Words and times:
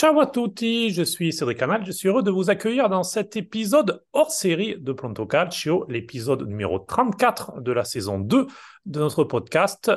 Ciao 0.00 0.20
à 0.20 0.26
tutti, 0.26 0.90
je 0.90 1.02
suis 1.02 1.32
Cédric 1.32 1.58
Canal, 1.58 1.84
je 1.84 1.90
suis 1.90 2.06
heureux 2.06 2.22
de 2.22 2.30
vous 2.30 2.50
accueillir 2.50 2.88
dans 2.88 3.02
cet 3.02 3.34
épisode 3.34 4.04
hors 4.12 4.30
série 4.30 4.76
de 4.78 4.92
Pronto 4.92 5.26
Calcio, 5.26 5.86
l'épisode 5.88 6.46
numéro 6.46 6.78
34 6.78 7.60
de 7.60 7.72
la 7.72 7.82
saison 7.82 8.20
2 8.20 8.46
de 8.86 9.00
notre 9.00 9.24
podcast, 9.24 9.90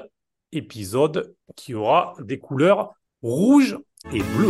épisode 0.52 1.36
qui 1.56 1.76
aura 1.76 2.16
des 2.20 2.40
couleurs 2.40 2.96
rouge 3.22 3.78
et 4.12 4.24
bleu. 4.24 4.50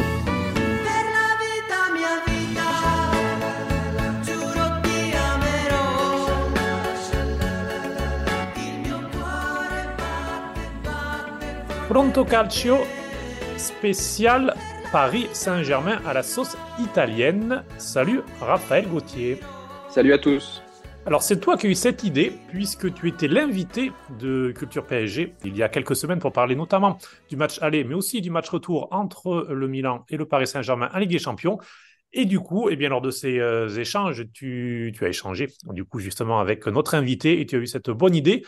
Pronto 11.89 12.23
Calcio 12.23 12.77
spécial 13.57 14.55
Paris 14.91 15.29
Saint-Germain 15.31 16.01
à 16.05 16.13
la 16.13 16.21
sauce 16.21 16.57
italienne. 16.77 17.63
Salut 17.77 18.19
Raphaël 18.41 18.89
Gauthier. 18.89 19.39
Salut 19.89 20.11
à 20.11 20.17
tous. 20.17 20.61
Alors 21.05 21.23
c'est 21.23 21.39
toi 21.39 21.55
qui 21.55 21.67
as 21.67 21.69
eu 21.69 21.75
cette 21.75 22.03
idée 22.03 22.33
puisque 22.49 22.93
tu 22.93 23.07
étais 23.07 23.29
l'invité 23.29 23.93
de 24.19 24.51
Culture 24.51 24.85
PSG 24.85 25.33
il 25.45 25.55
y 25.55 25.63
a 25.63 25.69
quelques 25.69 25.95
semaines 25.95 26.19
pour 26.19 26.33
parler 26.33 26.55
notamment 26.55 26.97
du 27.29 27.37
match 27.37 27.57
aller 27.61 27.85
mais 27.85 27.95
aussi 27.95 28.19
du 28.19 28.29
match 28.29 28.49
retour 28.49 28.89
entre 28.91 29.47
le 29.49 29.67
Milan 29.69 30.03
et 30.09 30.17
le 30.17 30.25
Paris 30.25 30.45
Saint-Germain 30.45 30.89
en 30.93 30.99
Ligue 30.99 31.11
des 31.11 31.19
Champions. 31.19 31.57
Et 32.11 32.25
du 32.25 32.41
coup, 32.41 32.67
eh 32.69 32.75
bien, 32.75 32.89
lors 32.89 32.99
de 32.99 33.09
ces 33.09 33.39
euh, 33.39 33.69
échanges, 33.69 34.25
tu, 34.33 34.91
tu, 34.93 35.05
as 35.05 35.07
échangé 35.07 35.47
du 35.67 35.85
coup 35.85 35.99
justement 35.99 36.41
avec 36.41 36.67
notre 36.67 36.95
invité 36.95 37.39
et 37.39 37.45
tu 37.45 37.55
as 37.55 37.59
eu 37.59 37.67
cette 37.67 37.89
bonne 37.89 38.13
idée 38.13 38.43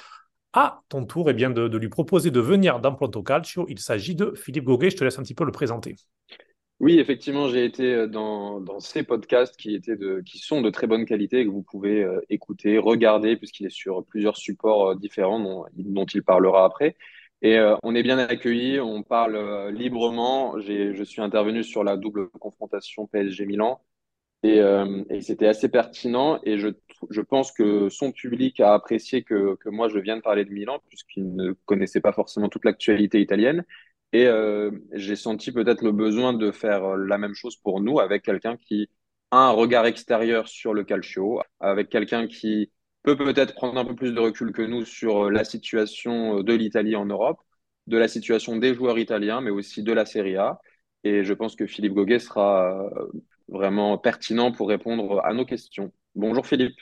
à 0.54 0.82
ton 0.88 1.06
tour 1.06 1.30
eh 1.30 1.34
bien, 1.34 1.50
de, 1.50 1.78
lui 1.78 1.90
proposer 1.90 2.32
de 2.32 2.40
venir 2.40 2.80
dans 2.80 2.94
Pronto 2.94 3.24
Calcio. 3.24 3.66
Il 3.70 3.80
s'agit 3.80 4.16
de 4.16 4.34
Philippe 4.36 4.66
Goguet. 4.66 4.92
Je 4.92 4.98
te 4.98 5.04
laisse 5.04 5.18
un 5.18 5.24
petit 5.24 5.34
peu 5.34 5.46
le 5.46 5.52
présenter. 5.52 5.96
Oui, 6.84 7.00
effectivement, 7.00 7.48
j'ai 7.48 7.64
été 7.64 7.94
euh, 7.94 8.08
dans, 8.08 8.82
ces 8.82 9.04
podcasts 9.04 9.56
qui, 9.56 9.74
étaient 9.74 9.96
qui 10.26 10.38
sont 10.40 10.62
de 10.62 10.70
très 10.70 10.86
bonne 10.86 11.06
qualité 11.06 11.40
et 11.40 11.46
que 11.46 11.50
vous 11.50 11.64
pouvez 11.64 12.04
euh, 12.04 12.20
écouter, 12.30 12.78
regarder, 12.78 13.38
puisqu'il 13.38 13.68
est 13.68 13.70
sur 13.70 14.04
plusieurs 14.06 14.36
supports 14.36 14.90
euh, 14.90 14.96
différents 14.96 15.40
dont, 15.40 15.66
dont, 15.78 16.06
il 16.06 16.24
parlera 16.24 16.66
après. 16.66 16.98
Et 17.42 17.58
on 17.84 17.94
est 17.94 18.04
bien 18.04 18.18
accueillis, 18.20 18.80
on 18.80 19.04
parle 19.04 19.70
librement. 19.70 20.60
Je 20.62 21.04
suis 21.04 21.22
intervenu 21.22 21.64
sur 21.64 21.84
la 21.84 21.98
double 21.98 22.30
confrontation 22.30 23.06
PSG-Milan 23.08 23.82
et, 24.44 24.60
et 25.10 25.22
c'était 25.22 25.48
assez 25.48 25.68
pertinent. 25.68 26.40
Et 26.44 26.58
je 26.58 26.70
je 27.10 27.22
pense 27.22 27.52
que 27.52 27.90
son 27.90 28.12
public 28.12 28.60
a 28.60 28.74
apprécié 28.74 29.24
que, 29.24 29.56
que 29.56 29.70
moi 29.70 29.90
je 29.90 30.00
vienne 30.00 30.22
parler 30.22 30.46
de 30.46 30.52
Milan, 30.52 30.80
puisqu'il 30.88 31.36
ne 31.36 31.54
connaissait 31.66 32.02
pas 32.02 32.14
forcément 32.14 32.50
toute 32.50 32.66
l'actualité 32.66 33.20
italienne. 33.22 33.66
Et 34.14 34.28
euh, 34.28 34.72
j'ai 34.94 35.16
senti 35.16 35.52
peut-être 35.52 35.84
le 35.84 35.92
besoin 35.92 36.34
de 36.34 36.52
faire 36.52 36.96
la 36.96 37.18
même 37.18 37.34
chose 37.34 37.58
pour 37.58 37.82
nous 37.82 38.00
avec 38.00 38.24
quelqu'un 38.24 38.58
qui 38.58 38.90
a 39.32 39.38
un 39.48 39.52
regard 39.52 39.86
extérieur 39.88 40.48
sur 40.48 40.74
le 40.74 40.84
calcio, 40.84 41.42
avec 41.60 41.90
quelqu'un 41.90 42.28
qui 42.28 42.72
peut 43.02 43.18
peut-être 43.18 43.56
prendre 43.56 43.80
un 43.80 43.86
peu 43.86 43.96
plus 43.96 44.14
de 44.14 44.20
recul 44.20 44.54
que 44.54 44.62
nous 44.62 44.86
sur 44.86 45.32
la 45.32 45.44
situation 45.44 46.42
de 46.42 46.54
l'Italie 46.54 46.96
en 46.96 47.06
Europe, 47.06 47.42
de 47.88 47.98
la 47.98 48.08
situation 48.08 48.56
des 48.58 48.76
joueurs 48.76 49.00
italiens, 49.00 49.42
mais 49.42 49.50
aussi 49.50 49.84
de 49.84 49.92
la 49.92 50.06
Serie 50.06 50.38
A. 50.38 50.60
Et 51.04 51.24
je 51.24 51.34
pense 51.34 51.56
que 51.56 51.66
Philippe 51.66 51.94
Goguet 51.94 52.20
sera 52.20 52.90
vraiment 53.48 53.98
pertinent 53.98 54.52
pour 54.52 54.70
répondre 54.70 55.22
à 55.26 55.34
nos 55.34 55.46
questions. 55.46 55.92
Bonjour 56.16 56.46
Philippe. 56.46 56.78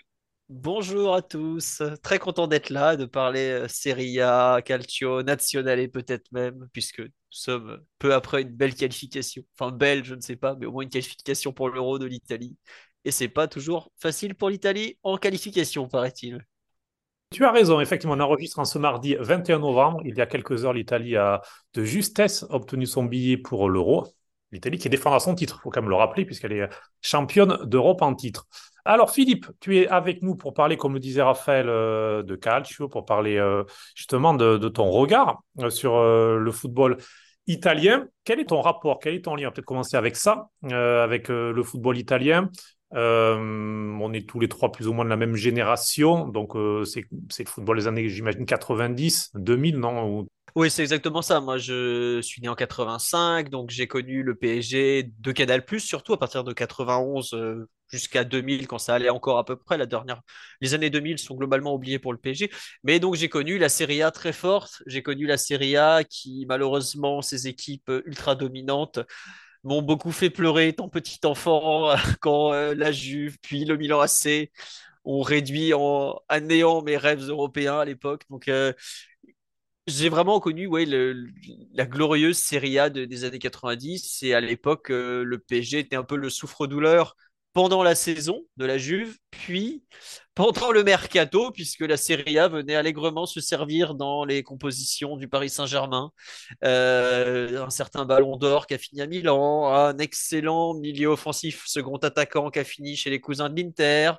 Bonjour 0.53 1.15
à 1.15 1.21
tous, 1.21 1.81
très 2.03 2.19
content 2.19 2.45
d'être 2.45 2.71
là, 2.71 2.97
de 2.97 3.05
parler 3.05 3.51
euh, 3.51 3.67
Serie 3.69 4.19
A, 4.19 4.61
Calcio, 4.61 5.23
Nazionale 5.23 5.89
peut-être 5.89 6.29
même, 6.33 6.67
puisque 6.73 7.01
sommes 7.31 7.79
peu 7.99 8.13
après 8.13 8.41
une 8.41 8.49
belle 8.49 8.75
qualification. 8.75 9.43
Enfin, 9.57 9.71
belle, 9.71 10.03
je 10.03 10.15
ne 10.15 10.21
sais 10.21 10.35
pas, 10.35 10.55
mais 10.55 10.65
au 10.65 10.71
moins 10.71 10.83
une 10.83 10.89
qualification 10.89 11.53
pour 11.53 11.69
l'Euro 11.69 11.99
de 11.99 12.05
l'Italie. 12.05 12.57
Et 13.05 13.11
c'est 13.11 13.29
pas 13.29 13.47
toujours 13.47 13.91
facile 13.97 14.35
pour 14.35 14.49
l'Italie 14.49 14.97
en 15.03 15.17
qualification, 15.17 15.87
paraît-il. 15.87 16.45
Tu 17.31 17.45
as 17.45 17.51
raison, 17.51 17.79
effectivement, 17.79 18.15
on 18.15 18.19
enregistre 18.19 18.59
en 18.59 18.65
ce 18.65 18.77
mardi 18.77 19.15
21 19.17 19.59
novembre. 19.59 20.01
Il 20.03 20.15
y 20.15 20.21
a 20.21 20.25
quelques 20.25 20.65
heures, 20.65 20.73
l'Italie 20.73 21.15
a 21.15 21.41
de 21.73 21.83
justesse 21.83 22.45
obtenu 22.49 22.85
son 22.85 23.05
billet 23.05 23.37
pour 23.37 23.69
l'Euro. 23.69 24.13
L'Italie 24.51 24.77
qui 24.77 24.89
défendra 24.89 25.21
son 25.21 25.33
titre, 25.33 25.59
il 25.59 25.61
faut 25.61 25.69
quand 25.69 25.81
même 25.81 25.89
le 25.89 25.95
rappeler, 25.95 26.25
puisqu'elle 26.25 26.51
est 26.51 26.69
championne 27.01 27.57
d'Europe 27.63 28.01
en 28.01 28.13
titre. 28.13 28.47
Alors 28.85 29.11
Philippe, 29.11 29.47
tu 29.59 29.77
es 29.77 29.87
avec 29.87 30.21
nous 30.21 30.35
pour 30.35 30.53
parler, 30.53 30.77
comme 30.77 30.93
le 30.93 30.99
disait 30.99 31.21
Raphaël, 31.21 31.67
euh, 31.69 32.23
de 32.23 32.35
calcio, 32.35 32.87
pour 32.87 33.05
parler 33.05 33.37
euh, 33.37 33.63
justement 33.95 34.33
de, 34.33 34.57
ton 34.69 34.89
regard 34.89 35.43
euh, 35.59 35.69
sur 35.69 36.01
le 36.01 36.51
football 36.51 36.97
italien. 37.47 38.07
Quel 38.23 38.39
est 38.39 38.45
ton 38.45 38.61
rapport 38.61 38.99
Quel 38.99 39.15
est 39.15 39.25
ton 39.25 39.35
lien? 39.35 39.51
Peut-être 39.51 39.65
commencer 39.65 39.97
avec 39.97 40.15
ça, 40.15 40.49
avec 40.63 41.27
le 41.29 41.63
football 41.63 41.97
italien. 41.97 42.49
on 42.91 44.13
est 44.13 44.27
tous 44.27 44.39
les 44.39 44.47
trois 44.47 44.71
plus 44.71 44.87
ou 44.87 44.93
moins 44.93 45.05
de 45.05 45.09
la 45.09 45.17
même 45.17 45.35
génération, 45.35 46.27
donc 46.27 46.53
c'est 46.85 47.05
le 47.11 47.49
football 47.49 47.77
des 47.77 47.87
années, 47.87 48.09
j'imagine, 48.09 48.45
90, 48.45 49.31
2000, 49.35 49.77
non 49.77 50.25
oui, 50.55 50.69
c'est 50.69 50.81
exactement 50.81 51.21
ça. 51.21 51.39
Moi, 51.39 51.57
je 51.57 52.21
suis 52.21 52.41
né 52.41 52.49
en 52.49 52.55
85, 52.55 53.49
donc 53.49 53.69
j'ai 53.69 53.87
connu 53.87 54.23
le 54.23 54.35
PSG 54.35 55.11
de 55.19 55.31
Canal+, 55.31 55.63
surtout 55.79 56.13
à 56.13 56.19
partir 56.19 56.43
de 56.43 56.53
91 56.53 57.33
euh, 57.33 57.69
jusqu'à 57.89 58.23
2000, 58.23 58.67
quand 58.67 58.77
ça 58.77 58.95
allait 58.95 59.09
encore 59.09 59.37
à 59.37 59.45
peu 59.45 59.55
près. 59.55 59.77
La 59.77 59.85
dernière, 59.85 60.21
les 60.59 60.73
années 60.73 60.89
2000 60.89 61.19
sont 61.19 61.35
globalement 61.35 61.73
oubliées 61.73 61.99
pour 61.99 62.13
le 62.13 62.19
PSG. 62.19 62.51
Mais 62.83 62.99
donc 62.99 63.15
j'ai 63.15 63.29
connu 63.29 63.57
la 63.57 63.69
Serie 63.69 64.01
A 64.01 64.11
très 64.11 64.33
forte. 64.33 64.83
J'ai 64.87 65.03
connu 65.03 65.25
la 65.25 65.37
Serie 65.37 65.77
A 65.77 66.03
qui, 66.03 66.45
malheureusement, 66.47 67.21
ses 67.21 67.47
équipes 67.47 67.91
ultra 68.05 68.35
dominantes 68.35 68.99
m'ont 69.63 69.81
beaucoup 69.81 70.11
fait 70.11 70.29
pleurer 70.29 70.69
étant 70.69 70.89
petit 70.89 71.19
enfant 71.25 71.93
quand 72.21 72.53
euh, 72.53 72.73
la 72.75 72.91
Juve, 72.91 73.37
puis 73.41 73.65
le 73.65 73.77
Milan 73.77 73.99
AC 73.99 74.49
ont 75.03 75.21
réduit 75.21 75.73
en, 75.73 76.19
néant 76.41 76.81
mes 76.83 76.97
rêves 76.97 77.27
européens 77.27 77.79
à 77.79 77.85
l'époque. 77.85 78.23
Donc, 78.29 78.47
euh, 78.47 78.73
j'ai 79.91 80.09
vraiment 80.09 80.39
connu 80.39 80.67
ouais, 80.67 80.85
la 80.85 81.85
glorieuse 81.85 82.37
Serie 82.37 82.79
A 82.79 82.89
des 82.89 83.23
années 83.23 83.39
90. 83.39 84.23
Et 84.23 84.33
à 84.33 84.41
l'époque, 84.41 84.91
euh, 84.91 85.23
le 85.23 85.39
PSG 85.39 85.79
était 85.79 85.95
un 85.95 86.03
peu 86.03 86.15
le 86.15 86.29
souffre-douleur 86.29 87.15
pendant 87.53 87.83
la 87.83 87.95
saison 87.95 88.43
de 88.55 88.65
la 88.65 88.77
Juve, 88.77 89.17
puis 89.29 89.83
pendant 90.35 90.71
le 90.71 90.83
mercato, 90.83 91.51
puisque 91.51 91.81
la 91.81 91.97
Serie 91.97 92.39
A 92.39 92.47
venait 92.47 92.75
allègrement 92.75 93.25
se 93.25 93.41
servir 93.41 93.93
dans 93.93 94.23
les 94.23 94.41
compositions 94.41 95.17
du 95.17 95.27
Paris 95.27 95.49
Saint-Germain. 95.49 96.11
Euh, 96.63 97.65
un 97.65 97.69
certain 97.69 98.05
ballon 98.05 98.37
d'or 98.37 98.67
qui 98.67 98.73
a 98.73 98.77
fini 98.77 99.01
à 99.01 99.07
Milan, 99.07 99.73
un 99.73 99.97
excellent 99.97 100.73
milieu 100.75 101.09
offensif, 101.09 101.63
second 101.67 101.97
attaquant 101.97 102.49
qui 102.49 102.59
a 102.59 102.63
fini 102.63 102.95
chez 102.95 103.09
les 103.09 103.19
cousins 103.19 103.49
de 103.49 103.61
l'Inter. 103.61 104.13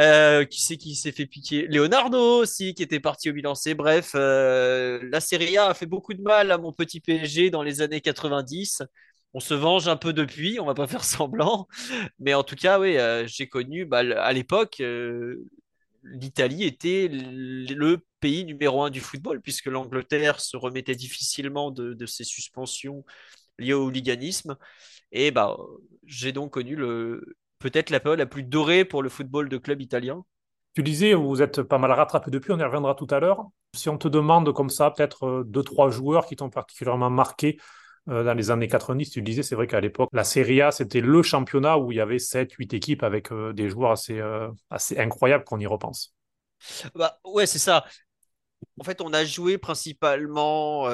Euh, 0.00 0.44
qui 0.44 0.62
c'est 0.62 0.76
qui 0.76 0.94
s'est 0.94 1.10
fait 1.10 1.26
piquer? 1.26 1.66
Leonardo 1.66 2.18
aussi, 2.40 2.72
qui 2.74 2.84
était 2.84 3.00
parti 3.00 3.30
au 3.30 3.34
Milan 3.34 3.54
C. 3.56 3.74
Bref, 3.74 4.12
euh, 4.14 5.00
la 5.10 5.20
Serie 5.20 5.56
A 5.58 5.66
a 5.70 5.74
fait 5.74 5.86
beaucoup 5.86 6.14
de 6.14 6.22
mal 6.22 6.52
à 6.52 6.58
mon 6.58 6.72
petit 6.72 7.00
PSG 7.00 7.50
dans 7.50 7.62
les 7.64 7.80
années 7.80 8.00
90. 8.00 8.82
On 9.34 9.40
se 9.40 9.54
venge 9.54 9.88
un 9.88 9.96
peu 9.96 10.12
depuis, 10.12 10.60
on 10.60 10.66
va 10.66 10.74
pas 10.74 10.86
faire 10.88 11.04
semblant. 11.04 11.66
Mais 12.20 12.34
en 12.34 12.44
tout 12.44 12.54
cas, 12.56 12.78
oui, 12.78 12.96
euh, 12.96 13.26
j'ai 13.26 13.48
connu 13.48 13.86
bah, 13.86 13.98
à 13.98 14.32
l'époque, 14.32 14.80
l'Italie 16.04 16.64
était 16.64 17.08
le 17.10 17.98
pays 18.20 18.44
numéro 18.44 18.82
un 18.82 18.90
du 18.90 19.00
football, 19.00 19.40
puisque 19.40 19.66
l'Angleterre 19.66 20.40
se 20.40 20.56
remettait 20.56 20.94
difficilement 20.94 21.70
de, 21.70 21.94
de 21.94 22.06
ses 22.06 22.24
suspensions 22.24 23.04
liées 23.58 23.74
au 23.74 23.86
hooliganisme. 23.86 24.56
Et 25.12 25.30
bah, 25.30 25.56
j'ai 26.06 26.32
donc 26.32 26.52
connu 26.52 26.76
le, 26.76 27.36
peut-être 27.58 27.90
la 27.90 28.00
période 28.00 28.18
la 28.18 28.26
plus 28.26 28.42
dorée 28.42 28.84
pour 28.84 29.02
le 29.02 29.08
football 29.08 29.48
de 29.48 29.58
club 29.58 29.80
italien. 29.80 30.24
Tu 30.74 30.82
disais, 30.82 31.14
vous 31.14 31.42
êtes 31.42 31.62
pas 31.62 31.78
mal 31.78 31.92
rattrapé 31.92 32.30
depuis, 32.30 32.52
on 32.52 32.58
y 32.58 32.62
reviendra 32.62 32.94
tout 32.94 33.06
à 33.10 33.20
l'heure. 33.20 33.46
Si 33.74 33.88
on 33.88 33.98
te 33.98 34.08
demande 34.08 34.52
comme 34.52 34.70
ça, 34.70 34.90
peut-être 34.90 35.26
euh, 35.26 35.44
deux, 35.44 35.62
trois 35.62 35.90
joueurs 35.90 36.26
qui 36.26 36.36
t'ont 36.36 36.50
particulièrement 36.50 37.10
marqué 37.10 37.58
euh, 38.08 38.22
dans 38.22 38.34
les 38.34 38.50
années 38.50 38.68
90, 38.68 39.10
tu 39.10 39.22
disais, 39.22 39.42
c'est 39.42 39.54
vrai 39.54 39.66
qu'à 39.66 39.80
l'époque, 39.80 40.08
la 40.12 40.24
Serie 40.24 40.62
A, 40.62 40.70
c'était 40.70 41.00
le 41.00 41.22
championnat 41.22 41.78
où 41.78 41.92
il 41.92 41.96
y 41.96 42.00
avait 42.00 42.18
7, 42.18 42.52
8 42.52 42.74
équipes 42.74 43.02
avec 43.02 43.32
euh, 43.32 43.52
des 43.52 43.68
joueurs 43.68 43.90
assez, 43.90 44.22
assez 44.70 44.98
incroyables 44.98 45.44
qu'on 45.44 45.58
y 45.58 45.66
repense. 45.66 46.14
Bah, 46.94 47.18
ouais, 47.24 47.46
c'est 47.46 47.58
ça. 47.58 47.84
En 48.80 48.84
fait, 48.84 49.00
on 49.00 49.12
a 49.12 49.24
joué 49.24 49.58
principalement. 49.58 50.88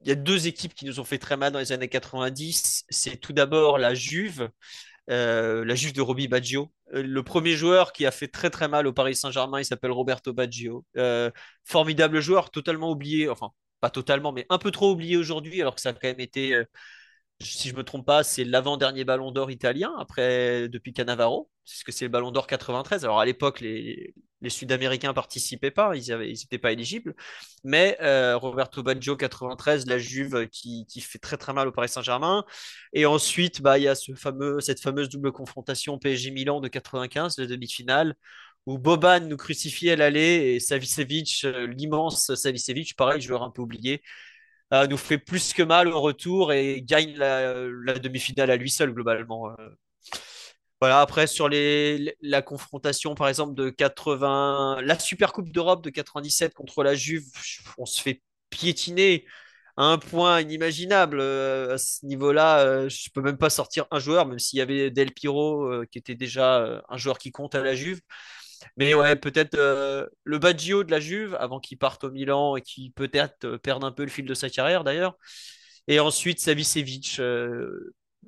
Il 0.00 0.08
y 0.08 0.12
a 0.12 0.14
deux 0.14 0.46
équipes 0.46 0.74
qui 0.74 0.84
nous 0.84 1.00
ont 1.00 1.04
fait 1.04 1.18
très 1.18 1.36
mal 1.36 1.52
dans 1.52 1.58
les 1.58 1.72
années 1.72 1.88
90. 1.88 2.84
C'est 2.88 3.16
tout 3.16 3.32
d'abord 3.32 3.78
la 3.78 3.94
Juve, 3.94 4.48
euh, 5.10 5.64
la 5.64 5.74
Juve 5.74 5.92
de 5.92 6.00
Roby 6.00 6.28
Baggio. 6.28 6.72
Euh, 6.94 7.02
le 7.02 7.22
premier 7.22 7.52
joueur 7.56 7.92
qui 7.92 8.06
a 8.06 8.10
fait 8.10 8.28
très 8.28 8.50
très 8.50 8.68
mal 8.68 8.86
au 8.86 8.92
Paris 8.92 9.14
Saint-Germain, 9.16 9.60
il 9.60 9.64
s'appelle 9.64 9.90
Roberto 9.90 10.32
Baggio. 10.32 10.84
Euh, 10.96 11.30
formidable 11.64 12.20
joueur, 12.20 12.50
totalement 12.50 12.90
oublié, 12.90 13.28
enfin 13.28 13.50
pas 13.80 13.90
totalement, 13.90 14.32
mais 14.32 14.44
un 14.50 14.58
peu 14.58 14.70
trop 14.72 14.90
oublié 14.90 15.16
aujourd'hui, 15.16 15.60
alors 15.60 15.74
que 15.76 15.80
ça 15.80 15.90
a 15.90 15.92
quand 15.92 16.08
même 16.08 16.18
été, 16.18 16.64
si 17.40 17.68
je 17.68 17.76
me 17.76 17.84
trompe 17.84 18.04
pas, 18.06 18.24
c'est 18.24 18.44
l'avant-dernier 18.44 19.04
ballon 19.04 19.30
d'or 19.30 19.50
italien, 19.52 19.94
après 19.98 20.68
depuis 20.68 20.92
Cannavaro, 20.92 21.48
puisque 21.64 21.92
c'est 21.92 22.04
le 22.06 22.10
ballon 22.10 22.32
d'or 22.32 22.48
93. 22.48 23.04
Alors 23.04 23.20
à 23.20 23.24
l'époque, 23.24 23.60
les, 23.60 24.14
les 24.40 24.50
Sud-Américains 24.50 25.12
participaient 25.12 25.70
pas, 25.70 25.96
ils 25.96 26.12
n'étaient 26.12 26.58
pas 26.58 26.72
éligibles. 26.72 27.14
Mais 27.64 27.96
euh, 28.00 28.36
Roberto 28.36 28.82
Baggio 28.82 29.16
93, 29.16 29.86
la 29.86 29.98
Juve 29.98 30.48
qui, 30.48 30.86
fait 31.00 31.18
très 31.18 31.36
très 31.36 31.52
mal 31.52 31.68
au 31.68 31.72
Paris 31.72 31.88
Saint-Germain. 31.88 32.44
Et 32.92 33.06
ensuite, 33.06 33.62
bah, 33.62 33.78
il 33.78 33.84
y 33.84 33.88
a 33.88 33.94
cette 33.94 34.80
fameuse 34.80 35.08
double 35.08 35.32
confrontation 35.32 35.98
PSG 35.98 36.30
Milan 36.30 36.60
de 36.60 36.68
95, 36.68 37.38
la 37.38 37.46
demi-finale, 37.46 38.14
où 38.66 38.78
Boban 38.78 39.20
nous 39.20 39.36
crucifiait 39.36 39.92
à 39.92 39.96
l'aller 39.96 40.54
et 40.54 40.60
Savicevic, 40.60 41.42
euh, 41.44 41.66
l'immense 41.66 42.34
Savicevic, 42.34 42.96
pareil, 42.96 43.20
joueur 43.20 43.42
un 43.42 43.50
peu 43.50 43.62
oublié, 43.62 44.02
euh, 44.74 44.86
nous 44.86 44.98
fait 44.98 45.18
plus 45.18 45.52
que 45.54 45.62
mal 45.62 45.88
au 45.88 46.00
retour 46.00 46.52
et 46.52 46.82
gagne 46.82 47.16
la, 47.16 47.54
la 47.84 47.98
demi-finale 47.98 48.50
à 48.50 48.56
lui 48.56 48.70
seul 48.70 48.92
globalement. 48.92 49.50
Voilà, 50.80 51.00
après, 51.00 51.26
sur 51.26 51.48
les, 51.48 52.14
la 52.20 52.40
confrontation, 52.40 53.14
par 53.16 53.28
exemple, 53.28 53.54
de 53.54 53.68
80, 53.70 54.78
la 54.82 54.98
Super 54.98 55.32
Coupe 55.32 55.50
d'Europe 55.50 55.82
de 55.82 55.90
97 55.90 56.54
contre 56.54 56.84
la 56.84 56.94
Juve, 56.94 57.24
on 57.78 57.86
se 57.86 58.00
fait 58.00 58.22
piétiner 58.48 59.26
à 59.76 59.84
un 59.84 59.98
point 59.98 60.40
inimaginable. 60.40 61.18
Euh, 61.20 61.74
à 61.74 61.78
ce 61.78 62.06
niveau-là, 62.06 62.60
euh, 62.60 62.88
je 62.88 63.10
peux 63.10 63.22
même 63.22 63.38
pas 63.38 63.50
sortir 63.50 63.86
un 63.90 63.98
joueur, 63.98 64.26
même 64.26 64.38
s'il 64.38 64.58
y 64.60 64.62
avait 64.62 64.90
Del 64.92 65.12
Piro, 65.12 65.64
euh, 65.64 65.84
qui 65.90 65.98
était 65.98 66.14
déjà 66.14 66.82
un 66.88 66.96
joueur 66.96 67.18
qui 67.18 67.32
compte 67.32 67.56
à 67.56 67.62
la 67.62 67.74
Juve. 67.74 68.00
Mais 68.76 68.94
ouais, 68.94 69.16
peut-être 69.16 69.56
le 70.24 70.38
Baggio 70.38 70.84
de 70.84 70.90
la 70.90 71.00
Juve, 71.00 71.36
avant 71.40 71.60
qu'il 71.60 71.78
parte 71.78 72.04
au 72.04 72.10
Milan 72.10 72.56
et 72.56 72.62
qu'il 72.62 72.92
peut-être 72.92 73.56
perde 73.58 73.84
un 73.84 73.92
peu 73.92 74.04
le 74.04 74.10
fil 74.10 74.26
de 74.26 74.34
sa 74.34 74.50
carrière 74.50 74.84
d'ailleurs. 74.84 75.16
Et 75.88 76.00
ensuite, 76.00 76.40
Savicevic, 76.40 77.20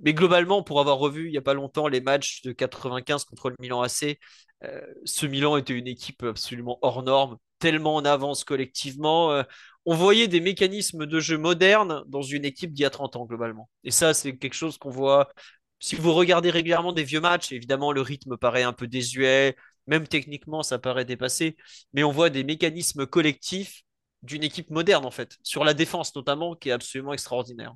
mais 0.02 0.14
globalement, 0.14 0.62
pour 0.62 0.81
avoir 0.81 0.99
revu 0.99 1.26
il 1.29 1.32
n'y 1.32 1.38
a 1.38 1.43
pas 1.43 1.55
longtemps 1.55 1.88
les 1.88 2.00
matchs 2.00 2.43
de 2.43 2.52
95 2.52 3.25
contre 3.25 3.50
le 3.50 3.56
Milan 3.61 3.82
AC, 3.82 4.19
euh, 4.64 4.81
ce 5.05 5.26
Milan 5.26 5.56
était 5.56 5.75
une 5.75 5.87
équipe 5.87 6.23
absolument 6.23 6.79
hors 6.82 7.02
norme, 7.02 7.38
tellement 7.58 7.97
en 7.97 8.05
avance 8.05 8.44
collectivement. 8.44 9.32
Euh, 9.32 9.43
on 9.87 9.94
voyait 9.94 10.29
des 10.29 10.41
mécanismes 10.41 11.06
de 11.06 11.20
jeu 11.20 11.38
modernes 11.38 12.02
dans 12.06 12.23
une 12.23 12.44
équipe 12.44 12.73
d'il 12.73 12.82
y 12.82 12.87
a 12.87 12.91
30 12.91 13.17
ans 13.17 13.25
globalement. 13.26 13.70
Et 13.85 13.91
ça, 13.91 14.14
c'est 14.14 14.37
quelque 14.37 14.55
chose 14.55 14.79
qu'on 14.79 14.91
voit. 14.91 15.31
Si 15.79 15.97
vous 15.97 16.12
regardez 16.12 16.50
régulièrement 16.50 16.93
des 16.93 17.05
vieux 17.05 17.20
matchs, 17.20 17.53
évidemment, 17.53 17.93
le 17.93 18.03
rythme 18.03 18.37
paraît 18.37 18.62
un 18.62 18.75
peu 18.75 18.87
désuet, 18.87 19.56
même 19.87 20.06
techniquement, 20.06 20.62
ça 20.62 20.79
paraît 20.79 21.06
dépassé, 21.06 21.56
mais 21.93 22.05
on 22.05 22.12
voit 22.12 22.31
des 22.31 22.44
mécanismes 22.44 23.06
collectifs 23.06 23.82
d'une 24.23 24.43
équipe 24.44 24.70
moderne, 24.70 25.06
en 25.06 25.11
fait, 25.11 25.37
sur 25.43 25.64
la 25.64 25.73
défense 25.75 26.14
notamment, 26.14 26.55
qui 26.55 26.69
est 26.69 26.73
absolument 26.73 27.14
extraordinaire. 27.14 27.75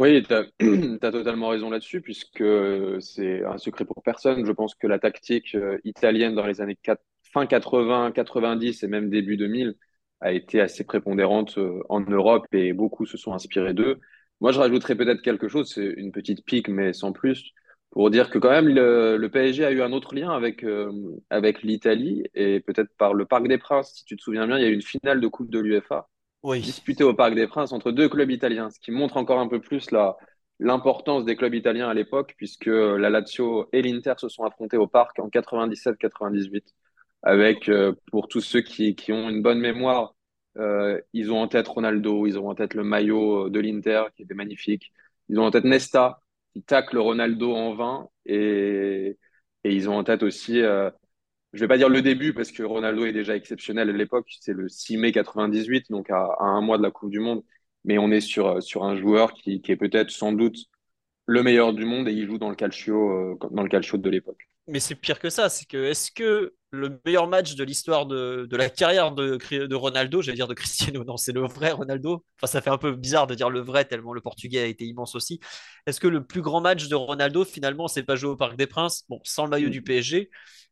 Oui, 0.00 0.22
tu 0.22 0.32
as, 0.32 0.44
totalement 1.12 1.48
raison 1.48 1.68
là-dessus, 1.68 2.00
puisque 2.00 2.42
c'est 3.00 3.44
un 3.44 3.58
secret 3.58 3.84
pour 3.84 4.02
personne. 4.02 4.46
Je 4.46 4.52
pense 4.52 4.74
que 4.74 4.86
la 4.86 4.98
tactique 4.98 5.54
euh, 5.54 5.78
italienne 5.84 6.34
dans 6.34 6.46
les 6.46 6.62
années 6.62 6.78
fin 7.34 7.44
80, 7.46 8.12
90 8.12 8.82
et 8.82 8.88
même 8.88 9.10
début 9.10 9.36
2000 9.36 9.74
a 10.22 10.32
été 10.32 10.62
assez 10.62 10.84
prépondérante 10.84 11.58
euh, 11.58 11.82
en 11.90 12.00
Europe 12.00 12.46
et 12.52 12.72
beaucoup 12.72 13.04
se 13.04 13.18
sont 13.18 13.34
inspirés 13.34 13.74
d'eux. 13.74 14.00
Moi, 14.40 14.52
je 14.52 14.58
rajouterais 14.60 14.96
peut-être 14.96 15.20
quelque 15.20 15.48
chose, 15.48 15.70
c'est 15.74 15.84
une 15.84 16.12
petite 16.12 16.46
pique, 16.46 16.68
mais 16.68 16.94
sans 16.94 17.12
plus, 17.12 17.52
pour 17.90 18.10
dire 18.10 18.30
que 18.30 18.38
quand 18.38 18.50
même 18.50 18.68
le, 18.68 19.28
PSG 19.28 19.66
a 19.66 19.70
eu 19.70 19.82
un 19.82 19.92
autre 19.92 20.14
lien 20.14 20.30
avec, 20.30 20.64
euh, 20.64 20.90
avec 21.28 21.62
l'Italie 21.62 22.24
et 22.34 22.60
peut-être 22.60 22.90
par 22.96 23.12
le 23.12 23.26
Parc 23.26 23.48
des 23.48 23.58
Princes. 23.58 23.92
Si 23.96 24.04
tu 24.06 24.16
te 24.16 24.22
souviens 24.22 24.46
bien, 24.46 24.56
il 24.56 24.62
y 24.62 24.66
a 24.66 24.70
eu 24.70 24.74
une 24.74 24.80
finale 24.82 25.20
de 25.20 25.28
Coupe 25.28 25.50
de 25.50 25.60
l'UEFA 26.42 26.58
disputé 26.60 27.04
au 27.04 27.14
Parc 27.14 27.34
des 27.34 27.46
Princes 27.46 27.72
entre 27.72 27.92
deux 27.92 28.08
clubs 28.08 28.30
italiens, 28.30 28.70
ce 28.70 28.80
qui 28.80 28.90
montre 28.90 29.16
encore 29.16 29.40
un 29.40 29.48
peu 29.48 29.60
plus 29.60 29.90
la, 29.90 30.16
l'importance 30.60 31.24
des 31.24 31.36
clubs 31.36 31.54
italiens 31.54 31.88
à 31.88 31.94
l'époque, 31.94 32.34
puisque 32.36 32.66
la 32.66 33.10
Lazio 33.10 33.68
et 33.72 33.82
l'Inter 33.82 34.14
se 34.18 34.28
sont 34.28 34.44
affrontés 34.44 34.76
au 34.76 34.86
Parc 34.86 35.18
en 35.18 35.28
97-98, 35.28 36.62
avec, 37.22 37.68
euh, 37.68 37.94
pour 38.10 38.28
tous 38.28 38.40
ceux 38.40 38.60
qui, 38.60 38.94
qui, 38.94 39.12
ont 39.12 39.28
une 39.28 39.42
bonne 39.42 39.58
mémoire, 39.60 40.14
euh, 40.58 41.00
ils 41.12 41.32
ont 41.32 41.40
en 41.40 41.48
tête 41.48 41.68
Ronaldo, 41.68 42.26
ils 42.26 42.38
ont 42.38 42.48
en 42.48 42.54
tête 42.54 42.74
le 42.74 42.84
maillot 42.84 43.48
de 43.50 43.60
l'Inter 43.60 44.04
qui 44.16 44.22
était 44.22 44.34
magnifique, 44.34 44.92
ils 45.28 45.38
ont 45.38 45.44
en 45.44 45.50
tête 45.50 45.64
Nesta 45.64 46.20
qui 46.52 46.62
tacle 46.62 46.98
Ronaldo 46.98 47.54
en 47.54 47.74
vain, 47.74 48.08
et, 48.26 49.16
et 49.64 49.74
ils 49.74 49.88
ont 49.88 49.96
en 49.96 50.04
tête 50.04 50.22
aussi 50.22 50.60
euh, 50.60 50.90
je 51.52 51.60
vais 51.60 51.68
pas 51.68 51.78
dire 51.78 51.88
le 51.88 52.02
début 52.02 52.32
parce 52.32 52.52
que 52.52 52.62
Ronaldo 52.62 53.04
est 53.04 53.12
déjà 53.12 53.34
exceptionnel 53.36 53.90
à 53.90 53.92
l'époque. 53.92 54.28
C'est 54.40 54.52
le 54.52 54.68
6 54.68 54.96
mai 54.96 55.12
98, 55.12 55.90
donc 55.90 56.10
à, 56.10 56.36
un 56.40 56.60
mois 56.60 56.78
de 56.78 56.82
la 56.82 56.90
Coupe 56.90 57.10
du 57.10 57.20
Monde. 57.20 57.42
Mais 57.84 57.98
on 57.98 58.10
est 58.10 58.20
sur, 58.20 58.62
sur 58.62 58.84
un 58.84 58.96
joueur 58.96 59.32
qui, 59.32 59.62
qui 59.62 59.72
est 59.72 59.76
peut-être 59.76 60.10
sans 60.10 60.32
doute 60.32 60.56
le 61.26 61.42
meilleur 61.42 61.72
du 61.72 61.84
monde 61.84 62.08
et 62.08 62.12
il 62.12 62.26
joue 62.26 62.38
dans 62.38 62.50
le 62.50 62.56
calcio, 62.56 63.10
euh, 63.10 63.38
dans 63.52 63.62
le 63.62 63.68
calcio 63.68 63.96
de 63.96 64.10
l'époque. 64.10 64.48
Mais 64.66 64.80
c'est 64.80 64.94
pire 64.94 65.18
que 65.18 65.30
ça. 65.30 65.48
C'est 65.48 65.66
que 65.66 65.84
est-ce 65.84 66.10
que 66.10 66.54
le 66.70 67.00
meilleur 67.04 67.26
match 67.28 67.54
de 67.54 67.64
l'histoire 67.64 68.06
de, 68.06 68.46
de, 68.48 68.56
la 68.56 68.68
carrière 68.68 69.12
de, 69.12 69.38
de 69.66 69.74
Ronaldo, 69.74 70.22
j'allais 70.22 70.36
dire 70.36 70.48
de 70.48 70.54
Cristiano, 70.54 71.04
non, 71.06 71.16
c'est 71.16 71.32
le 71.32 71.46
vrai 71.46 71.72
Ronaldo. 71.72 72.24
Enfin, 72.36 72.46
ça 72.46 72.60
fait 72.60 72.70
un 72.70 72.78
peu 72.78 72.94
bizarre 72.94 73.26
de 73.26 73.34
dire 73.34 73.48
le 73.50 73.60
vrai 73.60 73.84
tellement 73.84 74.12
le 74.12 74.20
Portugais 74.20 74.60
a 74.60 74.66
été 74.66 74.84
immense 74.84 75.14
aussi. 75.14 75.40
Est-ce 75.86 76.00
que 76.00 76.08
le 76.08 76.24
plus 76.24 76.42
grand 76.42 76.60
match 76.60 76.88
de 76.88 76.94
Ronaldo, 76.94 77.44
finalement, 77.44 77.88
c'est 77.88 78.02
pas 78.02 78.16
joué 78.16 78.30
au 78.30 78.36
Parc 78.36 78.56
des 78.56 78.66
Princes? 78.66 79.04
Bon, 79.08 79.20
sans 79.24 79.44
le 79.44 79.50
maillot 79.50 79.68
mm. 79.68 79.72
du 79.72 79.82
PSG, 79.82 80.30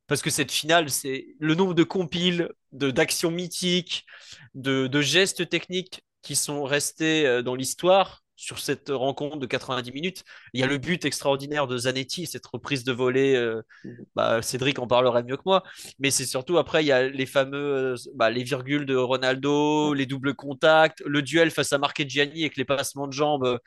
parce 0.09 0.23
que 0.23 0.31
cette 0.31 0.51
finale, 0.51 0.91
c'est 0.91 1.27
le 1.39 1.55
nombre 1.55 1.75
de 1.75 1.85
compiles, 1.85 2.51
d'actions 2.73 3.31
mythiques, 3.31 4.07
de, 4.55 5.01
gestes 5.01 5.49
techniques 5.49 6.03
qui 6.23 6.35
sont 6.35 6.65
restés 6.65 7.27
euh, 7.27 7.43
dans 7.43 7.55
l'histoire 7.55 8.25
sur 8.35 8.59
cette 8.59 8.89
rencontre 8.89 9.37
de 9.37 9.47
90 9.47 9.93
minutes. 9.93 10.25
Il 10.53 10.61
y 10.61 10.63
a 10.63 10.67
le 10.67 10.79
but 10.79 11.05
extraordinaire 11.05 11.67
de 11.67 11.77
Zanetti, 11.77 12.27
cette 12.27 12.47
reprise 12.47 12.85
de 12.85 12.93
volée. 12.93 13.35
Euh, 13.35 13.63
mhm. 13.85 14.07
bah, 14.15 14.43
Cédric 14.43 14.79
en 14.79 14.87
parlerait 14.87 15.25
mieux 15.25 15.37
que 15.37 15.43
moi. 15.45 15.63
Mais 15.99 16.11
c'est 16.11 16.25
surtout 16.25 16.57
après, 16.57 16.83
il 16.83 16.87
y 16.87 16.93
a 16.93 17.09
les 17.09 17.27
fameux, 17.27 17.95
euh, 17.95 17.97
bah, 18.15 18.31
les 18.31 18.45
virgules 18.45 18.87
de 18.87 18.97
Ronaldo, 18.97 19.93
les 19.93 20.07
doubles 20.07 20.35
contacts, 20.35 21.03
le 21.05 21.21
duel 21.21 21.51
face 21.51 21.73
à 21.73 21.79
Marchegiani 21.79 22.43
avec 22.43 22.57
les 22.57 22.65
passements 22.65 23.09
de 23.09 23.13
jambes 23.13 23.59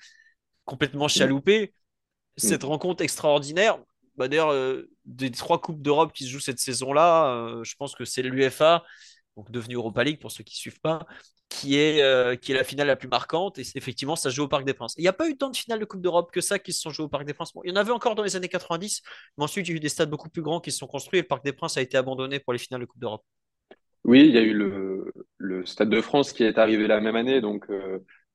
complètement 0.66 1.08
chaloupés. 1.08 1.74
Cette 2.38 2.64
rencontre 2.64 3.04
extraordinaire, 3.04 3.78
bah, 4.16 4.28
d'ailleurs, 4.28 4.50
euh, 4.50 4.90
des 5.06 5.31
trois 5.31 5.60
Coupes 5.60 5.81
d'Europe 5.81 6.12
qui 6.13 6.25
se 6.25 6.30
jouent 6.30 6.40
cette 6.40 6.60
saison-là, 6.60 7.34
euh, 7.34 7.63
je 7.63 7.75
pense 7.75 7.96
que 7.96 8.06
c'est 8.06 8.22
l'UFA, 8.22 8.84
donc 9.38 9.52
devenu 9.52 9.75
Europa 9.75 10.04
League 10.04 10.19
pour 10.19 10.31
ceux 10.31 10.44
qui 10.44 10.56
ne 10.56 10.58
suivent 10.58 10.81
pas, 10.81 11.06
qui 11.50 11.78
est, 11.78 12.02
euh, 12.02 12.36
qui 12.36 12.52
est 12.52 12.56
la 12.56 12.63
finale 12.63 12.88
la 12.88 12.96
plus 12.96 13.08
marquante. 13.08 13.58
Et 13.58 13.63
effectivement, 13.75 14.16
ça 14.16 14.30
se 14.30 14.36
joue 14.36 14.44
au 14.44 14.48
Parc 14.48 14.66
des 14.66 14.74
Princes. 14.74 14.94
Il 14.98 15.02
n'y 15.02 15.08
a 15.08 15.13
pas 15.13 15.30
eu 15.30 15.38
tant 15.38 15.50
de 15.50 15.56
finales 15.56 15.80
de 15.80 15.86
Coupe 15.86 16.02
d'Europe 16.02 16.31
que 16.31 16.42
ça 16.42 16.60
qui 16.60 16.74
se 16.74 16.81
sont 16.81 16.90
jouées 16.90 17.06
au 17.06 17.10
Parc 17.10 17.25
des 17.25 17.34
Princes. 17.34 17.54
il 17.63 17.69
y 17.69 17.74
en 17.74 17.78
avait 17.78 17.92
encore 17.92 18.16
dans 18.16 18.24
les 18.24 18.36
années 18.36 18.50
90, 18.50 19.02
mais 19.38 19.44
ensuite, 19.44 19.68
il 19.68 19.72
y 19.72 19.74
a 19.74 19.78
eu 19.78 19.80
des 19.80 19.90
stades 19.90 20.10
beaucoup 20.10 20.30
plus 20.30 20.42
grands 20.42 20.60
qui 20.60 20.72
se 20.72 20.78
sont 20.78 20.88
construits 20.88 21.19
et 21.19 21.22
le 21.24 21.28
Parc 21.28 21.44
des 21.46 21.54
Princes 21.54 21.78
a 21.78 21.81
été 21.81 21.98
abandonné 21.98 22.40
pour 22.40 22.54
les 22.54 22.60
finales 22.60 22.81
de 22.81 22.86
Coupe 22.86 23.00
d'Europe. 23.00 23.24
Oui, 24.04 24.28
il 24.28 24.34
y 24.34 24.38
a 24.38 24.42
eu 24.42 24.54
le, 24.54 25.13
le, 25.38 25.66
Stade 25.66 25.90
de 25.90 26.02
France 26.02 26.34
qui 26.34 26.44
est 26.44 26.58
arrivé 26.58 26.88
la 26.88 27.00
même 27.00 27.16
année, 27.16 27.40
donc 27.40 27.68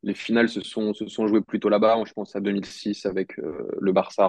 les 0.05 0.14
finales 0.14 0.49
se 0.49 0.61
sont, 0.61 0.94
se 0.94 1.08
sont 1.08 1.26
jouées 1.26 1.40
plutôt 1.40 1.69
là-bas. 1.69 2.00
Je 2.06 2.12
pense 2.12 2.37
à 2.37 2.40
2006 2.40 3.05
avec 3.05 3.37
le 3.37 3.93
Barça 3.93 4.25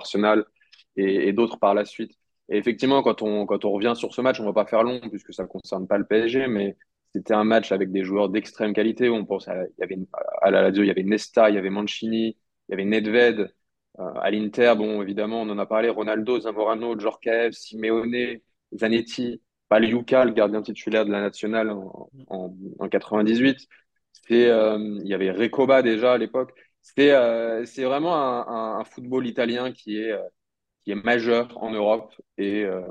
Et, 0.98 1.32
d'autres 1.34 1.60
par 1.60 1.74
la 1.74 1.86
suite. 1.86 2.12
Et 2.50 2.58
effectivement, 2.58 3.04
quand 3.04 3.22
on, 3.22 3.46
quand 3.46 3.66
on 3.66 3.72
revient 3.72 3.94
sur 3.96 4.14
ce 4.14 4.22
match, 4.22 4.40
on 4.40 4.46
va 4.46 4.54
pas 4.54 4.66
faire 4.66 4.84
long 4.84 5.00
puisque 5.10 5.34
ça 5.34 5.44
ne 5.44 5.48
concerne 5.48 5.88
pas 5.88 5.98
le 5.98 6.06
PSG, 6.06 6.48
mais 6.48 6.78
c'était 7.14 7.34
un 7.34 7.44
match 7.44 7.72
avec 7.72 7.92
des 7.92 8.04
joueurs 8.04 8.30
d'extrême 8.30 8.74
qualité. 8.74 9.10
On 9.10 9.26
pense 9.26 9.48
à, 9.48 9.64
il 9.64 9.80
y 9.80 9.84
avait, 9.84 9.98
à 10.42 10.52
la 10.52 10.62
Lazio, 10.62 10.84
il 10.84 10.88
y 10.88 10.92
avait 10.92 11.04
Nesta, 11.04 11.50
il 11.50 11.56
y 11.56 11.58
avait 11.58 11.70
Mancini, 11.70 12.38
il 12.70 12.72
y 12.72 12.74
avait 12.74 12.86
Nedved. 12.86 13.54
Euh, 14.00 14.14
à 14.22 14.32
l'Inter, 14.32 14.74
bon, 14.78 15.02
évidemment, 15.02 15.42
on 15.42 15.50
en 15.50 15.58
a 15.58 15.66
parlé, 15.66 15.90
Ronaldo, 15.90 16.40
Zamorano, 16.40 16.98
Djorkaeff, 17.00 17.54
Simeone, 17.54 18.40
Zanetti, 18.76 19.42
Paliuka, 19.70 20.26
le 20.26 20.32
gardien 20.32 20.62
titulaire 20.62 21.06
de 21.06 21.12
la 21.12 21.22
nationale 21.22 21.72
en, 21.72 22.10
en, 22.30 22.56
en 22.80 22.90
98. 22.90 23.68
Euh, 24.32 25.00
il 25.04 25.08
y 25.08 25.14
avait 25.14 25.32
Recoba 25.32 25.82
déjà 25.82 26.14
à 26.14 26.18
l'époque. 26.18 26.54
C'est 26.82 27.12
euh, 27.12 27.66
vraiment 27.78 28.16
un, 28.16 28.80
un, 28.80 28.84
football 28.86 29.28
italien 29.28 29.72
qui 29.72 29.98
est, 29.98 30.14
qui 30.88 30.94
est 30.94 31.04
majeur 31.04 31.62
en 31.62 31.70
Europe 31.72 32.14
et, 32.38 32.64
euh, 32.64 32.82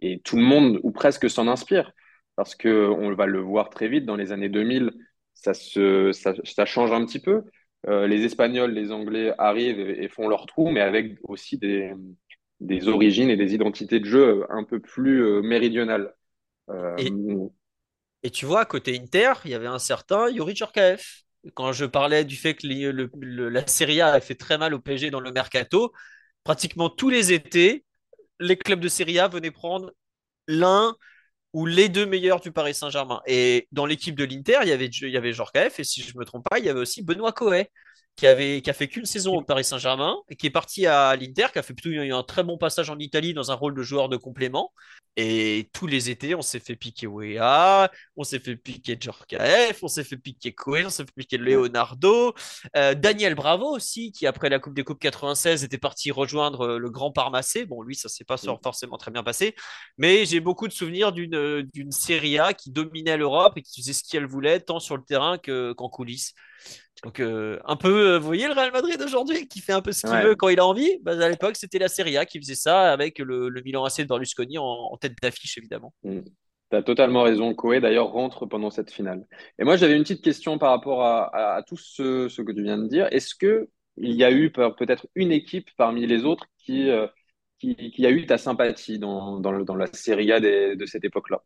et 0.00 0.20
tout 0.20 0.36
le 0.36 0.42
monde, 0.42 0.80
ou 0.84 0.90
presque, 0.90 1.28
s'en 1.28 1.48
inspire. 1.48 1.92
Parce 2.34 2.54
qu'on 2.54 3.14
va 3.14 3.26
le 3.26 3.40
voir 3.40 3.68
très 3.68 3.88
vite, 3.88 4.06
dans 4.06 4.16
les 4.16 4.32
années 4.32 4.48
2000, 4.48 4.90
ça, 5.34 5.52
se, 5.52 6.12
ça, 6.12 6.32
ça 6.44 6.64
change 6.64 6.92
un 6.92 7.04
petit 7.04 7.18
peu. 7.18 7.42
Euh, 7.88 8.06
les 8.06 8.24
Espagnols, 8.24 8.72
les 8.72 8.90
Anglais 8.90 9.34
arrivent 9.36 9.80
et, 9.80 10.08
font 10.08 10.28
leur 10.28 10.46
trou, 10.46 10.70
mais 10.70 10.80
avec 10.80 11.18
aussi 11.24 11.58
des, 11.58 11.92
des, 12.60 12.88
origines 12.88 13.28
et 13.28 13.36
des 13.36 13.52
identités 13.52 14.00
de 14.00 14.06
jeu 14.06 14.46
un 14.48 14.64
peu 14.64 14.80
plus 14.80 15.22
euh, 15.22 15.42
méridionales. 15.42 16.14
Et, 16.96 17.10
et, 18.22 18.30
tu 18.30 18.46
vois, 18.46 18.64
côté 18.64 18.98
Inter, 18.98 19.34
il 19.44 19.50
y 19.50 19.54
avait 19.54 19.66
un 19.66 19.78
certain 19.78 20.30
Yuri 20.30 20.56
Djorkaeff. 20.56 21.24
Quand 21.52 21.72
je 21.72 21.84
parlais 21.84 22.24
du 22.24 22.36
fait 22.36 22.54
que 22.54 22.66
le, 22.66 23.48
la 23.50 23.66
Serie 23.66 24.00
A 24.00 24.12
a 24.12 24.20
fait 24.20 24.36
très 24.36 24.56
mal 24.56 24.72
au 24.72 24.78
PSG 24.78 25.10
dans 25.10 25.20
le 25.20 25.32
mercato, 25.32 25.92
pratiquement 26.44 26.90
tous 26.90 27.08
les 27.08 27.32
étés, 27.32 27.84
les 28.40 28.56
clubs 28.56 28.80
de 28.80 28.88
Serie 28.88 29.18
A 29.18 29.28
venaient 29.28 29.50
prendre 29.50 29.92
l'un 30.46 30.96
ou 31.52 31.66
les 31.66 31.88
deux 31.88 32.06
meilleurs 32.06 32.40
du 32.40 32.50
Paris 32.50 32.74
Saint-Germain. 32.74 33.20
Et 33.26 33.68
dans 33.72 33.86
l'équipe 33.86 34.14
de 34.14 34.24
l'Inter, 34.24 34.58
il 34.62 34.68
y 34.68 34.72
avait, 34.72 34.86
il 34.86 35.08
y 35.08 35.16
et 35.16 35.84
si 35.84 36.02
je 36.02 36.14
ne 36.14 36.18
me 36.20 36.24
trompe 36.24 36.44
pas, 36.48 36.58
il 36.58 36.64
y 36.64 36.68
avait 36.68 36.80
aussi 36.80 37.02
Benoît 37.02 37.32
Coet. 37.32 37.70
Qui 38.16 38.26
avait 38.26 38.60
qui 38.62 38.70
a 38.70 38.72
fait 38.72 38.88
qu'une 38.88 39.06
saison 39.06 39.36
au 39.36 39.42
Paris 39.42 39.64
Saint-Germain 39.64 40.16
et 40.28 40.36
qui 40.36 40.46
est 40.46 40.50
parti 40.50 40.86
à 40.86 41.16
l'Inter, 41.16 41.46
qui 41.52 41.58
a 41.58 41.62
fait 41.62 41.74
plutôt 41.74 41.90
eu 41.90 42.12
un 42.12 42.22
très 42.22 42.42
bon 42.42 42.58
passage 42.58 42.90
en 42.90 42.98
Italie 42.98 43.34
dans 43.34 43.50
un 43.50 43.54
rôle 43.54 43.74
de 43.74 43.82
joueur 43.82 44.08
de 44.08 44.16
complément. 44.16 44.72
Et 45.16 45.68
tous 45.74 45.86
les 45.86 46.08
étés, 46.08 46.34
on 46.34 46.40
s'est 46.40 46.60
fait 46.60 46.76
piquer 46.76 47.06
Wea, 47.06 47.90
on 48.16 48.24
s'est 48.24 48.38
fait 48.38 48.56
piquer 48.56 48.96
Djorkaeff, 48.98 49.82
on 49.82 49.88
s'est 49.88 50.04
fait 50.04 50.16
piquer 50.16 50.54
Cohen, 50.54 50.84
on 50.86 50.90
s'est 50.90 51.04
fait 51.04 51.12
piquer 51.14 51.36
Leonardo, 51.36 52.32
euh, 52.76 52.94
Daniel 52.94 53.34
Bravo 53.34 53.66
aussi, 53.66 54.10
qui 54.12 54.26
après 54.26 54.48
la 54.48 54.58
Coupe 54.58 54.74
des 54.74 54.84
Coupes 54.84 55.00
96 55.00 55.64
était 55.64 55.76
parti 55.76 56.10
rejoindre 56.10 56.62
euh, 56.62 56.78
le 56.78 56.90
Grand 56.90 57.12
Parmassé. 57.12 57.66
Bon, 57.66 57.82
lui, 57.82 57.94
ça 57.94 58.08
s'est 58.08 58.24
pas 58.24 58.36
forcément 58.38 58.96
très 58.96 59.10
bien 59.10 59.22
passé, 59.22 59.54
mais 59.98 60.24
j'ai 60.24 60.40
beaucoup 60.40 60.66
de 60.66 60.72
souvenirs 60.72 61.12
d'une 61.12 61.62
d'une 61.74 61.92
Serie 61.92 62.38
A 62.38 62.54
qui 62.54 62.70
dominait 62.70 63.16
l'Europe 63.18 63.54
et 63.56 63.62
qui 63.62 63.82
faisait 63.82 63.92
ce 63.92 64.04
qu'elle 64.04 64.26
voulait, 64.26 64.60
tant 64.60 64.80
sur 64.80 64.96
le 64.96 65.02
terrain 65.04 65.38
qu'en 65.38 65.88
coulisses. 65.88 66.34
Donc, 67.02 67.18
euh, 67.18 67.58
un 67.64 67.74
peu, 67.74 68.12
euh, 68.12 68.18
vous 68.18 68.26
voyez 68.26 68.46
le 68.46 68.52
Real 68.52 68.70
Madrid 68.70 69.00
aujourd'hui 69.02 69.48
qui 69.48 69.60
fait 69.60 69.72
un 69.72 69.82
peu 69.82 69.90
ce 69.90 70.06
qu'il 70.06 70.16
veut 70.18 70.36
quand 70.36 70.48
il 70.48 70.60
a 70.60 70.66
envie. 70.66 70.98
Bah, 71.02 71.12
à 71.12 71.28
l'époque, 71.28 71.56
c'était 71.56 71.80
la 71.80 71.88
Serie 71.88 72.16
A 72.16 72.26
qui 72.26 72.38
faisait 72.38 72.54
ça 72.54 72.92
avec 72.92 73.18
le, 73.18 73.50
Milan 73.64 73.84
AC 73.84 73.98
de 73.98 74.04
Berlusconi 74.04 74.56
en, 74.58 74.96
tête 75.00 75.14
d'affiche, 75.20 75.58
évidemment. 75.58 75.92
Mm. 76.04 76.20
Tu 76.70 76.76
as 76.76 76.82
totalement 76.82 77.22
raison. 77.22 77.54
Koé, 77.54 77.80
d'ailleurs, 77.80 78.12
rentre 78.12 78.46
pendant 78.46 78.70
cette 78.70 78.92
finale. 78.92 79.26
Et 79.58 79.64
moi, 79.64 79.76
j'avais 79.76 79.96
une 79.96 80.02
petite 80.02 80.22
question 80.22 80.58
par 80.58 80.70
rapport 80.70 81.04
à, 81.04 81.62
tout 81.66 81.76
ce, 81.76 82.28
que 82.28 82.52
tu 82.52 82.62
viens 82.62 82.78
de 82.78 82.86
dire. 82.86 83.08
Est-ce 83.10 83.34
qu'il 83.34 83.66
y 83.96 84.22
a 84.22 84.30
eu 84.30 84.52
peut-être 84.52 85.08
une 85.16 85.32
équipe 85.32 85.70
parmi 85.76 86.06
les 86.06 86.24
autres 86.24 86.46
qui, 86.58 86.88
euh, 86.88 87.08
qui, 87.58 88.06
a 88.06 88.10
eu 88.10 88.26
ta 88.26 88.38
sympathie 88.38 89.00
dans, 89.00 89.40
dans, 89.40 89.74
la 89.74 89.86
Serie 89.92 90.30
A 90.30 90.38
de 90.38 90.86
cette 90.86 91.04
époque-là? 91.04 91.42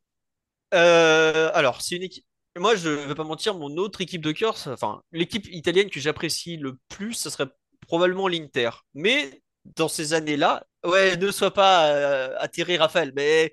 Alors, 0.70 1.80
c'est 1.80 1.96
une 1.96 2.02
équipe. 2.02 2.26
Moi, 2.56 2.74
je 2.74 2.88
ne 2.88 2.94
vais 3.06 3.14
pas 3.14 3.24
mentir, 3.24 3.54
mon 3.54 3.76
autre 3.76 4.00
équipe 4.00 4.22
de 4.22 4.32
cœur, 4.32 4.54
enfin, 4.68 5.02
l'équipe 5.12 5.46
italienne 5.52 5.90
que 5.90 6.00
j'apprécie 6.00 6.56
le 6.56 6.78
plus, 6.88 7.12
ce 7.12 7.28
serait 7.28 7.48
probablement 7.86 8.28
l'Inter. 8.28 8.70
Mais 8.94 9.42
dans 9.76 9.88
ces 9.88 10.14
années-là, 10.14 10.66
ouais, 10.84 11.16
ne 11.18 11.30
sois 11.30 11.52
pas 11.52 11.88
euh, 11.90 12.34
atterré, 12.38 12.78
Raphaël, 12.78 13.12
mais 13.14 13.52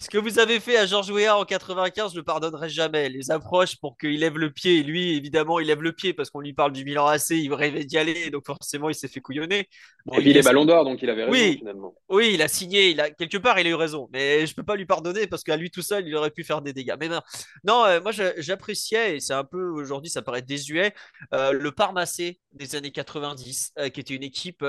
ce 0.00 0.08
que 0.08 0.16
vous 0.16 0.38
avez 0.38 0.60
fait 0.60 0.78
à 0.78 0.86
Georges 0.86 1.10
Weah 1.10 1.36
en 1.36 1.44
95, 1.44 2.12
je 2.12 2.14
ne 2.14 2.20
le 2.20 2.24
pardonnerai 2.24 2.70
jamais. 2.70 3.10
Les 3.10 3.30
approches 3.30 3.76
pour 3.76 3.98
qu'il 3.98 4.18
lève 4.20 4.38
le 4.38 4.50
pied, 4.50 4.82
lui, 4.82 5.14
évidemment, 5.14 5.60
il 5.60 5.66
lève 5.66 5.82
le 5.82 5.92
pied 5.92 6.14
parce 6.14 6.30
qu'on 6.30 6.40
lui 6.40 6.54
parle 6.54 6.72
du 6.72 6.86
Milan 6.86 7.06
AC, 7.06 7.30
il 7.30 7.52
rêvait 7.52 7.84
d'y 7.84 7.98
aller, 7.98 8.30
donc 8.30 8.46
forcément, 8.46 8.88
il 8.88 8.94
s'est 8.94 9.08
fait 9.08 9.20
couillonner. 9.20 9.68
et 10.12 10.16
puis 10.16 10.30
il 10.30 10.36
est 10.38 10.42
ballon 10.42 10.64
d'or, 10.64 10.84
donc 10.84 11.02
il 11.02 11.10
avait 11.10 11.24
raison 11.24 11.32
oui, 11.32 11.58
finalement. 11.58 11.94
Oui, 12.08 12.30
il 12.32 12.40
a 12.40 12.48
signé, 12.48 12.90
il 12.90 13.00
a... 13.00 13.10
quelque 13.10 13.36
part, 13.36 13.60
il 13.60 13.66
a 13.66 13.70
eu 13.70 13.74
raison. 13.74 14.08
Mais 14.10 14.46
je 14.46 14.52
ne 14.52 14.54
peux 14.54 14.62
pas 14.62 14.76
lui 14.76 14.86
pardonner 14.86 15.26
parce 15.26 15.44
qu'à 15.44 15.56
lui 15.58 15.70
tout 15.70 15.82
seul, 15.82 16.08
il 16.08 16.16
aurait 16.16 16.30
pu 16.30 16.44
faire 16.44 16.62
des 16.62 16.72
dégâts. 16.72 16.96
Mais 16.98 17.08
non, 17.08 17.20
non 17.64 17.84
euh, 17.84 18.00
moi, 18.00 18.12
j'appréciais, 18.38 19.16
et 19.16 19.20
c'est 19.20 19.34
un 19.34 19.44
peu, 19.44 19.68
aujourd'hui, 19.68 20.10
ça 20.10 20.22
paraît 20.22 20.40
désuet, 20.40 20.94
euh, 21.34 21.52
le 21.52 21.72
Parmacé 21.72 22.40
des 22.52 22.74
années 22.74 22.90
90, 22.90 23.72
euh, 23.78 23.88
qui 23.90 24.00
était 24.00 24.14
une 24.14 24.22
équipe 24.22 24.64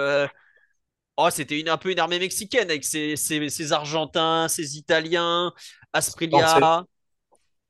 Oh, 1.23 1.29
c'était 1.29 1.59
une, 1.59 1.69
un 1.69 1.77
peu 1.77 1.91
une 1.91 1.99
armée 1.99 2.17
mexicaine 2.17 2.69
avec 2.69 2.83
ses, 2.83 3.71
Argentins, 3.71 4.47
ses 4.47 4.77
Italiens, 4.77 5.53
Asprilla. 5.93 6.85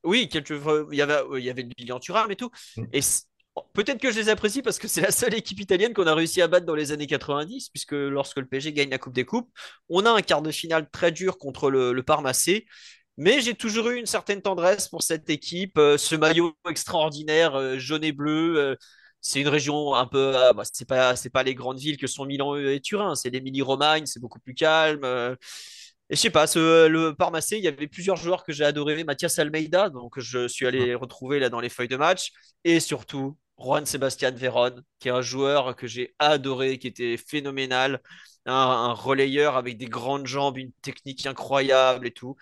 Oui, 0.04 0.28
quelques, 0.28 0.54
il 0.90 0.96
y 0.96 1.02
avait, 1.02 1.20
il 1.38 1.44
y 1.44 1.50
avait 1.50 1.68
Lilian 1.76 2.00
Thuram 2.00 2.30
et 2.30 2.36
tout. 2.36 2.50
Mm. 2.76 2.84
Et 2.94 3.00
peut-être 3.74 4.00
que 4.00 4.10
je 4.10 4.18
les 4.18 4.28
apprécie 4.30 4.62
parce 4.62 4.78
que 4.78 4.88
c'est 4.88 5.02
la 5.02 5.10
seule 5.10 5.34
équipe 5.34 5.60
italienne 5.60 5.92
qu'on 5.92 6.06
a 6.06 6.14
réussi 6.14 6.40
à 6.40 6.48
battre 6.48 6.64
dans 6.64 6.74
les 6.74 6.92
années 6.92 7.06
90, 7.06 7.68
puisque 7.68 7.92
lorsque 7.92 8.38
le 8.38 8.46
PSG 8.46 8.72
gagne 8.72 8.90
la 8.90 8.98
Coupe 8.98 9.12
des 9.12 9.26
Coupes, 9.26 9.50
on 9.90 10.06
a 10.06 10.10
un 10.10 10.22
quart 10.22 10.42
de 10.42 10.50
finale 10.50 10.88
très 10.90 11.12
dur 11.12 11.36
contre 11.36 11.70
le, 11.70 11.92
le 11.92 12.02
Parmacé. 12.02 12.66
Mais 13.18 13.42
j'ai 13.42 13.54
toujours 13.54 13.90
eu 13.90 13.98
une 13.98 14.06
certaine 14.06 14.40
tendresse 14.40 14.88
pour 14.88 15.02
cette 15.02 15.28
équipe, 15.28 15.76
euh, 15.76 15.98
ce 15.98 16.16
maillot 16.16 16.56
extraordinaire, 16.68 17.54
euh, 17.54 17.78
jaune 17.78 18.04
et 18.04 18.12
bleu. 18.12 18.56
Euh, 18.56 18.76
c'est 19.22 19.40
une 19.40 19.48
région 19.48 19.94
un 19.94 20.06
peu, 20.06 20.36
euh, 20.36 20.52
bah, 20.52 20.64
c'est 20.70 20.86
pas, 20.88 21.16
c'est 21.16 21.30
pas 21.30 21.44
les 21.44 21.54
grandes 21.54 21.78
villes 21.80 21.96
que 21.98 22.06
sont 22.08 22.26
Milan 22.26 22.56
et 22.56 22.80
Turin, 22.80 23.14
c'est 23.14 23.30
l'Émilie-Romagne, 23.30 24.06
c'est 24.06 24.20
beaucoup 24.20 24.40
plus 24.40 24.54
calme. 24.54 25.02
Euh. 25.04 25.36
et 26.10 26.16
je 26.16 26.20
sais 26.20 26.30
pas, 26.30 26.46
ce, 26.46 26.86
le 26.88 27.14
Parmacé, 27.14 27.56
il 27.58 27.64
y 27.64 27.68
avait 27.68 27.86
plusieurs 27.88 28.16
joueurs 28.16 28.44
que 28.44 28.52
j'ai 28.52 28.64
adoré, 28.64 29.02
Mathias 29.04 29.38
Almeida, 29.38 29.88
donc 29.90 30.18
je 30.20 30.48
suis 30.48 30.66
allé 30.66 30.94
retrouver 30.94 31.38
là 31.40 31.48
dans 31.48 31.60
les 31.60 31.68
feuilles 31.70 31.88
de 31.88 31.96
match, 31.96 32.32
et 32.64 32.80
surtout 32.80 33.38
Juan 33.58 33.86
Sebastian 33.86 34.32
Veron, 34.34 34.74
qui 34.98 35.08
est 35.08 35.12
un 35.12 35.22
joueur 35.22 35.76
que 35.76 35.86
j'ai 35.86 36.14
adoré, 36.18 36.78
qui 36.78 36.88
était 36.88 37.16
phénoménal, 37.16 38.00
un, 38.46 38.52
un 38.54 38.92
relayeur 38.92 39.56
avec 39.56 39.78
des 39.78 39.86
grandes 39.86 40.26
jambes, 40.26 40.58
une 40.58 40.72
technique 40.82 41.26
incroyable 41.26 42.06
et 42.06 42.10
tout. 42.10 42.36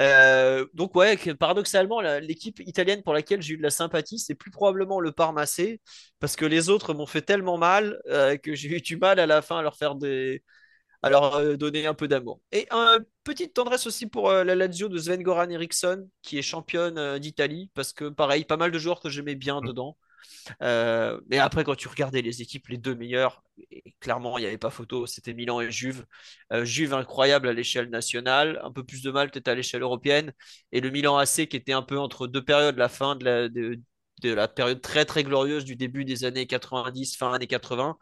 Euh, 0.00 0.66
donc 0.72 0.94
ouais, 0.96 1.16
paradoxalement, 1.34 2.00
l'équipe 2.00 2.60
italienne 2.60 3.02
pour 3.02 3.12
laquelle 3.12 3.42
j'ai 3.42 3.54
eu 3.54 3.56
de 3.58 3.62
la 3.62 3.70
sympathie, 3.70 4.18
c'est 4.18 4.34
plus 4.34 4.50
probablement 4.50 4.98
le 4.98 5.12
Parmacé, 5.12 5.80
parce 6.20 6.36
que 6.36 6.46
les 6.46 6.70
autres 6.70 6.94
m'ont 6.94 7.06
fait 7.06 7.22
tellement 7.22 7.58
mal 7.58 8.00
euh, 8.08 8.36
que 8.36 8.54
j'ai 8.54 8.76
eu 8.76 8.80
du 8.80 8.96
mal 8.96 9.20
à 9.20 9.26
la 9.26 9.42
fin 9.42 9.58
à 9.58 9.62
leur 9.62 9.76
faire 9.76 9.94
des, 9.94 10.42
à 11.02 11.10
leur 11.10 11.34
euh, 11.36 11.56
donner 11.56 11.86
un 11.86 11.94
peu 11.94 12.08
d'amour. 12.08 12.40
Et 12.50 12.66
une 12.70 13.04
petite 13.24 13.52
tendresse 13.54 13.86
aussi 13.86 14.06
pour 14.06 14.32
la 14.32 14.54
Lazio 14.54 14.88
de 14.88 14.98
Sven 14.98 15.22
Goran 15.22 15.50
Eriksson, 15.50 16.08
qui 16.22 16.38
est 16.38 16.42
championne 16.42 17.18
d'Italie, 17.18 17.70
parce 17.74 17.92
que 17.92 18.08
pareil, 18.08 18.44
pas 18.44 18.56
mal 18.56 18.70
de 18.70 18.78
joueurs 18.78 19.00
que 19.00 19.10
j'aimais 19.10 19.34
bien 19.34 19.60
mm. 19.60 19.66
dedans. 19.66 19.98
Euh, 20.62 21.20
mais 21.28 21.38
après, 21.38 21.64
quand 21.64 21.74
tu 21.74 21.88
regardais 21.88 22.22
les 22.22 22.42
équipes, 22.42 22.68
les 22.68 22.78
deux 22.78 22.94
meilleures, 22.94 23.42
clairement, 24.00 24.38
il 24.38 24.42
n'y 24.42 24.46
avait 24.46 24.58
pas 24.58 24.70
photo. 24.70 25.06
C'était 25.06 25.34
Milan 25.34 25.60
et 25.60 25.70
Juve. 25.70 26.04
Euh, 26.52 26.64
Juve 26.64 26.94
incroyable 26.94 27.48
à 27.48 27.52
l'échelle 27.52 27.90
nationale, 27.90 28.60
un 28.62 28.72
peu 28.72 28.84
plus 28.84 29.02
de 29.02 29.10
mal 29.10 29.30
peut-être 29.30 29.48
à 29.48 29.54
l'échelle 29.54 29.82
européenne. 29.82 30.32
Et 30.72 30.80
le 30.80 30.90
Milan 30.90 31.16
AC 31.18 31.48
qui 31.48 31.56
était 31.56 31.72
un 31.72 31.82
peu 31.82 31.98
entre 31.98 32.26
deux 32.26 32.44
périodes, 32.44 32.76
la 32.76 32.88
fin 32.88 33.16
de 33.16 33.24
la, 33.24 33.48
de, 33.48 33.80
la 34.22 34.48
période 34.48 34.80
très 34.80 35.04
très 35.04 35.24
glorieuse 35.24 35.64
du 35.64 35.76
début 35.76 36.04
des 36.04 36.24
années 36.24 36.46
90, 36.46 37.16
fin 37.16 37.32
années 37.32 37.46
80 37.46 37.96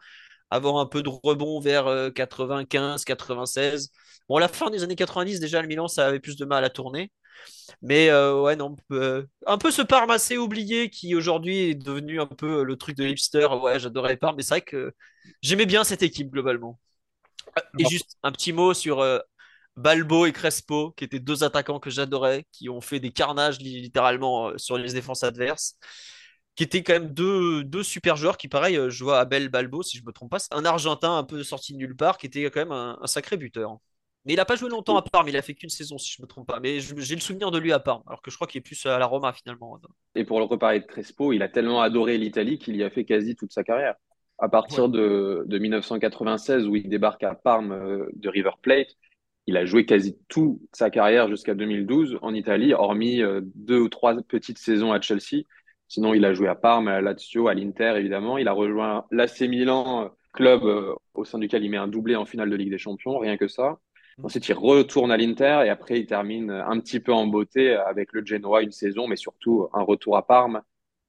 avoir 0.51 0.77
un 0.77 0.85
peu 0.85 1.03
de 1.03 1.09
rebond 1.09 1.59
vers 1.59 2.11
95, 2.13 3.01
euh, 3.01 3.05
96. 3.05 3.91
Bon, 4.27 4.37
la 4.37 4.47
fin 4.47 4.69
des 4.69 4.83
années 4.83 4.95
90, 4.95 5.39
déjà, 5.39 5.61
le 5.61 5.67
Milan, 5.67 5.87
ça 5.87 6.07
avait 6.07 6.19
plus 6.19 6.37
de 6.37 6.45
mal 6.45 6.63
à 6.63 6.69
tourner. 6.69 7.11
Mais 7.81 8.09
euh, 8.09 8.41
ouais, 8.41 8.55
non, 8.55 8.75
euh, 8.91 9.25
un 9.45 9.57
peu 9.57 9.71
ce 9.71 9.81
Parme 9.81 10.11
assez 10.11 10.37
oublié 10.37 10.89
qui 10.89 11.15
aujourd'hui 11.15 11.69
est 11.69 11.75
devenu 11.75 12.19
un 12.19 12.25
peu 12.25 12.63
le 12.63 12.75
truc 12.75 12.97
de 12.97 13.05
hipster. 13.05 13.47
Ouais, 13.61 13.79
j'adorais 13.79 14.17
Parme, 14.17 14.35
mais 14.37 14.43
c'est 14.43 14.55
vrai 14.55 14.61
que 14.61 14.93
j'aimais 15.41 15.65
bien 15.65 15.83
cette 15.83 16.03
équipe 16.03 16.29
globalement. 16.31 16.79
Et 17.77 17.85
juste 17.85 18.17
un 18.23 18.31
petit 18.31 18.53
mot 18.53 18.73
sur 18.73 18.99
euh, 18.99 19.19
Balbo 19.75 20.25
et 20.25 20.33
Crespo, 20.33 20.91
qui 20.91 21.03
étaient 21.03 21.19
deux 21.19 21.43
attaquants 21.43 21.79
que 21.79 21.89
j'adorais, 21.89 22.45
qui 22.51 22.69
ont 22.69 22.81
fait 22.81 22.99
des 22.99 23.11
carnages 23.11 23.59
littéralement 23.59 24.57
sur 24.57 24.77
les 24.77 24.93
défenses 24.93 25.23
adverses 25.23 25.77
qui 26.55 26.63
étaient 26.63 26.83
quand 26.83 26.93
même 26.93 27.13
deux, 27.13 27.63
deux 27.63 27.83
super 27.83 28.17
joueurs 28.17 28.35
qui, 28.37 28.49
pareil, 28.49 28.77
je 28.89 29.03
vois 29.05 29.19
Abel 29.21 29.47
Balbo, 29.47 29.81
si 29.81 29.97
je 29.97 30.03
me 30.03 30.11
trompe 30.11 30.31
pas, 30.31 30.39
un 30.51 30.65
Argentin 30.65 31.17
un 31.17 31.23
peu 31.23 31.41
sorti 31.43 31.71
de 31.71 31.77
nulle 31.77 31.95
part, 31.95 32.17
qui 32.17 32.25
était 32.27 32.43
quand 32.51 32.59
même 32.59 32.73
un 32.73 33.07
sacré 33.07 33.37
buteur. 33.37 33.77
Mais 34.25 34.33
il 34.33 34.35
n'a 34.35 34.45
pas 34.45 34.55
joué 34.55 34.69
longtemps 34.69 34.97
à 34.97 35.01
Parme, 35.01 35.29
il 35.29 35.37
a 35.37 35.41
fait 35.41 35.53
qu'une 35.53 35.69
saison 35.69 35.97
si 35.97 36.11
je 36.11 36.21
ne 36.21 36.25
me 36.25 36.27
trompe 36.27 36.47
pas. 36.47 36.59
Mais 36.59 36.79
j'ai 36.79 37.15
le 37.15 37.21
souvenir 37.21 37.51
de 37.51 37.57
lui 37.57 37.71
à 37.71 37.79
Parme, 37.79 38.03
alors 38.05 38.21
que 38.21 38.29
je 38.29 38.35
crois 38.35 38.47
qu'il 38.47 38.59
est 38.59 38.63
plus 38.63 38.85
à 38.85 38.99
la 38.99 39.05
Roma 39.05 39.31
finalement. 39.33 39.79
Et 40.15 40.25
pour 40.25 40.39
le 40.39 40.45
reparler 40.45 40.81
de 40.81 40.85
Crespo, 40.85 41.31
il 41.31 41.41
a 41.41 41.47
tellement 41.47 41.81
adoré 41.81 42.17
l'Italie 42.17 42.57
qu'il 42.57 42.75
y 42.75 42.83
a 42.83 42.89
fait 42.89 43.05
quasi 43.05 43.35
toute 43.35 43.53
sa 43.53 43.63
carrière. 43.63 43.95
À 44.37 44.47
partir 44.47 44.87
de, 44.87 45.45
1996, 45.49 46.65
où 46.67 46.75
il 46.75 46.87
débarque 46.87 47.23
à 47.23 47.35
Parme 47.35 47.73
euh, 47.73 48.09
de 48.13 48.29
River 48.29 48.51
Plate, 48.61 48.87
il 49.47 49.57
a 49.57 49.65
joué 49.65 49.85
quasi 49.85 50.17
toute 50.29 50.59
sa 50.73 50.89
carrière 50.89 51.27
jusqu'à 51.27 51.53
2012 51.55 52.19
en 52.21 52.33
Italie, 52.33 52.73
hormis 52.73 53.21
euh, 53.21 53.41
deux 53.55 53.79
ou 53.79 53.89
trois 53.89 54.15
petites 54.21 54.57
saisons 54.57 54.93
à 54.93 55.01
Chelsea. 55.01 55.43
Sinon, 55.89 56.13
il 56.13 56.23
a 56.23 56.33
joué 56.33 56.47
à 56.47 56.55
Parme, 56.55 56.87
à 56.87 57.01
Lazio, 57.01 57.47
à 57.49 57.53
l'Inter 57.53 57.95
évidemment. 57.97 58.37
Il 58.37 58.47
a 58.47 58.53
rejoint 58.53 59.05
l'AC 59.11 59.41
Milan, 59.41 60.05
euh, 60.05 60.07
club 60.31 60.63
au 61.15 61.25
sein 61.25 61.39
duquel 61.39 61.63
il 61.63 61.71
met 61.71 61.77
un 61.77 61.87
doublé 61.87 62.15
en 62.15 62.25
finale 62.25 62.49
de 62.49 62.55
Ligue 62.55 62.69
des 62.69 62.77
Champions, 62.77 63.17
rien 63.17 63.35
que 63.35 63.47
ça. 63.47 63.79
Ensuite, 64.23 64.47
il 64.49 64.53
retourne 64.53 65.11
à 65.11 65.17
l'Inter 65.17 65.63
et 65.65 65.69
après, 65.69 65.99
il 65.99 66.05
termine 66.05 66.51
un 66.51 66.79
petit 66.79 66.99
peu 66.99 67.13
en 67.13 67.27
beauté 67.27 67.73
avec 67.73 68.13
le 68.13 68.25
Genoa 68.25 68.61
une 68.61 68.71
saison, 68.71 69.07
mais 69.07 69.15
surtout 69.15 69.67
un 69.73 69.81
retour 69.81 70.17
à 70.17 70.25
Parme, 70.25 70.61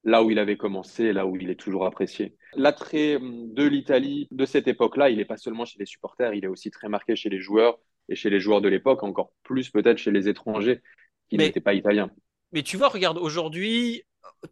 là 0.05 0.23
où 0.23 0.31
il 0.31 0.39
avait 0.39 0.57
commencé 0.57 1.13
là 1.13 1.27
où 1.27 1.37
il 1.37 1.51
est 1.51 1.61
toujours 1.61 1.87
apprécié. 1.87 2.37
L'attrait 2.55 3.19
de 3.21 3.65
l'Italie 3.65 4.29
de 4.31 4.45
cette 4.45 4.69
époque-là, 4.69 5.11
il 5.11 5.19
n'est 5.19 5.25
pas 5.25 5.37
seulement 5.37 5.65
chez 5.65 5.79
les 5.79 5.87
supporters, 5.87 6.35
il 6.35 6.45
est 6.45 6.49
aussi 6.49 6.71
très 6.71 6.89
marqué 6.89 7.17
chez 7.17 7.29
les 7.29 7.41
joueurs 7.41 7.79
et 8.09 8.15
chez 8.15 8.31
les 8.31 8.41
joueurs 8.41 8.61
de 8.61 8.69
l'époque, 8.69 9.03
encore 9.03 9.33
plus 9.43 9.71
peut-être 9.71 9.99
chez 9.99 10.11
les 10.11 10.29
étrangers 10.29 10.81
qui 11.29 11.37
n'étaient 11.37 11.61
pas 11.61 11.75
italiens. 11.75 12.11
Mais 12.53 12.63
tu 12.63 12.77
vois, 12.77 12.89
regarde, 12.89 13.19
aujourd'hui, 13.19 14.03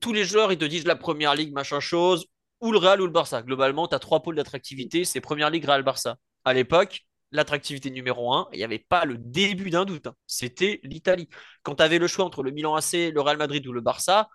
tous 0.00 0.12
les 0.12 0.25
joueurs, 0.25 0.53
ils 0.53 0.59
te 0.59 0.65
disent 0.65 0.87
la 0.87 0.97
première 0.97 1.35
ligue, 1.35 1.53
machin 1.53 1.81
chose, 1.81 2.27
ou 2.61 2.73
le 2.73 2.79
Real 2.79 3.00
ou 3.00 3.07
le 3.07 3.12
Barça. 3.12 3.43
Globalement, 3.43 3.88
tu 3.88 3.95
as 3.95 3.99
trois 3.99 4.21
pôles 4.21 4.37
d'attractivité, 4.37 5.05
c'est 5.05 5.21
première 5.21 5.50
ligue, 5.50 5.65
Real, 5.65 5.83
Barça. 5.83 6.17
À 6.45 6.55
l'époque, 6.55 7.05
l'attractivité 7.33 7.91
numéro 7.91 8.33
un, 8.33 8.49
il 8.53 8.59
n'y 8.59 8.65
avait 8.65 8.79
pas 8.79 9.05
le 9.05 9.19
début 9.19 9.71
d'un 9.71 9.85
doute. 9.85 10.07
Hein. 10.07 10.15
C'était 10.27 10.81
l'Italie. 10.83 11.29
Quand 11.63 11.77
tu 11.77 11.83
avais 11.83 11.99
le 11.99 12.07
choix 12.07 12.25
entre 12.25 12.43
le 12.43 12.51
Milan 12.51 12.75
AC, 12.75 13.11
le 13.13 13.21
Real 13.21 13.37
Madrid 13.37 13.67
ou 13.67 13.73
le 13.73 13.81
Barça, 13.81 14.29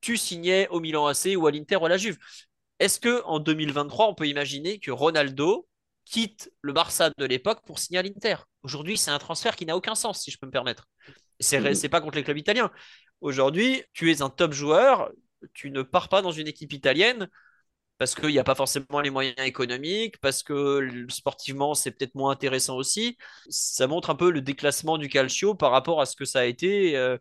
tu 0.00 0.16
signais 0.16 0.68
au 0.68 0.80
Milan 0.80 1.06
AC 1.06 1.36
ou 1.36 1.46
à 1.46 1.50
l'Inter 1.50 1.76
ou 1.76 1.86
à 1.86 1.88
la 1.88 1.96
Juve. 1.96 2.18
Est-ce 2.78 3.00
que 3.00 3.22
en 3.24 3.38
2023, 3.38 4.08
on 4.08 4.14
peut 4.14 4.26
imaginer 4.26 4.78
que 4.78 4.90
Ronaldo 4.90 5.66
quitte 6.04 6.52
le 6.60 6.72
Barça 6.72 7.10
de 7.16 7.24
l'époque 7.24 7.60
pour 7.64 7.78
signer 7.78 8.00
à 8.00 8.02
l'Inter? 8.02 8.36
Aujourd'hui, 8.62 8.98
c'est 8.98 9.10
un 9.10 9.18
transfert 9.18 9.56
qui 9.56 9.64
n'a 9.64 9.76
aucun 9.76 9.94
sens, 9.94 10.22
si 10.22 10.30
je 10.30 10.38
peux 10.38 10.46
me 10.46 10.52
permettre. 10.52 10.86
C'est 11.40 11.60
n'est 11.60 11.72
mm. 11.72 11.88
pas 11.88 12.00
contre 12.00 12.16
les 12.16 12.24
clubs 12.24 12.36
italiens. 12.36 12.70
Aujourd'hui, 13.20 13.82
tu 13.92 14.10
es 14.10 14.20
un 14.20 14.28
top 14.28 14.52
joueur, 14.52 15.10
tu 15.54 15.70
ne 15.70 15.82
pars 15.82 16.08
pas 16.08 16.20
dans 16.20 16.32
une 16.32 16.48
équipe 16.48 16.72
italienne 16.72 17.28
parce 17.98 18.14
qu'il 18.14 18.30
n'y 18.30 18.38
a 18.38 18.44
pas 18.44 18.54
forcément 18.54 19.00
les 19.00 19.10
moyens 19.10 19.36
économiques, 19.46 20.18
parce 20.20 20.42
que 20.42 21.06
sportivement, 21.08 21.74
c'est 21.74 21.92
peut-être 21.92 22.14
moins 22.14 22.32
intéressant 22.32 22.76
aussi. 22.76 23.16
Ça 23.48 23.86
montre 23.86 24.10
un 24.10 24.14
peu 24.14 24.30
le 24.30 24.40
déclassement 24.40 24.98
du 24.98 25.08
calcio 25.08 25.54
par 25.54 25.70
rapport 25.70 26.00
à 26.00 26.06
ce 26.06 26.16
que 26.16 26.24
ça 26.24 26.40
a 26.40 26.44
été. 26.44 26.96
Euh, 26.96 27.18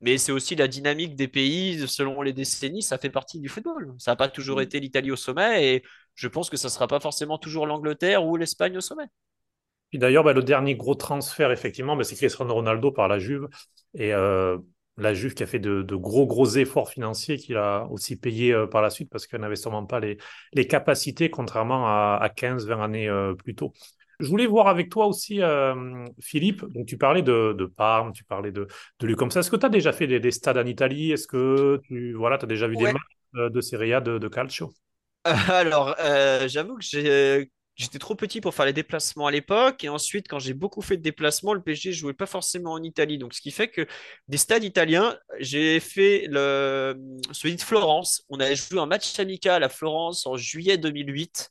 mais 0.00 0.18
c'est 0.18 0.32
aussi 0.32 0.54
la 0.56 0.68
dynamique 0.68 1.16
des 1.16 1.28
pays 1.28 1.86
selon 1.88 2.20
les 2.22 2.32
décennies, 2.32 2.82
ça 2.82 2.98
fait 2.98 3.10
partie 3.10 3.40
du 3.40 3.48
football. 3.48 3.94
Ça 3.98 4.12
n'a 4.12 4.16
pas 4.16 4.28
toujours 4.28 4.58
mm. 4.58 4.62
été 4.62 4.80
l'Italie 4.80 5.10
au 5.10 5.16
sommet 5.16 5.76
et 5.76 5.82
je 6.14 6.28
pense 6.28 6.50
que 6.50 6.56
ça 6.56 6.68
ne 6.68 6.72
sera 6.72 6.86
pas 6.86 7.00
forcément 7.00 7.38
toujours 7.38 7.66
l'Angleterre 7.66 8.24
ou 8.24 8.36
l'Espagne 8.36 8.76
au 8.76 8.80
sommet. 8.80 9.06
Puis 9.90 9.98
d'ailleurs, 9.98 10.24
bah, 10.24 10.32
le 10.32 10.42
dernier 10.42 10.76
gros 10.76 10.94
transfert, 10.94 11.52
effectivement, 11.52 11.96
bah, 11.96 12.04
c'est 12.04 12.16
Cristiano 12.16 12.52
Ronaldo 12.52 12.90
par 12.90 13.08
la 13.08 13.18
Juve. 13.18 13.48
Et 13.94 14.12
euh, 14.12 14.58
la 14.98 15.14
Juve 15.14 15.34
qui 15.34 15.42
a 15.42 15.46
fait 15.46 15.58
de, 15.58 15.82
gros, 15.94 16.26
gros 16.26 16.46
efforts 16.46 16.90
financiers 16.90 17.36
qu'il 17.36 17.56
a 17.56 17.86
aussi 17.90 18.16
payé 18.16 18.52
euh, 18.52 18.66
par 18.66 18.82
la 18.82 18.90
suite 18.90 19.10
parce 19.10 19.26
qu'elle 19.26 19.40
n'avait 19.40 19.56
sûrement 19.56 19.84
pas 19.84 20.00
les, 20.00 20.18
les 20.52 20.66
capacités, 20.66 21.30
contrairement 21.30 21.86
à, 21.86 22.28
15-20 22.34 22.82
années 22.82 23.08
euh, 23.08 23.34
plus 23.34 23.54
tôt. 23.54 23.72
Je 24.18 24.28
voulais 24.28 24.46
voir 24.46 24.68
avec 24.68 24.88
toi 24.88 25.06
aussi, 25.06 25.42
Philippe, 26.20 26.64
donc 26.72 26.86
tu 26.86 26.96
parlais 26.96 27.20
de, 27.20 27.52
de 27.52 27.66
Parme, 27.66 28.14
tu 28.14 28.24
parlais 28.24 28.50
de, 28.50 28.66
de 28.98 29.06
lui 29.06 29.14
comme 29.14 29.30
ça. 29.30 29.40
Est-ce 29.40 29.50
que 29.50 29.56
tu 29.56 29.66
as 29.66 29.68
déjà 29.68 29.92
fait 29.92 30.06
des, 30.06 30.30
stades 30.30 30.56
en 30.56 30.64
Italie? 30.64 31.12
Est-ce 31.12 31.26
que 31.26 31.82
tu 31.84 32.14
voilà, 32.14 32.38
as 32.40 32.46
déjà 32.46 32.66
vu 32.66 32.76
des 32.76 32.84
matchs 32.84 33.02
de 33.34 33.60
Serie 33.60 33.92
A 33.92 34.00
de, 34.00 34.16
de 34.16 34.28
calcio? 34.28 34.72
Alors, 35.24 35.94
j'avoue 36.46 36.76
que 36.76 36.82
j'ai 36.82 37.50
J'étais 37.76 37.98
trop 37.98 38.14
petit 38.14 38.40
pour 38.40 38.54
faire 38.54 38.64
les 38.64 38.72
déplacements 38.72 39.26
à 39.26 39.30
l'époque. 39.30 39.84
Et 39.84 39.90
ensuite, 39.90 40.28
quand 40.28 40.38
j'ai 40.38 40.54
beaucoup 40.54 40.80
fait 40.80 40.96
de 40.96 41.02
déplacements, 41.02 41.52
le 41.52 41.60
PSG 41.60 41.92
jouait 41.92 42.14
pas 42.14 42.24
forcément 42.24 42.72
en 42.72 42.82
Italie. 42.82 43.18
Donc, 43.18 43.34
ce 43.34 43.40
qui 43.42 43.50
fait 43.50 43.68
que 43.68 43.86
des 44.28 44.38
stades 44.38 44.64
italiens, 44.64 45.16
j'ai 45.40 45.78
fait 45.80 46.26
le... 46.30 46.96
celui 47.32 47.54
de 47.56 47.60
Florence. 47.60 48.24
On 48.30 48.40
avait 48.40 48.56
joué 48.56 48.80
un 48.80 48.86
match 48.86 49.18
amical 49.18 49.62
à 49.62 49.68
Florence 49.68 50.26
en 50.26 50.36
juillet 50.38 50.78
2008. 50.78 51.50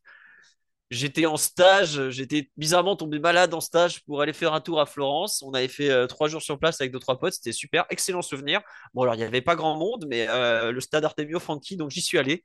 J'étais 0.96 1.26
en 1.26 1.36
stage, 1.36 2.10
j'étais 2.10 2.50
bizarrement 2.56 2.96
tombé 2.96 3.20
malade 3.20 3.54
en 3.54 3.60
stage 3.60 4.02
pour 4.06 4.22
aller 4.22 4.32
faire 4.32 4.54
un 4.54 4.62
tour 4.62 4.80
à 4.80 4.86
Florence. 4.86 5.44
On 5.44 5.54
avait 5.54 5.68
fait 5.68 5.90
euh, 5.90 6.08
trois 6.08 6.30
jours 6.30 6.42
sur 6.42 6.58
place 6.58 6.80
avec 6.80 6.94
deux 6.94 7.00
trois 7.00 7.20
potes, 7.20 7.34
c'était 7.34 7.52
super, 7.52 7.86
excellent 7.90 8.22
souvenir. 8.22 8.62
Bon 8.94 9.02
alors 9.02 9.16
il 9.16 9.18
n'y 9.18 9.26
avait 9.26 9.42
pas 9.42 9.58
grand 9.58 9.76
monde, 9.78 10.06
mais 10.08 10.26
euh, 10.30 10.72
le 10.72 10.80
stade 10.80 11.04
Artemio 11.04 11.42
Franchi, 11.42 11.76
donc 11.76 11.92
j'y 11.92 12.02
suis 12.02 12.18
allé. 12.18 12.44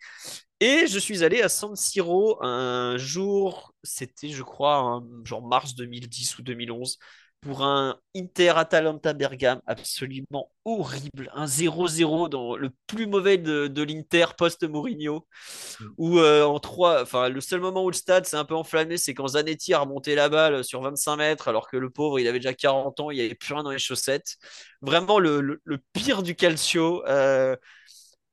Et 0.58 0.88
je 0.88 0.98
suis 0.98 1.22
allé 1.22 1.42
à 1.42 1.48
San 1.48 1.76
Siro 1.76 2.42
un 2.44 2.96
jour, 2.96 3.72
c'était 3.84 4.30
je 4.30 4.42
crois 4.42 5.00
genre 5.24 5.46
mars 5.46 5.76
2010 5.76 6.38
ou 6.38 6.42
2011 6.42 6.98
pour 7.40 7.62
un 7.62 7.98
Inter-Atalanta 8.14 9.12
Bergame 9.12 9.60
absolument 9.66 10.50
horrible. 10.64 11.30
Un 11.34 11.46
0-0 11.46 12.28
dans 12.28 12.56
le 12.56 12.70
plus 12.86 13.06
mauvais 13.06 13.38
de, 13.38 13.82
l'Inter 13.82 14.26
post-Mourinho. 14.36 15.26
Mm. 15.80 15.84
Où 15.96 16.18
euh, 16.18 16.44
en 16.44 16.58
trois, 16.60 17.02
enfin, 17.02 17.28
le 17.28 17.40
seul 17.40 17.60
moment 17.60 17.84
où 17.84 17.90
le 17.90 17.94
stade 17.94 18.26
s'est 18.26 18.36
un 18.36 18.44
peu 18.44 18.54
enflammé, 18.54 18.96
c'est 18.96 19.14
quand 19.14 19.28
Zanetti 19.28 19.72
a 19.72 19.80
remonté 19.80 20.14
la 20.14 20.28
balle 20.28 20.62
sur 20.64 20.82
25 20.82 21.16
mètres, 21.16 21.48
alors 21.48 21.68
que 21.68 21.76
le 21.76 21.90
pauvre, 21.90 22.18
il 22.18 22.28
avait 22.28 22.38
déjà 22.38 22.54
40 22.54 23.00
ans, 23.00 23.10
il 23.10 23.16
n'y 23.16 23.24
avait 23.24 23.34
plus 23.34 23.54
rien 23.54 23.62
dans 23.62 23.70
les 23.70 23.78
chaussettes. 23.78 24.36
Vraiment 24.82 25.18
le, 25.18 25.60
pire 25.92 26.22
du 26.22 26.34
calcio. 26.34 27.04
Euh, 27.06 27.56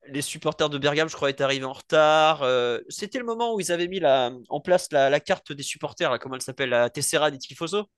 les 0.09 0.21
supporters 0.21 0.69
de 0.69 0.77
Bergame, 0.77 1.09
je 1.09 1.15
crois, 1.15 1.29
étaient 1.29 1.43
arrivés 1.43 1.65
en 1.65 1.73
retard. 1.73 2.43
Euh, 2.43 2.79
c'était 2.89 3.19
le 3.19 3.25
moment 3.25 3.53
où 3.53 3.59
ils 3.59 3.71
avaient 3.71 3.87
mis 3.87 4.01
en 4.03 4.61
place 4.61 4.89
la, 4.91 5.19
carte 5.19 5.51
des 5.51 5.63
supporters, 5.63 6.17
comment 6.19 6.35
elle 6.35 6.41
s'appelle, 6.41 6.69
la 6.69 6.89
Tessera 6.89 7.31
des 7.31 7.37
Tifoso, 7.37 7.89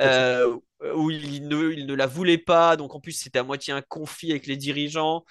euh, 0.00 0.56
où 0.94 1.10
ils 1.10 1.46
ne, 1.48 1.94
la 1.94 2.06
voulaient 2.06 2.38
pas. 2.38 2.76
Donc 2.76 2.94
en 2.94 3.00
plus, 3.00 3.12
c'était 3.12 3.38
à 3.38 3.42
moitié 3.42 3.72
un 3.72 3.82
conflit 3.82 4.30
avec 4.30 4.46
les 4.46 4.56
dirigeants. 4.56 5.24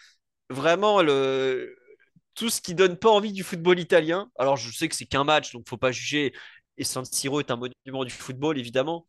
Vraiment, 0.49 1.01
le, 1.01 1.75
tout 2.35 2.49
ce 2.49 2.61
qui 2.61 2.75
donne 2.75 2.97
pas 2.97 3.09
envie 3.09 3.33
du 3.33 3.43
football 3.43 3.79
italien. 3.79 4.29
Alors 4.37 4.57
je 4.57 4.71
sais 4.71 4.87
que 4.89 4.95
c'est 4.95 5.05
qu'un 5.05 5.23
match, 5.23 5.53
donc 5.53 5.67
faut 5.67 5.77
pas 5.77 5.91
juger. 5.91 6.33
Et 6.77 6.83
San 6.83 7.05
Siro 7.05 7.39
est 7.39 7.51
un 7.51 7.57
monument 7.57 8.05
du 8.05 8.11
football, 8.11 8.57
évidemment. 8.57 9.07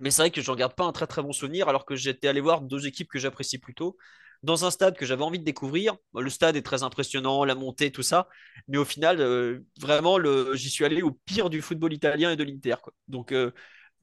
Mais 0.00 0.10
c'est 0.10 0.22
vrai 0.22 0.30
que 0.30 0.40
j'en 0.40 0.54
garde 0.54 0.74
pas 0.74 0.84
un 0.84 0.92
très 0.92 1.06
très 1.06 1.22
bon 1.22 1.32
souvenir, 1.32 1.68
alors 1.68 1.84
que 1.84 1.96
j'étais 1.96 2.28
allé 2.28 2.40
voir 2.40 2.60
deux 2.62 2.86
équipes 2.86 3.08
que 3.08 3.18
j'apprécie 3.18 3.58
plutôt 3.58 3.96
dans 4.42 4.64
un 4.64 4.70
stade 4.70 4.96
que 4.96 5.06
j'avais 5.06 5.22
envie 5.22 5.38
de 5.38 5.44
découvrir. 5.44 5.96
Le 6.14 6.30
stade 6.30 6.56
est 6.56 6.62
très 6.62 6.82
impressionnant, 6.82 7.44
la 7.44 7.54
montée, 7.54 7.90
tout 7.90 8.02
ça. 8.02 8.28
Mais 8.68 8.78
au 8.78 8.84
final, 8.84 9.20
euh, 9.20 9.60
vraiment, 9.80 10.18
j'y 10.54 10.70
suis 10.70 10.84
allé 10.84 11.02
au 11.02 11.10
pire 11.10 11.50
du 11.50 11.60
football 11.60 11.92
italien 11.92 12.30
et 12.30 12.36
de 12.36 12.44
l'Inter. 12.44 12.76
Donc, 13.08 13.32
euh, 13.32 13.50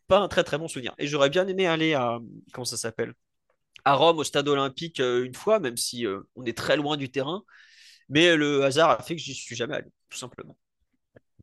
pas 0.07 0.19
un 0.19 0.27
très 0.27 0.43
très 0.43 0.57
bon 0.57 0.67
souvenir. 0.67 0.93
Et 0.97 1.07
j'aurais 1.07 1.29
bien 1.29 1.47
aimé 1.47 1.67
aller 1.67 1.93
à. 1.93 2.19
Comment 2.53 2.65
ça 2.65 2.77
s'appelle? 2.77 3.13
À 3.85 3.93
Rome, 3.93 4.19
au 4.19 4.23
stade 4.23 4.47
olympique, 4.47 4.99
euh, 4.99 5.25
une 5.25 5.35
fois, 5.35 5.59
même 5.59 5.77
si 5.77 6.05
on 6.35 6.43
est 6.43 6.57
très 6.57 6.75
loin 6.75 6.97
du 6.97 7.09
terrain. 7.09 7.43
Mais 8.09 8.35
le 8.35 8.63
hasard 8.63 8.91
a 8.91 9.01
fait 9.01 9.15
que 9.15 9.21
j'y 9.21 9.33
suis 9.33 9.55
jamais 9.55 9.75
allé, 9.75 9.87
tout 10.09 10.17
simplement. 10.17 10.57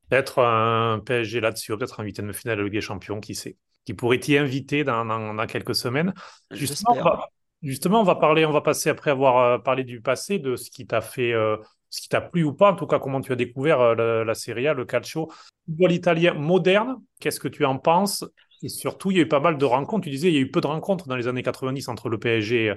Peut-être 0.09 0.41
un 0.41 1.01
PSG 1.01 1.41
là-dessus, 1.41 1.77
peut-être 1.77 1.99
un 2.01 2.05
huitième 2.05 2.29
de 2.29 2.33
finale 2.33 2.59
de 2.59 2.63
Ligue 2.65 2.75
des 2.75 2.81
Champions, 2.81 3.21
qui 3.21 3.35
sait 3.35 3.57
Qui 3.85 3.95
pourrait 3.95 4.21
y 4.29 4.37
inviter 4.37 4.85
dans, 4.85 5.05
dans, 5.05 5.47
quelques 5.47 5.75
semaines. 5.75 6.13
Justement, 6.51 7.19
Justement, 7.63 8.01
on 8.01 8.05
va 8.05 8.17
parler, 8.17 8.45
on 8.45 8.51
va 8.51 8.61
passer 8.61 8.91
après 8.91 9.13
avoir 9.13 9.39
euh, 9.39 9.59
parlé 9.59 9.85
du 9.85 10.01
passé, 10.01 10.41
de 10.41 10.57
ce 10.57 10.69
qui 10.71 10.85
t'a 10.85 11.01
fait, 11.01 11.33
euh, 11.33 11.57
ce 11.91 12.01
qui 12.01 12.09
t'a 12.09 12.21
plu 12.21 12.43
ou 12.43 12.53
pas, 12.53 12.73
en 12.73 12.75
tout 12.75 12.89
cas 12.89 12.99
comment 12.99 13.21
tu 13.21 13.31
as 13.31 13.37
découvert 13.37 13.81
euh, 13.81 14.25
la, 14.25 14.35
Serie 14.35 14.67
A, 14.67 14.75
le 14.75 14.85
calcio. 14.85 15.31
Football 15.67 15.93
italien 15.93 16.35
moderne, 16.35 16.97
qu'est-ce 17.21 17.39
que 17.39 17.49
tu 17.49 17.65
en 17.65 17.79
penses? 17.79 18.25
Et 18.65 18.69
surtout, 18.69 19.13
il 19.13 19.17
y 19.17 19.21
a 19.21 19.23
eu 19.23 19.29
pas 19.29 19.41
mal 19.41 19.59
de 19.59 19.65
rencontres. 19.65 20.05
Tu 20.05 20.11
disais, 20.11 20.29
il 20.29 20.35
y 20.35 20.39
a 20.39 20.41
eu 20.41 20.51
peu 20.51 20.61
de 20.61 20.67
rencontres 20.67 21.07
dans 21.07 21.17
les 21.17 21.29
années 21.29 21.43
90 21.43 21.89
entre 21.89 22.09
le 22.09 22.19
PSG 22.19 22.75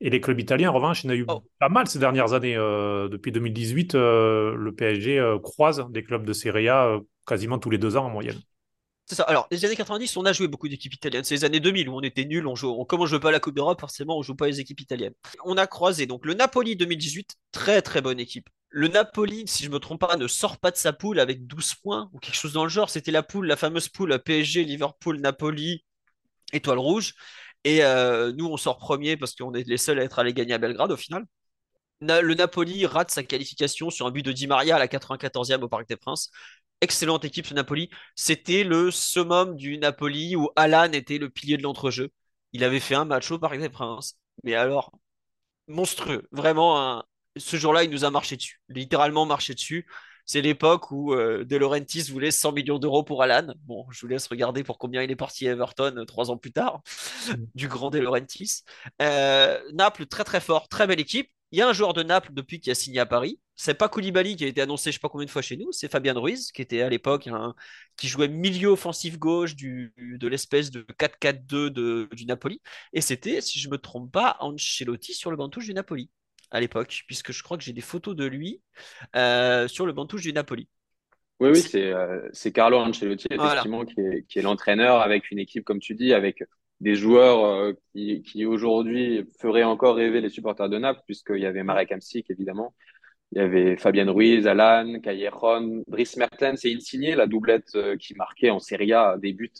et 0.00 0.10
les 0.10 0.20
clubs 0.20 0.38
italiens. 0.38 0.70
En 0.70 0.74
revanche, 0.74 1.04
il 1.04 1.06
y 1.06 1.10
en 1.10 1.12
a 1.12 1.16
eu 1.16 1.24
oh. 1.28 1.42
pas 1.58 1.68
mal 1.68 1.86
ces 1.86 1.98
dernières 1.98 2.32
années. 2.32 2.54
depuis 2.54 3.32
2018, 3.32 3.94
le 3.94 4.70
PSG 4.74 5.36
croise 5.42 5.86
des 5.90 6.02
clubs 6.02 6.24
de 6.24 6.32
Serie 6.32 6.68
A 6.68 6.98
quasiment 7.26 7.58
tous 7.58 7.68
les 7.68 7.76
deux 7.76 7.98
ans 7.98 8.06
en 8.06 8.10
moyenne. 8.10 8.40
C'est 9.06 9.14
ça. 9.14 9.22
Alors, 9.24 9.46
les 9.52 9.64
années 9.64 9.76
90, 9.76 10.16
on 10.16 10.24
a 10.24 10.32
joué 10.32 10.48
beaucoup 10.48 10.68
d'équipes 10.68 10.94
italiennes. 10.94 11.22
C'est 11.22 11.36
les 11.36 11.44
années 11.44 11.60
2000 11.60 11.88
où 11.88 11.96
on 11.96 12.00
était 12.00 12.24
nuls. 12.24 12.46
On 12.46 12.56
joue, 12.56 12.84
comme 12.86 13.00
on 13.00 13.04
ne 13.04 13.08
joue 13.08 13.20
pas 13.20 13.30
la 13.30 13.38
Coupe 13.38 13.54
d'Europe, 13.54 13.80
forcément, 13.80 14.16
on 14.16 14.20
ne 14.20 14.24
joue 14.24 14.34
pas 14.34 14.48
les 14.48 14.58
équipes 14.58 14.80
italiennes. 14.80 15.14
On 15.44 15.56
a 15.56 15.66
croisé 15.68 16.06
donc 16.06 16.26
le 16.26 16.34
Napoli 16.34 16.74
2018, 16.74 17.36
très 17.52 17.82
très 17.82 18.00
bonne 18.00 18.18
équipe. 18.18 18.48
Le 18.68 18.88
Napoli, 18.88 19.44
si 19.46 19.62
je 19.62 19.68
ne 19.68 19.74
me 19.74 19.78
trompe 19.78 20.00
pas, 20.00 20.16
ne 20.16 20.26
sort 20.26 20.58
pas 20.58 20.72
de 20.72 20.76
sa 20.76 20.92
poule 20.92 21.20
avec 21.20 21.46
12 21.46 21.74
points 21.76 22.10
ou 22.12 22.18
quelque 22.18 22.34
chose 22.34 22.52
dans 22.52 22.64
le 22.64 22.68
genre. 22.68 22.90
C'était 22.90 23.12
la 23.12 23.22
poule, 23.22 23.46
la 23.46 23.56
fameuse 23.56 23.88
poule 23.88 24.18
PSG, 24.18 24.64
Liverpool, 24.64 25.20
Napoli, 25.20 25.84
Étoile 26.52 26.78
Rouge. 26.78 27.14
Et 27.64 27.84
euh, 27.84 28.32
nous, 28.32 28.46
on 28.46 28.56
sort 28.56 28.78
premier 28.78 29.16
parce 29.16 29.34
qu'on 29.36 29.54
est 29.54 29.68
les 29.68 29.78
seuls 29.78 30.00
à 30.00 30.04
être 30.04 30.18
allés 30.18 30.34
gagner 30.34 30.54
à 30.54 30.58
Belgrade 30.58 30.92
au 30.92 30.96
final. 30.96 31.24
Le 32.00 32.34
Napoli 32.34 32.84
rate 32.86 33.10
sa 33.10 33.22
qualification 33.22 33.88
sur 33.90 34.06
un 34.06 34.10
but 34.10 34.22
de 34.22 34.32
Di 34.32 34.46
Maria 34.46 34.76
à 34.76 34.78
la 34.78 34.86
94e 34.86 35.62
au 35.62 35.68
Parc 35.68 35.88
des 35.88 35.96
Princes 35.96 36.30
excellente 36.80 37.24
équipe 37.24 37.46
ce 37.46 37.54
Napoli. 37.54 37.90
C'était 38.14 38.64
le 38.64 38.90
summum 38.90 39.56
du 39.56 39.78
Napoli 39.78 40.36
où 40.36 40.50
Alan 40.56 40.92
était 40.92 41.18
le 41.18 41.30
pilier 41.30 41.56
de 41.56 41.62
l'entrejeu. 41.62 42.10
Il 42.52 42.64
avait 42.64 42.80
fait 42.80 42.94
un 42.94 43.04
match 43.04 43.30
au 43.30 43.38
Parc 43.38 43.58
des 43.58 43.68
Princes. 43.68 44.18
Mais 44.44 44.54
alors, 44.54 44.92
monstrueux. 45.68 46.28
Vraiment, 46.32 47.02
ce 47.36 47.56
jour-là, 47.56 47.84
il 47.84 47.90
nous 47.90 48.04
a 48.04 48.10
marché 48.10 48.36
dessus. 48.36 48.60
Littéralement 48.68 49.26
marché 49.26 49.54
dessus. 49.54 49.86
C'est 50.26 50.42
l'époque 50.42 50.90
où 50.90 51.14
euh, 51.14 51.44
De 51.44 51.56
Laurentiis 51.56 52.10
voulait 52.10 52.32
100 52.32 52.52
millions 52.52 52.78
d'euros 52.80 53.04
pour 53.04 53.22
Alan. 53.22 53.54
Bon, 53.64 53.86
je 53.90 54.00
vous 54.00 54.08
laisse 54.08 54.26
regarder 54.26 54.64
pour 54.64 54.76
combien 54.76 55.02
il 55.02 55.10
est 55.10 55.16
parti 55.16 55.48
à 55.48 55.52
Everton 55.52 55.94
euh, 55.96 56.04
trois 56.04 56.32
ans 56.32 56.36
plus 56.36 56.50
tard, 56.50 56.82
mm. 57.28 57.44
du 57.54 57.68
grand 57.68 57.90
De 57.90 58.00
Laurentiis. 58.00 58.62
Euh, 59.00 59.60
Naples, 59.72 60.06
très 60.06 60.24
très 60.24 60.40
fort, 60.40 60.68
très 60.68 60.88
belle 60.88 60.98
équipe. 60.98 61.30
Il 61.52 61.58
y 61.58 61.62
a 61.62 61.68
un 61.68 61.72
joueur 61.72 61.94
de 61.94 62.02
Naples 62.02 62.30
depuis 62.32 62.60
qui 62.60 62.70
a 62.70 62.74
signé 62.74 62.98
à 62.98 63.06
Paris. 63.06 63.38
C'est 63.54 63.74
pas 63.74 63.88
Koulibaly 63.88 64.36
qui 64.36 64.44
a 64.44 64.48
été 64.48 64.60
annoncé 64.60 64.90
je 64.90 64.96
sais 64.96 65.00
pas 65.00 65.08
combien 65.08 65.26
de 65.26 65.30
fois 65.30 65.42
chez 65.42 65.56
nous, 65.56 65.70
c'est 65.72 65.90
Fabien 65.90 66.12
Ruiz 66.12 66.50
qui 66.52 66.60
était 66.60 66.82
à 66.82 66.88
l'époque 66.88 67.28
qui 67.96 68.08
jouait 68.08 68.28
milieu 68.28 68.68
offensif 68.68 69.18
gauche 69.18 69.54
du, 69.54 69.94
de 69.96 70.28
l'espèce 70.28 70.70
de 70.70 70.84
4-4-2 70.98 72.14
du 72.14 72.26
Napoli. 72.26 72.60
Et 72.92 73.00
c'était, 73.00 73.40
si 73.40 73.60
je 73.60 73.68
me 73.68 73.78
trompe 73.78 74.10
pas, 74.12 74.36
Ancelotti 74.40 75.14
sur 75.14 75.30
le 75.30 75.36
banc 75.36 75.48
touche 75.48 75.66
du 75.66 75.74
Napoli 75.74 76.10
à 76.50 76.60
l'époque, 76.60 77.04
puisque 77.06 77.32
je 77.32 77.42
crois 77.42 77.56
que 77.56 77.64
j'ai 77.64 77.72
des 77.72 77.80
photos 77.80 78.14
de 78.14 78.24
lui 78.24 78.60
euh, 79.14 79.68
sur 79.68 79.86
le 79.86 79.92
banc 79.92 80.06
touche 80.06 80.22
du 80.22 80.32
Napoli. 80.32 80.68
Oui, 81.38 81.50
oui, 81.50 81.60
c'est 81.60 81.92
euh, 81.92 82.28
Carlo 82.52 82.78
Ancelotti, 82.78 83.26
effectivement, 83.30 83.84
qui 83.84 84.00
est, 84.00 84.26
qui 84.26 84.38
est 84.38 84.42
l'entraîneur 84.42 85.00
avec 85.00 85.30
une 85.30 85.38
équipe, 85.38 85.64
comme 85.64 85.80
tu 85.80 85.94
dis, 85.94 86.12
avec 86.12 86.42
des 86.80 86.94
joueurs 86.94 87.44
euh, 87.44 87.72
qui, 87.94 88.44
aujourd'hui 88.44 89.26
feraient 89.40 89.64
encore 89.64 89.96
rêver 89.96 90.20
les 90.20 90.28
supporters 90.28 90.68
de 90.68 90.78
Naples, 90.78 91.02
puisqu'il 91.06 91.40
y 91.40 91.46
avait 91.46 91.62
Marek 91.62 91.92
Hamsik, 91.92 92.30
évidemment. 92.30 92.74
Il 93.32 93.38
y 93.38 93.40
avait 93.40 93.76
Fabien 93.76 94.10
Ruiz, 94.10 94.46
Alan, 94.46 95.00
Callejon, 95.00 95.82
Brice 95.88 96.16
Mertens 96.16 96.64
et 96.64 96.74
Insigne, 96.74 97.14
la 97.14 97.26
doublette 97.26 97.74
euh, 97.74 97.96
qui 97.96 98.14
marquait 98.14 98.50
en 98.50 98.60
Serie 98.60 98.92
A 98.92 99.16
des 99.18 99.32
buts 99.32 99.50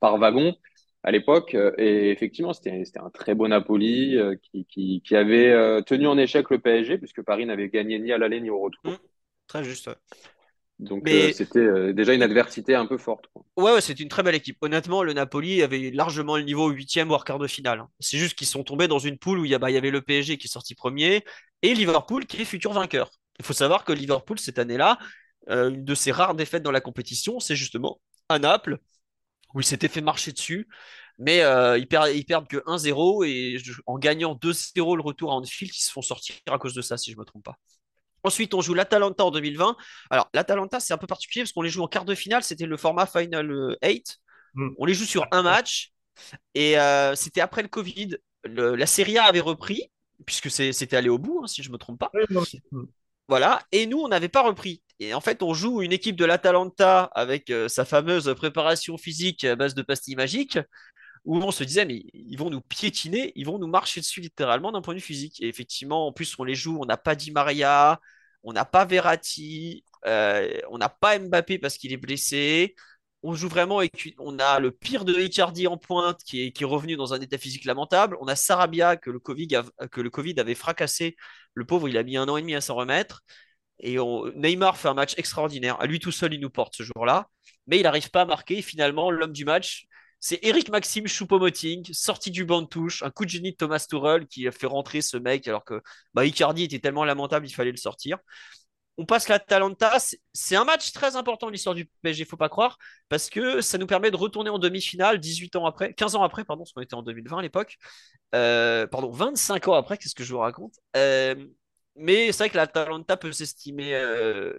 par 0.00 0.18
wagon 0.18 0.54
à 1.02 1.10
l'époque. 1.10 1.56
Et 1.78 2.10
effectivement, 2.10 2.52
c'était 2.52 2.84
un 2.96 3.10
très 3.10 3.34
beau 3.34 3.48
Napoli 3.48 4.16
euh, 4.16 4.34
qui, 4.68 5.02
avait 5.12 5.82
tenu 5.84 6.06
en 6.06 6.18
échec 6.18 6.50
le 6.50 6.58
PSG, 6.58 6.98
puisque 6.98 7.22
Paris 7.22 7.46
n'avait 7.46 7.68
gagné 7.68 7.98
ni 7.98 8.12
à 8.12 8.18
l'aller 8.18 8.40
ni 8.40 8.50
au 8.50 8.60
retour. 8.60 8.92
Mmh, 8.92 8.96
très 9.46 9.64
juste. 9.64 9.90
Donc 10.80 11.08
euh, 11.08 11.32
c'était 11.32 11.60
euh, 11.60 11.92
déjà 11.92 12.14
une 12.14 12.22
adversité 12.22 12.74
un 12.74 12.86
peu 12.86 12.98
forte. 12.98 13.26
Ouais, 13.56 13.72
ouais 13.72 13.80
c'est 13.80 14.00
une 14.00 14.08
très 14.08 14.22
belle 14.22 14.34
équipe. 14.34 14.58
Honnêtement, 14.60 15.02
le 15.02 15.12
Napoli 15.12 15.62
avait 15.62 15.90
largement 15.92 16.36
le 16.36 16.42
niveau 16.42 16.68
huitième 16.68 17.08
voire 17.08 17.24
quart 17.24 17.38
de 17.38 17.46
finale. 17.46 17.80
Hein. 17.80 17.88
C'est 18.00 18.18
juste 18.18 18.36
qu'ils 18.36 18.48
sont 18.48 18.64
tombés 18.64 18.88
dans 18.88 18.98
une 18.98 19.16
poule 19.16 19.38
où 19.38 19.44
il 19.44 19.52
y, 19.52 19.58
bah, 19.58 19.70
il 19.70 19.74
y 19.74 19.76
avait 19.76 19.90
le 19.90 20.02
PSG 20.02 20.36
qui 20.36 20.48
est 20.48 20.50
sorti 20.50 20.74
premier 20.74 21.24
et 21.62 21.74
Liverpool 21.74 22.26
qui 22.26 22.42
est 22.42 22.44
futur 22.44 22.72
vainqueur. 22.72 23.10
Il 23.38 23.44
faut 23.44 23.52
savoir 23.52 23.84
que 23.84 23.92
Liverpool 23.92 24.38
cette 24.38 24.58
année-là, 24.58 24.98
euh, 25.48 25.70
une 25.70 25.84
de 25.84 25.94
ses 25.94 26.10
rares 26.10 26.34
défaites 26.34 26.62
dans 26.62 26.72
la 26.72 26.80
compétition, 26.80 27.38
c'est 27.38 27.56
justement 27.56 28.00
à 28.28 28.38
Naples, 28.40 28.78
où 29.54 29.60
il 29.60 29.64
s'était 29.64 29.88
fait 29.88 30.00
marcher 30.00 30.32
dessus. 30.32 30.68
Mais 31.18 31.42
ils, 31.78 31.86
perdent, 31.86 32.10
ils 32.12 32.24
perdent 32.24 32.48
que 32.48 32.56
1-0 32.66 33.24
et 33.24 33.56
en 33.86 33.98
gagnant 33.98 34.34
2-0 34.34 34.96
le 34.96 35.02
retour 35.02 35.30
à 35.30 35.36
Anfield, 35.36 35.72
ils 35.72 35.80
se 35.80 35.92
font 35.92 36.02
sortir 36.02 36.34
à 36.50 36.58
cause 36.58 36.74
de 36.74 36.82
ça, 36.82 36.98
si 36.98 37.12
je 37.12 37.16
ne 37.16 37.20
me 37.20 37.24
trompe 37.24 37.44
pas. 37.44 37.56
Ensuite, 38.24 38.54
on 38.54 38.60
joue 38.60 38.74
l'Atalanta 38.74 39.24
en 39.24 39.30
2020. 39.30 39.76
Alors, 40.10 40.28
l'Atalanta, 40.34 40.80
c'est 40.80 40.94
un 40.94 40.98
peu 40.98 41.06
particulier 41.06 41.44
parce 41.44 41.52
qu'on 41.52 41.62
les 41.62 41.70
joue 41.70 41.82
en 41.82 41.88
quart 41.88 42.04
de 42.04 42.14
finale. 42.14 42.42
C'était 42.42 42.66
le 42.66 42.76
format 42.76 43.06
Final 43.06 43.76
8. 43.82 44.18
Mm. 44.54 44.70
On 44.78 44.84
les 44.84 44.94
joue 44.94 45.04
sur 45.04 45.26
un 45.30 45.42
match. 45.42 45.92
Et 46.54 46.78
euh, 46.78 47.14
c'était 47.14 47.40
après 47.40 47.62
le 47.62 47.68
Covid. 47.68 48.16
la 48.44 48.86
Serie 48.86 49.18
A 49.18 49.24
avait 49.24 49.40
repris, 49.40 49.90
puisque 50.26 50.50
c'était 50.50 50.96
allé 50.96 51.08
au 51.08 51.18
bout, 51.18 51.42
hein, 51.42 51.46
si 51.46 51.62
je 51.62 51.68
ne 51.68 51.74
me 51.74 51.78
trompe 51.78 51.98
pas. 51.98 52.10
Voilà. 53.28 53.62
Et 53.72 53.86
nous, 53.86 53.98
on 53.98 54.08
n'avait 54.08 54.28
pas 54.28 54.42
repris. 54.42 54.82
Et 55.00 55.14
en 55.14 55.20
fait, 55.20 55.42
on 55.42 55.54
joue 55.54 55.82
une 55.82 55.92
équipe 55.92 56.16
de 56.16 56.24
l'Atalanta 56.24 57.10
avec 57.14 57.50
euh, 57.50 57.68
sa 57.68 57.84
fameuse 57.84 58.32
préparation 58.36 58.96
physique 58.96 59.44
à 59.44 59.56
base 59.56 59.74
de 59.74 59.82
pastilles 59.82 60.16
magiques 60.16 60.58
où 61.24 61.38
on 61.38 61.50
se 61.50 61.64
disait, 61.64 61.84
mais 61.86 62.04
ils 62.12 62.36
vont 62.38 62.50
nous 62.50 62.60
piétiner, 62.60 63.32
ils 63.34 63.46
vont 63.46 63.58
nous 63.58 63.66
marcher 63.66 64.00
dessus 64.00 64.20
littéralement 64.20 64.72
d'un 64.72 64.82
point 64.82 64.94
de 64.94 64.98
vue 64.98 65.04
physique. 65.04 65.40
Et 65.42 65.48
effectivement, 65.48 66.06
en 66.06 66.12
plus, 66.12 66.38
on 66.38 66.44
les 66.44 66.54
joue, 66.54 66.78
on 66.80 66.84
n'a 66.86 66.96
pas 66.96 67.14
Di 67.14 67.30
Maria, 67.30 68.00
on 68.42 68.52
n'a 68.52 68.64
pas 68.64 68.84
Verratti, 68.84 69.84
euh, 70.06 70.60
on 70.70 70.78
n'a 70.78 70.88
pas 70.88 71.18
Mbappé 71.18 71.58
parce 71.58 71.78
qu'il 71.78 71.92
est 71.92 71.96
blessé. 71.96 72.74
On 73.22 73.34
joue 73.34 73.48
vraiment 73.48 73.80
et 73.80 73.90
on 74.18 74.38
a 74.38 74.60
le 74.60 74.70
pire 74.70 75.06
de 75.06 75.14
Icardi 75.14 75.66
en 75.66 75.78
pointe 75.78 76.22
qui 76.24 76.42
est, 76.46 76.64
revenu 76.64 76.96
dans 76.96 77.14
un 77.14 77.20
état 77.20 77.38
physique 77.38 77.64
lamentable. 77.64 78.18
On 78.20 78.28
a 78.28 78.36
Sarabia 78.36 78.96
que 78.96 79.10
le, 79.10 79.18
COVID 79.18 79.48
que 79.90 80.00
le 80.02 80.10
Covid 80.10 80.38
avait 80.38 80.54
fracassé. 80.54 81.16
Le 81.54 81.64
pauvre, 81.64 81.88
il 81.88 81.96
a 81.96 82.02
mis 82.02 82.18
un 82.18 82.28
an 82.28 82.36
et 82.36 82.42
demi 82.42 82.54
à 82.54 82.60
s'en 82.60 82.74
remettre. 82.74 83.22
Et 83.80 83.96
Neymar 84.36 84.76
fait 84.76 84.88
un 84.88 84.94
match 84.94 85.14
extraordinaire. 85.16 85.80
À 85.80 85.86
lui 85.86 86.00
tout 86.00 86.12
seul, 86.12 86.34
il 86.34 86.40
nous 86.40 86.50
porte 86.50 86.76
ce 86.76 86.82
jour-là. 86.82 87.28
Mais 87.66 87.78
il 87.78 87.82
n'arrive 87.84 88.10
pas 88.10 88.22
à 88.22 88.24
marquer. 88.26 88.60
finalement, 88.62 89.10
l'homme 89.10 89.32
du 89.32 89.44
match, 89.44 89.86
c'est 90.24 90.38
Eric 90.40 90.70
Maxime 90.70 91.06
Choupo-Moting, 91.06 91.92
sorti 91.92 92.30
du 92.30 92.46
banc 92.46 92.62
de 92.62 92.66
touche, 92.66 93.02
un 93.02 93.10
coup 93.10 93.26
de 93.26 93.30
génie 93.30 93.50
de 93.52 93.56
Thomas 93.56 93.84
Tuchel 93.86 94.26
qui 94.26 94.48
a 94.48 94.52
fait 94.52 94.66
rentrer 94.66 95.02
ce 95.02 95.18
mec 95.18 95.46
alors 95.46 95.66
que 95.66 95.82
bah, 96.14 96.24
Icardi 96.24 96.64
était 96.64 96.78
tellement 96.78 97.04
lamentable, 97.04 97.46
il 97.46 97.52
fallait 97.52 97.72
le 97.72 97.76
sortir. 97.76 98.16
On 98.96 99.04
passe 99.04 99.28
la 99.28 99.38
Talenta. 99.38 99.98
C'est 100.32 100.56
un 100.56 100.64
match 100.64 100.92
très 100.92 101.16
important 101.16 101.48
de 101.48 101.52
l'histoire 101.52 101.74
du 101.74 101.90
PSG, 102.00 102.24
faut 102.24 102.38
pas 102.38 102.48
croire, 102.48 102.78
parce 103.10 103.28
que 103.28 103.60
ça 103.60 103.76
nous 103.76 103.86
permet 103.86 104.10
de 104.10 104.16
retourner 104.16 104.48
en 104.48 104.58
demi-finale 104.58 105.20
18 105.20 105.56
ans 105.56 105.66
après, 105.66 105.92
15 105.92 106.14
ans 106.14 106.22
après, 106.22 106.44
pardon, 106.44 106.62
parce 106.62 106.72
qu'on 106.72 106.80
était 106.80 106.94
en 106.94 107.02
2020 107.02 107.38
à 107.40 107.42
l'époque. 107.42 107.76
Euh, 108.34 108.86
pardon, 108.86 109.10
25 109.10 109.68
ans 109.68 109.74
après, 109.74 109.98
qu'est-ce 109.98 110.14
que 110.14 110.24
je 110.24 110.32
vous 110.32 110.40
raconte? 110.40 110.72
Euh, 110.96 111.34
Mais 111.96 112.32
c'est 112.32 112.44
vrai 112.44 112.50
que 112.50 112.56
la 112.56 112.66
Talenta 112.66 113.18
peut 113.18 113.32
s'estimer 113.32 113.94
euh, 113.94 114.54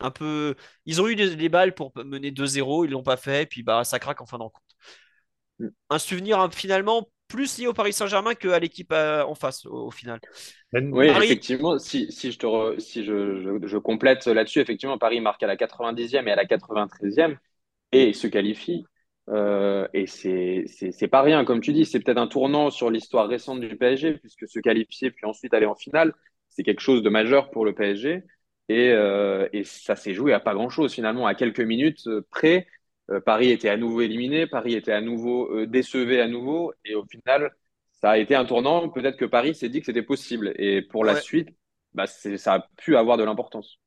un 0.00 0.10
peu. 0.10 0.54
Ils 0.84 1.00
ont 1.00 1.08
eu 1.08 1.16
des, 1.16 1.48
balles 1.48 1.74
pour 1.74 1.92
mener 1.96 2.30
2-0, 2.30 2.84
ils 2.84 2.90
l'ont 2.90 3.02
pas 3.02 3.16
fait, 3.16 3.46
puis 3.46 3.62
bah 3.62 3.84
ça 3.84 3.98
craque 3.98 4.20
en 4.20 4.26
fin 4.26 4.36
de 4.36 4.42
rencontre. 4.42 4.67
Mm. 4.67 4.67
Un 5.90 5.98
souvenir 5.98 6.40
hein, 6.40 6.50
finalement 6.50 7.08
plus 7.28 7.58
lié 7.58 7.66
au 7.66 7.74
Paris 7.74 7.92
Saint-Germain 7.92 8.34
qu'à 8.34 8.58
l'équipe 8.58 8.92
euh, 8.92 9.22
en 9.22 9.34
face 9.34 9.66
au, 9.66 9.90
final. 9.90 10.18
Oui, 10.72 11.06
effectivement, 11.06 11.78
si, 11.78 12.10
si, 12.10 12.32
je, 12.32 12.38
te 12.38 12.80
si 12.80 13.04
je, 13.04 13.58
je, 13.62 13.76
complète 13.76 14.26
là-dessus, 14.26 14.60
effectivement, 14.60 14.98
Paris 14.98 15.20
marque 15.20 15.42
à 15.42 15.46
la 15.46 15.56
90e 15.56 16.26
et 16.26 16.32
à 16.32 16.36
la 16.36 16.44
93e 16.44 17.36
et 17.92 18.12
se 18.12 18.26
qualifie. 18.26 18.84
Euh, 19.28 19.86
et 19.92 20.06
c'est 20.06 21.08
pas 21.08 21.20
rien, 21.20 21.44
comme 21.44 21.60
tu 21.60 21.74
dis, 21.74 21.84
c'est 21.84 22.00
peut-être 22.00 22.18
un 22.18 22.26
tournant 22.26 22.70
sur 22.70 22.90
l'histoire 22.90 23.28
récente 23.28 23.60
du 23.60 23.76
PSG, 23.76 24.14
puisque 24.14 24.48
se 24.48 24.58
qualifier 24.58 25.10
puis 25.10 25.26
ensuite 25.26 25.52
aller 25.52 25.66
en 25.66 25.74
finale, 25.74 26.14
c'est 26.48 26.62
quelque 26.62 26.80
chose 26.80 27.02
de 27.02 27.10
majeur 27.10 27.50
pour 27.50 27.66
le 27.66 27.74
PSG. 27.74 28.22
Et, 28.70 28.90
euh, 28.90 29.48
et 29.52 29.64
ça 29.64 29.96
s'est 29.96 30.12
joué 30.12 30.32
à 30.32 30.40
pas 30.40 30.54
grand-chose 30.54 30.92
finalement, 30.92 31.26
à 31.26 31.34
quelques 31.34 31.60
minutes 31.60 32.08
près. 32.30 32.66
Euh, 33.10 33.20
Paris 33.20 33.50
était 33.50 33.68
à 33.68 33.76
nouveau 33.76 34.00
éliminé, 34.00 34.46
Paris 34.46 34.74
était 34.74 34.92
à 34.92 35.00
nouveau 35.00 35.66
décevé 35.66 36.20
à 36.20 36.28
nouveau, 36.28 36.72
et 36.84 36.94
au 36.94 37.04
final, 37.04 37.54
ça 38.00 38.10
a 38.10 38.18
été 38.18 38.34
un 38.34 38.44
tournant. 38.44 38.88
Peut-être 38.88 39.16
que 39.16 39.24
Paris 39.24 39.54
s'est 39.54 39.68
dit 39.68 39.80
que 39.80 39.86
c'était 39.86 40.02
possible, 40.02 40.52
et 40.56 40.82
pour 40.82 41.04
la 41.04 41.20
suite, 41.20 41.48
bah, 41.94 42.06
ça 42.06 42.54
a 42.54 42.68
pu 42.76 42.96
avoir 42.96 43.16
de 43.16 43.24
l'importance. 43.24 43.78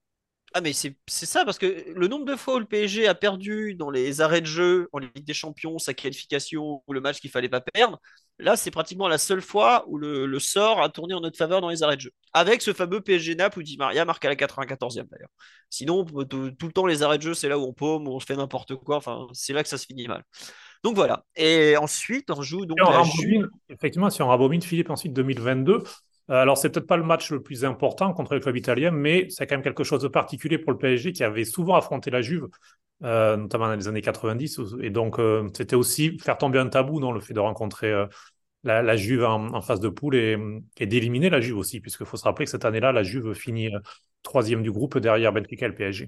Ah 0.53 0.59
mais 0.59 0.73
c'est 0.73 0.95
ça, 1.07 1.45
parce 1.45 1.57
que 1.57 1.93
le 1.95 2.07
nombre 2.09 2.25
de 2.25 2.35
fois 2.35 2.55
où 2.55 2.59
le 2.59 2.65
PSG 2.65 3.07
a 3.07 3.15
perdu 3.15 3.73
dans 3.75 3.89
les 3.89 4.19
arrêts 4.19 4.41
de 4.41 4.45
jeu 4.45 4.89
en 4.91 4.99
Ligue 4.99 5.23
des 5.23 5.33
Champions, 5.33 5.79
sa 5.79 5.93
qualification 5.93 6.83
ou 6.85 6.93
le 6.93 6.99
match 6.99 7.21
qu'il 7.21 7.29
fallait 7.29 7.47
pas 7.47 7.61
perdre, 7.61 8.01
là 8.37 8.57
c'est 8.57 8.71
pratiquement 8.71 9.07
la 9.07 9.17
seule 9.17 9.41
fois 9.41 9.85
où 9.87 9.97
le, 9.97 10.39
sort 10.39 10.81
a 10.81 10.89
tourné 10.89 11.13
en 11.13 11.21
notre 11.21 11.37
faveur 11.37 11.61
dans 11.61 11.69
les 11.69 11.83
arrêts 11.83 11.95
de 11.95 12.01
jeu. 12.01 12.11
Avec 12.33 12.61
ce 12.61 12.73
fameux 12.73 12.99
PSG 12.99 13.35
Naples 13.35 13.59
où 13.59 13.63
Di 13.63 13.77
Maria 13.77 14.03
marque 14.03 14.25
à 14.25 14.29
la 14.29 14.35
94e 14.35 15.07
d'ailleurs. 15.09 15.29
Sinon, 15.69 16.03
tout, 16.03 16.51
le 16.61 16.71
temps 16.71 16.85
les 16.85 17.01
arrêts 17.01 17.17
de 17.17 17.23
jeu, 17.23 17.33
c'est 17.33 17.47
là 17.47 17.57
où 17.57 17.63
on 17.63 17.73
paume, 17.73 18.09
où 18.09 18.11
on 18.11 18.19
fait 18.19 18.35
n'importe 18.35 18.75
quoi, 18.75 18.97
enfin 18.97 19.27
c'est 19.31 19.53
là 19.53 19.63
que 19.63 19.69
ça 19.69 19.77
se 19.77 19.85
finit 19.85 20.07
mal. 20.07 20.23
Donc 20.83 20.95
voilà. 20.95 21.23
Et 21.37 21.77
ensuite, 21.77 22.29
on 22.29 22.41
joue 22.41 22.65
donc. 22.65 22.77
effectivement, 23.69 24.09
si 24.09 24.21
on 24.21 24.27
rabobine 24.27 24.61
Philippe 24.61 24.89
ensuite 24.89 25.13
2022, 25.13 25.73
euh, 25.75 25.83
alors, 26.35 26.57
c'est 26.57 26.69
peut-être 26.69 26.87
pas 26.87 26.97
le 26.97 27.03
match 27.03 27.31
le 27.31 27.41
plus 27.41 27.65
important 27.65 28.13
contre 28.13 28.33
le 28.33 28.39
club 28.39 28.55
italien, 28.55 28.91
mais 28.91 29.27
c'est 29.29 29.47
quand 29.47 29.55
même 29.55 29.63
quelque 29.63 29.83
chose 29.83 30.01
de 30.01 30.07
particulier 30.07 30.57
pour 30.57 30.71
le 30.71 30.77
PSG 30.77 31.11
qui 31.11 31.23
avait 31.23 31.45
souvent 31.45 31.75
affronté 31.75 32.09
la 32.09 32.21
Juve, 32.21 32.47
euh, 33.03 33.37
notamment 33.37 33.67
dans 33.67 33.75
les 33.75 33.87
années 33.87 34.01
90. 34.01 34.59
Et 34.81 34.89
donc, 34.89 35.19
euh, 35.19 35.49
c'était 35.55 35.75
aussi 35.75 36.17
faire 36.19 36.37
tomber 36.37 36.59
un 36.59 36.67
tabou, 36.67 36.99
le 37.11 37.19
fait 37.19 37.33
de 37.33 37.39
rencontrer 37.39 37.93
la, 38.63 38.95
Juve 38.95 39.23
en, 39.25 39.61
phase 39.61 39.79
de 39.79 39.89
poule 39.89 40.15
et, 40.15 40.37
d'éliminer 40.79 41.29
la 41.29 41.41
Juve 41.41 41.57
aussi, 41.57 41.79
puisqu'il 41.81 42.05
faut 42.05 42.17
se 42.17 42.23
rappeler 42.23 42.45
que 42.45 42.51
cette 42.51 42.65
année-là, 42.65 42.91
la 42.91 43.03
Juve 43.03 43.33
finit 43.33 43.71
troisième 44.23 44.63
du 44.63 44.71
groupe 44.71 44.97
derrière 44.97 45.33
Benfica 45.33 45.65
et 45.65 45.69
le 45.69 45.75
PSG. 45.75 46.07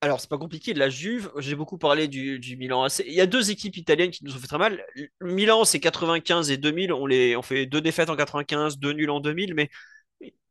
Alors, 0.00 0.20
c'est 0.20 0.30
pas 0.30 0.38
compliqué. 0.38 0.74
La 0.74 0.90
Juve, 0.90 1.30
j'ai 1.38 1.56
beaucoup 1.56 1.76
parlé 1.76 2.06
du, 2.06 2.56
Milan 2.56 2.86
Il 3.04 3.12
y 3.12 3.20
a 3.20 3.26
deux 3.26 3.50
équipes 3.50 3.76
italiennes 3.76 4.12
qui 4.12 4.24
nous 4.24 4.34
ont 4.34 4.38
fait 4.38 4.46
très 4.46 4.58
mal. 4.58 4.84
Milan, 5.20 5.64
c'est 5.64 5.80
95 5.80 6.50
et 6.50 6.56
2000. 6.56 6.92
On, 6.92 7.06
les, 7.06 7.36
on 7.36 7.42
fait 7.42 7.66
deux 7.66 7.80
défaites 7.80 8.08
en 8.08 8.14
95, 8.14 8.78
deux 8.78 8.92
nuls 8.92 9.10
en 9.10 9.18
2000. 9.18 9.54
Mais 9.54 9.70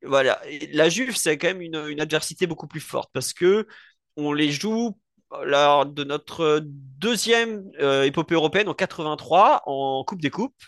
voilà. 0.03 0.41
la 0.73 0.89
Juve, 0.89 1.15
c'est 1.15 1.37
quand 1.37 1.47
même 1.47 1.61
une, 1.61 2.01
adversité 2.01 2.45
beaucoup 2.45 2.67
plus 2.67 2.81
forte 2.81 3.09
parce 3.13 3.33
que 3.33 3.67
on 4.17 4.33
les 4.33 4.51
joue 4.51 4.97
lors 5.43 5.85
de 5.85 6.03
notre 6.03 6.61
deuxième 6.63 7.69
euh, 7.79 8.03
épopée 8.03 8.35
européenne 8.35 8.67
en 8.69 8.73
83 8.73 9.63
en 9.65 10.03
Coupe 10.05 10.21
des 10.21 10.29
Coupes. 10.29 10.63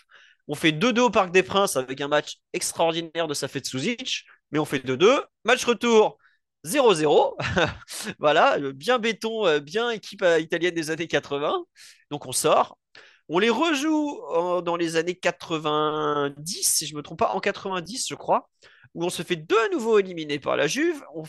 On 0.48 0.54
fait 0.54 0.72
2-2 0.72 1.00
au 1.00 1.10
Parc 1.10 1.32
des 1.32 1.42
Princes 1.42 1.76
avec 1.76 2.00
un 2.00 2.08
match 2.08 2.38
extraordinaire 2.52 3.28
de 3.28 3.34
Safet 3.34 3.62
Suzic, 3.64 4.24
mais 4.50 4.58
on 4.58 4.64
fait 4.64 4.84
2-2. 4.84 5.22
Match 5.44 5.64
retour 5.64 6.18
0-0. 6.64 7.36
voilà, 8.18 8.58
bien 8.74 8.98
béton, 8.98 9.46
euh, 9.46 9.60
bien 9.60 9.90
équipe 9.90 10.22
euh, 10.22 10.40
italienne 10.40 10.74
des 10.74 10.90
années 10.90 11.06
80. 11.08 11.64
Donc 12.10 12.26
on 12.26 12.32
sort. 12.32 12.78
On 13.28 13.38
les 13.38 13.50
rejoue 13.50 14.20
dans 14.64 14.74
les 14.74 14.96
années 14.96 15.14
90, 15.14 16.62
si 16.62 16.86
je 16.88 16.94
ne 16.94 16.98
me 16.98 17.02
trompe 17.02 17.20
pas, 17.20 17.30
en 17.32 17.38
90, 17.38 18.06
je 18.08 18.16
crois, 18.16 18.48
où 18.94 19.04
on 19.04 19.10
se 19.10 19.22
fait 19.22 19.36
de 19.36 19.72
nouveau 19.72 19.98
éliminer 19.98 20.38
par 20.38 20.56
la 20.56 20.66
Juve. 20.66 21.02
On, 21.14 21.22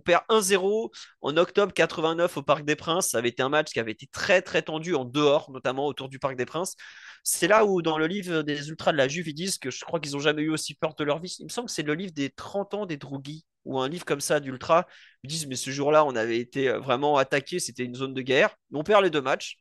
perd 0.00 0.22
1-0 0.28 0.90
en 1.22 1.36
octobre 1.36 1.72
89 1.72 2.36
au 2.36 2.42
Parc 2.42 2.64
des 2.64 2.76
Princes. 2.76 3.10
Ça 3.10 3.18
avait 3.18 3.30
été 3.30 3.42
un 3.42 3.48
match 3.48 3.72
qui 3.72 3.80
avait 3.80 3.92
été 3.92 4.06
très 4.06 4.42
très 4.42 4.62
tendu 4.62 4.94
en 4.94 5.04
dehors, 5.04 5.50
notamment 5.50 5.86
autour 5.86 6.08
du 6.08 6.18
Parc 6.18 6.36
des 6.36 6.46
Princes. 6.46 6.76
C'est 7.22 7.48
là 7.48 7.64
où, 7.64 7.82
dans 7.82 7.98
le 7.98 8.06
livre 8.06 8.42
des 8.42 8.68
Ultras 8.68 8.92
de 8.92 8.98
la 8.98 9.08
Juve, 9.08 9.28
ils 9.28 9.34
disent 9.34 9.58
que 9.58 9.70
je 9.70 9.84
crois 9.84 9.98
qu'ils 9.98 10.12
n'ont 10.12 10.20
jamais 10.20 10.42
eu 10.42 10.50
aussi 10.50 10.74
peur 10.74 10.94
de 10.94 11.04
leur 11.04 11.20
vie. 11.20 11.34
Il 11.40 11.44
me 11.44 11.48
semble 11.48 11.68
que 11.68 11.72
c'est 11.72 11.82
le 11.82 11.94
livre 11.94 12.12
des 12.12 12.30
30 12.30 12.74
ans 12.74 12.86
des 12.86 12.96
Drougui 12.96 13.44
ou 13.64 13.80
un 13.80 13.88
livre 13.88 14.04
comme 14.04 14.20
ça 14.20 14.40
d'Ultra, 14.40 14.86
ils 15.22 15.30
disent 15.30 15.46
mais 15.46 15.56
ce 15.56 15.70
jour-là 15.70 16.04
on 16.04 16.14
avait 16.16 16.38
été 16.38 16.68
euh, 16.68 16.78
vraiment 16.78 17.16
attaqué, 17.16 17.58
c'était 17.58 17.84
une 17.84 17.94
zone 17.94 18.14
de 18.14 18.22
guerre. 18.22 18.54
On 18.72 18.84
perd 18.84 19.02
les 19.04 19.10
deux 19.10 19.22
matchs. 19.22 19.56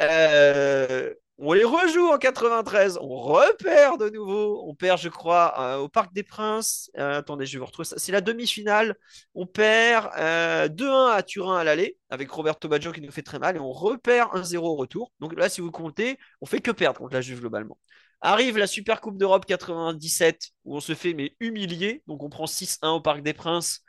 Euh, 0.00 1.12
on 1.44 1.52
les 1.54 1.64
rejoue 1.64 2.06
en 2.06 2.18
93, 2.18 2.98
on 3.00 3.16
repère 3.16 3.98
de 3.98 4.08
nouveau, 4.08 4.62
on 4.68 4.76
perd 4.76 5.00
je 5.00 5.08
crois 5.08 5.54
euh, 5.58 5.78
au 5.78 5.88
Parc 5.88 6.12
des 6.14 6.22
Princes. 6.22 6.88
attendez, 6.94 7.46
je 7.46 7.54
vais 7.54 7.58
vous 7.58 7.66
retrouver 7.66 7.84
ça. 7.84 7.98
C'est 7.98 8.12
la 8.12 8.20
demi-finale. 8.20 8.94
On 9.34 9.46
perd 9.46 10.06
2-1 10.14 11.10
à 11.10 11.22
Turin 11.24 11.58
à 11.58 11.64
l'aller 11.64 11.98
avec 12.10 12.30
Roberto 12.30 12.68
Baggio 12.68 12.92
qui 12.92 13.00
nous 13.00 13.10
fait 13.10 13.22
très 13.22 13.40
mal 13.40 13.56
et 13.56 13.58
on 13.58 13.72
repère 13.72 14.28
1-0 14.34 14.58
au 14.58 14.76
retour. 14.76 15.12
Donc 15.18 15.34
là 15.36 15.48
si 15.48 15.60
vous 15.60 15.72
comptez, 15.72 16.16
on 16.40 16.46
fait 16.46 16.60
que 16.60 16.70
perdre 16.70 17.00
contre 17.00 17.14
la 17.14 17.20
Juve 17.20 17.40
globalement. 17.40 17.76
Arrive 18.20 18.56
la 18.56 18.68
Super 18.68 19.00
Coupe 19.00 19.18
d'Europe 19.18 19.44
97 19.44 20.50
où 20.64 20.76
on 20.76 20.80
se 20.80 20.94
fait 20.94 21.12
mais 21.12 21.34
humilier. 21.40 22.04
Donc 22.06 22.22
on 22.22 22.30
prend 22.30 22.46
6-1 22.46 22.90
au 22.90 23.00
Parc 23.00 23.20
des 23.22 23.34
Princes 23.34 23.80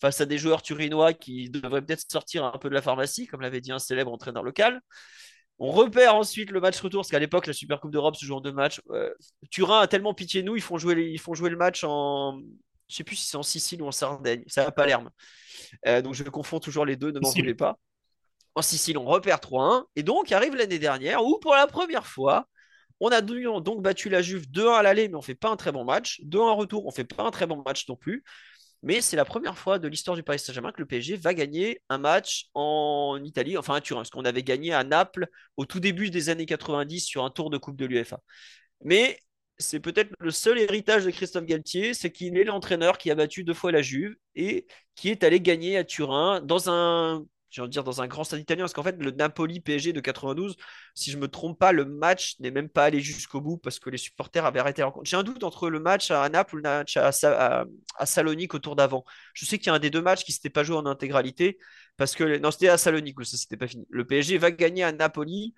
face 0.00 0.20
à 0.20 0.26
des 0.26 0.38
joueurs 0.38 0.62
turinois 0.62 1.12
qui 1.12 1.48
devraient 1.48 1.82
peut-être 1.82 2.10
sortir 2.10 2.44
un 2.44 2.58
peu 2.58 2.68
de 2.68 2.74
la 2.74 2.82
pharmacie, 2.82 3.28
comme 3.28 3.40
l'avait 3.40 3.60
dit 3.60 3.70
un 3.70 3.78
célèbre 3.78 4.12
entraîneur 4.12 4.42
local. 4.42 4.80
On 5.60 5.72
repère 5.72 6.14
ensuite 6.14 6.50
le 6.50 6.60
match 6.60 6.80
retour, 6.80 7.00
parce 7.00 7.10
qu'à 7.10 7.18
l'époque, 7.18 7.46
la 7.46 7.52
Super 7.52 7.80
Coupe 7.80 7.90
d'Europe 7.90 8.16
se 8.16 8.24
joue 8.24 8.34
en 8.34 8.40
deux 8.40 8.52
matchs. 8.52 8.80
Turin 9.50 9.80
a 9.80 9.86
tellement 9.88 10.14
pitié 10.14 10.42
de 10.42 10.46
nous, 10.46 10.56
ils 10.56 10.62
font 10.62 10.78
jouer, 10.78 10.94
ils 11.10 11.18
font 11.18 11.34
jouer 11.34 11.50
le 11.50 11.56
match 11.56 11.84
en. 11.84 12.40
Je 12.88 12.96
sais 12.96 13.04
plus 13.04 13.16
si 13.16 13.26
c'est 13.26 13.36
en 13.36 13.42
Sicile 13.42 13.82
ou 13.82 13.86
en 13.86 13.92
Sardaigne. 13.92 14.44
C'est 14.46 14.60
à 14.60 14.70
Palerme. 14.70 15.10
Euh, 15.86 16.00
donc 16.00 16.14
je 16.14 16.24
confonds 16.24 16.60
toujours 16.60 16.86
les 16.86 16.96
deux, 16.96 17.10
ne 17.10 17.20
m'en 17.20 17.30
voulez 17.30 17.54
pas. 17.54 17.76
En 18.54 18.62
Sicile, 18.62 18.96
on 18.98 19.04
repère 19.04 19.38
3-1. 19.38 19.84
Et 19.96 20.02
donc 20.02 20.32
arrive 20.32 20.54
l'année 20.54 20.78
dernière 20.78 21.22
où, 21.24 21.38
pour 21.38 21.54
la 21.54 21.66
première 21.66 22.06
fois, 22.06 22.46
on 23.00 23.08
a 23.08 23.20
donc 23.20 23.82
battu 23.82 24.08
la 24.08 24.22
Juve 24.22 24.46
2-1 24.50 24.74
à 24.74 24.82
l'aller, 24.82 25.08
mais 25.08 25.16
on 25.16 25.22
fait 25.22 25.34
pas 25.34 25.50
un 25.50 25.56
très 25.56 25.72
bon 25.72 25.84
match. 25.84 26.20
2-1 26.24 26.40
en 26.40 26.56
retour, 26.56 26.86
on 26.86 26.90
fait 26.90 27.04
pas 27.04 27.24
un 27.24 27.30
très 27.30 27.46
bon 27.46 27.62
match 27.64 27.88
non 27.88 27.96
plus. 27.96 28.24
Mais 28.82 29.00
c'est 29.00 29.16
la 29.16 29.24
première 29.24 29.58
fois 29.58 29.78
de 29.78 29.88
l'histoire 29.88 30.16
du 30.16 30.22
Paris 30.22 30.38
Saint-Germain 30.38 30.72
que 30.72 30.80
le 30.80 30.86
PSG 30.86 31.16
va 31.16 31.34
gagner 31.34 31.82
un 31.88 31.98
match 31.98 32.46
en 32.54 33.20
Italie, 33.24 33.56
enfin 33.58 33.74
à 33.74 33.80
Turin, 33.80 34.00
parce 34.00 34.10
qu'on 34.10 34.24
avait 34.24 34.42
gagné 34.44 34.72
à 34.72 34.84
Naples 34.84 35.26
au 35.56 35.66
tout 35.66 35.80
début 35.80 36.10
des 36.10 36.28
années 36.28 36.46
90 36.46 37.00
sur 37.00 37.24
un 37.24 37.30
tour 37.30 37.50
de 37.50 37.58
Coupe 37.58 37.76
de 37.76 37.86
l'UEFA. 37.86 38.20
Mais 38.84 39.18
c'est 39.58 39.80
peut-être 39.80 40.12
le 40.20 40.30
seul 40.30 40.58
héritage 40.58 41.04
de 41.04 41.10
Christophe 41.10 41.44
Galtier, 41.44 41.94
c'est 41.94 42.12
qu'il 42.12 42.36
est 42.38 42.44
l'entraîneur 42.44 42.98
qui 42.98 43.10
a 43.10 43.14
battu 43.16 43.44
deux 43.44 43.54
fois 43.54 43.72
la 43.72 43.82
Juve 43.82 44.14
et 44.36 44.66
qui 44.94 45.08
est 45.10 45.24
allé 45.24 45.40
gagner 45.40 45.76
à 45.76 45.84
Turin 45.84 46.40
dans 46.40 46.70
un 46.70 47.24
j'ai 47.50 47.62
envie 47.62 47.68
de 47.68 47.72
dire 47.72 47.84
dans 47.84 48.02
un 48.02 48.06
grand 48.06 48.24
stade 48.24 48.40
italien, 48.40 48.64
parce 48.64 48.72
qu'en 48.72 48.82
fait, 48.82 48.96
le 48.98 49.10
Napoli 49.10 49.60
PSG 49.60 49.92
de 49.92 50.00
92, 50.00 50.56
si 50.94 51.10
je 51.10 51.16
me 51.16 51.28
trompe 51.28 51.58
pas, 51.58 51.72
le 51.72 51.84
match 51.84 52.36
n'est 52.40 52.50
même 52.50 52.68
pas 52.68 52.84
allé 52.84 53.00
jusqu'au 53.00 53.40
bout 53.40 53.56
parce 53.56 53.78
que 53.78 53.90
les 53.90 53.98
supporters 53.98 54.44
avaient 54.44 54.60
arrêté 54.60 54.82
la 54.82 54.86
rencontre. 54.86 55.08
J'ai 55.08 55.16
un 55.16 55.22
doute 55.22 55.44
entre 55.44 55.70
le 55.70 55.80
match 55.80 56.10
à 56.10 56.28
Naples 56.28 56.54
ou 56.54 56.56
le 56.58 56.62
match 56.62 56.96
à, 56.96 57.10
à, 57.98 58.06
Salonique 58.06 58.54
au 58.54 58.58
tour 58.58 58.76
d'avant. 58.76 59.04
Je 59.34 59.44
sais 59.44 59.58
qu'il 59.58 59.68
y 59.68 59.70
a 59.70 59.74
un 59.74 59.78
des 59.78 59.90
deux 59.90 60.02
matchs 60.02 60.24
qui 60.24 60.32
ne 60.32 60.34
s'était 60.34 60.50
pas 60.50 60.64
joué 60.64 60.76
en 60.76 60.86
intégralité 60.86 61.58
parce 61.96 62.14
que 62.14 62.38
non, 62.38 62.50
c'était 62.50 62.68
à 62.68 62.78
Salonique 62.78 63.18
où 63.18 63.24
ça 63.24 63.36
s'était 63.36 63.56
pas 63.56 63.66
fini. 63.66 63.86
Le 63.90 64.06
PSG 64.06 64.38
va 64.38 64.50
gagner 64.50 64.84
à 64.84 64.92
Napoli 64.92 65.54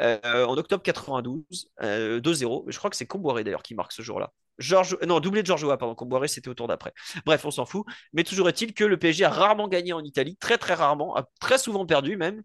euh, 0.00 0.44
en 0.46 0.56
octobre 0.56 0.82
92, 0.82 1.44
2-0. 1.80 1.82
Euh, 1.82 2.20
je 2.68 2.78
crois 2.78 2.90
que 2.90 2.96
c'est 2.96 3.06
Comboiré 3.06 3.44
d'ailleurs 3.44 3.62
qui 3.62 3.74
marque 3.74 3.92
ce 3.92 4.02
jour-là. 4.02 4.32
George, 4.58 4.96
non, 5.06 5.20
doublé 5.20 5.42
de 5.42 5.46
Georges 5.46 5.66
pardon, 5.66 5.94
Comboiré, 5.94 6.28
c'était 6.28 6.48
au 6.48 6.54
tour 6.54 6.68
d'après. 6.68 6.92
Bref, 7.26 7.44
on 7.44 7.50
s'en 7.50 7.66
fout. 7.66 7.84
Mais 8.12 8.24
toujours 8.24 8.48
est-il 8.48 8.74
que 8.74 8.84
le 8.84 8.96
PSG 8.96 9.24
a 9.24 9.30
rarement 9.30 9.68
gagné 9.68 9.92
en 9.92 10.00
Italie, 10.00 10.36
très 10.36 10.58
très 10.58 10.74
rarement, 10.74 11.16
a 11.16 11.28
très 11.40 11.58
souvent 11.58 11.86
perdu 11.86 12.16
même. 12.16 12.42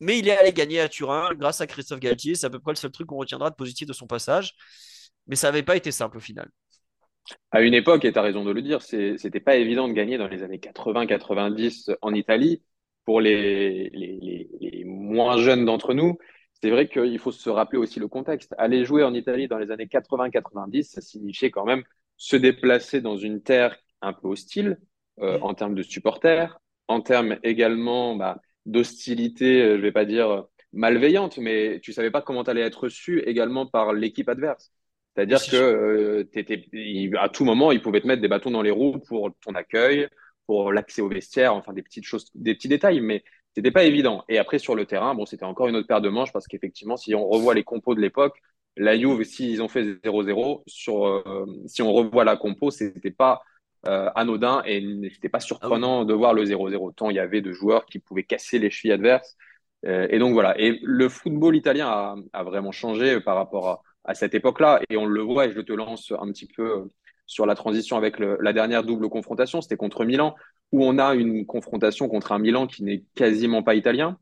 Mais 0.00 0.18
il 0.18 0.28
est 0.28 0.36
allé 0.36 0.52
gagner 0.52 0.80
à 0.80 0.88
Turin 0.88 1.30
grâce 1.34 1.60
à 1.60 1.66
Christophe 1.66 2.00
Galtier. 2.00 2.34
C'est 2.34 2.46
à 2.46 2.50
peu 2.50 2.58
près 2.58 2.72
le 2.72 2.76
seul 2.76 2.90
truc 2.90 3.06
qu'on 3.08 3.16
retiendra 3.18 3.50
de 3.50 3.54
positif 3.54 3.86
de 3.86 3.92
son 3.92 4.06
passage. 4.06 4.54
Mais 5.26 5.36
ça 5.36 5.48
n'avait 5.48 5.62
pas 5.62 5.76
été 5.76 5.92
simple 5.92 6.16
au 6.16 6.20
final. 6.20 6.50
À 7.52 7.60
une 7.60 7.74
époque, 7.74 8.04
et 8.04 8.12
tu 8.12 8.18
as 8.18 8.22
raison 8.22 8.44
de 8.44 8.50
le 8.50 8.62
dire, 8.62 8.82
c'était 8.82 9.40
pas 9.40 9.56
évident 9.56 9.88
de 9.88 9.92
gagner 9.92 10.18
dans 10.18 10.28
les 10.28 10.42
années 10.42 10.58
80-90 10.58 11.90
en 12.02 12.14
Italie. 12.14 12.62
Pour 13.06 13.20
les, 13.20 13.90
les, 13.90 14.48
les 14.60 14.84
moins 14.84 15.38
jeunes 15.38 15.64
d'entre 15.64 15.94
nous, 15.94 16.18
c'est 16.62 16.70
vrai 16.70 16.88
qu'il 16.88 17.18
faut 17.18 17.32
se 17.32 17.48
rappeler 17.48 17.78
aussi 17.78 18.00
le 18.00 18.08
contexte. 18.08 18.54
Aller 18.58 18.84
jouer 18.84 19.02
en 19.02 19.14
Italie 19.14 19.48
dans 19.48 19.58
les 19.58 19.70
années 19.70 19.86
80-90, 19.86 20.82
ça 20.82 21.00
signifiait 21.00 21.50
quand 21.50 21.64
même 21.64 21.82
se 22.16 22.36
déplacer 22.36 23.00
dans 23.00 23.16
une 23.16 23.42
terre 23.42 23.76
un 24.02 24.12
peu 24.12 24.28
hostile 24.28 24.78
euh, 25.20 25.38
en 25.40 25.54
termes 25.54 25.74
de 25.74 25.82
supporters, 25.82 26.58
en 26.88 27.00
termes 27.00 27.38
également 27.42 28.14
bah, 28.16 28.40
d'hostilité, 28.66 29.62
euh, 29.62 29.76
je 29.76 29.82
vais 29.82 29.92
pas 29.92 30.04
dire 30.04 30.44
malveillante, 30.72 31.38
mais 31.38 31.80
tu 31.82 31.92
savais 31.92 32.10
pas 32.10 32.22
comment 32.22 32.44
tu 32.44 32.50
allais 32.50 32.60
être 32.60 32.84
reçu 32.84 33.20
également 33.20 33.66
par 33.66 33.92
l'équipe 33.92 34.28
adverse. 34.28 34.70
C'est-à-dire 35.14 35.40
que 35.50 35.56
euh, 35.56 37.18
à 37.18 37.28
tout 37.28 37.44
moment, 37.44 37.72
ils 37.72 37.82
pouvaient 37.82 38.00
te 38.00 38.06
mettre 38.06 38.22
des 38.22 38.28
bâtons 38.28 38.50
dans 38.50 38.62
les 38.62 38.70
roues 38.70 38.98
pour 38.98 39.30
ton 39.40 39.54
accueil, 39.54 40.08
pour 40.46 40.72
l'accès 40.72 41.02
au 41.02 41.08
vestiaire, 41.08 41.54
enfin 41.54 41.72
des 41.72 41.82
petites 41.82 42.04
choses, 42.04 42.30
des 42.34 42.54
petits 42.54 42.68
détails, 42.68 43.00
mais 43.00 43.24
c'était 43.54 43.70
pas 43.70 43.84
évident. 43.84 44.24
Et 44.28 44.38
après, 44.38 44.58
sur 44.58 44.74
le 44.74 44.86
terrain, 44.86 45.14
bon, 45.14 45.26
c'était 45.26 45.44
encore 45.44 45.68
une 45.68 45.76
autre 45.76 45.88
paire 45.88 46.00
de 46.00 46.08
manches 46.08 46.32
parce 46.32 46.46
qu'effectivement, 46.46 46.96
si 46.96 47.14
on 47.14 47.28
revoit 47.28 47.54
les 47.54 47.64
compos 47.64 47.94
de 47.94 48.00
l'époque, 48.00 48.40
la 48.76 48.96
Juve, 48.98 49.22
s'ils 49.24 49.62
ont 49.62 49.68
fait 49.68 49.82
0-0, 50.04 50.62
sur, 50.66 51.06
euh, 51.06 51.46
si 51.66 51.82
on 51.82 51.92
revoit 51.92 52.24
la 52.24 52.36
compo, 52.36 52.70
c'était 52.70 53.10
pas 53.10 53.42
euh, 53.86 54.10
anodin 54.14 54.62
et 54.66 54.80
n'était 54.80 55.28
pas 55.28 55.40
surprenant 55.40 56.02
ah 56.02 56.04
de 56.04 56.14
voir 56.14 56.34
le 56.34 56.44
0-0. 56.44 56.94
Tant 56.94 57.10
il 57.10 57.16
y 57.16 57.18
avait 57.18 57.40
de 57.40 57.52
joueurs 57.52 57.86
qui 57.86 57.98
pouvaient 57.98 58.24
casser 58.24 58.58
les 58.58 58.70
chevilles 58.70 58.92
adverses. 58.92 59.36
Euh, 59.86 60.06
et 60.10 60.18
donc 60.18 60.32
voilà. 60.34 60.58
Et 60.60 60.78
le 60.82 61.08
football 61.08 61.56
italien 61.56 61.88
a, 61.88 62.16
a 62.32 62.44
vraiment 62.44 62.72
changé 62.72 63.20
par 63.20 63.36
rapport 63.36 63.68
à, 63.68 63.82
à 64.04 64.14
cette 64.14 64.34
époque-là. 64.34 64.80
Et 64.90 64.96
on 64.96 65.06
le 65.06 65.22
voit, 65.22 65.46
et 65.46 65.52
je 65.52 65.60
te 65.60 65.72
lance 65.72 66.12
un 66.12 66.30
petit 66.30 66.46
peu 66.46 66.88
sur 67.26 67.46
la 67.46 67.54
transition 67.54 67.96
avec 67.96 68.18
le, 68.18 68.36
la 68.40 68.52
dernière 68.52 68.82
double 68.82 69.08
confrontation, 69.08 69.60
c'était 69.60 69.76
contre 69.76 70.04
Milan 70.04 70.34
où 70.72 70.84
on 70.84 70.98
a 70.98 71.14
une 71.14 71.46
confrontation 71.46 72.08
contre 72.08 72.32
un 72.32 72.38
Milan 72.38 72.66
qui 72.66 72.84
n'est 72.84 73.04
quasiment 73.14 73.62
pas 73.62 73.74
italien, 73.74 74.18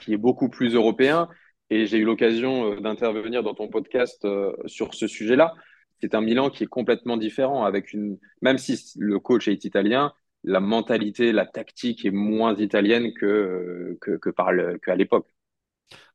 qui 0.00 0.12
est 0.12 0.18
beaucoup 0.18 0.48
plus 0.48 0.74
européen. 0.74 1.28
Et 1.70 1.86
j'ai 1.86 1.98
eu 1.98 2.04
l'occasion 2.04 2.72
euh, 2.72 2.80
d'intervenir 2.80 3.42
dans 3.42 3.54
ton 3.54 3.68
podcast 3.68 4.24
euh, 4.24 4.52
sur 4.66 4.94
ce 4.94 5.06
sujet-là. 5.06 5.54
C'est 6.00 6.14
un 6.14 6.20
Milan 6.20 6.50
qui 6.50 6.64
est 6.64 6.68
complètement 6.68 7.16
différent, 7.16 7.64
avec 7.64 7.92
une, 7.92 8.18
même 8.42 8.58
si 8.58 8.78
le 8.98 9.18
coach 9.18 9.48
est 9.48 9.64
italien, 9.64 10.12
la 10.44 10.60
mentalité, 10.60 11.32
la 11.32 11.46
tactique 11.46 12.04
est 12.04 12.10
moins 12.10 12.54
italienne 12.56 13.12
que, 13.14 13.26
euh, 13.26 13.98
que, 14.00 14.12
que 14.12 14.30
par 14.30 14.50
qu'à 14.84 14.94
l'époque. 14.94 15.26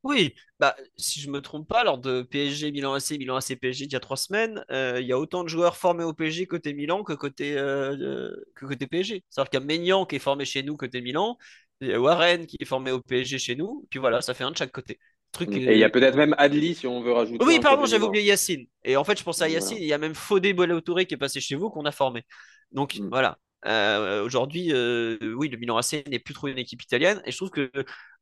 Oui, 0.04 0.34
bah, 0.60 0.76
si 0.98 1.20
je 1.20 1.30
me 1.30 1.42
trompe 1.42 1.68
pas, 1.68 1.84
lors 1.84 1.98
de 1.98 2.24
PSG 2.24 2.72
Milan 2.72 2.94
AC, 2.94 3.12
Milan 3.12 3.36
AC 3.36 3.56
PSG 3.56 3.86
il 3.86 3.94
y 3.94 3.96
a 3.96 4.00
trois 4.00 4.18
semaines, 4.18 4.66
euh, 4.72 5.00
il 5.00 5.08
y 5.08 5.14
a 5.14 5.20
autant 5.20 5.44
de 5.44 5.50
joueurs 5.50 5.78
formés 5.78 6.04
au 6.04 6.14
PSG 6.14 6.48
côté 6.48 6.74
Milan 6.74 7.04
que 7.04 7.14
côté, 7.14 7.58
euh, 7.58 8.32
que 8.56 8.66
côté 8.66 8.88
PSG. 8.88 9.24
C'est-à-dire 9.30 9.50
qu'il 9.50 9.60
y 9.60 9.64
a 9.64 9.66
Maignan 9.66 10.06
qui 10.06 10.16
est 10.16 10.20
formé 10.20 10.46
chez 10.46 10.64
nous 10.64 10.76
côté 10.76 11.02
Milan, 11.02 11.38
il 11.82 11.90
y 11.90 11.94
a 11.94 12.00
Warren 12.00 12.46
qui 12.46 12.58
est 12.60 12.66
formé 12.66 12.92
au 12.92 13.00
PSG 13.00 13.38
chez 13.38 13.56
nous, 13.56 13.86
puis 13.90 14.00
voilà, 14.00 14.22
ça 14.22 14.34
fait 14.34 14.44
un 14.44 14.52
de 14.52 14.58
chaque 14.58 14.72
côté. 14.72 15.00
Truc, 15.32 15.50
Et 15.54 15.74
il 15.74 15.80
y 15.80 15.84
a 15.86 15.90
peut-être 15.90 16.18
même 16.18 16.36
Adli 16.38 16.76
si 16.76 16.88
on 16.88 17.02
veut 17.02 17.14
rajouter. 17.14 17.44
Oui, 17.46 17.60
pardon, 17.62 17.86
j'avais 17.86 18.04
oublié 18.04 18.26
Yacine. 18.26 18.66
Et 18.84 18.98
en 18.98 19.06
fait, 19.06 19.18
je 19.18 19.24
pensais 19.24 19.46
à 19.46 19.48
Yacine, 19.48 19.78
il 19.78 19.86
y 19.86 19.94
a 19.94 19.98
même 19.98 20.14
Fodé 20.14 20.54
Touré 20.84 21.06
qui 21.06 21.14
est 21.14 21.18
passé 21.18 21.40
chez 21.40 21.56
vous 21.56 21.70
qu'on 21.70 21.86
a 21.86 21.92
formé. 21.92 22.26
Donc 22.72 22.96
mm. 22.96 23.08
voilà. 23.10 23.38
Euh, 23.66 24.24
aujourd'hui, 24.24 24.74
euh, 24.74 25.18
oui, 25.36 25.50
le 25.50 25.58
Milan 25.58 25.78
AC 25.78 26.04
n'est 26.08 26.20
plus 26.20 26.34
trop 26.34 26.48
une 26.48 26.58
équipe 26.58 26.82
italienne. 26.82 27.22
Et 27.26 27.32
je 27.32 27.38
trouve 27.38 27.52
que 27.52 27.72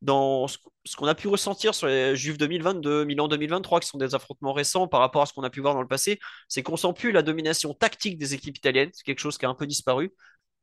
dans 0.01 0.47
ce, 0.47 0.57
qu'on 0.97 1.07
a 1.07 1.15
pu 1.15 1.27
ressentir 1.27 1.73
sur 1.75 1.87
les 1.87 2.15
Juves 2.15 2.37
2022, 2.37 3.05
Milan 3.05 3.27
2023, 3.27 3.79
qui 3.79 3.87
sont 3.87 3.97
des 3.97 4.15
affrontements 4.15 4.53
récents 4.53 4.87
par 4.87 4.99
rapport 4.99 5.21
à 5.21 5.25
ce 5.25 5.33
qu'on 5.33 5.43
a 5.43 5.49
pu 5.49 5.61
voir 5.61 5.73
dans 5.73 5.81
le 5.81 5.87
passé, 5.87 6.19
c'est 6.47 6.63
qu'on 6.63 6.77
sent 6.77 6.93
plus 6.95 7.11
la 7.11 7.21
domination 7.21 7.73
tactique 7.73 8.17
des 8.17 8.33
équipes 8.33 8.57
italiennes. 8.57 8.89
C'est 8.93 9.03
quelque 9.03 9.19
chose 9.19 9.37
qui 9.37 9.45
a 9.45 9.49
un 9.49 9.55
peu 9.55 9.67
disparu. 9.67 10.13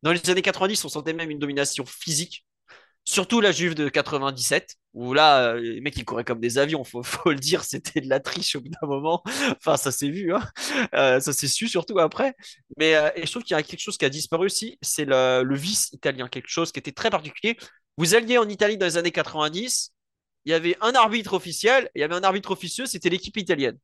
Dans 0.02 0.12
les 0.12 0.30
années 0.30 0.42
90, 0.42 0.84
on 0.84 0.88
sentait 0.88 1.12
même 1.12 1.30
une 1.30 1.38
domination 1.38 1.84
physique. 1.86 2.44
Surtout 3.08 3.40
la 3.40 3.52
Juve 3.52 3.76
de 3.76 3.88
97, 3.88 4.74
où 4.92 5.14
là, 5.14 5.52
euh, 5.54 5.60
les 5.60 5.80
mecs, 5.80 5.96
ils 5.96 6.04
couraient 6.04 6.24
comme 6.24 6.40
des 6.40 6.58
avions, 6.58 6.82
faut, 6.82 7.04
faut 7.04 7.30
le 7.30 7.38
dire, 7.38 7.62
c'était 7.64 8.00
de 8.00 8.08
la 8.08 8.18
triche 8.18 8.56
au 8.56 8.60
bout 8.60 8.68
d'un 8.68 8.86
moment. 8.88 9.22
Enfin, 9.58 9.76
ça 9.76 9.92
s'est 9.92 10.10
vu, 10.10 10.34
hein. 10.34 10.42
Euh, 10.94 11.20
ça 11.20 11.32
s'est 11.32 11.46
su 11.46 11.68
surtout 11.68 12.00
après. 12.00 12.34
Mais 12.78 12.96
euh, 12.96 13.10
et 13.14 13.24
je 13.24 13.30
trouve 13.30 13.44
qu'il 13.44 13.56
y 13.56 13.58
a 13.58 13.62
quelque 13.62 13.80
chose 13.80 13.96
qui 13.96 14.04
a 14.04 14.08
disparu 14.10 14.46
aussi, 14.46 14.76
c'est 14.82 15.04
le, 15.04 15.42
le, 15.44 15.54
vice 15.56 15.90
italien, 15.92 16.28
quelque 16.28 16.48
chose 16.48 16.72
qui 16.72 16.80
était 16.80 16.92
très 16.92 17.10
particulier. 17.10 17.56
Vous 17.96 18.16
alliez 18.16 18.38
en 18.38 18.48
Italie 18.48 18.76
dans 18.76 18.86
les 18.86 18.96
années 18.96 19.12
90, 19.12 19.92
il 20.44 20.50
y 20.50 20.54
avait 20.54 20.76
un 20.80 20.92
arbitre 20.94 21.34
officiel, 21.34 21.90
il 21.94 22.00
y 22.00 22.04
avait 22.04 22.14
un 22.14 22.24
arbitre 22.24 22.50
officieux, 22.50 22.86
c'était 22.86 23.08
l'équipe 23.08 23.36
italienne. 23.36 23.78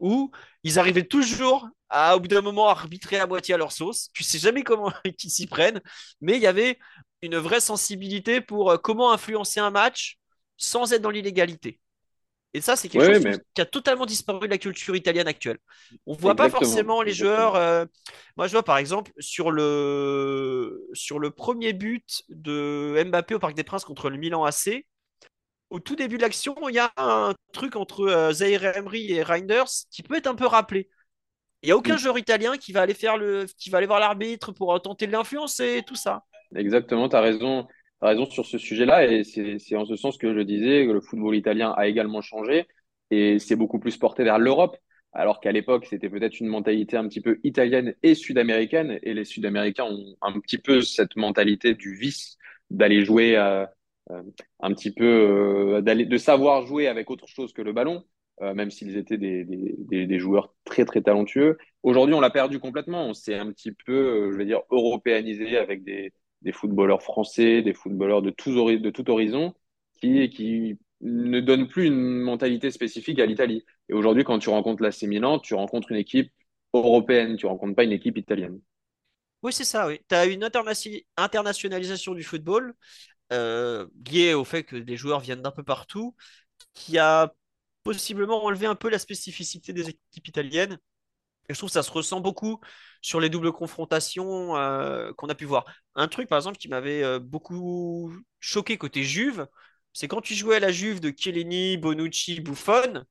Où 0.00 0.30
ils 0.64 0.78
arrivaient 0.78 1.04
toujours 1.06 1.68
à, 1.88 2.16
au 2.16 2.20
bout 2.20 2.28
d'un 2.28 2.40
moment, 2.40 2.68
arbitrer 2.68 3.18
à 3.18 3.26
moitié 3.26 3.54
à 3.54 3.58
leur 3.58 3.72
sauce. 3.72 4.10
Tu 4.14 4.24
sais 4.24 4.38
jamais 4.38 4.62
comment 4.62 4.92
ils 5.04 5.30
s'y 5.30 5.46
prennent, 5.46 5.80
mais 6.20 6.36
il 6.36 6.42
y 6.42 6.46
avait 6.46 6.78
une 7.22 7.36
vraie 7.36 7.60
sensibilité 7.60 8.40
pour 8.40 8.70
euh, 8.70 8.76
comment 8.78 9.12
influencer 9.12 9.60
un 9.60 9.70
match 9.70 10.18
sans 10.56 10.92
être 10.92 11.02
dans 11.02 11.10
l'illégalité. 11.10 11.80
Et 12.52 12.60
ça, 12.60 12.74
c'est 12.74 12.88
quelque 12.88 13.14
chose 13.14 13.38
qui 13.54 13.60
a 13.60 13.64
totalement 13.64 14.06
disparu 14.06 14.48
de 14.48 14.52
la 14.52 14.58
culture 14.58 14.96
italienne 14.96 15.28
actuelle. 15.28 15.58
On 16.06 16.14
ne 16.14 16.18
voit 16.18 16.34
pas 16.34 16.50
forcément 16.50 17.00
les 17.00 17.12
joueurs. 17.12 17.54
Euh, 17.54 17.84
moi, 18.36 18.48
je 18.48 18.52
vois 18.52 18.64
par 18.64 18.78
exemple 18.78 19.12
sur 19.20 19.52
le, 19.52 20.88
sur 20.92 21.20
le 21.20 21.30
premier 21.30 21.72
but 21.72 22.22
de 22.28 23.04
Mbappé 23.06 23.36
au 23.36 23.38
Parc 23.38 23.54
des 23.54 23.62
Princes 23.62 23.84
contre 23.84 24.10
le 24.10 24.16
Milan 24.16 24.44
AC. 24.44 24.84
Au 25.70 25.78
tout 25.78 25.94
début 25.96 26.16
de 26.16 26.22
l'action, 26.22 26.54
il 26.68 26.74
y 26.74 26.78
a 26.78 26.92
un 26.96 27.32
truc 27.52 27.76
entre 27.76 28.02
euh, 28.02 28.32
Zaire 28.32 28.76
Emery 28.76 29.12
et 29.12 29.22
Reinders 29.22 29.70
qui 29.90 30.02
peut 30.02 30.16
être 30.16 30.26
un 30.26 30.34
peu 30.34 30.46
rappelé. 30.46 30.88
Il 31.62 31.66
n'y 31.66 31.72
a 31.72 31.76
aucun 31.76 31.96
joueur 31.96 32.18
italien 32.18 32.56
qui 32.56 32.72
va 32.72 32.82
aller 32.82 32.94
faire 32.94 33.16
le, 33.16 33.46
qui 33.58 33.70
va 33.70 33.78
aller 33.78 33.86
voir 33.86 34.00
l'arbitre 34.00 34.52
pour 34.52 34.80
tenter 34.80 35.06
de 35.06 35.12
l'influencer, 35.12 35.82
tout 35.86 35.94
ça. 35.94 36.24
Exactement, 36.56 37.08
tu 37.08 37.16
as 37.16 37.20
raison, 37.20 37.68
raison 38.00 38.26
sur 38.26 38.46
ce 38.46 38.58
sujet-là. 38.58 39.06
Et 39.06 39.24
c'est 39.24 39.76
en 39.76 39.84
ce 39.84 39.96
sens 39.96 40.16
que 40.16 40.34
je 40.34 40.40
disais 40.40 40.86
que 40.86 40.92
le 40.92 41.00
football 41.00 41.36
italien 41.36 41.72
a 41.76 41.86
également 41.86 42.22
changé 42.22 42.66
et 43.10 43.38
c'est 43.38 43.56
beaucoup 43.56 43.78
plus 43.78 43.96
porté 43.96 44.24
vers 44.24 44.38
l'Europe. 44.38 44.76
Alors 45.12 45.40
qu'à 45.40 45.52
l'époque, 45.52 45.86
c'était 45.86 46.08
peut-être 46.08 46.38
une 46.40 46.46
mentalité 46.46 46.96
un 46.96 47.08
petit 47.08 47.20
peu 47.20 47.40
italienne 47.42 47.94
et 48.02 48.14
sud-américaine. 48.14 48.98
Et 49.02 49.12
les 49.12 49.24
Sud-Américains 49.24 49.84
ont 49.84 50.16
un 50.22 50.38
petit 50.40 50.58
peu 50.58 50.82
cette 50.82 51.16
mentalité 51.16 51.74
du 51.74 51.94
vice, 51.96 52.38
d'aller 52.70 53.04
jouer 53.04 53.36
euh, 53.36 53.64
euh, 53.64 53.66
un 54.60 54.74
petit 54.74 54.92
peu, 54.92 55.04
euh, 55.04 55.80
de 55.82 56.16
savoir 56.18 56.66
jouer 56.66 56.86
avec 56.88 57.10
autre 57.10 57.26
chose 57.28 57.52
que 57.52 57.62
le 57.62 57.72
ballon. 57.72 58.04
même 58.40 58.70
s'ils 58.70 58.96
étaient 58.96 59.18
des, 59.18 59.44
des, 59.44 60.18
joueurs 60.18 60.54
très 60.64 60.84
très 60.86 61.02
talentueux. 61.02 61.58
Aujourd'hui, 61.82 62.14
on 62.14 62.20
l'a 62.20 62.30
perdu 62.30 62.58
complètement. 62.58 63.06
On 63.06 63.14
s'est 63.14 63.34
un 63.34 63.52
petit 63.52 63.72
peu, 63.72 64.30
je 64.32 64.36
vais 64.36 64.46
dire, 64.46 64.62
européanisé 64.70 65.58
avec 65.58 65.84
des, 65.84 66.12
footballeurs 66.52 67.02
français, 67.02 67.62
des 67.62 67.74
footballeurs 67.74 68.22
de, 68.22 68.30
tous, 68.30 68.54
de 68.54 68.90
tout 68.90 69.10
horizon, 69.10 69.54
qui, 70.00 70.30
qui 70.30 70.78
ne 71.00 71.40
donnent 71.40 71.68
plus 71.68 71.86
une 71.86 72.20
mentalité 72.20 72.70
spécifique 72.70 73.18
à 73.18 73.26
l'Italie. 73.26 73.64
Et 73.88 73.92
aujourd'hui, 73.92 74.24
quand 74.24 74.38
tu 74.38 74.50
rencontres 74.50 74.82
l'AC 74.82 75.02
Milan, 75.02 75.38
tu 75.38 75.54
rencontres 75.54 75.92
une 75.92 75.98
équipe 75.98 76.30
européenne, 76.72 77.36
tu 77.36 77.46
rencontres 77.46 77.74
pas 77.74 77.84
une 77.84 77.92
équipe 77.92 78.16
italienne. 78.16 78.60
Oui, 79.42 79.52
c'est 79.52 79.64
ça, 79.64 79.86
oui. 79.86 80.00
Tu 80.06 80.14
as 80.14 80.26
une 80.26 80.44
internationalisation 81.16 82.14
du 82.14 82.22
football 82.22 82.74
euh, 83.32 83.86
liée 84.06 84.34
au 84.34 84.44
fait 84.44 84.64
que 84.64 84.76
des 84.76 84.96
joueurs 84.96 85.20
viennent 85.20 85.42
d'un 85.42 85.50
peu 85.50 85.62
partout, 85.62 86.14
qui 86.74 86.98
a 86.98 87.34
possiblement 87.84 88.44
enlevé 88.44 88.66
un 88.66 88.74
peu 88.74 88.90
la 88.90 88.98
spécificité 88.98 89.72
des 89.72 89.90
équipes 89.90 90.28
italiennes. 90.28 90.78
Et 91.48 91.54
je 91.54 91.58
trouve 91.58 91.70
que 91.70 91.74
ça 91.74 91.82
se 91.82 91.90
ressent 91.90 92.20
beaucoup 92.20 92.60
sur 93.02 93.20
les 93.20 93.28
doubles 93.28 93.52
confrontations 93.52 94.56
euh, 94.56 95.12
qu'on 95.14 95.28
a 95.28 95.34
pu 95.34 95.44
voir. 95.46 95.64
Un 95.94 96.08
truc, 96.08 96.28
par 96.28 96.38
exemple, 96.38 96.58
qui 96.58 96.68
m'avait 96.68 97.02
euh, 97.02 97.18
beaucoup 97.18 98.12
choqué 98.40 98.78
côté 98.78 99.04
Juve, 99.04 99.46
c'est 99.92 100.08
quand 100.08 100.20
tu 100.20 100.34
jouais 100.34 100.56
à 100.56 100.60
la 100.60 100.72
Juve 100.72 101.00
de 101.00 101.12
Chiellini, 101.16 101.76
Bonucci, 101.76 102.40
Buffon, 102.40 103.04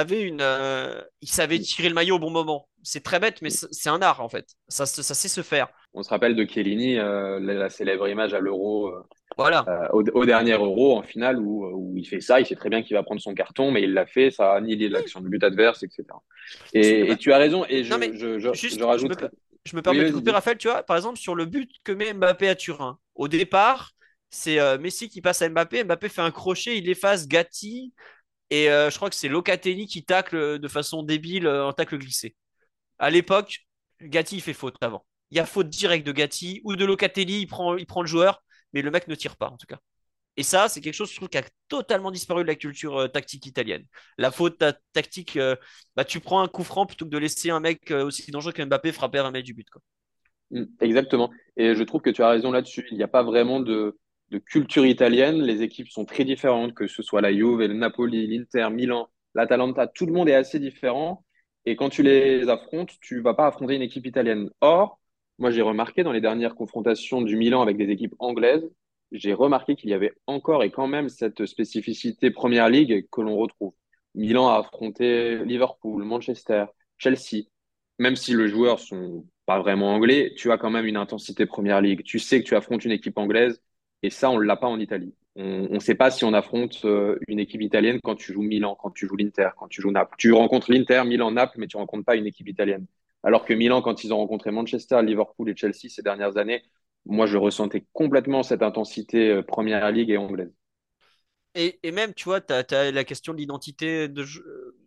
une, 0.00 0.40
euh, 0.40 1.00
il 1.20 1.28
savait 1.28 1.58
tirer 1.58 1.88
le 1.88 1.94
maillot 1.94 2.16
au 2.16 2.18
bon 2.18 2.30
moment. 2.30 2.68
C'est 2.82 3.02
très 3.02 3.20
bête, 3.20 3.42
mais 3.42 3.50
c'est 3.50 3.88
un 3.88 4.02
art 4.02 4.20
en 4.20 4.28
fait. 4.28 4.46
Ça, 4.68 4.86
ça, 4.86 5.14
sait 5.14 5.28
se 5.28 5.42
faire. 5.42 5.68
On 5.94 6.02
se 6.02 6.08
rappelle 6.08 6.34
de 6.34 6.44
Chiellini, 6.44 6.96
la, 6.96 7.68
célèbre 7.68 8.08
image 8.08 8.34
à 8.34 8.40
l'Euro. 8.40 8.92
Voilà. 9.36 9.64
Au, 9.92 10.24
dernier 10.24 10.52
Euro, 10.52 10.98
en 10.98 11.02
finale, 11.02 11.38
où, 11.38 11.64
où, 11.66 11.96
il 11.96 12.06
fait 12.06 12.20
ça, 12.20 12.40
il 12.40 12.46
sait 12.46 12.56
très 12.56 12.70
bien 12.70 12.82
qu'il 12.82 12.96
va 12.96 13.02
prendre 13.02 13.20
son 13.20 13.34
carton, 13.34 13.70
mais 13.70 13.82
il 13.82 13.92
l'a 13.92 14.06
fait, 14.06 14.30
ça 14.30 14.52
a 14.52 14.56
annihilé 14.56 14.88
l'action 14.88 15.20
de 15.20 15.28
but 15.28 15.42
adverse, 15.44 15.82
etc. 15.82 16.04
Et, 16.72 17.16
tu 17.16 17.32
as 17.32 17.38
raison, 17.38 17.64
et 17.68 17.84
je, 17.84 17.92
je, 17.92 18.38
je, 18.38 18.84
rajoute. 18.84 19.12
Je 19.64 19.76
me, 19.76 19.82
permets 19.82 20.04
de 20.04 20.12
couper, 20.12 20.32
Raphaël, 20.32 20.58
tu 20.58 20.68
vois, 20.68 20.82
par 20.82 20.96
exemple, 20.96 21.18
sur 21.18 21.34
le 21.34 21.46
but 21.46 21.70
que 21.84 21.92
met 21.92 22.12
Mbappé 22.12 22.48
à 22.48 22.54
Turin. 22.54 22.98
Au 23.14 23.28
départ, 23.28 23.92
c'est 24.30 24.58
euh, 24.58 24.78
Messi 24.78 25.08
qui 25.08 25.20
passe 25.20 25.42
à 25.42 25.48
Mbappé, 25.48 25.84
Mbappé 25.84 26.08
fait 26.08 26.22
un 26.22 26.30
crochet, 26.30 26.78
il 26.78 26.88
efface 26.88 27.28
Gatti, 27.28 27.92
et 28.52 28.68
euh, 28.68 28.90
je 28.90 28.96
crois 28.96 29.08
que 29.08 29.16
c'est 29.16 29.28
Locatelli 29.28 29.86
qui 29.86 30.04
tacle 30.04 30.58
de 30.58 30.68
façon 30.68 31.02
débile 31.02 31.46
euh, 31.46 31.66
en 31.66 31.72
tacle 31.72 31.96
glissé. 31.96 32.36
À 32.98 33.08
l'époque, 33.08 33.60
Gatti 34.02 34.36
il 34.36 34.42
fait 34.42 34.52
faute 34.52 34.76
avant. 34.82 35.06
Il 35.30 35.38
y 35.38 35.40
a 35.40 35.46
faute 35.46 35.70
directe 35.70 36.06
de 36.06 36.12
Gatti 36.12 36.60
ou 36.64 36.76
de 36.76 36.84
Locatelli, 36.84 37.40
il 37.40 37.46
prend, 37.46 37.78
il 37.78 37.86
prend 37.86 38.02
le 38.02 38.08
joueur, 38.08 38.42
mais 38.74 38.82
le 38.82 38.90
mec 38.90 39.08
ne 39.08 39.14
tire 39.14 39.36
pas 39.36 39.48
en 39.48 39.56
tout 39.56 39.66
cas. 39.66 39.78
Et 40.36 40.42
ça, 40.42 40.68
c'est 40.68 40.82
quelque 40.82 40.92
chose 40.92 41.10
je 41.10 41.16
trouve, 41.16 41.30
qui 41.30 41.38
a 41.38 41.44
totalement 41.68 42.10
disparu 42.10 42.42
de 42.42 42.48
la 42.48 42.54
culture 42.54 42.98
euh, 42.98 43.08
tactique 43.08 43.46
italienne. 43.46 43.86
La 44.18 44.30
faute 44.30 44.62
tactique, 44.92 45.38
euh, 45.38 45.56
bah, 45.96 46.04
tu 46.04 46.20
prends 46.20 46.42
un 46.42 46.48
coup 46.48 46.62
franc 46.62 46.84
plutôt 46.84 47.06
que 47.06 47.10
de 47.10 47.16
laisser 47.16 47.48
un 47.48 47.60
mec 47.60 47.90
euh, 47.90 48.04
aussi 48.04 48.30
dangereux 48.30 48.52
qu'Mbappé 48.52 48.92
frapper 48.92 49.18
un 49.20 49.30
mec 49.30 49.46
du 49.46 49.54
but. 49.54 49.70
Quoi. 49.70 49.80
Mm, 50.50 50.64
exactement. 50.80 51.30
Et 51.56 51.74
je 51.74 51.82
trouve 51.84 52.02
que 52.02 52.10
tu 52.10 52.22
as 52.22 52.28
raison 52.28 52.52
là-dessus. 52.52 52.86
Il 52.90 52.98
n'y 52.98 53.02
a 53.02 53.08
pas 53.08 53.22
vraiment 53.22 53.60
de, 53.60 53.98
culture 54.38 54.86
italienne. 54.86 55.42
Les 55.42 55.62
équipes 55.62 55.88
sont 55.88 56.04
très 56.04 56.24
différentes, 56.24 56.74
que 56.74 56.86
ce 56.86 57.02
soit 57.02 57.20
la 57.20 57.32
Juve, 57.32 57.60
le 57.60 57.74
Napoli, 57.74 58.26
l'Inter, 58.26 58.68
Milan, 58.70 59.08
l'Atalanta. 59.34 59.86
Tout 59.86 60.06
le 60.06 60.12
monde 60.12 60.28
est 60.28 60.34
assez 60.34 60.58
différent. 60.58 61.24
Et 61.64 61.76
quand 61.76 61.88
tu 61.90 62.02
les 62.02 62.48
affrontes, 62.48 62.92
tu 63.00 63.20
vas 63.20 63.34
pas 63.34 63.46
affronter 63.46 63.76
une 63.76 63.82
équipe 63.82 64.06
italienne. 64.06 64.50
Or, 64.60 65.00
moi, 65.38 65.50
j'ai 65.50 65.62
remarqué 65.62 66.02
dans 66.02 66.12
les 66.12 66.20
dernières 66.20 66.54
confrontations 66.54 67.22
du 67.22 67.36
Milan 67.36 67.62
avec 67.62 67.76
des 67.76 67.90
équipes 67.90 68.14
anglaises, 68.18 68.68
j'ai 69.12 69.34
remarqué 69.34 69.76
qu'il 69.76 69.90
y 69.90 69.94
avait 69.94 70.14
encore 70.26 70.64
et 70.64 70.70
quand 70.70 70.86
même 70.86 71.08
cette 71.08 71.44
spécificité 71.46 72.30
Première 72.30 72.68
Ligue 72.68 73.06
que 73.10 73.20
l'on 73.20 73.36
retrouve. 73.36 73.74
Milan 74.14 74.48
a 74.48 74.58
affronté 74.58 75.44
Liverpool, 75.44 76.04
Manchester, 76.04 76.66
Chelsea. 76.98 77.44
Même 77.98 78.16
si 78.16 78.34
les 78.34 78.48
joueurs 78.48 78.80
sont 78.80 79.26
pas 79.46 79.60
vraiment 79.60 79.94
anglais, 79.94 80.32
tu 80.36 80.50
as 80.50 80.58
quand 80.58 80.70
même 80.70 80.86
une 80.86 80.96
intensité 80.96 81.46
Première 81.46 81.80
Ligue. 81.80 82.02
Tu 82.04 82.18
sais 82.18 82.42
que 82.42 82.48
tu 82.48 82.56
affrontes 82.56 82.84
une 82.84 82.92
équipe 82.92 83.18
anglaise 83.18 83.62
et 84.02 84.10
ça, 84.10 84.30
on 84.30 84.38
ne 84.38 84.44
l'a 84.44 84.56
pas 84.56 84.66
en 84.66 84.80
Italie. 84.80 85.14
On 85.34 85.68
ne 85.70 85.78
sait 85.78 85.94
pas 85.94 86.10
si 86.10 86.24
on 86.24 86.34
affronte 86.34 86.84
euh, 86.84 87.18
une 87.26 87.38
équipe 87.38 87.62
italienne 87.62 88.00
quand 88.02 88.16
tu 88.16 88.34
joues 88.34 88.42
Milan, 88.42 88.76
quand 88.78 88.90
tu 88.90 89.06
joues 89.06 89.16
l'Inter, 89.16 89.50
quand 89.56 89.68
tu 89.68 89.80
joues 89.80 89.90
Naples. 89.90 90.14
Tu 90.18 90.32
rencontres 90.32 90.70
l'Inter, 90.70 91.04
Milan, 91.06 91.30
Naples, 91.30 91.54
mais 91.58 91.66
tu 91.66 91.76
ne 91.76 91.80
rencontres 91.80 92.04
pas 92.04 92.16
une 92.16 92.26
équipe 92.26 92.48
italienne. 92.48 92.86
Alors 93.22 93.46
que 93.46 93.54
Milan, 93.54 93.80
quand 93.80 94.04
ils 94.04 94.12
ont 94.12 94.18
rencontré 94.18 94.50
Manchester, 94.50 95.00
Liverpool 95.02 95.48
et 95.48 95.56
Chelsea 95.56 95.88
ces 95.88 96.02
dernières 96.02 96.36
années, 96.36 96.62
moi, 97.06 97.26
je 97.26 97.38
ressentais 97.38 97.84
complètement 97.92 98.42
cette 98.42 98.62
intensité 98.62 99.30
euh, 99.30 99.42
Première 99.42 99.90
Ligue 99.90 100.10
et 100.10 100.18
anglaise. 100.18 100.52
Et, 101.54 101.78
même, 101.92 102.14
tu 102.14 102.24
vois, 102.24 102.40
tu 102.40 102.52
as, 102.52 102.90
la 102.90 103.04
question 103.04 103.34
de 103.34 103.38
l'identité 103.38 104.08
de 104.08 104.24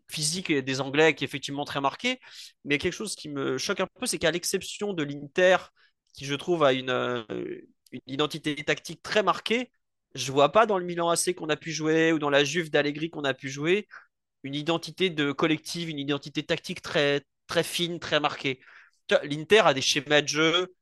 physique 0.07 0.51
des 0.51 0.81
Anglais 0.81 1.13
qui 1.13 1.23
est 1.23 1.27
effectivement 1.27 1.65
très 1.65 1.81
marquée. 1.81 2.19
Mais 2.63 2.77
quelque 2.77 2.93
chose 2.93 3.15
qui 3.15 3.29
me 3.29 3.57
choque 3.57 3.79
un 3.79 3.87
peu, 3.99 4.05
c'est 4.05 4.17
qu'à 4.17 4.31
l'exception 4.31 4.93
de 4.93 5.03
l'Inter, 5.03 5.57
qui 6.13 6.25
je 6.25 6.33
trouve 6.33 6.63
a 6.63 6.73
une, 6.73 6.89
euh, 6.89 7.23
une, 7.95 8.13
identité 8.13 8.55
tactique 8.63 9.01
très 9.03 9.23
marquée, 9.23 9.71
je 10.15 10.31
vois 10.31 10.51
pas 10.51 10.65
dans 10.65 10.77
le 10.77 10.85
Milan 10.85 11.09
AC 11.09 11.35
qu'on 11.35 11.49
a 11.49 11.57
pu 11.57 11.71
jouer 11.71 12.13
ou 12.13 12.19
dans 12.19 12.29
la 12.29 12.43
Juve 12.43 12.69
d'Allegri 12.71 13.09
qu'on 13.09 13.23
a 13.23 13.33
pu 13.33 13.49
jouer 13.49 13.87
une 14.43 14.55
identité 14.55 15.09
de 15.09 15.31
collective, 15.31 15.89
une 15.89 15.99
identité 15.99 16.43
tactique 16.43 16.81
très, 16.81 17.23
très 17.47 17.63
fine, 17.63 17.99
très 17.99 18.19
marquée. 18.19 18.59
L'Inter 19.23 19.61
a 19.65 19.73
des 19.73 19.81
schémas 19.81 20.21
de 20.21 20.27
jeu 20.27 20.73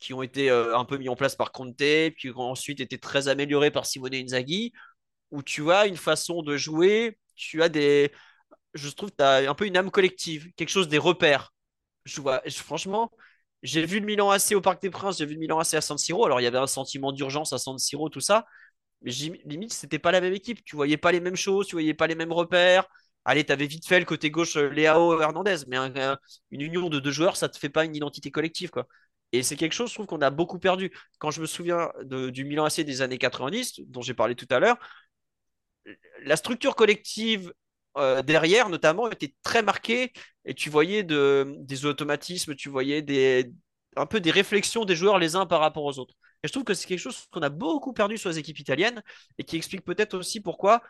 qui 0.00 0.14
ont 0.14 0.22
été 0.22 0.50
euh, 0.50 0.76
un 0.76 0.84
peu 0.84 0.96
mis 0.98 1.08
en 1.08 1.16
place 1.16 1.36
par 1.36 1.52
Conte, 1.52 1.76
puis 1.76 2.14
qui 2.16 2.30
ont 2.30 2.40
ensuite 2.40 2.80
été 2.80 2.98
très 2.98 3.28
améliorés 3.28 3.70
par 3.70 3.86
Simone 3.86 4.14
Inzaghi, 4.14 4.72
où 5.30 5.42
tu 5.42 5.70
as 5.72 5.86
une 5.86 5.96
façon 5.96 6.42
de 6.42 6.56
jouer, 6.56 7.18
tu 7.34 7.62
as 7.62 7.68
des. 7.68 8.12
Je 8.74 8.88
trouve 8.90 9.10
tu 9.10 9.24
as 9.24 9.50
un 9.50 9.54
peu 9.54 9.66
une 9.66 9.76
âme 9.76 9.90
collective, 9.90 10.52
quelque 10.56 10.70
chose 10.70 10.88
des 10.88 10.98
repères. 10.98 11.52
Je 12.04 12.20
vois, 12.20 12.42
franchement, 12.50 13.10
j'ai 13.62 13.84
vu 13.86 14.00
le 14.00 14.06
Milan 14.06 14.30
AC 14.30 14.54
au 14.54 14.60
Parc 14.60 14.82
des 14.82 14.90
Princes, 14.90 15.18
j'ai 15.18 15.26
vu 15.26 15.34
le 15.34 15.40
Milan 15.40 15.58
AC 15.58 15.74
à 15.74 15.80
San 15.80 15.98
Siro. 15.98 16.24
Alors, 16.24 16.40
il 16.40 16.44
y 16.44 16.46
avait 16.46 16.58
un 16.58 16.66
sentiment 16.66 17.12
d'urgence 17.12 17.52
à 17.52 17.58
San 17.58 17.78
Siro, 17.78 18.08
tout 18.08 18.20
ça. 18.20 18.46
Mais 19.02 19.12
limite, 19.12 19.72
c'était 19.72 19.98
pas 19.98 20.12
la 20.12 20.20
même 20.20 20.34
équipe. 20.34 20.64
Tu 20.64 20.76
voyais 20.76 20.96
pas 20.96 21.12
les 21.12 21.20
mêmes 21.20 21.36
choses, 21.36 21.66
tu 21.66 21.74
voyais 21.76 21.94
pas 21.94 22.06
les 22.06 22.14
mêmes 22.14 22.32
repères. 22.32 22.86
Allez, 23.24 23.44
tu 23.44 23.52
avais 23.52 23.66
vite 23.66 23.86
fait 23.86 23.98
le 24.00 24.06
côté 24.06 24.30
gauche 24.30 24.56
euh, 24.56 24.68
Léao 24.70 25.20
Hernandez, 25.20 25.58
mais 25.68 25.76
une 26.50 26.60
union 26.60 26.88
de 26.88 26.98
deux 27.00 27.10
joueurs, 27.10 27.36
ça 27.36 27.48
te 27.48 27.58
fait 27.58 27.68
pas 27.68 27.84
une 27.84 27.94
identité 27.94 28.30
collective, 28.30 28.70
quoi. 28.70 28.86
Et 29.32 29.42
c'est 29.42 29.56
quelque 29.56 29.74
chose, 29.74 29.90
je 29.90 29.94
trouve, 29.94 30.06
qu'on 30.06 30.22
a 30.22 30.30
beaucoup 30.30 30.58
perdu. 30.58 30.90
Quand 31.18 31.30
je 31.30 31.42
me 31.42 31.46
souviens 31.46 31.90
du 32.04 32.44
Milan 32.44 32.64
AC 32.64 32.80
des 32.80 33.02
années 33.02 33.18
90, 33.18 33.80
dont 33.86 34.00
j'ai 34.00 34.14
parlé 34.14 34.34
tout 34.34 34.46
à 34.50 34.58
l'heure, 34.58 34.78
la 36.24 36.36
structure 36.36 36.74
collective 36.74 37.52
euh, 37.98 38.22
derrière, 38.22 38.68
notamment, 38.68 39.10
était 39.10 39.34
très 39.42 39.62
marquée 39.62 40.12
et 40.44 40.54
tu 40.54 40.70
voyais 40.70 41.02
des 41.02 41.84
automatismes, 41.86 42.54
tu 42.54 42.68
voyais 42.68 43.02
un 43.96 44.06
peu 44.06 44.20
des 44.20 44.30
réflexions 44.30 44.84
des 44.84 44.96
joueurs 44.96 45.18
les 45.18 45.36
uns 45.36 45.46
par 45.46 45.60
rapport 45.60 45.84
aux 45.84 45.98
autres. 45.98 46.14
Et 46.42 46.48
je 46.48 46.52
trouve 46.52 46.64
que 46.64 46.74
c'est 46.74 46.86
quelque 46.86 47.00
chose 47.00 47.26
qu'on 47.32 47.42
a 47.42 47.48
beaucoup 47.48 47.92
perdu 47.92 48.16
sur 48.16 48.30
les 48.30 48.38
équipes 48.38 48.60
italiennes 48.60 49.02
et 49.38 49.44
qui 49.44 49.56
explique 49.56 49.84
peut-être 49.84 50.16
aussi 50.16 50.40
pourquoi 50.40 50.82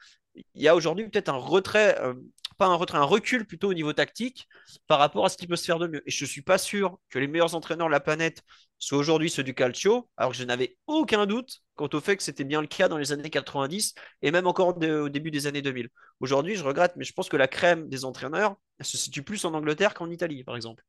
il 0.55 0.62
y 0.62 0.68
a 0.68 0.74
aujourd'hui 0.77 1.09
peut-être 1.09 1.29
un 1.29 1.37
retrait, 1.37 1.98
euh, 2.01 2.14
pas 2.59 2.66
un 2.66 2.74
retrait, 2.74 2.98
un 2.98 3.05
recul 3.05 3.46
plutôt 3.46 3.70
au 3.70 3.74
niveau 3.74 3.92
tactique 3.92 4.48
par 4.87 4.98
rapport 4.98 5.24
à 5.24 5.29
ce 5.29 5.37
qui 5.37 5.46
peut 5.46 5.57
se 5.57 5.64
faire 5.64 5.79
de 5.79 5.87
mieux. 5.87 6.03
Et 6.07 6.11
je 6.11 6.24
ne 6.24 6.29
suis 6.29 6.42
pas 6.42 6.59
sûr 6.59 6.98
que 7.11 7.18
les 7.18 7.27
meilleurs 7.27 7.55
entraîneurs 7.55 7.87
de 7.87 7.92
la 7.92 8.01
planète 8.01 8.42
soient 8.79 8.98
aujourd'hui 8.98 9.31
ceux 9.31 9.42
du 9.42 9.55
calcio, 9.55 10.09
alors 10.16 10.33
que 10.33 10.38
je 10.38 10.44
n'avais 10.44 10.77
aucun 10.87 11.27
doute 11.27 11.62
quant 11.74 11.88
au 11.92 12.01
fait 12.01 12.16
que 12.16 12.22
c'était 12.22 12.44
bien 12.44 12.61
le 12.61 12.66
cas 12.66 12.88
dans 12.88 12.98
les 12.98 13.12
années 13.12 13.31
90 13.31 13.94
et 14.22 14.31
même 14.31 14.46
encore 14.46 14.77
au 14.77 15.09
début 15.09 15.31
des 15.31 15.46
années 15.46 15.62
2000. 15.62 15.88
Aujourd'hui, 16.20 16.57
je 16.57 16.64
regrette, 16.64 16.94
mais 16.96 17.05
je 17.05 17.12
pense 17.12 17.29
que 17.29 17.37
la 17.37 17.48
crème 17.48 17.88
des 17.88 18.05
entraîneurs 18.05 18.57
se 18.81 18.96
situe 18.96 19.22
plus 19.22 19.44
en 19.44 19.55
Angleterre 19.55 19.94
qu'en 19.94 20.11
Italie, 20.11 20.44
par 20.44 20.57
exemple. 20.57 20.85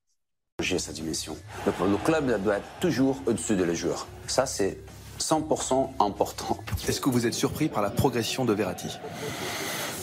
J'ai 0.61 0.77
sa 0.77 0.91
dimension. 0.91 1.37
Le, 1.65 2.03
club 2.03 2.43
doit 2.43 2.57
être 2.57 2.67
toujours 2.81 3.21
au-dessus 3.25 3.55
de 3.55 3.63
les 3.63 3.75
joueurs. 3.75 4.07
Ça, 4.27 4.45
c'est 4.45 4.77
100% 5.19 5.89
important. 5.99 6.57
Est-ce 6.87 7.01
que 7.01 7.09
vous 7.09 7.27
êtes 7.27 7.33
surpris 7.33 7.69
par 7.69 7.81
la 7.81 7.89
progression 7.89 8.45
de 8.45 8.53
Verratti? 8.53 8.97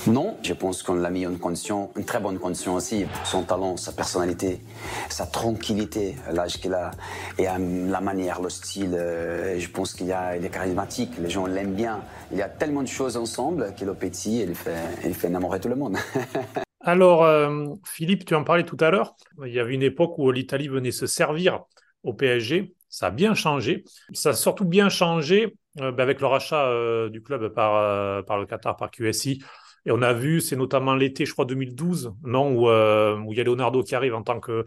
Non, 0.06 0.36
je 0.40 0.52
pense 0.52 0.84
qu'on 0.84 0.94
l'a 0.94 1.10
mis 1.10 1.26
en 1.26 1.34
condition, 1.34 1.90
une 1.96 2.04
très 2.04 2.20
bonne 2.20 2.38
condition 2.38 2.74
aussi. 2.74 3.06
Son 3.24 3.42
talent, 3.42 3.76
sa 3.76 3.90
personnalité, 3.90 4.60
sa 5.08 5.26
tranquillité, 5.26 6.14
l'âge 6.32 6.60
qu'il 6.60 6.74
a, 6.74 6.92
et 7.38 7.46
la 7.46 8.00
manière, 8.00 8.40
le 8.40 8.48
style. 8.48 8.94
Euh, 8.94 9.58
je 9.58 9.68
pense 9.68 9.94
qu'il 9.94 10.10
est 10.10 10.50
charismatique, 10.50 11.10
les 11.18 11.28
gens 11.28 11.46
l'aiment 11.46 11.74
bien. 11.74 12.02
Il 12.30 12.38
y 12.38 12.42
a 12.42 12.48
tellement 12.48 12.82
de 12.82 12.88
choses 12.88 13.16
ensemble 13.16 13.74
qu'il 13.76 13.88
est 13.88 13.94
petit, 13.94 14.42
il 14.42 14.54
fait, 14.54 14.76
il 15.04 15.12
fait 15.12 15.26
enamorer 15.26 15.58
tout 15.58 15.68
le 15.68 15.76
monde. 15.76 15.96
Alors, 16.80 17.24
euh, 17.24 17.66
Philippe, 17.84 18.26
tu 18.26 18.36
en 18.36 18.44
parlais 18.44 18.62
tout 18.62 18.76
à 18.78 18.90
l'heure. 18.92 19.16
Il 19.44 19.52
y 19.52 19.58
avait 19.58 19.74
une 19.74 19.82
époque 19.82 20.18
où 20.18 20.30
l'Italie 20.30 20.68
venait 20.68 20.92
se 20.92 21.08
servir 21.08 21.64
au 22.04 22.14
PSG. 22.14 22.75
Ça 22.96 23.08
a 23.08 23.10
bien 23.10 23.34
changé. 23.34 23.84
Ça 24.14 24.30
a 24.30 24.32
surtout 24.32 24.64
bien 24.64 24.88
changé 24.88 25.54
euh, 25.80 25.92
ben, 25.92 26.02
avec 26.02 26.22
le 26.22 26.26
rachat 26.28 27.08
du 27.10 27.22
club 27.22 27.52
par, 27.52 28.24
par 28.24 28.38
le 28.38 28.46
Qatar, 28.46 28.76
par 28.76 28.90
QSI. 28.90 29.42
Et 29.86 29.92
on 29.92 30.02
a 30.02 30.12
vu, 30.12 30.40
c'est 30.40 30.56
notamment 30.56 30.94
l'été, 30.96 31.24
je 31.26 31.32
crois 31.32 31.44
2012, 31.44 32.12
non, 32.24 32.68
euh, 32.68 33.16
où, 33.18 33.32
il 33.32 33.38
y 33.38 33.40
a 33.40 33.44
Leonardo 33.44 33.84
qui 33.84 33.94
arrive 33.94 34.14
en 34.14 34.22
tant 34.22 34.40
que, 34.40 34.64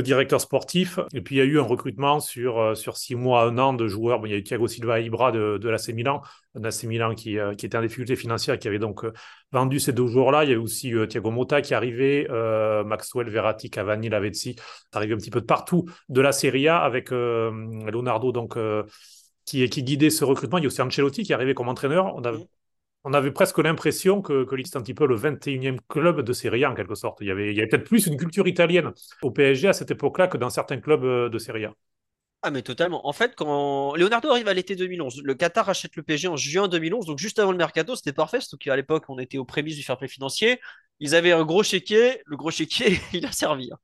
directeur 0.00 0.40
sportif. 0.40 0.98
Et 1.12 1.20
puis 1.20 1.36
il 1.36 1.38
y 1.38 1.40
a 1.40 1.44
eu 1.44 1.58
un 1.58 1.62
recrutement 1.62 2.20
sur, 2.20 2.58
euh, 2.58 2.74
sur 2.74 2.96
six 2.96 3.14
mois, 3.14 3.44
un 3.44 3.58
an 3.58 3.72
de 3.72 3.86
joueurs. 3.86 4.20
Bon, 4.20 4.26
il 4.26 4.32
y 4.32 4.34
a 4.34 4.38
eu 4.38 4.42
Thiago 4.42 4.66
Silva 4.68 5.00
Ibra 5.00 5.32
de, 5.32 5.58
de 5.58 5.68
l'AC 5.68 5.88
Milan, 5.88 6.22
un 6.54 6.64
AC 6.64 6.84
Milan 6.84 7.14
qui, 7.14 7.38
euh, 7.38 7.54
qui 7.54 7.66
était 7.66 7.78
en 7.78 7.82
difficulté 7.82 8.16
financière, 8.16 8.58
qui 8.58 8.68
avait 8.68 8.78
donc 8.78 9.04
vendu 9.52 9.80
ces 9.80 9.92
deux 9.92 10.06
joueurs-là. 10.06 10.44
Il 10.44 10.50
y 10.50 10.54
a 10.54 10.60
aussi 10.60 10.92
Thiago 11.08 11.30
Motta 11.30 11.62
qui 11.62 11.72
est 11.72 11.76
arrivé, 11.76 12.26
Maxwell, 12.84 13.28
Verratti, 13.28 13.70
Cavani, 13.70 14.08
Lavezzi. 14.08 14.56
Arrivé 14.92 15.14
un 15.14 15.18
petit 15.18 15.30
peu 15.30 15.40
de 15.40 15.46
partout 15.46 15.86
de 16.08 16.20
la 16.20 16.32
Serie 16.32 16.68
A 16.68 16.78
avec 16.78 17.10
Leonardo 17.10 18.32
donc 18.32 18.58
qui, 19.44 19.68
qui 19.68 19.82
guidait 19.82 20.10
ce 20.10 20.24
recrutement. 20.24 20.58
Il 20.58 20.62
y 20.62 20.64
a 20.64 20.68
aussi 20.68 20.82
Ancelotti 20.82 21.22
qui 21.22 21.32
est 21.32 21.34
arrivé 21.34 21.54
comme 21.54 21.68
entraîneur. 21.68 22.14
On 22.14 22.24
a 22.24 22.32
on 23.04 23.12
avait 23.12 23.30
presque 23.30 23.58
l'impression 23.58 24.22
que, 24.22 24.44
que 24.44 24.56
c'était 24.64 24.78
un 24.78 24.82
petit 24.82 24.94
peu 24.94 25.06
le 25.06 25.16
21e 25.16 25.78
club 25.88 26.22
de 26.22 26.32
Serie 26.32 26.64
A 26.64 26.70
en 26.70 26.74
quelque 26.74 26.94
sorte. 26.94 27.18
Il 27.20 27.26
y 27.26 27.30
avait, 27.30 27.50
il 27.50 27.56
y 27.56 27.60
avait 27.60 27.68
peut-être 27.68 27.84
plus 27.84 28.06
une 28.06 28.16
culture 28.16 28.48
italienne 28.48 28.92
au 29.22 29.30
PSG 29.30 29.68
à 29.68 29.72
cette 29.74 29.90
époque-là 29.90 30.26
que 30.26 30.38
dans 30.38 30.50
certains 30.50 30.78
clubs 30.78 31.04
euh, 31.04 31.28
de 31.28 31.38
Serie 31.38 31.66
A. 31.66 31.74
Ah 32.46 32.50
mais 32.50 32.62
totalement. 32.62 33.06
En 33.06 33.12
fait, 33.14 33.34
quand 33.36 33.94
Leonardo 33.94 34.30
arrive 34.30 34.48
à 34.48 34.54
l'été 34.54 34.76
2011, 34.76 35.22
le 35.22 35.34
Qatar 35.34 35.68
achète 35.70 35.96
le 35.96 36.02
PSG 36.02 36.28
en 36.28 36.36
juin 36.36 36.68
2011, 36.68 37.06
donc 37.06 37.18
juste 37.18 37.38
avant 37.38 37.52
le 37.52 37.56
mercato, 37.56 37.96
c'était 37.96 38.12
parfait, 38.12 38.40
surtout 38.40 38.58
qu'à 38.58 38.76
l'époque, 38.76 39.04
on 39.08 39.18
était 39.18 39.38
aux 39.38 39.46
prémices 39.46 39.76
du 39.76 39.82
fair 39.82 39.96
play 39.96 40.08
financier. 40.08 40.60
Ils 41.00 41.14
avaient 41.14 41.32
un 41.32 41.44
gros 41.44 41.62
chéquier, 41.62 42.20
le 42.26 42.36
gros 42.36 42.50
chéquier, 42.50 43.00
il 43.14 43.24
a 43.24 43.32
servi. 43.32 43.70
hein. 43.72 43.78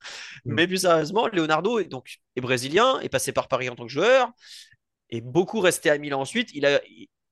Mm. 0.45 0.55
Mais 0.55 0.67
plus 0.67 0.79
sérieusement, 0.79 1.27
Leonardo 1.29 1.79
est 1.79 1.87
donc 1.87 2.19
est 2.37 2.43
brésilien, 2.43 3.01
est 3.01 3.09
passé 3.09 3.33
par 3.33 3.49
Paris 3.49 3.71
en 3.71 3.77
tant 3.77 3.85
que 3.85 3.93
joueur, 3.93 4.31
et 5.09 5.23
beaucoup 5.23 5.61
resté 5.61 5.89
à 5.89 5.97
Milan 5.97 6.21
ensuite. 6.21 6.51
Il 6.55 6.67
a, 6.67 6.81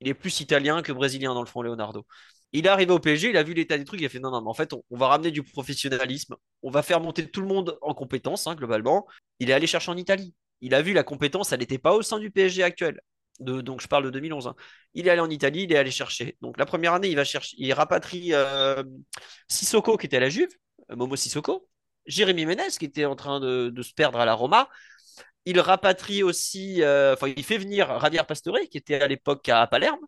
il 0.00 0.08
est 0.08 0.14
plus 0.14 0.40
italien 0.40 0.82
que 0.82 0.92
brésilien 0.92 1.34
dans 1.34 1.42
le 1.42 1.46
fond, 1.46 1.62
Leonardo. 1.62 2.06
Il 2.52 2.66
est 2.66 2.68
arrivé 2.68 2.92
au 2.92 2.98
PSG, 2.98 3.30
il 3.30 3.36
a 3.36 3.42
vu 3.42 3.52
l'état 3.52 3.76
des 3.76 3.84
trucs, 3.84 4.00
il 4.00 4.06
a 4.06 4.08
fait 4.08 4.20
non, 4.20 4.30
non, 4.30 4.40
mais 4.40 4.48
en 4.48 4.54
fait, 4.54 4.72
on, 4.72 4.82
va 4.90 5.08
ramener 5.08 5.30
du 5.30 5.42
professionnalisme, 5.42 6.36
on 6.62 6.70
va 6.70 6.82
faire 6.82 7.00
monter 7.00 7.30
tout 7.30 7.42
le 7.42 7.46
monde 7.46 7.78
en 7.82 7.92
compétences, 7.94 8.46
hein, 8.46 8.54
globalement. 8.54 9.06
Il 9.38 9.50
est 9.50 9.52
allé 9.52 9.66
chercher 9.66 9.90
en 9.90 9.96
Italie. 9.96 10.34
Il 10.60 10.74
a 10.74 10.80
vu 10.82 10.92
la 10.92 11.04
compétence, 11.04 11.52
elle 11.52 11.60
n'était 11.60 11.78
pas 11.78 11.94
au 11.94 12.02
sein 12.02 12.18
du 12.18 12.30
PSG 12.30 12.62
actuel. 12.62 13.00
Donc 13.40 13.80
je 13.80 13.86
parle 13.86 14.04
de 14.04 14.10
2011. 14.10 14.48
hein. 14.48 14.56
Il 14.94 15.06
est 15.06 15.10
allé 15.10 15.20
en 15.20 15.30
Italie, 15.30 15.64
il 15.64 15.72
est 15.72 15.76
allé 15.76 15.90
chercher. 15.90 16.36
Donc 16.40 16.58
la 16.58 16.66
première 16.66 16.94
année, 16.94 17.08
il 17.08 17.16
va 17.16 17.24
chercher, 17.24 17.54
il 17.58 17.72
rapatrie 17.72 18.30
euh, 18.32 18.82
Sissoko 19.48 19.96
qui 19.96 20.06
était 20.06 20.16
à 20.16 20.20
la 20.20 20.28
Juve, 20.28 20.48
euh, 20.90 20.96
Momo 20.96 21.14
Sissoko, 21.14 21.68
Jérémy 22.06 22.46
Ménez 22.46 22.70
qui 22.78 22.86
était 22.86 23.04
en 23.04 23.14
train 23.14 23.38
de 23.40 23.82
se 23.82 23.92
perdre 23.92 24.18
à 24.18 24.24
la 24.24 24.34
Roma. 24.34 24.68
Il 25.48 25.60
rapatrie 25.60 26.22
aussi, 26.22 26.82
euh, 26.82 27.14
enfin 27.14 27.32
il 27.34 27.42
fait 27.42 27.56
venir 27.56 27.98
Javier 28.00 28.20
Pastore 28.28 28.58
qui 28.70 28.76
était 28.76 29.00
à 29.00 29.06
l'époque 29.06 29.48
à 29.48 29.66
Palerme. 29.66 30.00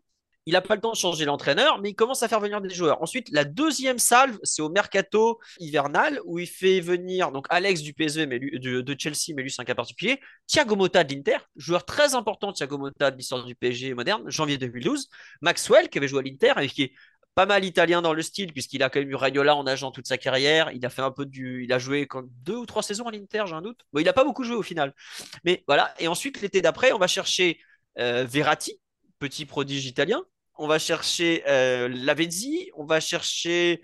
Il 0.45 0.53
n'a 0.53 0.61
pas 0.61 0.75
le 0.75 0.81
temps 0.81 0.91
de 0.91 0.95
changer 0.95 1.25
l'entraîneur, 1.25 1.81
mais 1.81 1.89
il 1.89 1.95
commence 1.95 2.21
à 2.21 2.27
faire 2.27 2.39
venir 2.39 2.61
des 2.61 2.69
joueurs. 2.69 3.01
Ensuite, 3.01 3.27
la 3.31 3.43
deuxième 3.43 3.97
salve, 3.97 4.37
c'est 4.43 4.61
au 4.61 4.69
mercato 4.69 5.39
hivernal 5.59 6.19
où 6.25 6.37
il 6.37 6.45
fait 6.45 6.79
venir 6.79 7.31
donc 7.31 7.47
Alex 7.49 7.81
du 7.81 7.91
PSV, 7.93 8.27
de, 8.27 8.81
de 8.81 8.95
Chelsea, 8.99 9.33
mais 9.35 9.41
lui 9.41 9.49
c'est 9.49 9.63
un 9.63 9.65
cas 9.65 9.73
particulier. 9.73 10.19
Thiago 10.45 10.75
Motta 10.75 11.03
de 11.03 11.11
l'Inter, 11.11 11.37
joueur 11.55 11.85
très 11.85 12.13
important, 12.13 12.53
Thiago 12.53 12.77
Motta 12.77 13.09
de 13.09 13.17
l'histoire 13.17 13.43
du 13.43 13.55
PSG 13.55 13.95
moderne, 13.95 14.29
janvier 14.29 14.59
2012. 14.59 15.09
Maxwell, 15.41 15.89
qui 15.89 15.97
avait 15.97 16.07
joué 16.07 16.19
à 16.19 16.21
l'Inter 16.21 16.53
et 16.61 16.67
qui 16.67 16.83
est 16.83 16.93
pas 17.35 17.45
mal 17.45 17.63
italien 17.65 18.01
dans 18.01 18.13
le 18.13 18.21
style, 18.21 18.51
puisqu'il 18.53 18.83
a 18.83 18.89
quand 18.89 18.99
même 18.99 19.09
eu 19.09 19.15
en 19.49 19.65
agent 19.67 19.91
toute 19.91 20.07
sa 20.07 20.17
carrière. 20.17 20.71
Il 20.71 20.85
a 20.85 20.89
fait 20.89 21.01
un 21.01 21.11
peu 21.11 21.25
du. 21.25 21.63
Il 21.63 21.73
a 21.73 21.79
joué 21.79 22.07
comme 22.07 22.29
deux 22.43 22.55
ou 22.57 22.65
trois 22.65 22.83
saisons 22.83 23.07
à 23.07 23.11
l'Inter, 23.11 23.43
j'ai 23.47 23.53
un 23.53 23.61
doute. 23.61 23.79
Bon, 23.93 23.99
il 24.01 24.05
n'a 24.05 24.13
pas 24.13 24.23
beaucoup 24.23 24.43
joué 24.43 24.55
au 24.55 24.63
final. 24.63 24.93
Mais 25.43 25.63
voilà. 25.67 25.93
Et 25.99 26.07
ensuite, 26.07 26.41
l'été 26.41 26.61
d'après, 26.61 26.91
on 26.93 26.97
va 26.99 27.07
chercher 27.07 27.59
euh, 27.99 28.25
Verratti, 28.25 28.79
petit 29.19 29.45
prodige 29.45 29.85
italien. 29.85 30.23
On 30.57 30.67
va 30.67 30.79
chercher 30.79 31.43
euh, 31.47 31.87
Lavezzi, 31.89 32.69
on 32.75 32.85
va 32.85 32.99
chercher 32.99 33.81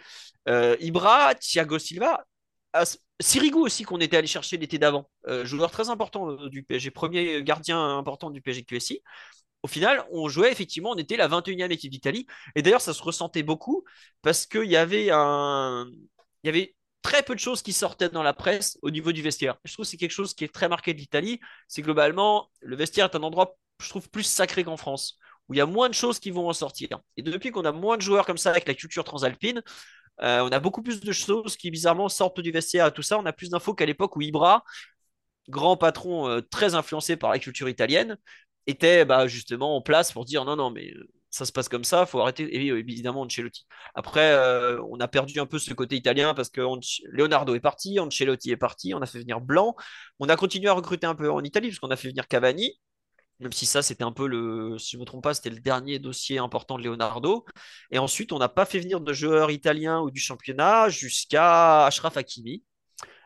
euh, 0.49 0.75
Ibra, 0.79 1.33
Thiago 1.35 1.79
Silva, 1.79 2.25
As- 2.73 2.97
Sirigu 3.19 3.57
aussi 3.57 3.83
qu'on 3.83 3.99
était 3.99 4.17
allé 4.17 4.27
chercher 4.27 4.57
l'été 4.57 4.77
d'avant, 4.77 5.09
Euh, 5.27 5.43
joueur 5.45 5.71
très 5.71 5.89
important 5.89 6.35
du 6.47 6.63
PSG, 6.63 6.91
premier 6.91 7.43
gardien 7.43 7.97
important 7.97 8.29
du 8.29 8.41
PSG 8.41 8.63
QSI. 8.63 9.01
Au 9.63 9.67
final, 9.67 10.05
on 10.11 10.29
jouait 10.29 10.51
effectivement, 10.51 10.91
on 10.91 10.97
était 10.97 11.17
la 11.17 11.27
21e 11.27 11.71
équipe 11.71 11.91
d'Italie. 11.91 12.27
Et 12.55 12.61
d'ailleurs, 12.61 12.81
ça 12.81 12.93
se 12.93 13.01
ressentait 13.03 13.43
beaucoup 13.43 13.83
parce 14.21 14.45
qu'il 14.45 14.65
y 14.65 14.77
avait 14.77 15.09
un... 15.11 15.87
il 16.43 16.47
y 16.47 16.49
avait 16.49 16.75
très 17.01 17.23
peu 17.23 17.35
de 17.35 17.39
choses 17.39 17.61
qui 17.61 17.73
sortaient 17.73 18.09
dans 18.09 18.23
la 18.23 18.33
presse 18.33 18.77
au 18.81 18.91
niveau 18.91 19.11
du 19.11 19.21
vestiaire. 19.21 19.57
Je 19.63 19.73
trouve 19.73 19.85
que 19.85 19.89
c'est 19.89 19.97
quelque 19.97 20.11
chose 20.11 20.33
qui 20.33 20.43
est 20.43 20.53
très 20.53 20.67
marqué 20.69 20.93
de 20.93 20.99
l'Italie. 20.99 21.39
C'est 21.67 21.81
globalement, 21.81 22.49
le 22.61 22.75
vestiaire 22.75 23.05
est 23.05 23.15
un 23.15 23.23
endroit, 23.23 23.57
je 23.81 23.89
trouve, 23.89 24.09
plus 24.09 24.23
sacré 24.23 24.63
qu'en 24.63 24.77
France, 24.77 25.17
où 25.47 25.53
il 25.53 25.57
y 25.57 25.61
a 25.61 25.65
moins 25.65 25.89
de 25.89 25.93
choses 25.93 26.19
qui 26.19 26.31
vont 26.31 26.49
en 26.49 26.53
sortir. 26.53 26.99
Et 27.15 27.21
depuis 27.21 27.51
qu'on 27.51 27.65
a 27.65 27.71
moins 27.71 27.97
de 27.97 28.01
joueurs 28.01 28.25
comme 28.25 28.37
ça 28.37 28.51
avec 28.51 28.67
la 28.67 28.73
culture 28.73 29.03
transalpine, 29.03 29.61
euh, 30.21 30.41
on 30.41 30.49
a 30.49 30.59
beaucoup 30.59 30.81
plus 30.81 30.99
de 30.99 31.11
choses 31.11 31.57
qui 31.57 31.71
bizarrement 31.71 32.09
sortent 32.09 32.41
du 32.41 32.51
vestiaire 32.51 32.87
et 32.87 32.91
tout 32.91 33.03
ça. 33.03 33.17
On 33.19 33.25
a 33.25 33.33
plus 33.33 33.49
d'infos 33.49 33.73
qu'à 33.73 33.85
l'époque 33.85 34.15
où 34.15 34.21
Ibra, 34.21 34.63
grand 35.49 35.77
patron 35.77 36.27
euh, 36.27 36.41
très 36.41 36.75
influencé 36.75 37.15
par 37.15 37.31
la 37.31 37.39
culture 37.39 37.69
italienne, 37.69 38.17
était 38.67 39.05
bah, 39.05 39.27
justement 39.27 39.75
en 39.75 39.81
place 39.81 40.11
pour 40.11 40.25
dire 40.25 40.45
non, 40.45 40.55
non, 40.55 40.69
mais 40.69 40.91
euh, 40.93 41.07
ça 41.29 41.45
se 41.45 41.51
passe 41.51 41.69
comme 41.69 41.83
ça, 41.83 42.05
faut 42.05 42.19
arrêter. 42.21 42.43
Et 42.43 42.67
évidemment, 42.67 43.21
Ancelotti. 43.21 43.65
Après, 43.95 44.31
euh, 44.31 44.81
on 44.89 44.99
a 44.99 45.07
perdu 45.07 45.39
un 45.39 45.45
peu 45.45 45.59
ce 45.59 45.73
côté 45.73 45.95
italien 45.95 46.33
parce 46.33 46.49
que 46.49 46.61
Leonardo 47.05 47.55
est 47.55 47.59
parti, 47.59 47.99
Ancelotti 47.99 48.51
est 48.51 48.57
parti, 48.57 48.93
on 48.93 49.01
a 49.01 49.05
fait 49.05 49.19
venir 49.19 49.41
Blanc. 49.41 49.75
On 50.19 50.29
a 50.29 50.35
continué 50.35 50.69
à 50.69 50.73
recruter 50.73 51.07
un 51.07 51.15
peu 51.15 51.31
en 51.31 51.43
Italie 51.43 51.69
parce 51.69 51.79
qu'on 51.79 51.91
a 51.91 51.95
fait 51.95 52.09
venir 52.09 52.27
Cavani. 52.27 52.79
Même 53.39 53.51
si 53.53 53.67
ça, 53.67 53.83
c'était 53.83 54.03
un 54.03 54.11
peu 54.11 54.27
le, 54.27 54.77
si 54.79 54.91
je 54.91 54.97
ne 54.97 55.01
me 55.01 55.05
trompe 55.05 55.23
pas, 55.23 55.33
c'était 55.35 55.51
le 55.51 55.59
dernier 55.59 55.99
dossier 55.99 56.39
important 56.39 56.77
de 56.77 56.83
Leonardo. 56.83 57.45
Et 57.91 57.99
ensuite, 57.99 58.31
on 58.31 58.39
n'a 58.39 58.49
pas 58.49 58.65
fait 58.65 58.79
venir 58.79 58.99
de 58.99 59.13
joueurs 59.13 59.51
italiens 59.51 59.99
ou 60.01 60.09
du 60.09 60.19
championnat 60.19 60.89
jusqu'à 60.89 61.85
Achraf 61.85 62.17
Hakimi 62.17 62.63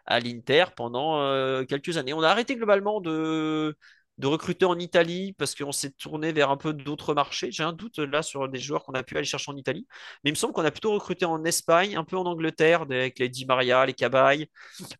à 0.05 0.19
l'Inter 0.19 0.65
pendant 0.75 1.21
euh, 1.21 1.63
quelques 1.65 1.97
années. 1.97 2.13
On 2.13 2.23
a 2.23 2.29
arrêté 2.29 2.55
globalement 2.55 2.99
de, 2.99 3.77
de 4.21 4.27
recruter 4.27 4.65
en 4.65 4.77
Italie 4.79 5.33
parce 5.33 5.55
qu'on 5.55 5.71
s'est 5.71 5.91
tourné 5.91 6.31
vers 6.31 6.49
un 6.51 6.57
peu 6.57 6.73
d'autres 6.73 7.13
marchés. 7.13 7.51
J'ai 7.51 7.63
un 7.63 7.73
doute 7.73 7.97
là 7.99 8.21
sur 8.21 8.47
des 8.47 8.59
joueurs 8.59 8.83
qu'on 8.83 8.93
a 8.93 9.03
pu 9.03 9.17
aller 9.17 9.25
chercher 9.25 9.51
en 9.51 9.57
Italie. 9.57 9.87
Mais 10.23 10.29
il 10.29 10.33
me 10.33 10.37
semble 10.37 10.53
qu'on 10.53 10.63
a 10.63 10.71
plutôt 10.71 10.93
recruté 10.93 11.25
en 11.25 11.43
Espagne, 11.43 11.95
un 11.97 12.03
peu 12.03 12.15
en 12.17 12.25
Angleterre, 12.25 12.83
avec 12.83 13.19
les 13.19 13.29
Di 13.29 13.45
Maria, 13.45 13.85
les 13.85 13.93
Cabaye. 13.93 14.47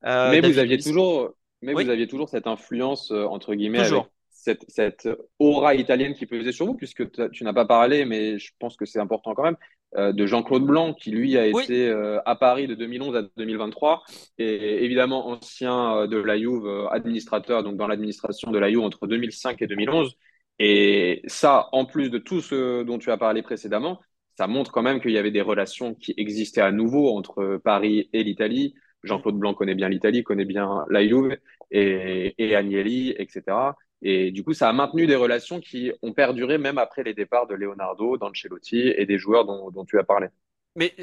euh, 0.06 0.32
Mais 0.32 0.42
vous 0.42 0.58
aviez 0.58 0.76
Luiz. 0.76 0.86
toujours, 0.86 1.30
mais 1.62 1.74
Oui. 1.74 1.84
vous 1.84 1.90
aviez 1.92 2.08
toujours 2.08 2.30
cette 2.30 2.48
influence, 2.48 3.12
euh, 3.12 3.26
entre 3.26 3.54
guillemets, 3.54 3.80
avec 3.80 4.06
cette, 4.32 4.66
cette 4.68 5.08
aura 5.38 5.76
italienne 5.76 6.16
qui 6.16 6.26
pesait 6.26 6.52
sur 6.52 6.66
vous, 6.66 6.74
puisque 6.74 7.10
tu 7.32 7.44
n'as 7.44 7.54
pas 7.54 7.66
parlé, 7.66 8.06
mais 8.06 8.40
je 8.40 8.52
pense 8.60 8.76
que 8.76 8.86
c'est 8.86 9.00
important 9.00 9.36
quand 9.36 9.44
même, 9.44 9.58
euh, 9.98 10.14
de 10.14 10.26
Jean-Claude 10.26 10.64
Blanc, 10.66 10.94
qui 10.94 11.12
lui 11.12 11.38
a 11.38 11.48
Oui. 11.50 11.64
été 11.64 11.88
euh, 11.90 12.20
à 12.26 12.36
Paris 12.36 12.68
de 12.68 12.76
2011 12.76 13.16
à 13.16 13.24
2023, 13.38 14.04
et 14.38 14.86
évidemment 14.86 15.28
ancien 15.28 15.98
euh, 15.98 16.08
de 16.08 16.18
la 16.18 16.38
Juve, 16.38 16.68
administrateur, 16.92 17.64
donc 17.64 17.76
dans 17.78 17.88
l'administration 17.88 18.52
de 18.52 18.60
la 18.60 18.70
Juve 18.70 18.82
entre 18.82 19.08
2005 19.08 19.62
et 19.62 19.68
2011. 19.68 20.16
Et 20.60 21.22
ça, 21.26 21.68
en 21.72 21.86
plus 21.86 22.10
de 22.10 22.20
tout 22.20 22.42
ce 22.42 22.84
dont 22.84 23.00
tu 23.00 23.12
as 23.12 23.18
parlé 23.18 23.42
précédemment, 23.42 24.00
ça 24.38 24.48
montre 24.48 24.72
quand 24.72 24.82
même 24.82 25.02
qu'il 25.02 25.12
y 25.12 25.18
avait 25.18 25.32
des 25.32 25.42
relations 25.42 25.94
qui 25.96 26.14
existaient 26.18 26.62
à 26.62 26.72
nouveau 26.72 27.16
entre 27.18 27.60
Paris 27.64 28.10
et 28.14 28.24
l'Italie. 28.24 28.74
Jean-Claude 29.04 29.36
Blanc 29.38 29.54
connaît 29.56 29.76
bien 29.76 29.90
l'Italie, 29.90 30.24
connaît 30.24 30.46
bien 30.46 30.86
la 30.90 31.06
Juve 31.06 31.38
et, 31.72 32.34
et 32.38 32.56
Agnelli, 32.56 33.14
etc. 33.18 33.74
Et 34.02 34.32
du 34.32 34.44
coup, 34.44 34.54
ça 34.54 34.68
a 34.68 34.74
maintenu 34.74 35.06
des 35.06 35.16
relations 35.16 35.60
qui 35.60 35.92
ont 36.02 36.14
perduré 36.14 36.58
même 36.58 36.78
après 36.78 37.04
les 37.04 37.14
départs 37.14 37.48
de 37.48 37.54
Leonardo, 37.54 38.18
d'Ancelotti 38.18 38.80
et 38.80 39.06
des 39.06 39.18
joueurs 39.18 39.46
dont, 39.46 39.86
tu 39.86 40.00
as 40.00 40.04
parlé. 40.04 40.28
Mais 40.76 40.96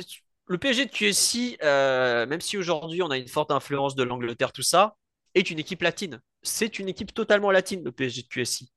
le 0.46 0.58
PSG 0.58 0.86
de 0.86 0.90
QSI, 0.90 1.58
euh, 1.62 2.26
même 2.26 2.40
si 2.40 2.56
aujourd'hui 2.56 3.02
on 3.02 3.10
a 3.10 3.18
une 3.18 3.28
forte 3.28 3.50
influence 3.50 3.94
de 3.94 4.02
l'Angleterre, 4.02 4.52
tout 4.52 4.62
ça, 4.62 4.96
est 5.34 5.50
une 5.50 5.58
équipe 5.58 5.82
latine. 5.82 6.20
C'est 6.42 6.78
une 6.78 6.88
équipe 6.88 7.14
totalement 7.14 7.50
latine, 7.50 7.84
le 7.84 7.92
PSG 7.92 8.22
de 8.22 8.28
QSI. 8.28 8.72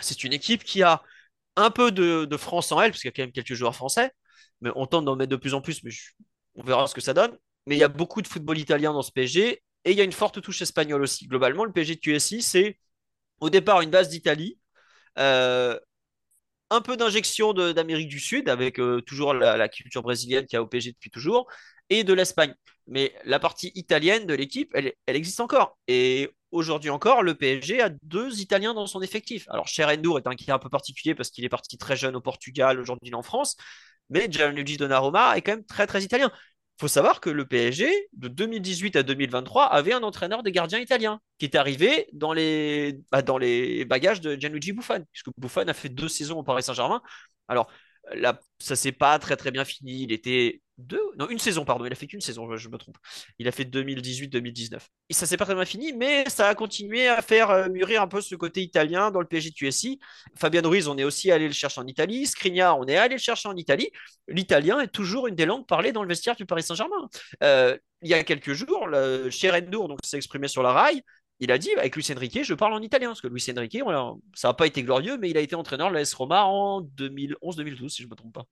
C'est 0.00 0.24
une 0.24 0.32
équipe 0.32 0.64
qui 0.64 0.82
a 0.82 1.02
un 1.56 1.70
peu 1.70 1.92
de, 1.92 2.36
France 2.36 2.72
en 2.72 2.80
elle, 2.80 2.90
parce 2.90 3.00
qu'il 3.00 3.08
y 3.08 3.12
a 3.12 3.12
quand 3.12 3.22
même 3.22 3.32
quelques 3.32 3.54
joueurs 3.54 3.76
français, 3.76 4.10
mais 4.60 4.70
on 4.74 4.86
tente 4.86 5.04
d'en 5.04 5.14
mettre 5.14 5.30
de 5.30 5.36
plus 5.36 5.54
en 5.54 5.60
plus, 5.60 5.84
mais 5.84 5.92
on 6.56 6.62
verra 6.62 6.86
ce 6.88 6.94
que 6.94 7.00
ça 7.00 7.14
donne. 7.14 7.38
Mais 7.66 7.76
il 7.76 7.78
y 7.78 7.84
a 7.84 7.88
beaucoup 7.88 8.22
de 8.22 8.26
football 8.26 8.58
italien 8.58 8.92
dans 8.92 9.02
ce 9.02 9.12
PSG, 9.12 9.62
et 9.84 9.90
il 9.90 9.96
y 9.96 10.00
a 10.00 10.04
une 10.04 10.12
forte 10.12 10.40
touche 10.42 10.62
espagnole 10.62 11.02
aussi. 11.02 11.26
Globalement, 11.28 11.64
le 11.64 11.72
PSG 11.72 11.96
de 11.96 12.00
QSI, 12.00 12.42
c'est 12.42 12.78
au 13.40 13.50
départ 13.50 13.80
une 13.80 13.90
base 13.90 14.08
d'Italie, 14.08 14.58
euh, 15.18 15.78
un 16.70 16.80
peu 16.80 16.96
d'injection 16.96 17.52
d'Amérique 17.52 18.08
du 18.08 18.20
Sud, 18.20 18.48
avec 18.48 18.80
euh, 18.80 19.00
toujours 19.02 19.34
la, 19.34 19.68
culture 19.68 20.02
brésilienne 20.02 20.46
qui 20.46 20.56
a 20.56 20.64
PSG 20.64 20.92
depuis 20.92 21.10
toujours, 21.10 21.46
et 21.90 22.04
de 22.04 22.12
l'Espagne. 22.12 22.54
Mais 22.86 23.14
la 23.24 23.38
partie 23.38 23.72
italienne 23.74 24.26
de 24.26 24.34
l'équipe, 24.34 24.70
elle, 24.74 24.92
existe 25.06 25.40
encore. 25.40 25.78
Et 25.88 26.30
aujourd'hui 26.50 26.90
encore, 26.90 27.22
le 27.22 27.34
PSG 27.34 27.80
a 27.80 27.90
deux 28.02 28.40
Italiens 28.40 28.74
dans 28.74 28.86
son 28.86 29.02
effectif. 29.02 29.46
Alors, 29.48 29.68
Cherendour 29.68 30.18
est 30.18 30.26
un 30.26 30.34
cas 30.34 30.54
un 30.54 30.58
peu 30.58 30.70
particulier 30.70 31.14
parce 31.14 31.30
qu'il 31.30 31.44
est 31.44 31.48
parti 31.48 31.78
très 31.78 31.96
jeune 31.96 32.16
au 32.16 32.20
Portugal, 32.20 32.80
aujourd'hui 32.80 33.14
en 33.14 33.22
France. 33.22 33.56
Mais 34.10 34.26
Gianluigi 34.30 34.76
Donnarumma 34.76 35.36
est 35.36 35.42
quand 35.42 35.52
même 35.52 35.64
très 35.64 35.86
très 35.86 36.02
italien. 36.02 36.30
Faut 36.78 36.88
savoir 36.88 37.20
que 37.20 37.30
le 37.30 37.46
PSG, 37.46 37.88
de 38.14 38.28
2018 38.28 38.96
à 38.96 39.02
2023, 39.04 39.66
avait 39.66 39.92
un 39.92 40.02
entraîneur 40.02 40.42
des 40.42 40.50
gardiens 40.50 40.80
italien 40.80 41.20
qui 41.38 41.44
est 41.44 41.54
arrivé 41.54 42.08
dans 42.12 42.32
les, 42.32 43.00
bah, 43.12 43.22
dans 43.22 43.38
bagages 43.84 44.20
de 44.20 44.34
Gianluigi 44.34 44.72
Buffon, 44.72 45.04
puisque 45.12 45.28
Buffon 45.38 45.68
a 45.68 45.72
fait 45.72 45.88
deux 45.88 46.08
saisons 46.08 46.38
au 46.38 46.42
Paris 46.42 46.64
Saint-Germain. 46.64 47.00
Alors, 47.46 47.68
là, 48.14 48.40
ça 48.58 48.76
s'est 48.76 48.92
pas 48.92 49.18
très 49.18 49.36
très 49.36 49.50
bien 49.50 49.64
fini. 49.64 50.02
Il 50.02 50.12
était 50.12 50.60
deux, 50.78 51.00
non, 51.16 51.28
une 51.28 51.38
saison, 51.38 51.64
pardon. 51.64 51.84
Il 51.84 51.92
a 51.92 51.94
fait 51.94 52.06
qu'une 52.06 52.20
saison, 52.20 52.56
je, 52.56 52.68
me 52.68 52.76
trompe. 52.78 52.96
Il 53.38 53.46
a 53.46 53.52
fait 53.52 53.64
2018-2019. 53.64 54.80
Et 55.08 55.14
ça 55.14 55.26
s'est 55.26 55.36
pas 55.36 55.44
très 55.44 55.54
bien 55.54 55.64
fini, 55.64 55.92
mais 55.92 56.28
ça 56.28 56.48
a 56.48 56.54
continué 56.54 57.06
à 57.06 57.22
faire 57.22 57.50
euh, 57.50 57.68
mûrir 57.68 58.02
un 58.02 58.08
peu 58.08 58.20
ce 58.20 58.34
côté 58.34 58.62
italien 58.62 59.10
dans 59.10 59.20
le 59.20 59.26
PSG 59.26 59.50
de 59.50 59.54
QSI. 59.54 60.00
Fabian 60.36 60.68
Ruiz, 60.68 60.88
on 60.88 60.98
est 60.98 61.04
aussi 61.04 61.30
allé 61.30 61.46
le 61.46 61.52
chercher 61.52 61.80
en 61.80 61.86
Italie. 61.86 62.26
Skriniar, 62.26 62.78
on 62.78 62.86
est 62.86 62.96
allé 62.96 63.14
le 63.14 63.20
chercher 63.20 63.48
en 63.48 63.56
Italie. 63.56 63.90
L'italien 64.26 64.80
est 64.80 64.88
toujours 64.88 65.28
une 65.28 65.36
des 65.36 65.46
langues 65.46 65.66
parlées 65.66 65.92
dans 65.92 66.02
le 66.02 66.08
vestiaire 66.08 66.34
du 66.34 66.46
Paris 66.46 66.64
Saint-Germain. 66.64 67.08
Euh, 67.42 67.78
il 68.02 68.10
y 68.10 68.14
a 68.14 68.22
quelques 68.24 68.52
jours, 68.52 68.86
le 68.86 69.30
Cherendour 69.30 69.88
donc 69.88 70.00
s'est 70.04 70.16
exprimé 70.16 70.48
sur 70.48 70.62
la 70.62 70.72
rail. 70.72 71.02
Il 71.40 71.50
a 71.50 71.58
dit 71.58 71.70
avec 71.76 71.94
Luis 71.96 72.06
Enrique, 72.14 72.44
je 72.44 72.54
parle 72.54 72.74
en 72.74 72.80
italien 72.80 73.08
parce 73.08 73.20
que 73.20 73.26
Luis 73.26 73.44
Enrique, 73.56 73.78
ça 74.34 74.48
n'a 74.48 74.54
pas 74.54 74.66
été 74.66 74.82
glorieux, 74.82 75.18
mais 75.18 75.30
il 75.30 75.36
a 75.36 75.40
été 75.40 75.56
entraîneur 75.56 75.90
de 75.90 75.94
l'AS 75.94 76.14
Roma 76.14 76.44
en 76.44 76.82
2011-2012 76.82 77.88
si 77.88 78.02
je 78.02 78.06
ne 78.06 78.10
me 78.10 78.16
trompe 78.16 78.34
pas. 78.34 78.44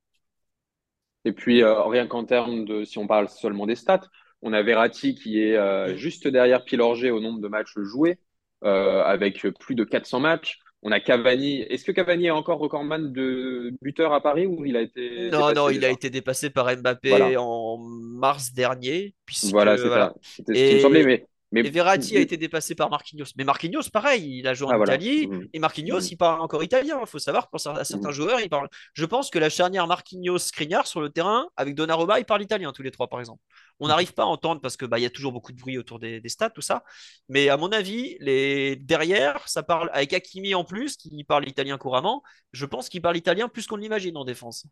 Et 1.24 1.32
puis, 1.32 1.62
euh, 1.62 1.82
rien 1.84 2.08
qu'en 2.08 2.24
termes 2.24 2.64
de, 2.64 2.82
si 2.82 2.98
on 2.98 3.06
parle 3.06 3.28
seulement 3.28 3.66
des 3.66 3.76
stats, 3.76 4.08
on 4.42 4.52
a 4.52 4.62
Verratti 4.62 5.14
qui 5.14 5.40
est 5.40 5.56
euh, 5.56 5.96
juste 5.96 6.26
derrière 6.26 6.64
Pilorget 6.64 7.10
au 7.10 7.20
nombre 7.20 7.40
de 7.40 7.48
matchs 7.48 7.78
joués. 7.78 8.18
avec 8.62 9.46
plus 9.60 9.74
de 9.74 9.84
400 9.84 10.20
matchs. 10.20 10.58
On 10.84 10.90
a 10.90 10.98
Cavani. 10.98 11.60
Est-ce 11.62 11.84
que 11.84 11.92
Cavani 11.92 12.26
est 12.26 12.30
encore 12.30 12.58
recordman 12.58 13.12
de 13.12 13.72
buteur 13.80 14.12
à 14.12 14.20
Paris 14.20 14.46
ou 14.46 14.64
il 14.64 14.76
a 14.76 14.80
été 14.80 15.30
Non, 15.30 15.52
non, 15.52 15.70
il 15.70 15.84
a 15.84 15.90
été 15.90 16.10
dépassé 16.10 16.50
par 16.50 16.76
Mbappé 16.76 17.36
en 17.36 17.78
mars 17.78 18.52
dernier. 18.52 19.14
voilà, 19.50 19.78
c'est 19.78 19.88
ça. 19.88 20.12
C'était 20.20 20.54
ce 20.54 20.70
qui 20.70 20.74
me 20.74 20.80
semblait. 20.80 21.04
Mais 21.04 21.26
et 21.54 21.70
Verratti 21.70 22.16
a 22.16 22.20
été 22.20 22.36
dépassé 22.36 22.74
par 22.74 22.90
Marquinhos. 22.90 23.26
Mais 23.36 23.44
Marquinhos, 23.44 23.88
pareil, 23.92 24.38
il 24.38 24.46
a 24.46 24.54
joué 24.54 24.68
en 24.68 24.80
ah, 24.80 24.82
Italie. 24.84 25.26
Mmh. 25.26 25.48
Et 25.52 25.58
Marquinhos, 25.58 26.00
mmh. 26.00 26.08
il 26.10 26.16
parle 26.16 26.40
encore 26.40 26.62
italien. 26.64 26.98
Il 27.00 27.06
faut 27.06 27.18
savoir 27.18 27.46
que 27.46 27.50
pour 27.50 27.60
certains 27.60 28.08
mmh. 28.08 28.12
joueurs, 28.12 28.40
il 28.40 28.48
parle. 28.48 28.68
Je 28.94 29.04
pense 29.04 29.30
que 29.30 29.38
la 29.38 29.50
charnière 29.50 29.86
Marquinhos-Skriniar 29.86 30.86
sur 30.86 31.00
le 31.00 31.10
terrain, 31.10 31.48
avec 31.56 31.74
Donnarumma, 31.74 32.18
ils 32.18 32.24
parlent 32.24 32.42
italien 32.42 32.72
tous 32.72 32.82
les 32.82 32.90
trois, 32.90 33.08
par 33.08 33.20
exemple. 33.20 33.42
On 33.80 33.88
n'arrive 33.88 34.14
pas 34.14 34.22
à 34.22 34.26
entendre 34.26 34.60
parce 34.60 34.76
qu'il 34.76 34.88
bah, 34.88 34.98
y 34.98 35.06
a 35.06 35.10
toujours 35.10 35.32
beaucoup 35.32 35.52
de 35.52 35.58
bruit 35.58 35.78
autour 35.78 35.98
des, 35.98 36.20
des, 36.20 36.28
stats, 36.28 36.50
tout 36.50 36.60
ça. 36.60 36.84
Mais 37.28 37.48
à 37.48 37.56
mon 37.56 37.70
avis, 37.72 38.16
les... 38.20 38.76
derrière, 38.76 39.46
ça 39.48 39.62
parle 39.62 39.90
avec 39.92 40.12
Hakimi 40.12 40.54
en 40.54 40.64
plus, 40.64 40.96
qui 40.96 41.24
parle 41.24 41.48
italien 41.48 41.78
couramment. 41.78 42.22
Je 42.52 42.66
pense 42.66 42.88
qu'il 42.88 43.02
parle 43.02 43.16
italien 43.16 43.48
plus 43.48 43.66
qu'on 43.66 43.76
l'imagine 43.76 44.16
en 44.16 44.24
défense. 44.24 44.66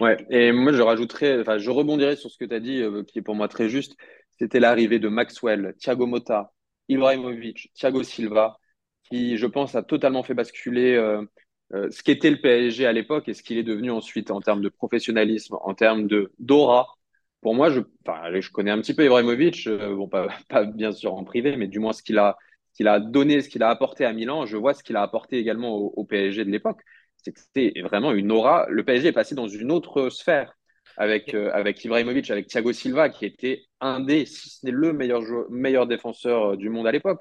Ouais, 0.00 0.24
et 0.30 0.52
moi 0.52 0.72
je 0.72 0.80
rajouterais, 0.80 1.40
enfin 1.40 1.58
je 1.58 1.70
rebondirais 1.70 2.16
sur 2.16 2.30
ce 2.30 2.38
que 2.38 2.44
tu 2.44 2.54
as 2.54 2.60
dit, 2.60 2.80
euh, 2.82 3.02
qui 3.02 3.18
est 3.18 3.22
pour 3.22 3.34
moi 3.34 3.48
très 3.48 3.68
juste 3.68 3.96
c'était 4.38 4.60
l'arrivée 4.60 4.98
de 4.98 5.08
Maxwell, 5.08 5.74
Thiago 5.78 6.06
Motta, 6.06 6.52
Ibrahimovic, 6.88 7.70
Thiago 7.74 8.02
Silva, 8.02 8.58
qui, 9.04 9.36
je 9.36 9.46
pense, 9.46 9.74
a 9.74 9.82
totalement 9.82 10.22
fait 10.22 10.34
basculer 10.34 10.94
euh, 10.94 11.22
euh, 11.72 11.90
ce 11.90 12.02
qu'était 12.02 12.30
le 12.30 12.40
PSG 12.40 12.86
à 12.86 12.92
l'époque 12.92 13.28
et 13.28 13.34
ce 13.34 13.42
qu'il 13.42 13.58
est 13.58 13.62
devenu 13.62 13.90
ensuite 13.90 14.30
en 14.30 14.40
termes 14.40 14.62
de 14.62 14.68
professionnalisme, 14.68 15.56
en 15.62 15.74
termes 15.74 16.06
de 16.06 16.32
d'aura. 16.38 16.88
Pour 17.40 17.54
moi, 17.54 17.70
je, 17.70 17.80
connais 18.50 18.70
un 18.70 18.80
petit 18.80 18.94
peu 18.94 19.04
Ibrahimovic, 19.04 19.66
euh, 19.66 19.94
bon, 19.94 20.08
pas, 20.48 20.64
bien 20.64 20.92
sûr 20.92 21.14
en 21.14 21.24
privé, 21.24 21.56
mais 21.56 21.68
du 21.68 21.78
moins 21.78 21.92
ce 21.92 22.02
qu'il 22.02 22.18
a, 22.18 22.36
a 22.84 23.00
donné, 23.00 23.40
ce 23.42 23.48
qu'il 23.48 23.62
a 23.62 23.70
apporté 23.70 24.04
à 24.04 24.12
Milan, 24.12 24.46
je 24.46 24.56
vois 24.56 24.74
ce 24.74 24.82
qu'il 24.82 24.96
a 24.96 25.02
apporté 25.02 25.38
également 25.38 25.74
au, 25.76 25.92
au 25.96 26.04
PSG 26.04 26.44
de 26.44 26.50
l'époque. 26.50 26.80
C'était 27.16 27.72
vraiment 27.82 28.12
une 28.12 28.30
aura. 28.30 28.66
Le 28.68 28.84
PSG 28.84 29.08
est 29.08 29.12
passé 29.12 29.34
dans 29.34 29.48
une 29.48 29.72
autre 29.72 30.10
sphère 30.10 30.55
avec, 30.96 31.34
euh, 31.34 31.50
avec 31.52 31.84
Ibrahimovic, 31.84 32.30
avec 32.30 32.46
Thiago 32.46 32.72
Silva, 32.72 33.08
qui 33.08 33.26
était 33.26 33.64
un 33.80 34.00
des, 34.00 34.26
si 34.26 34.50
ce 34.50 34.66
n'est 34.66 34.72
le 34.72 34.92
meilleur, 34.92 35.22
meilleur 35.50 35.86
défenseur 35.86 36.52
euh, 36.52 36.56
du 36.56 36.70
monde 36.70 36.86
à 36.86 36.92
l'époque. 36.92 37.20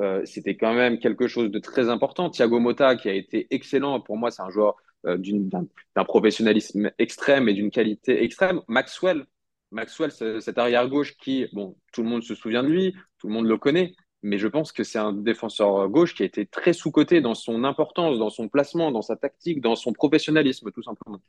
Euh, 0.00 0.22
c'était 0.24 0.56
quand 0.56 0.74
même 0.74 0.98
quelque 0.98 1.28
chose 1.28 1.50
de 1.50 1.58
très 1.58 1.88
important. 1.88 2.28
Thiago 2.30 2.58
Motta, 2.58 2.96
qui 2.96 3.08
a 3.08 3.14
été 3.14 3.46
excellent, 3.50 4.00
pour 4.00 4.16
moi, 4.16 4.30
c'est 4.30 4.42
un 4.42 4.50
joueur 4.50 4.76
d'un 5.04 6.04
professionnalisme 6.04 6.90
extrême 6.98 7.46
et 7.50 7.52
d'une 7.52 7.70
qualité 7.70 8.24
extrême. 8.24 8.62
Maxwell, 8.68 9.26
Maxwell, 9.70 10.10
cet 10.10 10.56
arrière-gauche 10.56 11.14
qui, 11.18 11.46
bon, 11.52 11.76
tout 11.92 12.02
le 12.02 12.08
monde 12.08 12.22
se 12.22 12.34
souvient 12.34 12.62
de 12.62 12.68
lui, 12.68 12.94
tout 13.18 13.28
le 13.28 13.34
monde 13.34 13.46
le 13.46 13.58
connaît, 13.58 13.92
mais 14.24 14.38
je 14.38 14.48
pense 14.48 14.72
que 14.72 14.84
c'est 14.84 14.98
un 14.98 15.12
défenseur 15.12 15.86
gauche 15.90 16.14
qui 16.14 16.22
a 16.22 16.26
été 16.26 16.46
très 16.46 16.72
sous-coté 16.72 17.20
dans 17.20 17.34
son 17.34 17.62
importance, 17.62 18.18
dans 18.18 18.30
son 18.30 18.48
placement, 18.48 18.90
dans 18.90 19.02
sa 19.02 19.16
tactique, 19.16 19.60
dans 19.60 19.76
son 19.76 19.92
professionnalisme, 19.92 20.72
tout 20.72 20.82
simplement. 20.82 21.20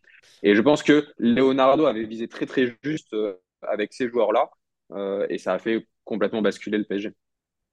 Et 0.44 0.56
je 0.56 0.62
pense 0.62 0.82
que 0.82 1.06
Leonardo 1.18 1.86
avait 1.86 2.06
visé 2.06 2.30
très 2.30 2.46
très 2.46 2.78
juste 2.84 3.14
euh, 3.14 3.36
avec 3.62 3.94
ces 3.94 4.08
joueurs-là, 4.08 4.50
euh, 4.92 5.28
et 5.30 5.38
ça 5.38 5.54
a 5.54 5.60
fait 5.60 5.86
complètement 6.06 6.42
basculer 6.42 6.78
le 6.78 6.86
PSG. 6.86 7.12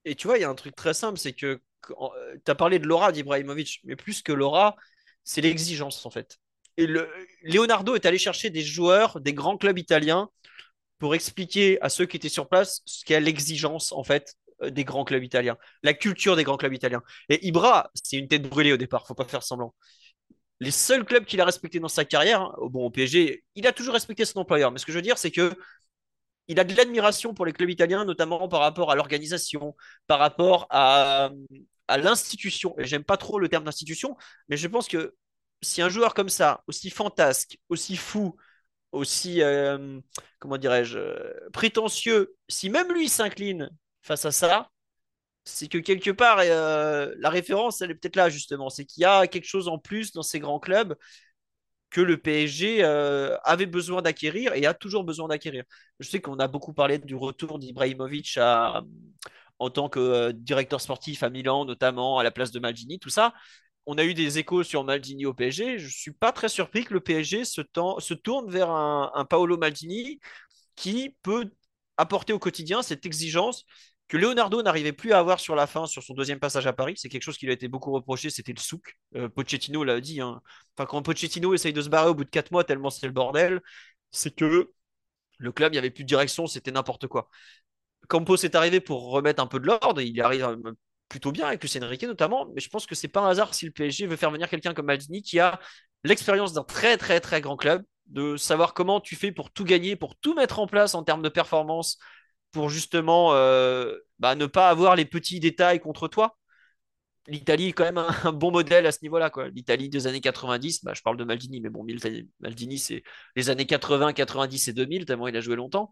Et 0.05 0.17
tu 0.17 0.27
vois, 0.27 0.39
il 0.39 0.41
y 0.41 0.45
a 0.45 0.51
un 0.51 0.57
truc 0.57 0.75
très 0.75 0.93
simple, 0.93 1.19
c'est 1.19 1.33
que 1.33 1.61
euh, 1.91 2.37
tu 2.45 2.51
as 2.51 2.57
parlé 2.57 2.81
de 2.81 2.89
l'aura 2.89 3.13
d'Ibrahimovic, 3.13 3.81
mais 3.85 3.95
plus 3.95 4.23
que 4.23 4.33
l'aura, 4.33 4.75
c'est 5.23 5.41
l'exigence 5.41 6.05
en 6.05 6.11
fait. 6.11 6.41
Et 6.77 6.89
le, 6.89 7.09
Leonardo 7.45 7.95
est 7.95 8.07
allé 8.07 8.19
chercher 8.19 8.51
des 8.51 8.63
joueurs 8.63 9.21
des 9.21 9.35
grands 9.35 9.57
clubs 9.57 9.79
italiens 9.79 10.31
pour 10.99 11.15
expliquer 11.15 11.81
à 11.81 11.89
ceux 11.89 12.07
qui 12.07 12.17
étaient 12.17 12.29
sur 12.29 12.49
place 12.49 12.83
ce 12.87 13.05
qu'est 13.05 13.21
l'exigence 13.21 13.93
en 13.93 14.03
fait 14.03 14.37
euh, 14.42 14.42
des 14.71 14.85
grands 14.85 15.05
clubs 15.05 15.25
italiens, 15.25 15.57
la 15.83 15.95
culture 15.95 16.37
des 16.37 16.45
grands 16.45 16.57
clubs 16.57 16.75
italiens. 16.75 17.03
Et 17.29 17.47
Ibra, 17.47 17.91
c'est 17.95 18.17
une 18.17 18.29
tête 18.29 18.43
brûlée 18.49 18.73
au 18.73 18.77
départ, 18.77 19.07
faut 19.07 19.15
pas 19.15 19.25
faire 19.25 19.43
semblant. 19.43 19.75
Les 20.61 20.71
seuls 20.71 21.05
clubs 21.05 21.25
qu'il 21.25 21.41
a 21.41 21.45
respectés 21.45 21.81
dans 21.81 21.89
sa 21.89 22.05
carrière, 22.05 22.43
hein, 22.43 22.55
bon, 22.71 22.87
au 22.87 22.91
PSG, 22.91 23.43
il 23.57 23.67
a 23.67 23.73
toujours 23.73 23.95
respecté 23.95 24.25
son 24.25 24.39
employeur. 24.41 24.71
Mais 24.71 24.79
ce 24.79 24.87
que 24.87 24.93
je 24.93 24.99
veux 24.99 25.03
dire, 25.03 25.19
c'est 25.19 25.33
que 25.33 25.57
il 26.49 26.61
a 26.61 26.65
de 26.65 26.75
l'admiration 26.77 27.35
pour 27.35 27.47
les 27.47 27.53
clubs 27.53 27.71
italiens, 27.71 28.05
notamment 28.05 28.49
par 28.49 28.61
rapport 28.61 28.91
à 28.91 28.95
l'organisation, 28.95 29.75
par 30.07 30.19
rapport 30.19 30.67
à, 30.71 31.31
l'institution. 31.89 32.75
Et 32.79 32.85
j'aime 32.87 33.05
pas 33.05 33.17
trop 33.17 33.39
le 33.39 33.49
terme 33.49 33.65
d'institution, 33.65 34.17
mais 34.49 34.57
je 34.57 34.67
pense 34.69 34.89
que 34.89 35.15
si 35.63 35.83
un 35.83 35.89
joueur 35.89 36.15
comme 36.15 36.29
ça, 36.29 36.63
aussi 36.67 36.91
fantasque, 36.91 37.59
aussi 37.69 37.97
fou, 37.97 38.37
aussi, 38.93 39.43
euh, 39.43 40.01
comment 40.39 40.59
dirais-je, 40.59 40.99
euh, 40.99 41.33
prétentieux, 41.53 42.35
si 42.49 42.71
même 42.71 42.93
lui 42.93 43.09
s'incline 43.09 43.71
face 44.03 44.25
à 44.25 44.33
ça, 44.33 44.71
c'est 45.45 45.69
que 45.69 45.79
quelque 45.79 46.11
part, 46.11 46.39
euh, 46.41 47.13
la 47.19 47.31
référence, 47.31 47.81
elle 47.83 47.91
est 47.91 47.95
peut-être 47.95 48.17
là, 48.17 48.29
justement. 48.31 48.71
C'est 48.71 48.85
qu'il 48.85 49.03
y 49.03 49.05
a 49.05 49.27
quelque 49.27 49.47
chose 49.47 49.69
en 49.69 49.79
plus 49.79 50.13
dans 50.13 50.23
ces 50.23 50.41
grands 50.41 50.61
clubs 50.61 50.97
que 51.91 52.01
le 52.01 52.17
PSG 52.17 52.85
euh, 52.85 53.37
avait 53.45 53.67
besoin 53.67 54.03
d'acquérir 54.03 54.55
et 54.55 54.67
a 54.67 54.75
toujours 54.75 55.05
besoin 55.05 55.29
d'acquérir. 55.29 55.65
Je 56.01 56.09
sais 56.09 56.21
qu'on 56.21 56.39
a 56.39 56.49
beaucoup 56.49 56.73
parlé 56.73 56.99
du 56.99 57.15
retour 57.15 57.59
d'Ibrahimovic 57.59 58.39
en 59.59 59.71
tant 59.71 59.89
que 59.89 60.01
euh, 60.01 60.33
directeur 60.33 60.81
sportif 60.81 61.23
à 61.23 61.31
Milan, 61.31 61.65
notamment 61.65 62.19
à 62.19 62.23
la 62.23 62.31
place 62.31 62.51
de 62.51 62.61
Maldini, 62.61 62.99
tout 62.99 63.11
ça. 63.11 63.35
On 63.87 63.99
a 63.99 64.05
eu 64.05 64.15
des 64.15 64.39
échos 64.39 64.63
sur 64.63 64.85
Maldini 64.85 65.27
au 65.27 65.35
PSG. 65.35 65.79
Je 65.79 65.85
ne 65.87 65.91
suis 65.91 66.13
pas 66.13 66.33
très 66.33 66.49
surpris 66.49 66.85
que 66.85 66.95
le 66.95 67.01
PSG 67.01 67.45
se, 67.45 67.63
se 67.99 68.15
tourne 68.15 68.51
vers 68.51 68.71
un 68.71 69.25
Paolo 69.29 69.59
Maldini 69.59 70.21
qui 70.77 71.17
peut 71.23 71.51
apporter 71.97 72.33
au 72.33 72.39
quotidien 72.39 72.83
cette 72.83 73.07
exigence 73.07 73.65
Leonardo 74.19 74.63
n'arrivait 74.63 74.93
plus 74.93 75.13
à 75.13 75.19
avoir 75.19 75.41
sur 75.41 75.55
la 75.55 75.67
fin, 75.67 75.87
sur 75.87 76.03
son 76.03 76.15
deuxième 76.15 76.39
passage 76.39 76.67
à 76.67 76.73
Paris. 76.73 76.95
C'est 76.97 77.09
quelque 77.09 77.23
chose 77.23 77.39
qui 77.39 77.47
lui 77.47 77.53
a 77.53 77.55
été 77.55 77.69
beaucoup 77.69 77.93
reproché, 77.93 78.31
c'était 78.31 78.53
le 78.53 78.61
souk. 78.61 78.97
Euh, 79.17 79.29
Pochettino 79.29 79.85
l'a 79.85 80.01
dit. 80.01 80.21
Hein. 80.21 80.41
Enfin, 80.77 80.87
quand 80.87 81.03
Pochettino 81.03 81.55
essaye 81.55 81.73
de 81.73 81.83
se 81.83 81.89
barrer 81.89 82.11
au 82.11 82.15
bout 82.15 82.25
de 82.25 82.31
quatre 82.31 82.51
mois, 82.51 82.65
tellement 82.65 82.91
c'est 82.91 83.07
le 83.07 83.13
bordel, 83.13 83.61
c'est 84.11 84.35
que 84.35 84.73
le 85.39 85.53
club, 85.53 85.73
il 85.73 85.75
n'y 85.75 85.79
avait 85.79 85.91
plus 85.91 86.05
de 86.05 86.09
direction, 86.09 86.47
c'était 86.47 86.71
n'importe 86.71 87.07
quoi. 87.07 87.29
Campos 88.09 88.37
est 88.37 88.55
arrivé 88.55 88.81
pour 88.81 89.11
remettre 89.11 89.43
un 89.43 89.47
peu 89.47 89.61
de 89.61 89.67
l'ordre, 89.67 90.01
il 90.01 90.21
arrive 90.21 90.45
euh, 90.45 90.73
plutôt 91.09 91.33
bien 91.33 91.47
avec 91.47 91.63
Lucien 91.63 91.83
Enrique 91.83 92.05
notamment, 92.05 92.49
mais 92.55 92.61
je 92.61 92.69
pense 92.69 92.87
que 92.87 92.95
c'est 92.95 93.09
pas 93.09 93.21
un 93.21 93.29
hasard 93.29 93.55
si 93.55 93.67
le 93.67 93.73
PSG 93.73 94.07
veut 94.07 94.17
faire 94.17 94.31
venir 94.31 94.49
quelqu'un 94.49 94.75
comme 94.75 94.87
Maldini 94.87 95.23
qui 95.23 95.39
a 95.41 95.61
l'expérience 96.05 96.53
d'un 96.53 96.65
très 96.65 96.97
très 96.97 97.21
très 97.21 97.41
grand 97.41 97.57
club, 97.57 97.85
de 98.07 98.37
savoir 98.37 98.75
comment 98.75 99.01
tu 99.01 99.17
fais 99.17 99.33
pour 99.33 99.51
tout 99.51 99.65
gagner, 99.65 99.97
pour 99.97 100.17
tout 100.17 100.35
mettre 100.35 100.59
en 100.59 100.67
place 100.67 100.95
en 100.95 101.03
termes 101.03 101.23
de 101.23 101.29
performance, 101.29 101.99
pour 102.53 102.69
justement 102.69 103.35
euh, 103.35 103.97
bah, 104.19 104.35
ne 104.35 104.47
pas 104.47 104.69
avoir 104.69 104.97
les 104.97 105.05
petits 105.05 105.41
détails 105.41 105.81
contre 105.81 106.09
toi. 106.09 106.37
L'Italie 107.29 107.69
est 107.69 107.73
quand 107.73 107.85
même 107.85 107.99
un, 107.99 108.33
bon 108.33 108.51
modèle 108.51 108.87
à 108.87 108.93
ce 108.93 108.99
niveau-là. 109.03 109.31
L'Italie 109.55 109.89
des 109.89 110.07
années 110.07 110.21
90, 110.21 110.85
bah, 110.85 110.93
je 110.95 111.03
parle 111.03 111.17
de 111.17 111.25
Maldini, 111.25 111.61
mais 111.61 111.71
bon, 111.71 111.87
Maldini, 112.41 112.79
c'est 112.79 113.03
les 113.37 113.51
années 113.51 113.67
80, 113.67 114.13
90 114.13 114.69
et 114.69 114.73
2000, 114.73 115.05
tellement 115.05 115.29
il 115.29 115.37
a 115.37 115.41
joué 115.41 115.57
longtemps. 115.57 115.91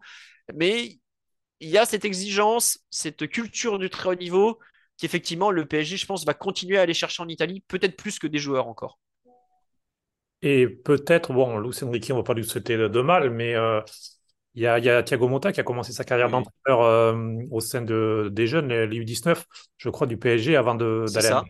Mais 0.53 0.99
il 1.59 1.69
y 1.69 1.77
a 1.77 1.85
cette 1.85 2.05
exigence, 2.05 2.79
cette 2.89 3.27
culture 3.27 3.79
du 3.79 3.89
très 3.89 4.09
haut 4.09 4.15
niveau, 4.15 4.59
qui 4.97 5.05
effectivement, 5.05 5.51
le 5.51 5.65
PSG, 5.65 5.97
je 5.97 6.05
pense, 6.05 6.25
va 6.25 6.33
continuer 6.33 6.77
à 6.77 6.81
aller 6.81 6.93
chercher 6.93 7.23
en 7.23 7.27
Italie, 7.27 7.63
peut-être 7.67 7.95
plus 7.95 8.19
que 8.19 8.27
des 8.27 8.39
joueurs 8.39 8.67
encore. 8.67 8.99
Et 10.41 10.67
peut-être, 10.67 11.33
bon, 11.33 11.59
Luis 11.59 11.83
Enrique, 11.83 12.09
on 12.11 12.17
va 12.17 12.23
pas 12.23 12.33
lui 12.33 12.43
souhaiter 12.43 12.77
de 12.77 13.01
mal, 13.01 13.29
mais 13.29 13.53
euh, 13.55 13.81
il 14.55 14.63
y, 14.63 14.67
a, 14.67 14.79
il 14.79 14.85
y, 14.85 14.89
a, 14.89 15.01
Thiago 15.01 15.27
Motta 15.27 15.51
qui 15.51 15.59
a 15.59 15.63
commencé 15.63 15.93
sa 15.93 16.03
carrière 16.03 16.29
d'entraîneur 16.29 16.81
euh, 16.81 17.37
au 17.51 17.61
sein 17.61 17.81
de, 17.81 18.29
des 18.31 18.47
jeunes, 18.47 18.67
les 18.67 18.99
U19, 18.99 19.43
je 19.77 19.89
crois, 19.89 20.07
du 20.07 20.17
PSG, 20.17 20.55
avant 20.55 20.75
d'aller 20.75 21.27
à 21.27 21.43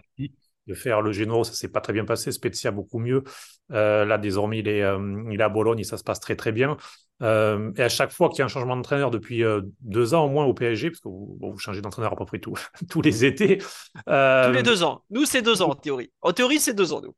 de 0.67 0.75
faire 0.75 1.01
le 1.01 1.11
Genoa. 1.11 1.43
Ça 1.43 1.53
s'est 1.53 1.69
pas 1.69 1.81
très 1.81 1.91
bien 1.91 2.05
passé. 2.05 2.31
Spezia, 2.31 2.69
beaucoup 2.69 2.99
mieux. 2.99 3.23
Euh, 3.71 4.05
là, 4.05 4.19
désormais, 4.19 4.59
il 4.59 4.67
est, 4.67 4.83
euh, 4.83 5.23
il 5.31 5.39
est 5.39 5.43
à 5.43 5.49
Bologne 5.49 5.79
et 5.79 5.83
ça 5.83 5.97
se 5.97 6.03
passe 6.03 6.19
très, 6.19 6.35
très 6.35 6.51
bien. 6.51 6.77
et 7.21 7.81
à 7.81 7.89
chaque 7.89 8.11
fois 8.11 8.29
qu'il 8.29 8.39
y 8.39 8.41
a 8.43 8.45
un 8.45 8.49
changement 8.49 8.75
d'entraîneur 8.75 9.09
depuis 9.09 9.43
deux 9.81 10.13
ans 10.13 10.25
au 10.25 10.29
moins 10.29 10.45
au 10.45 10.53
PSG, 10.53 10.91
parce 10.91 11.01
que 11.01 11.09
vous, 11.09 11.37
vous 11.41 11.57
changez 11.57 11.81
d'entraîneur 11.81 12.13
à 12.13 12.15
peu 12.15 12.25
près 12.25 12.39
tout, 12.39 12.53
tous 12.89 13.01
les 13.01 13.25
étés. 13.25 13.57
Tous 14.05 14.51
les 14.53 14.63
deux 14.63 14.83
ans. 14.83 15.03
Nous, 15.09 15.25
c'est 15.25 15.41
deux 15.41 15.63
ans 15.63 15.71
en 15.71 15.75
théorie. 15.75 16.11
En 16.21 16.33
théorie, 16.33 16.59
c'est 16.59 16.75
deux 16.75 16.93
ans, 16.93 17.01
nous. 17.01 17.15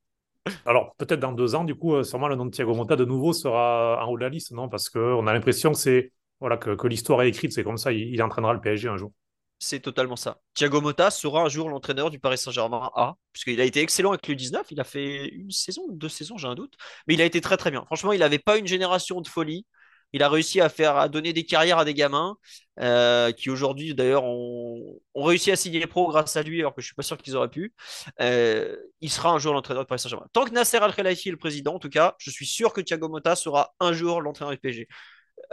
Alors, 0.65 0.95
peut-être 0.97 1.19
dans 1.19 1.31
deux 1.31 1.55
ans, 1.55 1.63
du 1.63 1.75
coup, 1.75 1.95
euh, 1.95 2.03
sûrement 2.03 2.27
le 2.27 2.35
nom 2.35 2.45
de 2.45 2.51
Thiago 2.51 2.73
Motta 2.73 2.95
de 2.95 3.05
nouveau 3.05 3.33
sera 3.33 4.05
en 4.05 4.09
haut 4.09 4.17
de 4.17 4.23
la 4.23 4.29
liste, 4.29 4.51
non? 4.51 4.69
Parce 4.69 4.89
qu'on 4.89 5.25
a 5.27 5.33
l'impression 5.33 5.71
que 5.71 5.77
c'est 5.77 6.11
voilà, 6.43 6.57
que, 6.57 6.87
l'histoire 6.87 7.21
est 7.21 7.29
écrite, 7.29 7.53
c'est 7.53 7.63
comme 7.63 7.77
ça, 7.77 7.93
il, 7.93 8.21
entraînera 8.21 8.53
le 8.53 8.59
PSG 8.59 8.89
un 8.89 8.97
jour. 8.97 9.13
C'est 9.59 9.79
totalement 9.79 10.17
ça. 10.17 10.41
Thiago 10.55 10.81
Motta 10.81 11.09
sera 11.09 11.43
un 11.43 11.47
jour 11.47 11.69
l'entraîneur 11.69 12.09
du 12.09 12.19
Paris 12.19 12.37
Saint-Germain 12.37 12.91
A, 12.95 13.15
puisqu'il 13.31 13.61
a 13.61 13.63
été 13.63 13.79
excellent 13.79 14.09
avec 14.09 14.27
le 14.27 14.35
19, 14.35 14.67
il 14.71 14.81
a 14.81 14.83
fait 14.83 15.29
une 15.29 15.51
saison, 15.51 15.83
deux 15.89 16.09
saisons, 16.09 16.35
j'ai 16.37 16.49
un 16.49 16.55
doute, 16.55 16.73
mais 17.07 17.13
il 17.13 17.21
a 17.21 17.25
été 17.25 17.39
très 17.39 17.55
très 17.55 17.71
bien. 17.71 17.85
Franchement, 17.85 18.11
il 18.11 18.19
n'avait 18.19 18.39
pas 18.39 18.57
une 18.57 18.67
génération 18.67 19.21
de 19.21 19.27
folie. 19.29 19.65
Il 20.13 20.23
a 20.23 20.29
réussi 20.29 20.61
à 20.61 20.69
faire 20.69 21.09
donner 21.09 21.33
des 21.33 21.43
carrières 21.43 21.79
à 21.79 21.85
des 21.85 21.93
gamins 21.93 22.37
euh, 22.79 23.31
qui 23.31 23.49
aujourd'hui 23.49 23.93
d'ailleurs 23.93 24.23
ont, 24.23 24.99
réussi 25.15 25.51
à 25.51 25.55
signer 25.55 25.85
pro 25.87 26.07
grâce 26.07 26.35
à 26.35 26.43
lui 26.43 26.59
alors 26.59 26.73
que 26.73 26.81
je 26.81 26.87
suis 26.87 26.95
pas 26.95 27.03
sûr 27.03 27.17
qu'ils 27.17 27.35
auraient 27.35 27.49
pu. 27.49 27.73
Euh, 28.21 28.75
il 29.01 29.09
sera 29.09 29.31
un 29.31 29.39
jour 29.39 29.53
l'entraîneur 29.53 29.83
de 29.83 29.87
Paris 29.87 29.99
Saint-Germain. 29.99 30.27
Tant 30.33 30.45
que 30.45 30.51
Nasser 30.51 30.77
Al 30.77 30.93
Khelaifi 30.93 31.29
est 31.29 31.31
le 31.31 31.37
président, 31.37 31.75
en 31.75 31.79
tout 31.79 31.89
cas, 31.89 32.15
je 32.19 32.31
suis 32.31 32.45
sûr 32.45 32.73
que 32.73 32.81
Thiago 32.81 33.09
Motta 33.09 33.35
sera 33.35 33.73
un 33.79 33.93
jour 33.93 34.21
l'entraîneur 34.21 34.51
du 34.51 34.59
PSG. 34.59 34.87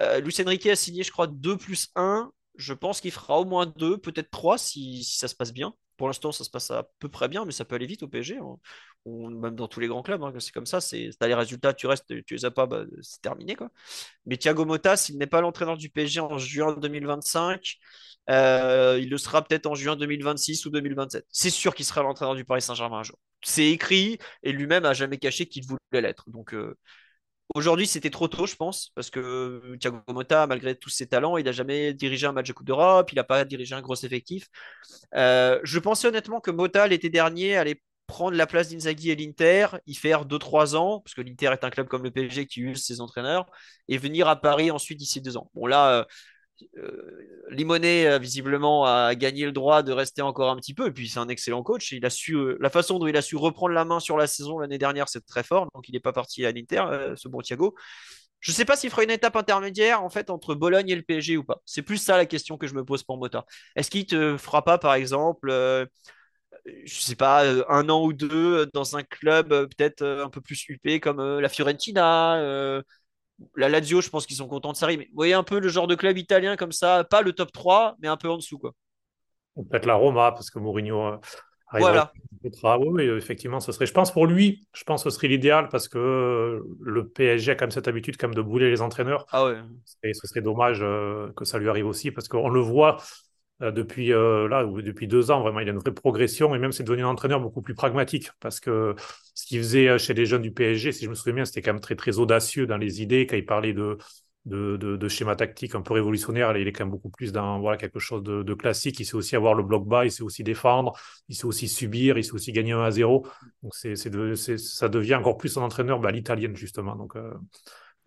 Euh, 0.00 0.20
Lucien 0.20 0.44
Riquet 0.46 0.70
a 0.70 0.76
signé, 0.76 1.02
je 1.02 1.10
crois, 1.10 1.26
2 1.26 1.56
plus 1.56 1.88
1. 1.96 2.30
Je 2.56 2.74
pense 2.74 3.00
qu'il 3.00 3.12
fera 3.12 3.38
au 3.40 3.44
moins 3.44 3.66
2, 3.66 3.98
peut-être 3.98 4.30
3 4.30 4.58
si, 4.58 5.04
ça 5.04 5.28
se 5.28 5.34
passe 5.34 5.52
bien. 5.52 5.74
Pour 6.00 6.08
l'instant, 6.08 6.32
ça 6.32 6.44
se 6.44 6.48
passe 6.48 6.70
à 6.70 6.88
peu 6.98 7.10
près 7.10 7.28
bien, 7.28 7.44
mais 7.44 7.52
ça 7.52 7.66
peut 7.66 7.74
aller 7.74 7.84
vite 7.84 8.02
au 8.02 8.08
PSG. 8.08 8.38
Hein. 8.38 8.56
même 9.04 9.54
dans 9.54 9.68
tous 9.68 9.80
les 9.80 9.86
grands 9.86 10.00
clubs, 10.00 10.22
hein, 10.22 10.32
c'est 10.38 10.50
comme 10.50 10.64
ça. 10.64 10.80
C'est, 10.80 11.10
les 11.20 11.34
résultats, 11.34 11.74
tu 11.74 11.86
restes, 11.86 12.06
tu 12.24 12.34
les 12.34 12.46
as 12.46 12.50
pas, 12.50 12.64
bah, 12.64 12.84
c'est 13.02 13.20
terminé. 13.20 13.54
Quoi. 13.54 13.70
Mais 14.24 14.38
Thiago 14.38 14.64
Motta, 14.64 14.96
s'il 14.96 15.18
n'est 15.18 15.26
pas 15.26 15.42
l'entraîneur 15.42 15.76
du 15.76 15.90
PSG 15.90 16.20
en 16.20 16.38
juin 16.38 16.74
2025, 16.74 17.76
euh, 18.30 18.98
il 18.98 19.10
le 19.10 19.18
sera 19.18 19.44
peut-être 19.44 19.66
en 19.66 19.74
juin 19.74 19.94
2026 19.94 20.64
ou 20.64 20.70
2027. 20.70 21.26
C'est 21.28 21.50
sûr 21.50 21.74
qu'il 21.74 21.84
sera 21.84 22.02
l'entraîneur 22.02 22.34
du 22.34 22.46
Paris 22.46 22.62
Saint-Germain 22.62 23.00
un 23.00 23.02
jour. 23.02 23.18
C'est 23.42 23.68
écrit 23.68 24.16
et 24.42 24.52
lui-même 24.52 24.86
a 24.86 24.94
jamais 24.94 25.18
caché 25.18 25.44
qu'il 25.44 25.66
voulait 25.66 26.00
l'être. 26.00 26.30
Donc, 26.30 26.54
euh, 26.54 26.78
Aujourd'hui, 27.54 27.86
c'était 27.86 28.10
trop 28.10 28.28
tôt, 28.28 28.46
je 28.46 28.54
pense, 28.54 28.90
parce 28.94 29.10
que 29.10 29.76
Thiago 29.80 29.98
Motta, 30.08 30.46
malgré 30.46 30.76
tous 30.76 30.88
ses 30.90 31.08
talents, 31.08 31.36
il 31.36 31.44
n'a 31.44 31.52
jamais 31.52 31.92
dirigé 31.92 32.26
un 32.26 32.32
match 32.32 32.46
de 32.46 32.52
Coupe 32.52 32.66
d'Europe, 32.66 33.10
il 33.12 33.16
n'a 33.16 33.24
pas 33.24 33.44
dirigé 33.44 33.74
un 33.74 33.80
gros 33.80 33.96
effectif. 33.96 34.46
Euh, 35.16 35.58
je 35.64 35.78
pensais 35.80 36.06
honnêtement 36.06 36.40
que 36.40 36.52
Motta, 36.52 36.86
l'été 36.86 37.10
dernier, 37.10 37.56
allait 37.56 37.82
prendre 38.06 38.36
la 38.36 38.46
place 38.46 38.68
d'Inzaghi 38.68 39.10
et 39.10 39.16
l'Inter, 39.16 39.66
y 39.86 39.94
faire 39.94 40.26
2-3 40.26 40.76
ans, 40.76 41.00
parce 41.00 41.14
que 41.14 41.22
l'Inter 41.22 41.50
est 41.52 41.64
un 41.64 41.70
club 41.70 41.88
comme 41.88 42.04
le 42.04 42.10
PSG 42.12 42.46
qui 42.46 42.60
use 42.60 42.84
ses 42.84 43.00
entraîneurs, 43.00 43.46
et 43.88 43.98
venir 43.98 44.28
à 44.28 44.40
Paris 44.40 44.70
ensuite 44.70 44.98
d'ici 44.98 45.20
deux 45.20 45.36
ans. 45.36 45.50
Bon, 45.54 45.66
là, 45.66 46.00
euh, 46.00 46.04
euh, 46.76 47.46
Limonet, 47.50 48.06
euh, 48.06 48.18
visiblement, 48.18 48.84
a 48.84 49.14
gagné 49.14 49.44
le 49.44 49.52
droit 49.52 49.82
de 49.82 49.92
rester 49.92 50.22
encore 50.22 50.50
un 50.50 50.56
petit 50.56 50.74
peu. 50.74 50.88
Et 50.88 50.90
puis, 50.92 51.08
c'est 51.08 51.18
un 51.18 51.28
excellent 51.28 51.62
coach. 51.62 51.92
Il 51.92 52.04
a 52.04 52.10
su, 52.10 52.34
euh, 52.34 52.56
la 52.60 52.70
façon 52.70 52.98
dont 52.98 53.06
il 53.06 53.16
a 53.16 53.22
su 53.22 53.36
reprendre 53.36 53.74
la 53.74 53.84
main 53.84 54.00
sur 54.00 54.16
la 54.16 54.26
saison 54.26 54.58
l'année 54.58 54.78
dernière, 54.78 55.08
c'est 55.08 55.24
très 55.26 55.42
fort. 55.42 55.68
Donc, 55.74 55.88
il 55.88 55.92
n'est 55.92 56.00
pas 56.00 56.12
parti 56.12 56.44
à 56.46 56.52
l'Inter, 56.52 56.84
ce 57.16 57.28
bon 57.28 57.40
Thiago. 57.40 57.74
Je 58.40 58.52
ne 58.52 58.54
sais 58.54 58.64
pas 58.64 58.76
s'il 58.76 58.90
fera 58.90 59.04
une 59.04 59.10
étape 59.10 59.36
intermédiaire 59.36 60.02
en 60.02 60.08
fait 60.08 60.30
entre 60.30 60.54
Bologne 60.54 60.88
et 60.88 60.96
le 60.96 61.02
PSG 61.02 61.36
ou 61.36 61.44
pas. 61.44 61.60
C'est 61.66 61.82
plus 61.82 61.98
ça 61.98 62.16
la 62.16 62.24
question 62.24 62.56
que 62.56 62.66
je 62.66 62.74
me 62.74 62.84
pose 62.84 63.02
pour 63.02 63.18
Mota. 63.18 63.44
Est-ce 63.76 63.90
qu'il 63.90 64.06
te 64.06 64.38
fera 64.38 64.64
pas, 64.64 64.78
par 64.78 64.94
exemple, 64.94 65.50
je 65.50 67.00
sais 67.00 67.16
pas, 67.16 67.44
un 67.68 67.88
an 67.90 68.02
ou 68.04 68.12
deux 68.14 68.66
dans 68.72 68.96
un 68.96 69.02
club 69.02 69.48
peut-être 69.48 70.02
un 70.04 70.30
peu 70.30 70.40
plus 70.40 70.64
huppé 70.68 71.00
comme 71.00 71.38
la 71.38 71.48
Fiorentina, 71.50 72.82
la 73.56 73.68
Lazio, 73.68 74.00
je 74.00 74.10
pense 74.10 74.26
qu'ils 74.26 74.36
sont 74.36 74.48
contents 74.48 74.72
de 74.72 74.76
ça. 74.76 74.86
Mais 74.86 74.96
vous 74.96 75.14
voyez 75.14 75.34
un 75.34 75.42
peu 75.42 75.60
le 75.60 75.68
genre 75.68 75.86
de 75.86 75.94
club 75.94 76.18
italien 76.18 76.56
comme 76.56 76.72
ça, 76.72 77.04
pas 77.04 77.22
le 77.22 77.32
top 77.32 77.52
3, 77.52 77.96
mais 78.00 78.08
un 78.08 78.16
peu 78.16 78.28
en 78.28 78.36
dessous. 78.36 78.58
Quoi. 78.58 78.72
Peut-être 79.56 79.86
la 79.86 79.94
Roma, 79.94 80.32
parce 80.32 80.50
que 80.50 80.58
Mourinho 80.58 81.00
euh, 81.00 81.16
voilà. 81.72 82.12
à... 82.64 82.78
oui, 82.78 83.04
effectivement, 83.04 83.60
ce 83.60 83.72
serait. 83.72 83.86
Je 83.86 83.92
pense 83.92 84.12
pour 84.12 84.26
lui, 84.26 84.66
je 84.72 84.84
pense 84.84 85.04
que 85.04 85.10
ce 85.10 85.16
serait 85.16 85.28
l'idéal 85.28 85.68
parce 85.68 85.88
que 85.88 85.98
euh, 85.98 86.60
le 86.80 87.08
PSG 87.08 87.52
a 87.52 87.54
quand 87.54 87.64
même 87.64 87.70
cette 87.70 87.88
habitude 87.88 88.16
quand 88.16 88.28
même 88.28 88.34
de 88.34 88.42
bouler 88.42 88.70
les 88.70 88.82
entraîneurs. 88.82 89.26
Ah 89.30 89.44
ouais. 89.44 89.58
Et 90.02 90.14
ce 90.14 90.26
serait 90.26 90.40
dommage 90.40 90.80
euh, 90.82 91.32
que 91.36 91.44
ça 91.44 91.58
lui 91.58 91.68
arrive 91.68 91.86
aussi 91.86 92.10
parce 92.10 92.28
qu'on 92.28 92.48
le 92.48 92.60
voit 92.60 92.96
depuis 93.60 94.08
là 94.08 94.64
depuis 94.64 95.06
deux 95.06 95.30
ans 95.30 95.42
vraiment 95.42 95.60
il 95.60 95.68
a 95.68 95.72
une 95.72 95.80
vraie 95.80 95.92
progression 95.92 96.54
et 96.54 96.58
même 96.58 96.72
c'est 96.72 96.82
devenu 96.82 97.02
un 97.02 97.08
entraîneur 97.08 97.40
beaucoup 97.40 97.60
plus 97.60 97.74
pragmatique 97.74 98.30
parce 98.40 98.58
que 98.58 98.94
qu'il 99.50 99.58
faisait 99.58 99.88
euh, 99.88 99.98
chez 99.98 100.14
les 100.14 100.26
jeunes 100.26 100.42
du 100.42 100.52
PSG 100.52 100.92
si 100.92 101.04
je 101.04 101.10
me 101.10 101.14
souviens 101.14 101.34
bien 101.34 101.44
c'était 101.44 101.60
quand 101.62 101.72
même 101.72 101.80
très 101.80 101.96
très 101.96 102.18
audacieux 102.18 102.66
dans 102.66 102.76
les 102.76 103.02
idées. 103.02 103.26
Quand 103.26 103.36
il 103.36 103.44
parlait 103.44 103.72
de 103.72 103.98
de, 104.46 105.08
schéma 105.08 105.36
tactique 105.36 105.74
un 105.74 105.82
peu 105.82 105.92
révolutionnaire 105.92 106.56
il 106.56 106.66
est 106.66 106.72
quand 106.72 106.84
même 106.84 106.90
beaucoup 106.90 107.10
plus 107.10 107.30
dans 107.30 107.60
voilà 107.60 107.76
quelque 107.76 107.98
chose 107.98 108.22
de, 108.22 108.54
classique. 108.54 108.98
Il 109.00 109.04
sait 109.04 109.16
aussi 109.16 109.36
avoir 109.36 109.54
le 109.54 109.62
bloc 109.62 109.86
bas 109.86 110.04
il 110.04 110.12
sait 110.12 110.22
aussi 110.22 110.42
défendre 110.44 110.92
il 111.28 111.36
sait 111.36 111.44
aussi 111.44 111.68
subir 111.68 112.16
il 112.16 112.24
sait 112.24 112.32
aussi 112.32 112.52
gagner 112.52 112.72
1 112.72 112.82
à 112.82 112.90
0 112.90 113.26
donc 113.62 113.74
c'est 113.74 113.96
ça 113.96 114.88
devient 114.88 115.16
encore 115.16 115.36
plus 115.36 115.58
un 115.58 115.62
entraîneur 115.62 115.98
bah, 116.00 116.10
l'italienne 116.10 116.56
justement. 116.56 116.96
Donc 116.96 117.14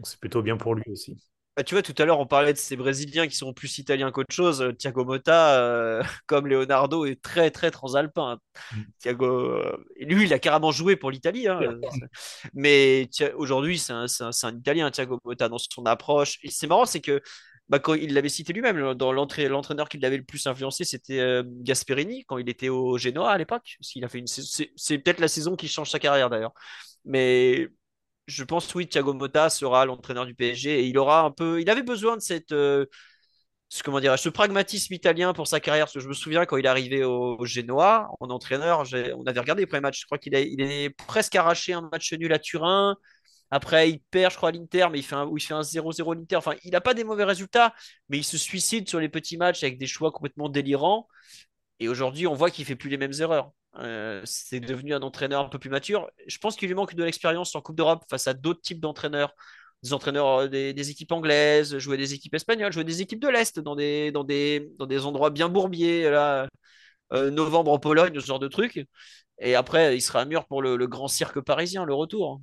c'est 0.04 0.20
plutôt 0.20 0.42
bien 0.42 0.58
pour 0.58 0.76
lui 0.76 0.84
aussi 0.92 1.18
bah, 1.56 1.64
tu 1.64 1.76
vois, 1.76 1.84
tout 1.84 1.94
à 2.00 2.06
l'heure, 2.06 2.20
on 2.20 2.26
parlait 2.26 2.54
de 2.54 2.58
ces 2.58 2.76
Brésiliens 2.76 3.28
qui 3.28 3.36
sont 3.36 3.54
plus 3.54 3.78
italiens 3.78 4.12
qu'autre 4.12 4.34
chose. 4.34 4.62
Euh, 4.62 4.72
Thiago 4.72 5.06
Motta, 5.06 5.60
euh, 5.60 6.04
comme 6.26 6.48
Leonardo, 6.48 7.06
est 7.06 7.22
très, 7.22 7.52
très 7.52 7.70
transalpin. 7.70 8.40
Mm. 8.72 8.82
Thiago, 9.00 9.26
euh, 9.26 9.86
lui, 10.00 10.24
il 10.26 10.34
a 10.34 10.40
carrément 10.40 10.72
joué 10.72 10.96
pour 10.96 11.12
l'Italie. 11.12 11.48
Hein, 11.48 11.60
mais 12.54 13.08
aujourd'hui, 13.36 13.78
c'est 13.78 13.94
un, 13.94 14.06
un, 14.22 14.58
Italien, 14.58 14.90
Thiago 14.90 15.20
Motta, 15.24 15.48
dans 15.48 15.60
son 15.60 15.86
approche. 15.86 16.40
Et 16.42 16.50
c'est 16.50 16.66
marrant, 16.66 16.86
c'est 16.86 17.02
que 17.02 17.22
bah, 17.70 17.78
quand 17.78 17.94
il 17.94 18.16
l'avait 18.16 18.30
cité 18.30 18.52
lui-même, 18.52 18.96
dans 18.96 19.12
l'entraîneur 19.12 19.90
qui 19.90 20.00
l'avait 20.00 20.18
le 20.18 20.24
plus 20.24 20.48
influencé, 20.48 20.86
c'était 20.86 21.44
Gasperini, 21.62 22.26
quand 22.26 22.40
il 22.40 22.50
était 22.50 22.70
au 22.70 22.98
Genoa 22.98 23.32
à 23.32 23.38
l'époque. 23.38 23.78
a 24.02 24.10
fait 24.10 24.20
une, 24.20 24.28
c'est 24.28 24.98
peut-être 24.98 25.20
la 25.20 25.28
saison 25.28 25.56
qui 25.56 25.68
change 25.68 25.92
sa 25.92 26.00
carrière 26.00 26.32
d'ailleurs. 26.32 26.54
Mais 27.06 27.70
je 28.28 28.44
pense 28.44 28.74
oui, 28.76 28.88
Thiago 28.88 29.14
Motta 29.14 29.50
sera 29.50 29.86
l'entraîneur 29.86 30.26
du 30.26 30.36
PSG 30.36 30.80
et 30.80 30.86
il 30.86 30.98
aura 30.98 31.22
un 31.22 31.32
peu, 31.32 31.62
il 31.62 31.70
avait 31.70 31.84
besoin 31.84 32.16
de 32.16 32.22
cette, 32.22 32.52
euh, 32.54 32.86
ce, 33.70 33.84
comment 33.84 34.00
ce 34.18 34.30
pragmatisme 34.30 34.94
italien 34.94 35.34
pour 35.34 35.48
sa 35.48 35.60
carrière. 35.60 35.86
Parce 35.86 35.96
que 35.96 36.00
je 36.00 36.08
me 36.08 36.14
souviens 36.14 36.46
quand 36.46 36.58
il 36.58 36.66
est 36.66 36.70
arrivé 36.70 37.04
au, 37.04 37.44
Genoa 37.46 38.10
en 38.20 38.30
entraîneur, 38.30 38.84
on 39.18 39.26
avait 39.26 39.40
regardé 39.40 39.64
les 39.64 39.68
premiers 39.68 39.82
matchs. 39.82 40.02
Je 40.02 40.06
crois 40.06 40.18
qu'il 40.18 40.34
il 40.36 40.62
est 40.62 40.90
presque 40.92 41.36
arraché 41.36 41.74
un 41.74 41.90
match 41.92 42.14
nul 42.14 42.32
à 42.34 42.40
Turin. 42.40 42.98
Après, 43.52 43.90
il 43.90 44.00
perd, 44.00 44.32
je 44.32 44.38
crois, 44.38 44.50
à 44.50 44.52
l'Inter, 44.52 44.88
mais 44.92 45.00
il 45.00 45.04
fait 45.04 45.16
un, 45.16 45.30
il 45.36 45.42
fait 45.42 45.54
un 45.54 45.62
0-0 45.62 46.16
l'Inter. 46.16 46.36
Enfin, 46.38 46.56
il 46.64 46.72
n'a 46.72 46.82
pas 46.82 46.94
des 46.94 47.04
mauvais 47.04 47.24
résultats, 47.24 47.74
mais 48.10 48.18
il 48.18 48.24
se 48.24 48.38
suicide 48.38 48.90
sur 48.90 49.00
les 49.00 49.10
petits 49.10 49.38
matchs 49.38 49.64
avec 49.64 49.78
des 49.78 49.88
choix 49.88 50.12
complètement 50.12 50.50
délirants. 50.50 51.08
Et 51.80 51.90
aujourd'hui, 51.90 52.28
on 52.28 52.34
voit 52.36 52.52
qu'il 52.52 52.66
fait 52.66 52.76
plus 52.76 52.90
les 52.90 52.98
mêmes 52.98 53.14
erreurs. 53.20 53.52
Euh, 53.78 54.22
c'est 54.26 54.60
devenu 54.60 54.94
un 54.94 55.02
entraîneur 55.02 55.46
un 55.46 55.50
peu 55.50 55.60
plus 55.60 55.70
mature. 55.70 56.10
Je 56.28 56.38
pense 56.38 56.56
qu'il 56.56 56.68
lui 56.68 56.76
manque 56.76 56.94
de 56.96 57.04
l'expérience 57.04 57.56
en 57.56 57.62
Coupe 57.62 57.76
d'Europe 57.76 58.04
face 58.10 58.28
à 58.28 58.34
d'autres 58.34 58.62
types 58.62 58.80
d'entraîneurs. 58.80 59.34
Des 59.84 59.94
entraîneurs 59.94 60.44
euh, 60.44 60.48
des, 60.48 60.90
équipes 60.92 61.12
anglaises, 61.12 61.78
jouer 61.78 61.98
des 61.98 62.14
équipes 62.14 62.36
espagnoles, 62.36 62.72
jouer 62.72 62.84
des 62.84 63.02
équipes 63.02 63.20
de 63.20 63.28
l'Est 63.28 63.60
dans 63.60 63.76
des, 63.76 64.12
dans, 64.12 64.24
des, 64.24 64.72
dans 64.80 64.86
des 64.86 65.06
endroits 65.06 65.30
bien 65.32 65.50
bourbiers. 65.50 66.10
Là, 66.10 66.48
euh, 67.14 67.32
novembre 67.32 67.72
en 67.72 67.80
Pologne, 67.80 68.20
ce 68.20 68.26
genre 68.26 68.40
de 68.40 68.48
truc. 68.48 68.86
Et 69.40 69.56
après, 69.56 69.98
il 69.98 70.02
sera 70.02 70.26
mûr 70.26 70.46
pour 70.46 70.62
le 70.62 70.88
grand 70.88 71.08
cirque 71.08 71.42
parisien, 71.42 71.86
le 71.86 71.94
retour. 71.94 72.42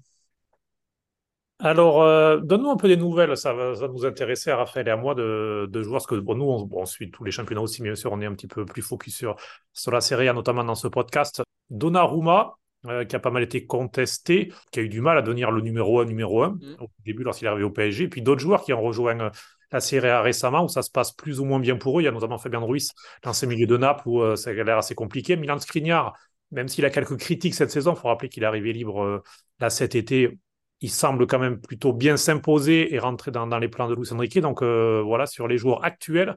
Alors, 1.62 2.02
euh, 2.02 2.38
donne-nous 2.38 2.70
un 2.70 2.76
peu 2.76 2.88
des 2.88 2.96
nouvelles, 2.96 3.36
ça 3.36 3.52
va, 3.52 3.74
nous 3.88 4.06
intéresser 4.06 4.50
à 4.50 4.56
Raphaël 4.56 4.88
et 4.88 4.90
à 4.90 4.96
moi 4.96 5.14
de, 5.14 5.68
de 5.70 5.82
jouer, 5.82 5.92
parce 5.92 6.06
que 6.06 6.14
bon, 6.14 6.34
nous, 6.34 6.68
on, 6.72 6.86
suit 6.86 7.10
tous 7.10 7.22
les 7.22 7.30
championnats 7.30 7.60
aussi, 7.60 7.82
mais 7.82 7.90
bien 7.90 7.96
sûr, 7.96 8.10
on 8.12 8.20
est 8.20 8.26
un 8.26 8.34
petit 8.34 8.46
peu 8.46 8.64
plus 8.64 8.80
focus 8.80 9.14
sur, 9.14 9.36
sur 9.74 9.92
la 9.92 10.00
Serie 10.00 10.28
A, 10.28 10.32
notamment 10.32 10.64
dans 10.64 10.74
ce 10.74 10.88
podcast. 10.88 11.42
Donnarumma, 11.68 12.54
euh, 12.86 13.04
qui 13.04 13.14
a 13.14 13.18
pas 13.18 13.30
mal 13.30 13.42
été 13.42 13.66
contesté, 13.66 14.52
qui 14.72 14.80
a 14.80 14.82
eu 14.82 14.88
du 14.88 15.02
mal 15.02 15.18
à 15.18 15.22
devenir 15.22 15.50
le 15.50 15.60
numéro 15.60 16.00
1, 16.00 16.06
numéro 16.06 16.42
1 16.42 16.48
mm. 16.48 16.76
au 16.80 16.88
début 17.04 17.24
lorsqu'il 17.24 17.46
est 17.46 17.50
arrivé 17.50 17.64
au 17.64 17.70
PSG, 17.70 18.08
puis 18.08 18.22
d'autres 18.22 18.40
joueurs 18.40 18.62
qui 18.62 18.72
ont 18.72 18.80
rejoint 18.80 19.20
euh, 19.20 19.30
la 19.70 19.80
Serie 19.80 20.08
A 20.08 20.22
récemment, 20.22 20.64
où 20.64 20.68
ça 20.68 20.80
se 20.80 20.90
passe 20.90 21.12
plus 21.12 21.40
ou 21.40 21.44
moins 21.44 21.60
bien 21.60 21.76
pour 21.76 21.98
eux. 21.98 22.02
Il 22.02 22.06
y 22.06 22.08
a 22.08 22.10
notamment 22.10 22.38
Fabien 22.38 22.60
Ruiz 22.60 22.90
dans 23.22 23.34
ces 23.34 23.46
milieux 23.46 23.66
de 23.66 23.76
Naples, 23.76 24.08
où 24.08 24.34
ça 24.34 24.50
a 24.50 24.52
l'air 24.52 24.78
assez 24.78 24.94
compliqué. 24.94 25.36
Milan 25.36 25.58
Skriniar, 25.58 26.16
même 26.50 26.66
s'il 26.66 26.84
a 26.86 26.90
quelques 26.90 27.16
critiques 27.18 27.54
cette 27.54 27.70
saison, 27.70 27.92
il 27.92 28.00
faut 28.00 28.08
rappeler 28.08 28.28
qu'il 28.28 28.42
est 28.42 28.46
arrivé 28.46 28.72
libre 28.72 29.22
là 29.60 29.70
cet 29.70 29.94
été 29.94 30.40
il 30.80 30.90
semble 30.90 31.26
quand 31.26 31.38
même 31.38 31.60
plutôt 31.60 31.92
bien 31.92 32.16
s'imposer 32.16 32.94
et 32.94 32.98
rentrer 32.98 33.30
dans, 33.30 33.46
les 33.58 33.68
plans 33.68 33.88
de 33.88 33.94
Luis 33.94 34.12
Enrique. 34.12 34.38
Donc 34.38 34.62
euh, 34.62 35.02
voilà, 35.04 35.26
sur 35.26 35.46
les 35.46 35.58
joueurs 35.58 35.84
actuels 35.84 36.34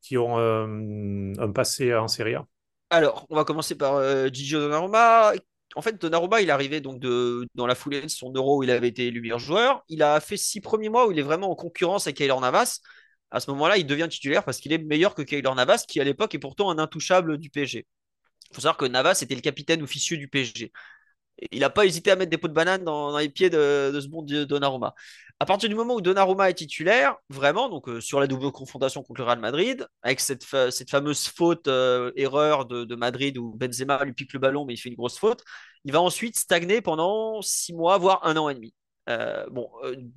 qui 0.00 0.16
ont 0.18 0.38
euh, 0.38 1.32
un 1.38 1.52
passé 1.52 1.94
en 1.94 2.08
Serie 2.08 2.34
A. 2.34 2.46
Alors, 2.90 3.26
on 3.30 3.36
va 3.36 3.44
commencer 3.44 3.76
par 3.76 3.94
euh, 3.96 4.28
Gigio 4.32 4.60
Donnarumma. 4.60 5.32
En 5.74 5.82
fait, 5.82 6.00
Donnarumma, 6.00 6.42
il 6.42 6.50
arrivé 6.50 6.80
donc 6.80 7.00
dans 7.00 7.66
la 7.66 7.74
foulée 7.74 8.02
de 8.02 8.08
son 8.08 8.32
euro 8.32 8.58
où 8.58 8.62
il 8.62 8.70
avait 8.70 8.88
été 8.88 9.06
élu 9.06 9.20
meilleur 9.20 9.38
joueur. 9.38 9.82
Il 9.88 10.02
a 10.02 10.20
fait 10.20 10.36
six 10.36 10.60
premiers 10.60 10.90
mois 10.90 11.06
où 11.06 11.12
il 11.12 11.18
est 11.18 11.22
vraiment 11.22 11.50
en 11.50 11.54
concurrence 11.54 12.06
avec 12.06 12.16
Kaylor 12.16 12.40
Navas. 12.40 12.80
À 13.30 13.40
ce 13.40 13.50
moment-là, 13.52 13.78
il 13.78 13.86
devient 13.86 14.08
titulaire 14.10 14.44
parce 14.44 14.58
qu'il 14.58 14.72
est 14.72 14.78
meilleur 14.78 15.14
que 15.14 15.22
Kaylor 15.22 15.54
Navas, 15.54 15.84
qui 15.88 16.00
à 16.00 16.04
l'époque 16.04 16.34
est 16.34 16.38
pourtant 16.38 16.70
un 16.70 16.78
intouchable 16.78 17.38
du 17.38 17.48
PSG. 17.48 17.86
Il 18.50 18.54
faut 18.54 18.60
savoir 18.60 18.76
que 18.76 18.84
Navas 18.84 19.20
était 19.22 19.34
le 19.34 19.40
capitaine 19.40 19.82
officieux 19.82 20.18
du 20.18 20.28
PSG 20.28 20.70
il 21.50 21.60
n'a 21.60 21.70
pas 21.70 21.86
hésité 21.86 22.10
à 22.10 22.16
mettre 22.16 22.30
des 22.30 22.38
pots 22.38 22.48
de 22.48 22.52
banane 22.52 22.84
dans, 22.84 23.16
les 23.18 23.28
pieds 23.28 23.50
de, 23.50 23.98
ce 24.00 24.06
bon 24.06 24.22
Donnarumma. 24.22 24.94
À 25.40 25.46
partir 25.46 25.68
du 25.68 25.74
moment 25.74 25.94
où 25.94 26.00
Donnarumma 26.00 26.50
est 26.50 26.54
titulaire, 26.54 27.16
vraiment, 27.28 27.68
donc 27.68 27.88
euh, 27.88 28.00
sur 28.00 28.20
la 28.20 28.26
double 28.26 28.52
confrontation 28.52 29.02
contre 29.02 29.22
le 29.22 29.26
Real 29.26 29.40
Madrid, 29.40 29.86
avec 30.02 30.20
cette, 30.20 30.44
fameuse 30.44 31.26
faute 31.26 31.66
euh, 31.66 32.12
erreur 32.16 32.66
de, 32.66 32.94
Madrid 32.94 33.38
où 33.38 33.52
Benzema 33.54 34.04
lui 34.04 34.12
pique 34.12 34.32
le 34.34 34.38
ballon 34.38 34.64
mais 34.64 34.74
il 34.74 34.76
fait 34.76 34.90
une 34.90 34.94
grosse 34.94 35.18
faute, 35.18 35.42
il 35.84 35.92
va 35.92 36.00
ensuite 36.00 36.36
stagner 36.38 36.80
pendant 36.80 37.42
six 37.42 37.72
mois, 37.72 37.98
voire 37.98 38.24
un 38.24 38.36
an 38.36 38.48
et 38.48 38.54
demi. 38.54 38.74
Euh, 39.08 39.44
bon, 39.50 39.68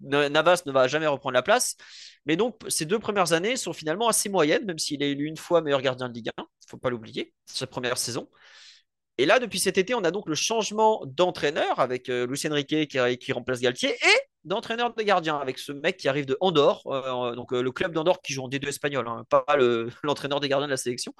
Navas 0.04 0.62
ne 0.68 0.72
va 0.72 0.88
jamais 0.88 1.08
reprendre 1.08 1.34
la 1.34 1.42
place, 1.42 1.76
mais 2.28 2.36
donc 2.36 2.58
ces 2.68 2.86
deux 2.86 3.00
premières 3.00 3.34
années 3.34 3.56
sont 3.58 3.74
finalement 3.74 4.08
assez 4.08 4.30
moyennes, 4.30 4.66
même 4.66 4.78
s'il 4.78 5.02
est 5.02 5.12
élu 5.12 5.26
une 5.26 5.38
fois 5.38 5.62
meilleur 5.62 5.82
gardien 5.82 6.08
de 6.08 6.14
Ligue 6.14 6.30
1, 6.30 6.32
il 6.38 6.44
ne 6.44 6.70
faut 6.70 6.78
pas 6.78 6.92
l'oublier, 6.92 7.34
sa 7.48 7.66
première 7.66 7.98
saison. 7.98 8.30
Et 9.18 9.26
là, 9.26 9.40
depuis 9.40 9.60
cet 9.60 9.78
été, 9.78 9.94
on 9.96 10.04
a 10.04 10.12
donc 10.12 10.28
le 10.28 10.36
changement 10.36 11.02
d'entraîneur 11.06 11.80
avec 11.80 12.10
euh, 12.10 12.28
Lucien 12.28 12.54
Riquet 12.54 12.88
qui, 12.88 13.32
remplace 13.32 13.62
Galtier 13.62 13.92
et 13.92 14.20
d'entraîneur 14.44 14.94
de 14.94 15.02
gardien 15.04 15.38
avec 15.38 15.58
ce 15.58 15.72
mec 15.72 15.98
qui 15.98 16.08
arrive 16.08 16.26
de 16.26 16.38
Andorre, 16.42 16.86
euh, 16.88 17.34
donc 17.34 17.54
euh, 17.54 17.64
le 17.64 17.72
club 17.72 17.94
d'Andorre 17.94 18.22
qui 18.22 18.34
joue 18.34 18.44
en 18.44 18.50
D2 18.50 18.68
espagnol, 18.68 19.08
hein, 19.08 19.26
pas 19.30 19.46
l'entraîneur 20.04 20.40
des 20.40 20.50
gardiens 20.50 20.68
de 20.68 20.72
la 20.72 20.78
sélection. 20.78 21.14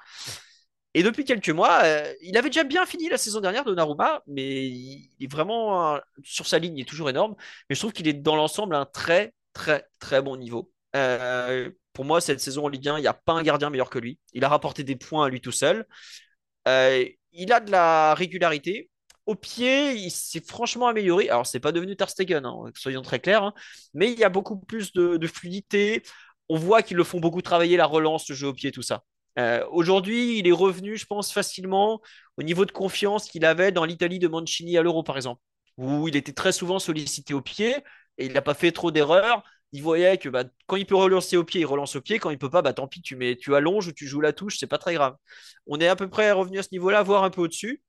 Et 0.94 1.04
depuis 1.04 1.26
quelques 1.26 1.50
mois, 1.50 1.84
il 2.22 2.38
avait 2.38 2.48
déjà 2.48 2.64
bien 2.64 2.86
fini 2.86 3.10
la 3.10 3.18
saison 3.18 3.42
dernière 3.42 3.66
de 3.66 3.76
Naruma, 3.76 4.24
mais 4.28 4.66
il 4.66 5.10
est 5.20 5.30
vraiment 5.30 6.00
sur 6.24 6.48
sa 6.48 6.58
ligne, 6.58 6.78
il 6.78 6.82
est 6.84 6.86
toujours 6.86 7.10
énorme. 7.10 7.36
Mais 7.70 7.76
je 7.76 7.82
trouve 7.82 7.92
qu'il 7.92 8.08
est 8.08 8.14
dans 8.14 8.38
l'ensemble 8.38 8.76
un 8.76 8.86
très, 8.86 9.34
très, 9.52 9.86
très 10.00 10.22
bon 10.22 10.38
niveau. 10.38 10.72
pour 11.92 12.06
moi, 12.06 12.22
cette 12.22 12.40
saison 12.40 12.64
en 12.64 12.70
Ligue 12.70 12.88
1, 12.88 12.98
il 13.00 13.02
n'y 13.02 13.08
a 13.08 13.14
pas 13.14 13.34
un 13.34 13.44
gardien 13.44 13.70
meilleur 13.70 13.90
que 13.90 14.00
lui. 14.00 14.20
Il 14.32 14.46
a 14.46 14.48
rapporté 14.48 14.86
des 14.86 14.96
points 14.96 15.26
à 15.26 15.30
lui 15.30 15.42
tout 15.42 15.52
seul. 15.52 15.86
Il 17.36 17.52
a 17.54 17.60
de 17.60 17.72
la 17.72 18.14
régularité. 18.16 18.90
Au 19.26 19.36
pied, 19.36 19.94
il 19.94 20.12
s'est 20.12 20.42
franchement 20.42 20.88
amélioré. 20.88 21.30
Alors, 21.30 21.48
c'est 21.48 21.60
pas 21.60 21.72
devenu 21.72 21.96
Ter 21.96 22.08
hein, 22.46 22.72
soyons 22.76 23.02
très 23.02 23.20
clairs, 23.20 23.44
hein. 23.44 23.54
mais 23.94 24.12
il 24.12 24.20
y 24.20 24.24
a 24.24 24.30
beaucoup 24.30 24.58
plus 24.58 24.94
de, 24.94 25.28
fluidité. 25.28 26.04
On 26.50 26.58
voit 26.58 26.84
qu'ils 26.84 26.98
le 26.98 27.04
font 27.04 27.20
beaucoup 27.20 27.42
travailler, 27.42 27.78
la 27.78 27.88
relance, 27.88 28.30
le 28.30 28.36
jeu 28.36 28.48
au 28.48 28.54
pied, 28.54 28.72
tout 28.72 28.84
ça. 28.84 29.04
Euh, 29.40 29.66
aujourd'hui, 29.72 30.38
il 30.40 30.48
est 30.48 30.52
revenu, 30.52 30.96
je 30.98 31.06
pense, 31.06 31.34
facilement 31.34 32.02
au 32.38 32.44
niveau 32.44 32.66
de 32.66 32.72
confiance 32.72 33.28
qu'il 33.28 33.46
avait 33.46 33.72
dans 33.72 33.84
l'Italie 33.84 34.20
de 34.20 34.28
Mancini 34.28 34.78
à 34.78 34.84
l'Euro, 34.84 35.04
par 35.04 35.18
exemple, 35.18 35.42
où 35.78 36.08
il 36.08 36.16
était 36.16 36.34
très 36.34 36.52
souvent 36.52 36.80
sollicité 36.80 37.34
au 37.34 37.42
pied 37.42 37.76
et 38.18 38.26
il 38.26 38.34
n'a 38.34 38.42
pas 38.42 38.54
fait 38.54 38.72
trop 38.72 38.92
d'erreurs. 38.92 39.44
Il 39.72 39.82
voyait 39.84 40.18
que 40.18 40.30
bah, 40.30 40.46
quand 40.68 40.78
il 40.78 40.86
peut 40.86 40.96
relancer 40.96 41.38
au 41.38 41.44
pied, 41.44 41.62
il 41.62 41.66
relance 41.66 41.96
au 41.96 42.02
pied. 42.02 42.20
Quand 42.20 42.30
il 42.30 42.38
peut 42.38 42.50
pas, 42.50 42.62
bah, 42.62 42.74
tant 42.74 42.88
pis, 42.88 43.02
tu, 43.02 43.16
mets, 43.16 43.36
tu 43.36 43.56
allonges 43.56 43.88
ou 43.88 43.92
tu 43.92 44.08
joues 44.08 44.22
la 44.22 44.34
touche, 44.34 44.58
c'est 44.58 44.68
pas 44.68 44.78
très 44.78 44.94
grave. 44.94 45.16
On 45.68 45.80
est 45.80 45.88
à 45.88 45.96
peu 45.96 46.10
près 46.10 46.32
revenu 46.32 46.60
à 46.60 46.64
ce 46.64 46.70
niveau-là, 46.72 47.04
voire 47.04 47.24
un 47.24 47.30
peu 47.30 47.42
au-dessus. 47.42 47.82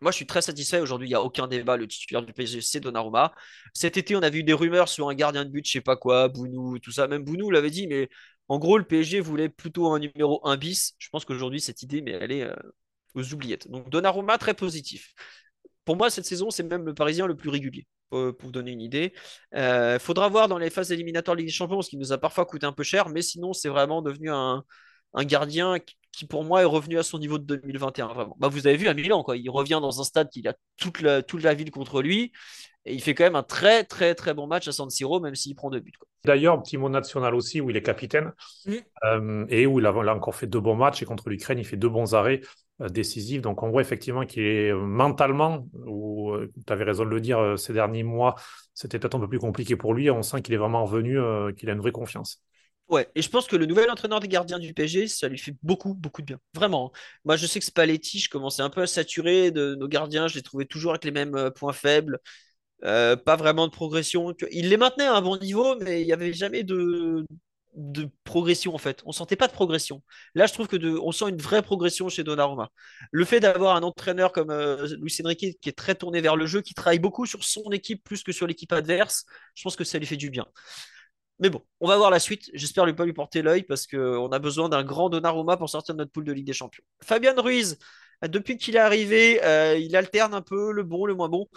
Moi, 0.00 0.10
je 0.10 0.16
suis 0.16 0.26
très 0.26 0.42
satisfait. 0.42 0.80
Aujourd'hui, 0.80 1.06
il 1.08 1.10
n'y 1.12 1.14
a 1.14 1.22
aucun 1.22 1.46
débat. 1.46 1.76
Le 1.76 1.86
titulaire 1.86 2.22
du 2.22 2.32
PSG, 2.32 2.60
c'est 2.60 2.80
Donnarumma. 2.80 3.32
Cet 3.72 3.96
été, 3.96 4.16
on 4.16 4.22
a 4.22 4.30
vu 4.30 4.42
des 4.42 4.52
rumeurs 4.52 4.88
sur 4.88 5.08
un 5.08 5.14
gardien 5.14 5.44
de 5.44 5.50
but, 5.50 5.64
je 5.66 5.72
sais 5.72 5.80
pas 5.80 5.96
quoi, 5.96 6.28
Bounou, 6.28 6.78
tout 6.80 6.90
ça. 6.90 7.06
Même 7.06 7.22
Bounou 7.24 7.50
l'avait 7.50 7.70
dit, 7.70 7.86
mais 7.86 8.08
en 8.48 8.58
gros, 8.58 8.78
le 8.78 8.84
PSG 8.84 9.20
voulait 9.20 9.48
plutôt 9.48 9.92
un 9.92 10.00
numéro 10.00 10.44
1 10.46 10.56
bis. 10.56 10.94
Je 10.98 11.08
pense 11.10 11.24
qu'aujourd'hui, 11.24 11.60
cette 11.60 11.82
idée, 11.82 12.02
mais 12.02 12.12
elle 12.12 12.32
est 12.32 12.42
euh, 12.42 12.54
aux 13.14 13.32
oubliettes. 13.32 13.68
Donc, 13.70 13.90
Donnarumma, 13.90 14.38
très 14.38 14.54
positif. 14.54 15.14
Pour 15.84 15.96
moi, 15.96 16.10
cette 16.10 16.26
saison, 16.26 16.50
c'est 16.50 16.62
même 16.62 16.84
le 16.84 16.94
Parisien 16.94 17.26
le 17.26 17.36
plus 17.36 17.48
régulier, 17.48 17.86
pour, 18.10 18.32
vous 18.38 18.52
donner 18.52 18.70
une 18.70 18.80
idée. 18.80 19.12
Il 19.52 19.58
euh, 19.58 19.98
faudra 19.98 20.28
voir 20.28 20.48
dans 20.48 20.58
les 20.58 20.70
phases 20.70 20.92
éliminatoires 20.92 21.36
de 21.36 21.40
Ligue 21.40 21.48
des 21.48 21.54
Champions, 21.54 21.82
ce 21.82 21.90
qui 21.90 21.96
nous 21.96 22.12
a 22.12 22.18
parfois 22.18 22.46
coûté 22.46 22.66
un 22.66 22.72
peu 22.72 22.82
cher, 22.82 23.08
mais 23.08 23.22
sinon, 23.22 23.52
c'est 23.52 23.68
vraiment 23.68 24.02
devenu 24.02 24.30
un, 24.30 24.64
un 25.14 25.24
gardien 25.24 25.78
qui 26.12 26.26
pour 26.26 26.44
moi 26.44 26.62
est 26.62 26.66
revenu 26.66 26.98
à 26.98 27.02
son 27.02 27.18
niveau 27.18 27.38
de 27.38 27.44
2021 27.56 28.08
vraiment. 28.08 28.36
Bah, 28.38 28.48
vous 28.48 28.66
avez 28.66 28.76
vu 28.76 28.88
à 28.88 28.94
Milan 28.94 29.22
quoi, 29.22 29.36
il 29.36 29.48
revient 29.50 29.78
dans 29.80 30.00
un 30.00 30.04
stade 30.04 30.28
qui 30.28 30.46
a 30.46 30.54
toute 30.76 31.00
la, 31.00 31.22
toute 31.22 31.42
la 31.42 31.54
ville 31.54 31.70
contre 31.70 32.02
lui 32.02 32.32
et 32.84 32.94
il 32.94 33.00
fait 33.00 33.14
quand 33.14 33.24
même 33.24 33.36
un 33.36 33.42
très 33.42 33.84
très 33.84 34.14
très 34.14 34.34
bon 34.34 34.46
match 34.46 34.68
à 34.68 34.72
San 34.72 34.90
Siro 34.90 35.20
même 35.20 35.34
s'il 35.34 35.54
prend 35.54 35.70
deux 35.70 35.80
buts. 35.80 35.92
D'ailleurs, 36.24 36.62
petit 36.62 36.76
mot 36.76 36.88
national 36.88 37.34
aussi 37.34 37.60
où 37.60 37.70
il 37.70 37.76
est 37.76 37.82
capitaine 37.82 38.32
euh, 39.04 39.46
et 39.48 39.66
où 39.66 39.80
il 39.80 39.86
a, 39.86 40.14
encore 40.14 40.34
fait 40.34 40.46
deux 40.46 40.60
bons 40.60 40.76
matchs 40.76 41.02
et 41.02 41.06
contre 41.06 41.30
l'Ukraine 41.30 41.58
il 41.58 41.64
fait 41.64 41.76
deux 41.76 41.88
bons 41.88 42.14
arrêts 42.14 42.40
euh, 42.82 42.88
décisifs. 42.88 43.40
Donc 43.42 43.62
on 43.62 43.70
voit 43.70 43.82
effectivement 43.82 44.26
qu'il 44.26 44.42
est 44.42 44.70
euh, 44.72 44.78
mentalement, 44.78 45.66
ou 45.86 46.36
tu 46.66 46.72
avais 46.72 46.84
raison 46.84 47.04
de 47.04 47.10
le 47.10 47.20
dire, 47.20 47.58
ces 47.58 47.72
derniers 47.72 48.02
mois 48.02 48.34
c'était 48.74 48.98
peut-être 48.98 49.14
un 49.16 49.20
peu 49.20 49.28
plus 49.28 49.38
compliqué 49.38 49.76
pour 49.76 49.94
lui. 49.94 50.10
On 50.10 50.22
sent 50.22 50.42
qu'il 50.42 50.54
est 50.54 50.58
vraiment 50.58 50.84
revenu, 50.84 51.18
qu'il 51.54 51.68
a 51.68 51.72
une 51.72 51.80
vraie 51.80 51.92
confiance. 51.92 52.42
Ouais, 52.88 53.08
et 53.14 53.22
je 53.22 53.30
pense 53.30 53.46
que 53.46 53.56
le 53.56 53.64
nouvel 53.64 53.90
entraîneur 53.90 54.20
des 54.20 54.28
gardiens 54.28 54.58
du 54.58 54.74
PSG, 54.74 55.08
ça 55.08 55.26
lui 55.28 55.38
fait 55.38 55.54
beaucoup, 55.62 55.94
beaucoup 55.94 56.20
de 56.20 56.26
bien. 56.26 56.38
Vraiment. 56.54 56.92
Moi, 57.24 57.36
je 57.36 57.46
sais 57.46 57.58
que 57.58 57.64
Spalletti, 57.64 58.18
je 58.18 58.28
commençais 58.28 58.60
un 58.60 58.68
peu 58.68 58.82
à 58.82 58.86
saturer 58.86 59.50
de 59.50 59.74
nos 59.76 59.88
gardiens. 59.88 60.28
Je 60.28 60.34
les 60.34 60.42
trouvais 60.42 60.66
toujours 60.66 60.92
avec 60.92 61.04
les 61.04 61.10
mêmes 61.10 61.34
euh, 61.34 61.50
points 61.50 61.72
faibles. 61.72 62.18
Euh, 62.84 63.16
pas 63.16 63.36
vraiment 63.36 63.66
de 63.66 63.72
progression. 63.72 64.34
Il 64.50 64.68
les 64.68 64.76
maintenait 64.76 65.06
à 65.06 65.14
un 65.14 65.22
bon 65.22 65.38
niveau, 65.38 65.76
mais 65.80 66.02
il 66.02 66.06
n'y 66.06 66.12
avait 66.12 66.32
jamais 66.34 66.64
de, 66.64 67.24
de 67.74 68.08
progression 68.24 68.74
en 68.74 68.78
fait. 68.78 69.02
On 69.06 69.12
sentait 69.12 69.36
pas 69.36 69.48
de 69.48 69.52
progression. 69.52 70.02
Là, 70.34 70.46
je 70.46 70.52
trouve 70.52 70.68
que 70.68 70.76
on 71.00 71.12
sent 71.12 71.28
une 71.30 71.40
vraie 71.40 71.62
progression 71.62 72.08
chez 72.08 72.24
Donnarumma. 72.24 72.70
Le 73.10 73.24
fait 73.24 73.40
d'avoir 73.40 73.76
un 73.76 73.82
entraîneur 73.82 74.32
comme 74.32 74.50
euh, 74.50 74.86
Luis 75.00 75.16
Enrique 75.24 75.58
qui 75.60 75.68
est 75.68 75.76
très 75.76 75.94
tourné 75.94 76.20
vers 76.20 76.36
le 76.36 76.46
jeu, 76.46 76.60
qui 76.60 76.74
travaille 76.74 76.98
beaucoup 76.98 77.26
sur 77.26 77.44
son 77.44 77.70
équipe 77.70 78.04
plus 78.04 78.22
que 78.22 78.32
sur 78.32 78.46
l'équipe 78.46 78.72
adverse, 78.72 79.24
je 79.54 79.62
pense 79.62 79.76
que 79.76 79.84
ça 79.84 79.98
lui 79.98 80.06
fait 80.06 80.16
du 80.16 80.30
bien. 80.30 80.46
Mais 81.38 81.50
bon, 81.50 81.62
on 81.80 81.88
va 81.88 81.96
voir 81.96 82.10
la 82.10 82.20
suite. 82.20 82.50
J'espère 82.54 82.86
lui 82.86 82.94
pas 82.94 83.04
lui 83.04 83.12
porter 83.12 83.42
l'œil 83.42 83.62
parce 83.62 83.86
qu'on 83.86 84.28
a 84.28 84.38
besoin 84.38 84.68
d'un 84.68 84.84
grand 84.84 85.08
Donnarumma 85.08 85.56
pour 85.56 85.68
sortir 85.68 85.94
de 85.94 85.98
notre 85.98 86.12
poule 86.12 86.24
de 86.24 86.32
Ligue 86.32 86.46
des 86.46 86.52
Champions. 86.52 86.84
Fabien 87.02 87.34
Ruiz, 87.36 87.78
depuis 88.22 88.56
qu'il 88.56 88.76
est 88.76 88.80
arrivé, 88.80 89.42
euh, 89.42 89.76
il 89.76 89.96
alterne 89.96 90.34
un 90.34 90.42
peu 90.42 90.72
le 90.72 90.84
bon, 90.84 91.06
le 91.06 91.14
moins 91.14 91.28
bon. 91.28 91.48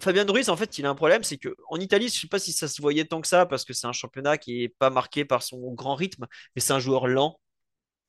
Fabien 0.00 0.24
Ruiz, 0.26 0.48
en 0.48 0.56
fait, 0.56 0.78
il 0.78 0.86
a 0.86 0.90
un 0.90 0.94
problème, 0.94 1.22
c'est 1.22 1.38
qu'en 1.38 1.76
Italie, 1.76 2.08
je 2.08 2.14
ne 2.14 2.20
sais 2.20 2.28
pas 2.28 2.38
si 2.38 2.52
ça 2.52 2.68
se 2.68 2.80
voyait 2.80 3.04
tant 3.04 3.20
que 3.20 3.28
ça, 3.28 3.46
parce 3.46 3.64
que 3.64 3.72
c'est 3.72 3.86
un 3.86 3.92
championnat 3.92 4.38
qui 4.38 4.60
n'est 4.60 4.68
pas 4.68 4.90
marqué 4.90 5.24
par 5.24 5.42
son 5.42 5.58
grand 5.72 5.94
rythme, 5.94 6.26
mais 6.54 6.60
c'est 6.60 6.72
un 6.72 6.80
joueur 6.80 7.06
lent. 7.06 7.40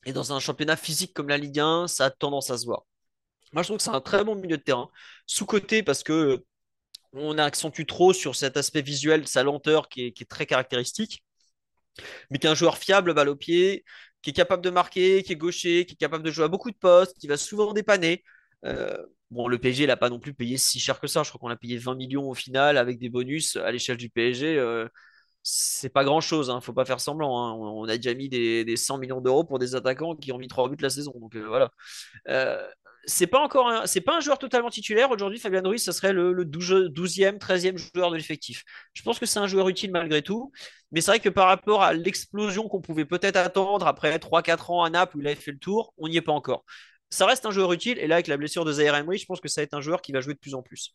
Et 0.05 0.13
dans 0.13 0.33
un 0.33 0.39
championnat 0.39 0.75
physique 0.77 1.13
comme 1.13 1.29
la 1.29 1.37
Ligue 1.37 1.59
1, 1.59 1.87
ça 1.87 2.05
a 2.05 2.09
tendance 2.11 2.49
à 2.49 2.57
se 2.57 2.65
voir. 2.65 2.85
Moi, 3.53 3.63
je 3.63 3.67
trouve 3.67 3.77
que 3.77 3.83
c'est 3.83 3.89
un 3.89 4.01
très 4.01 4.23
bon 4.23 4.35
milieu 4.35 4.57
de 4.57 4.63
terrain. 4.63 4.89
Sous-côté, 5.27 5.83
parce 5.83 6.03
que 6.03 6.43
on 7.13 7.37
accentue 7.37 7.85
trop 7.85 8.13
sur 8.13 8.35
cet 8.35 8.57
aspect 8.57 8.81
visuel, 8.81 9.27
sa 9.27 9.43
lenteur 9.43 9.89
qui 9.89 10.05
est, 10.07 10.29
très 10.29 10.45
caractéristique, 10.45 11.23
mais 12.29 12.39
qui 12.39 12.47
est 12.47 12.49
un 12.49 12.55
joueur 12.55 12.77
fiable, 12.77 13.13
balle 13.13 13.29
au 13.29 13.35
pied, 13.35 13.83
qui 14.21 14.31
est 14.31 14.33
capable 14.33 14.63
de 14.63 14.69
marquer, 14.69 15.23
qui 15.23 15.33
est 15.33 15.35
gaucher, 15.35 15.85
qui 15.85 15.93
est 15.93 15.97
capable 15.97 16.23
de 16.23 16.31
jouer 16.31 16.45
à 16.45 16.47
beaucoup 16.47 16.71
de 16.71 16.77
postes, 16.77 17.17
qui 17.19 17.27
va 17.27 17.37
souvent 17.37 17.73
dépanner. 17.73 18.23
Euh, 18.65 18.97
bon, 19.31 19.47
le 19.47 19.57
PSG 19.57 19.87
n'a 19.87 19.97
pas 19.97 20.09
non 20.09 20.19
plus 20.19 20.33
payé 20.33 20.57
si 20.57 20.79
cher 20.79 20.99
que 20.99 21.07
ça. 21.07 21.23
Je 21.23 21.29
crois 21.29 21.39
qu'on 21.39 21.49
a 21.53 21.57
payé 21.57 21.77
20 21.77 21.95
millions 21.95 22.29
au 22.29 22.33
final 22.35 22.77
avec 22.77 22.99
des 22.99 23.09
bonus 23.09 23.55
à 23.57 23.71
l'échelle 23.71 23.97
du 23.97 24.09
PSG. 24.09 24.57
Euh, 24.57 24.87
c'est 25.43 25.89
pas 25.89 26.03
grand 26.03 26.21
chose, 26.21 26.51
hein, 26.51 26.61
faut 26.61 26.73
pas 26.73 26.85
faire 26.85 26.99
semblant. 27.01 27.37
Hein. 27.39 27.53
On, 27.53 27.85
a 27.85 27.97
déjà 27.97 28.13
mis 28.13 28.29
des, 28.29 28.75
100 28.75 28.99
millions 28.99 29.21
d'euros 29.21 29.43
pour 29.43 29.59
des 29.59 29.75
attaquants 29.75 30.15
qui 30.15 30.31
ont 30.31 30.37
mis 30.37 30.47
3 30.47 30.69
buts 30.69 30.77
la 30.81 30.89
saison. 30.89 31.13
Donc 31.19 31.35
euh, 31.35 31.47
voilà 31.47 31.71
c'est 33.05 33.27
pas 33.27 33.39
encore 33.39 33.67
un 33.67 34.19
joueur 34.19 34.37
totalement 34.37 34.69
titulaire 34.69 35.11
aujourd'hui 35.11 35.39
Fabien 35.39 35.61
Ruiz 35.63 35.83
ça 35.83 35.91
serait 35.91 36.13
le, 36.13 36.45
12, 36.45 36.71
e 36.71 37.37
13e 37.37 37.77
joueur 37.77 38.11
de 38.11 38.15
l'effectif 38.15 38.63
je 38.93 39.01
pense 39.01 39.19
que 39.19 39.25
c'est 39.25 39.39
un 39.39 39.47
joueur 39.47 39.69
utile 39.69 39.91
malgré 39.91 40.21
tout 40.21 40.51
mais 40.91 41.01
c'est 41.01 41.11
vrai 41.11 41.19
que 41.19 41.29
par 41.29 41.47
rapport 41.47 41.81
à 41.81 41.93
l'explosion 41.93 42.67
qu'on 42.67 42.81
pouvait 42.81 43.05
peut-être 43.05 43.37
attendre 43.37 43.87
après 43.87 44.15
3-4 44.17 44.71
ans 44.71 44.83
à 44.83 44.89
Naples 44.89 45.17
où 45.17 45.21
il 45.21 45.27
avait 45.27 45.35
fait 45.35 45.51
le 45.51 45.57
tour 45.57 45.93
on 45.97 46.07
n'y 46.07 46.17
est 46.17 46.21
pas 46.21 46.31
encore 46.31 46.63
ça 47.11 47.27
reste 47.27 47.45
un 47.45 47.51
joueur 47.51 47.71
utile 47.73 47.99
et 47.99 48.07
là 48.07 48.15
avec 48.15 48.27
la 48.27 48.37
blessure 48.37 48.65
de 48.65 48.71
Zaire 48.71 48.95
Emery 48.95 49.19
je 49.19 49.25
pense 49.25 49.39
que 49.39 49.47
ça 49.47 49.61
va 49.61 49.63
être 49.63 49.75
un 49.75 49.81
joueur 49.81 50.01
qui 50.01 50.11
va 50.11 50.21
jouer 50.21 50.33
de 50.33 50.39
plus 50.39 50.55
en 50.55 50.63
plus 50.63 50.93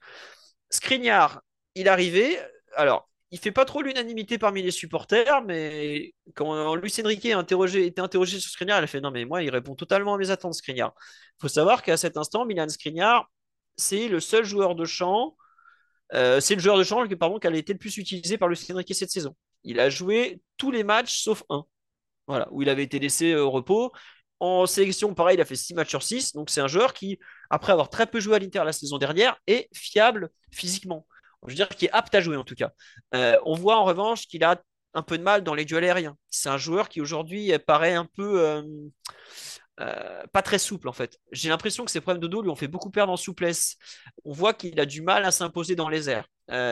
Skriniar 0.70 1.42
il 1.76 1.88
arrivait 1.88 2.40
alors 2.74 3.08
il 3.30 3.38
fait 3.38 3.52
pas 3.52 3.64
trop 3.64 3.82
l'unanimité 3.82 4.38
parmi 4.38 4.62
les 4.62 4.70
supporters, 4.70 5.42
mais 5.42 6.14
quand 6.34 6.74
Luis 6.76 6.92
Enrique 7.04 7.26
a 7.26 7.38
interrogé, 7.38 7.86
était 7.86 8.00
interrogé 8.00 8.38
sur 8.38 8.50
Skriniar, 8.50 8.78
elle 8.78 8.84
a 8.84 8.86
fait 8.86 9.00
non 9.00 9.10
mais 9.10 9.24
moi 9.24 9.42
il 9.42 9.50
répond 9.50 9.74
totalement 9.74 10.14
à 10.14 10.18
mes 10.18 10.30
attentes 10.30 10.54
Skriniar. 10.54 10.94
Il 10.98 11.42
faut 11.42 11.48
savoir 11.48 11.82
qu'à 11.82 11.96
cet 11.96 12.16
instant, 12.16 12.46
Milan 12.46 12.68
Skriniar, 12.68 13.30
c'est 13.76 14.08
le 14.08 14.20
seul 14.20 14.44
joueur 14.44 14.74
de 14.74 14.84
champ, 14.84 15.36
euh, 16.14 16.40
c'est 16.40 16.54
le 16.54 16.60
joueur 16.60 16.78
de 16.78 16.84
champ 16.84 17.06
qui 17.06 17.14
a 17.46 17.50
été 17.50 17.72
le 17.72 17.78
plus 17.78 17.96
utilisé 17.96 18.38
par 18.38 18.48
Luis 18.48 18.64
Enrique 18.70 18.94
cette 18.94 19.10
saison. 19.10 19.34
Il 19.64 19.80
a 19.80 19.90
joué 19.90 20.40
tous 20.56 20.70
les 20.70 20.84
matchs 20.84 21.20
sauf 21.20 21.42
un, 21.50 21.64
voilà, 22.28 22.48
où 22.52 22.62
il 22.62 22.68
avait 22.68 22.84
été 22.84 22.98
laissé 23.00 23.34
au 23.34 23.50
repos. 23.50 23.92
En 24.38 24.66
sélection, 24.66 25.14
pareil, 25.14 25.36
il 25.36 25.40
a 25.40 25.44
fait 25.44 25.56
6 25.56 25.74
matchs 25.74 25.90
sur 25.90 26.02
6. 26.02 26.34
Donc 26.34 26.50
c'est 26.50 26.60
un 26.60 26.68
joueur 26.68 26.92
qui, 26.92 27.18
après 27.50 27.72
avoir 27.72 27.88
très 27.88 28.06
peu 28.06 28.20
joué 28.20 28.36
à 28.36 28.38
l'Inter 28.38 28.62
la 28.64 28.72
saison 28.72 28.98
dernière, 28.98 29.36
est 29.46 29.68
fiable 29.72 30.30
physiquement 30.52 31.06
je 31.46 31.52
veux 31.52 31.56
dire 31.56 31.68
qu'il 31.68 31.88
est 31.88 31.92
apte 31.92 32.14
à 32.14 32.20
jouer 32.20 32.36
en 32.36 32.44
tout 32.44 32.54
cas. 32.54 32.72
Euh, 33.14 33.38
on 33.44 33.54
voit 33.54 33.78
en 33.78 33.84
revanche 33.84 34.26
qu'il 34.26 34.44
a 34.44 34.60
un 34.94 35.02
peu 35.02 35.18
de 35.18 35.22
mal 35.22 35.42
dans 35.42 35.54
les 35.54 35.64
duels 35.64 35.84
aériens. 35.84 36.16
C'est 36.30 36.48
un 36.48 36.56
joueur 36.56 36.88
qui 36.88 37.00
aujourd'hui 37.00 37.52
paraît 37.66 37.94
un 37.94 38.06
peu 38.06 38.40
euh, 38.40 38.62
euh, 39.80 40.22
pas 40.32 40.42
très 40.42 40.58
souple 40.58 40.88
en 40.88 40.92
fait. 40.92 41.18
J'ai 41.32 41.48
l'impression 41.48 41.84
que 41.84 41.90
ses 41.90 42.00
problèmes 42.00 42.22
de 42.22 42.28
dos 42.28 42.42
lui 42.42 42.50
ont 42.50 42.56
fait 42.56 42.68
beaucoup 42.68 42.90
perdre 42.90 43.12
en 43.12 43.16
souplesse. 43.16 43.76
On 44.24 44.32
voit 44.32 44.54
qu'il 44.54 44.78
a 44.80 44.86
du 44.86 45.02
mal 45.02 45.24
à 45.24 45.30
s'imposer 45.30 45.76
dans 45.76 45.88
les 45.88 46.08
airs. 46.10 46.28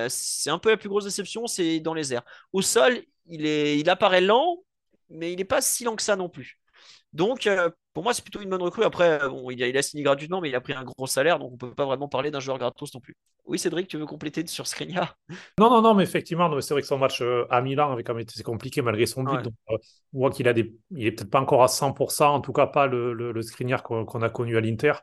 c'est 0.08 0.50
un 0.50 0.58
peu 0.58 0.70
la 0.70 0.76
plus 0.76 0.88
grosse 0.88 1.04
déception, 1.04 1.46
c'est 1.46 1.80
dans 1.80 1.94
les 1.94 2.14
airs. 2.14 2.24
Au 2.52 2.62
sol, 2.62 3.02
il, 3.26 3.46
il 3.46 3.90
apparaît 3.90 4.20
lent, 4.20 4.64
mais 5.10 5.32
il 5.32 5.36
n'est 5.36 5.44
pas 5.44 5.60
si 5.60 5.84
lent 5.84 5.96
que 5.96 6.02
ça 6.02 6.16
non 6.16 6.28
plus. 6.28 6.58
Donc, 7.14 7.48
pour 7.94 8.02
moi, 8.02 8.12
c'est 8.12 8.22
plutôt 8.22 8.40
une 8.40 8.50
bonne 8.50 8.62
recrue. 8.62 8.84
Après, 8.84 9.20
bon, 9.28 9.50
il, 9.50 9.62
a, 9.62 9.68
il 9.68 9.76
a 9.76 9.82
signé 9.82 10.02
gratuitement, 10.02 10.40
mais 10.40 10.48
il 10.48 10.54
a 10.54 10.60
pris 10.60 10.72
un 10.72 10.84
gros 10.84 11.06
salaire, 11.06 11.38
donc 11.38 11.50
on 11.50 11.52
ne 11.52 11.58
peut 11.58 11.74
pas 11.74 11.86
vraiment 11.86 12.08
parler 12.08 12.30
d'un 12.30 12.40
joueur 12.40 12.58
gratos 12.58 12.92
non 12.92 13.00
plus. 13.00 13.14
Oui, 13.46 13.58
Cédric, 13.58 13.88
tu 13.88 13.98
veux 13.98 14.06
compléter 14.06 14.46
sur 14.46 14.66
Skriniar? 14.66 15.16
Non, 15.58 15.70
non, 15.70 15.82
non, 15.82 15.94
mais 15.94 16.02
effectivement, 16.02 16.60
c'est 16.60 16.74
vrai 16.74 16.80
que 16.80 16.88
son 16.88 16.98
match 16.98 17.20
euh, 17.20 17.46
à 17.50 17.60
Milan 17.60 17.92
avait 17.92 18.02
quand 18.02 18.14
même 18.14 18.22
été 18.22 18.42
compliqué 18.42 18.82
malgré 18.82 19.06
son 19.06 19.22
but. 19.22 19.46
Euh, 19.46 19.76
on 20.12 20.18
voit 20.18 20.30
qu'il 20.30 20.48
a 20.48 20.52
des, 20.52 20.74
il 20.90 21.06
est 21.06 21.12
peut-être 21.12 21.30
pas 21.30 21.40
encore 21.40 21.62
à 21.62 21.68
100%, 21.68 22.24
en 22.24 22.40
tout 22.40 22.52
cas 22.52 22.66
pas 22.66 22.86
le, 22.86 23.12
le, 23.12 23.32
le 23.32 23.76
qu'on 23.82 24.22
a 24.22 24.28
connu 24.30 24.56
à 24.56 24.60
l'Inter. 24.60 24.94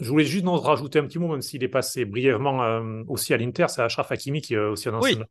Je 0.00 0.08
voulais 0.10 0.24
juste 0.24 0.44
rajouter 0.46 0.98
un 0.98 1.04
petit 1.04 1.18
mot, 1.18 1.28
même 1.28 1.40
s'il 1.40 1.64
est 1.64 1.68
passé 1.68 2.04
brièvement 2.04 2.62
euh, 2.62 3.02
aussi 3.08 3.32
à 3.32 3.36
l'Inter, 3.36 3.66
c'est 3.68 3.82
Achraf 3.82 4.12
Hakimi 4.12 4.40
qui 4.40 4.54
est 4.54 4.58
aussi 4.58 4.88
un 4.88 4.94
ancien 4.94 5.24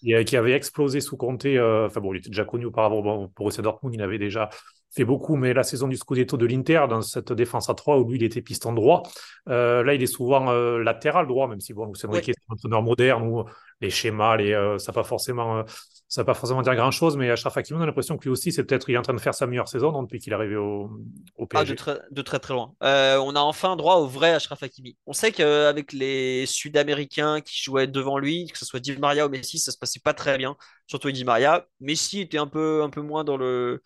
qui, 0.00 0.24
qui, 0.24 0.36
avait 0.36 0.52
explosé 0.52 1.00
sous 1.00 1.16
Comté. 1.16 1.60
enfin 1.60 2.00
bon, 2.00 2.14
il 2.14 2.18
était 2.18 2.30
déjà 2.30 2.44
connu 2.44 2.66
auparavant 2.66 3.02
bon, 3.02 3.28
pour 3.28 3.44
Borussia 3.44 3.62
Dortmund, 3.62 3.94
il 3.94 4.00
avait 4.00 4.18
déjà 4.18 4.48
fait 4.94 5.04
beaucoup, 5.04 5.36
mais 5.36 5.52
la 5.52 5.64
saison 5.64 5.88
du 5.88 5.96
Scudetto 5.96 6.36
de 6.36 6.46
l'Inter, 6.46 6.86
dans 6.88 7.02
cette 7.02 7.32
défense 7.32 7.68
à 7.68 7.74
3 7.74 7.98
où 7.98 8.08
lui, 8.08 8.18
il 8.18 8.22
était 8.22 8.42
piston 8.42 8.72
droit, 8.72 9.02
euh, 9.48 9.82
là, 9.82 9.94
il 9.94 10.02
est 10.02 10.06
souvent 10.06 10.50
euh, 10.50 10.78
latéral 10.78 11.26
droit, 11.26 11.48
même 11.48 11.60
si 11.60 11.74
bon, 11.74 11.92
c'est 11.94 12.06
Enrique 12.06 12.28
est 12.28 12.36
un 12.48 12.54
entraîneur 12.54 12.82
moderne 12.82 13.26
où 13.26 13.44
les 13.80 13.90
schémas, 13.90 14.36
les, 14.36 14.52
euh, 14.52 14.78
ça 14.78 14.92
ne 14.92 14.94
pas 14.94 15.02
forcément, 15.02 15.64
ça 16.06 16.24
pas 16.24 16.34
forcément 16.34 16.62
dire 16.62 16.76
grand-chose, 16.76 17.16
mais 17.16 17.28
Achraf 17.30 17.56
Hakimi, 17.56 17.78
on 17.78 17.82
a 17.82 17.86
l'impression 17.86 18.16
que 18.16 18.24
lui 18.24 18.30
aussi, 18.30 18.52
c'est 18.52 18.62
peut-être, 18.62 18.88
il 18.88 18.94
est 18.94 18.98
en 18.98 19.02
train 19.02 19.14
de 19.14 19.20
faire 19.20 19.34
sa 19.34 19.46
meilleure 19.48 19.68
saison 19.68 20.00
depuis 20.02 20.20
qu'il 20.20 20.32
est 20.32 20.36
arrivé 20.36 20.54
au, 20.54 20.90
au 21.36 21.46
PSG. 21.46 21.66
Ah, 21.66 21.70
de, 21.70 21.76
très, 21.76 21.98
de 22.12 22.22
très 22.22 22.38
très 22.38 22.54
loin. 22.54 22.72
on 22.80 23.34
a 23.34 23.40
enfin 23.40 23.74
droit 23.74 23.96
au 23.96 24.06
vrai 24.06 24.32
Achraf 24.32 24.62
Hakimi. 24.62 24.96
On 25.06 25.12
sait 25.12 25.32
qu'avec 25.32 25.92
les 25.92 26.46
Sud-Américains 26.46 27.40
qui 27.40 27.60
jouaient 27.62 27.88
devant 27.88 28.18
lui, 28.18 28.46
que 28.46 28.58
ce 28.58 28.64
soit 28.64 28.78
Di 28.80 28.96
Maria 28.96 29.26
ou 29.26 29.28
Messi, 29.28 29.58
ça 29.58 29.72
se 29.72 29.78
passait 29.78 30.00
pas 30.00 30.14
très 30.14 30.38
bien, 30.38 30.56
surtout 30.86 31.10
Di 31.10 31.24
Maria. 31.24 31.66
Messi 31.80 32.20
était 32.20 32.38
un 32.38 32.46
peu, 32.46 32.82
un 32.84 32.90
peu 32.90 33.00
moins 33.02 33.24
dans 33.24 33.36
le 33.36 33.82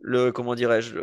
le 0.00 0.32
comment 0.32 0.54
dirais-je 0.54 0.96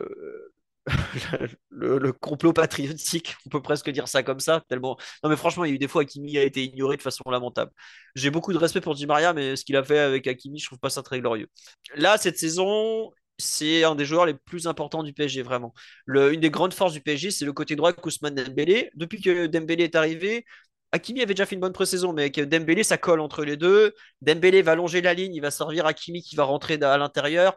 le, 1.70 2.12
complot 2.12 2.54
patriotique, 2.54 3.36
on 3.46 3.50
peut 3.50 3.62
presque 3.62 3.90
dire 3.90 4.08
ça 4.08 4.24
comme 4.24 4.40
ça. 4.40 4.64
Tellement... 4.68 4.98
Non, 5.24 5.30
mais 5.30 5.36
franchement, 5.36 5.66
il 5.66 5.70
y 5.70 5.72
a 5.72 5.76
eu 5.76 5.80
des 5.80 5.88
fois 5.88 6.02
Hakimi 6.02 6.38
a 6.38 6.44
été 6.44 6.64
ignoré 6.64 6.98
de 6.98 7.02
façon 7.02 7.24
lamentable. 7.30 7.72
J'ai 8.16 8.32
beaucoup 8.32 8.54
de 8.54 8.58
respect 8.58 8.82
pour 8.82 8.96
Di 8.96 9.06
Maria, 9.06 9.34
mais 9.34 9.56
ce 9.56 9.66
qu'il 9.66 9.76
a 9.76 9.84
fait 9.84 10.00
avec 10.00 10.28
Hakimi, 10.28 10.60
je 10.60 10.66
trouve 10.66 10.80
pas 10.80 10.90
ça 10.90 11.04
très 11.04 11.20
glorieux. 11.20 11.48
Là, 11.96 12.18
cette 12.18 12.38
saison, 12.38 13.12
c'est 13.38 13.84
un 13.84 13.96
des 13.96 14.06
joueurs 14.06 14.26
les 14.26 14.34
plus 14.34 14.68
importants 14.68 15.04
du 15.04 15.14
PSG, 15.14 15.44
vraiment. 15.44 15.74
Le, 16.06 16.34
une 16.34 16.40
des 16.42 16.50
grandes 16.50 16.74
forces 16.74 16.94
du 16.94 17.02
PSG, 17.02 17.32
c'est 17.32 17.46
le 17.46 17.54
côté 17.54 17.76
droit 17.76 17.94
Kousman 17.94 18.34
Dembélé. 18.34 18.90
Depuis 18.96 19.22
que 19.22 19.48
Dembélé 19.48 19.86
est 19.86 19.96
arrivé, 19.96 20.46
Hakimi 20.92 21.22
avait 21.22 21.34
déjà 21.34 21.46
fait 21.46 21.56
une 21.56 21.62
bonne 21.62 21.74
pré-saison, 21.74 22.14
mais 22.14 22.24
avec 22.24 22.40
Dembélé, 22.50 22.84
ça 22.84 22.98
colle 22.98 23.20
entre 23.20 23.44
les 23.46 23.58
deux. 23.58 23.94
Dembélé 24.22 24.62
va 24.62 24.76
longer 24.76 25.02
la 25.02 25.14
ligne, 25.14 25.36
il 25.36 25.42
va 25.42 25.52
servir 25.52 25.86
Hakimi 25.86 26.24
qui 26.24 26.36
va 26.36 26.44
rentrer 26.44 26.76
à 26.82 26.98
l'intérieur. 26.98 27.56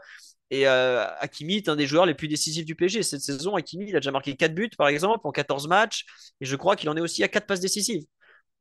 Et 0.50 0.66
euh, 0.66 1.06
Hakimi 1.18 1.56
est 1.56 1.68
un 1.68 1.76
des 1.76 1.86
joueurs 1.86 2.06
les 2.06 2.14
plus 2.14 2.28
décisifs 2.28 2.66
du 2.66 2.74
PSG. 2.74 3.02
Cette 3.02 3.22
saison, 3.22 3.56
Hakimi, 3.56 3.90
a 3.94 4.00
déjà 4.00 4.10
marqué 4.10 4.36
4 4.36 4.54
buts, 4.54 4.70
par 4.76 4.88
exemple, 4.88 5.20
en 5.26 5.32
14 5.32 5.66
matchs. 5.68 6.04
Et 6.40 6.44
je 6.44 6.56
crois 6.56 6.76
qu'il 6.76 6.88
en 6.90 6.96
est 6.96 7.00
aussi 7.00 7.24
à 7.24 7.28
4 7.28 7.46
passes 7.46 7.60
décisives. 7.60 8.04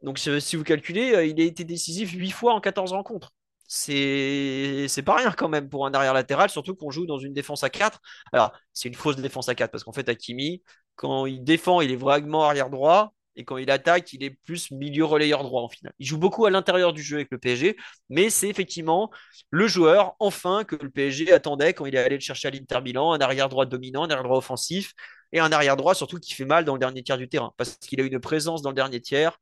Donc, 0.02 0.20
si 0.20 0.56
vous 0.56 0.64
calculez, 0.64 1.14
euh, 1.14 1.26
il 1.26 1.40
a 1.42 1.44
été 1.44 1.64
décisif 1.64 2.12
8 2.14 2.32
fois 2.32 2.54
en 2.54 2.62
14 2.62 2.94
rencontres. 2.94 3.32
C'est 3.68 5.04
pas 5.06 5.16
rien 5.16 5.32
quand 5.32 5.48
même 5.50 5.70
pour 5.70 5.86
un 5.86 5.94
arrière 5.94 6.14
latéral, 6.14 6.50
surtout 6.50 6.76
qu'on 6.76 6.92
joue 6.92 7.06
dans 7.06 7.20
une 7.20 7.34
défense 7.34 7.64
à 7.64 7.70
4. 7.70 8.00
Alors, 8.34 8.52
c'est 8.74 8.90
une 8.90 8.96
fausse 8.96 9.16
défense 9.18 9.48
à 9.50 9.56
4 9.56 9.72
parce 9.72 9.84
qu'en 9.84 9.94
fait, 9.94 10.10
Hakimi, 10.10 10.62
quand 10.96 11.26
il 11.26 11.44
défend, 11.44 11.82
il 11.82 11.92
est 11.92 11.96
vraiment 11.96 12.44
arrière 12.44 12.70
droit. 12.70 13.14
Et 13.36 13.46
quand 13.46 13.58
il 13.58 13.72
attaque, 13.72 14.12
il 14.14 14.24
est 14.24 14.32
plus 14.32 14.72
milieu 14.72 15.06
relayeur 15.06 15.44
droit 15.44 15.62
en 15.62 15.70
final. 15.70 15.94
Il 16.00 16.06
joue 16.06 16.18
beaucoup 16.18 16.46
à 16.46 16.50
l'intérieur 16.50 16.94
du 16.94 17.02
jeu 17.02 17.18
avec 17.18 17.30
le 17.32 17.38
PSG, 17.38 17.78
mais 18.10 18.30
c'est 18.30 18.50
effectivement 18.50 19.10
le 19.50 19.68
joueur, 19.68 20.16
enfin, 20.20 20.64
que 20.64 20.76
le 20.76 20.90
PSG 20.90 21.32
attendait 21.32 21.74
quand 21.74 21.86
il 21.86 21.96
est 21.96 22.00
allé 22.00 22.16
le 22.16 22.22
chercher 22.22 22.50
à 22.50 22.52
l'Inter 22.52 22.82
Milan, 22.82 23.14
un 23.14 23.20
arrière 23.20 23.50
droit 23.50 23.66
dominant, 23.66 24.04
un 24.04 24.10
arrière 24.10 24.24
droit 24.24 24.38
offensif, 24.38 24.94
et 25.34 25.40
un 25.40 25.52
arrière 25.52 25.78
droit 25.78 25.96
surtout 25.96 26.20
qui 26.20 26.34
fait 26.34 26.46
mal 26.46 26.66
dans 26.66 26.74
le 26.74 26.80
dernier 26.80 27.04
tiers 27.04 27.18
du 27.18 27.30
terrain, 27.30 27.54
parce 27.58 27.78
qu'il 27.78 28.02
a 28.02 28.04
une 28.04 28.20
présence 28.20 28.62
dans 28.62 28.70
le 28.70 28.76
dernier 28.76 29.02
tiers 29.02 29.40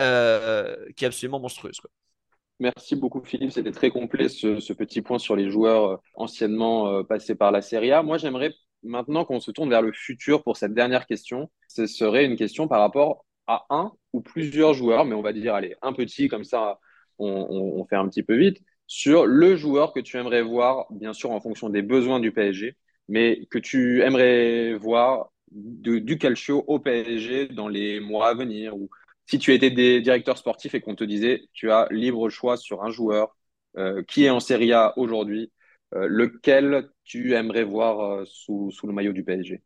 euh, 0.00 0.76
qui 0.96 1.04
est 1.04 1.08
absolument 1.08 1.40
monstrueuse. 1.40 1.80
Merci 2.60 2.94
beaucoup 2.94 3.22
Philippe, 3.24 3.50
c'était 3.50 3.72
très 3.72 3.90
complet 3.90 4.28
ce, 4.28 4.72
petit 4.72 5.02
point 5.02 5.18
sur 5.18 5.34
les 5.34 5.50
joueurs 5.50 5.84
euh, 5.84 5.96
anciennement 6.14 6.88
euh, 6.88 7.02
passés 7.02 7.34
par 7.34 7.50
la 7.50 7.60
Serie 7.60 7.90
A. 7.90 8.02
Moi 8.02 8.18
j'aimerais 8.18 8.54
maintenant 8.84 9.24
qu'on 9.24 9.40
se 9.40 9.50
tourne 9.50 9.68
vers 9.68 9.82
le 9.82 9.92
futur 9.92 10.42
pour 10.42 10.56
cette 10.56 10.74
dernière 10.74 11.06
question. 11.06 11.50
Ce 11.68 11.86
serait 11.86 12.24
une 12.24 12.36
question 12.36 12.68
par 12.68 12.80
rapport 12.80 13.24
à 13.46 13.66
un 13.70 13.92
ou 14.12 14.20
plusieurs 14.20 14.74
joueurs, 14.74 15.04
mais 15.04 15.14
on 15.14 15.22
va 15.22 15.32
dire, 15.32 15.54
allez, 15.54 15.74
un 15.82 15.92
petit, 15.92 16.28
comme 16.28 16.44
ça, 16.44 16.78
on, 17.18 17.84
fait 17.86 17.96
un 17.96 18.08
petit 18.08 18.22
peu 18.22 18.36
vite, 18.36 18.62
sur 18.86 19.26
le 19.26 19.56
joueur 19.56 19.92
que 19.92 20.00
tu 20.00 20.16
aimerais 20.18 20.42
voir, 20.42 20.86
bien 20.90 21.12
sûr, 21.12 21.30
en 21.30 21.40
fonction 21.40 21.68
des 21.70 21.82
besoins 21.82 22.20
du 22.20 22.32
PSG, 22.32 22.76
mais 23.08 23.46
que 23.50 23.58
tu 23.58 24.02
aimerais 24.02 24.74
voir 24.74 25.32
du 25.50 26.18
calcio 26.18 26.64
au 26.66 26.78
PSG 26.78 27.48
dans 27.48 27.68
les 27.68 28.00
mois 28.00 28.28
à 28.28 28.34
venir, 28.34 28.76
ou 28.76 28.90
si 29.26 29.38
tu 29.38 29.52
étais 29.54 29.70
des 29.70 30.00
directeurs 30.00 30.38
sportifs 30.38 30.74
et 30.74 30.80
qu'on 30.80 30.94
te 30.94 31.04
disait, 31.04 31.44
tu 31.52 31.70
as 31.70 31.86
libre 31.90 32.28
choix 32.28 32.56
sur 32.56 32.82
un 32.84 32.90
joueur 32.90 33.36
euh, 33.78 34.02
qui 34.02 34.24
est 34.24 34.30
en 34.30 34.40
Serie 34.40 34.72
A 34.72 34.92
aujourd'hui, 34.98 35.52
euh, 35.94 36.06
lequel 36.08 36.90
tu 37.04 37.34
aimerais 37.34 37.64
voir 37.64 38.00
euh, 38.00 38.24
sous, 38.26 38.70
sous 38.70 38.86
le 38.86 38.92
maillot 38.92 39.12
du 39.12 39.24
PSG 39.24 39.62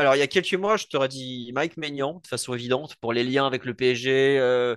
alors, 0.00 0.16
il 0.16 0.18
y 0.18 0.22
a 0.22 0.26
quelques 0.26 0.54
mois, 0.54 0.78
je 0.78 0.86
t'aurais 0.86 1.08
dit 1.08 1.52
Mike 1.54 1.76
Maignan, 1.76 2.20
de 2.22 2.26
façon 2.26 2.54
évidente, 2.54 2.96
pour 2.96 3.12
les 3.12 3.22
liens 3.22 3.46
avec 3.46 3.66
le 3.66 3.74
PSG, 3.74 4.38
euh, 4.38 4.74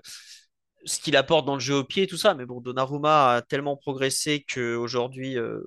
ce 0.85 0.99
qu'il 0.99 1.15
apporte 1.15 1.45
dans 1.45 1.53
le 1.53 1.61
jeu 1.61 1.75
au 1.75 1.83
pied, 1.85 2.07
tout 2.07 2.17
ça. 2.17 2.33
Mais 2.33 2.45
bon, 2.45 2.59
Donnarumma 2.59 3.35
a 3.35 3.41
tellement 3.41 3.77
progressé 3.77 4.45
qu'aujourd'hui, 4.53 5.37
euh, 5.37 5.61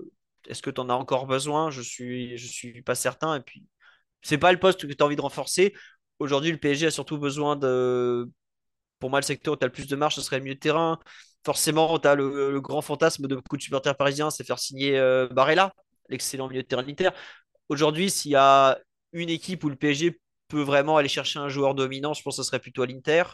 est-ce 0.46 0.61
que 0.61 0.68
tu 0.70 0.80
en 0.80 0.90
as 0.90 0.94
encore 0.94 1.26
besoin? 1.26 1.70
Je 1.70 1.80
suis, 1.80 2.38
suis 2.38 2.82
pas 2.82 2.94
certain. 2.94 3.36
Et 3.36 3.40
puis, 3.40 3.64
c'est 4.22 4.36
pas 4.36 4.52
le 4.52 4.59
poste 4.59 4.86
que 4.86 4.92
tu 4.92 5.02
as 5.02 5.07
envie 5.07 5.16
de 5.16 5.22
renforcer. 5.22 5.74
Aujourd'hui, 6.18 6.52
le 6.52 6.59
PSG 6.59 6.86
a 6.88 6.90
surtout 6.90 7.18
besoin 7.18 7.57
de. 7.57 8.30
Pour 8.98 9.11
moi, 9.11 9.20
le 9.20 9.24
secteur 9.24 9.54
où 9.54 9.57
tu 9.57 9.64
as 9.64 9.68
le 9.68 9.72
plus 9.72 9.86
de 9.88 9.96
marge, 9.96 10.16
ce 10.16 10.20
serait 10.20 10.36
le 10.38 10.44
milieu 10.44 10.54
de 10.54 10.61
terrain. 10.61 10.98
Forcément, 11.46 11.98
tu 11.98 12.09
as 12.09 12.14
le, 12.14 12.61
grand 12.61 12.82
fantasme 12.82 13.26
de 13.26 13.36
beaucoup 13.36 13.57
de 13.57 13.62
supporters 13.62 13.96
parisiens, 13.96 14.30
c'est 14.30 14.44
faire 14.44 14.59
signer 14.59 14.98
euh, 14.98 15.28
Barella, 15.28 15.72
l'excellent 16.09 16.48
milieu 16.48 16.62
de 16.62 16.66
terrain 16.66 16.82
militaire. 16.82 17.12
Aujourd'hui, 17.68 18.11
s'il 18.11 18.32
y 18.32 18.36
a 18.36 18.78
une 19.21 19.31
équipe 19.31 19.64
où 19.64 19.69
le 19.69 19.77
PSG 19.77 20.21
peut 20.49 20.62
vraiment 20.62 20.97
aller 20.97 21.09
chercher 21.09 21.39
un 21.41 21.49
joueur 21.49 21.75
dominant, 21.75 22.14
je 22.14 22.23
pense 22.23 22.37
que 22.37 22.43
ce 22.43 22.47
serait 22.49 22.61
plutôt 22.61 22.83
à 22.83 22.87
l'Inter. 22.87 23.25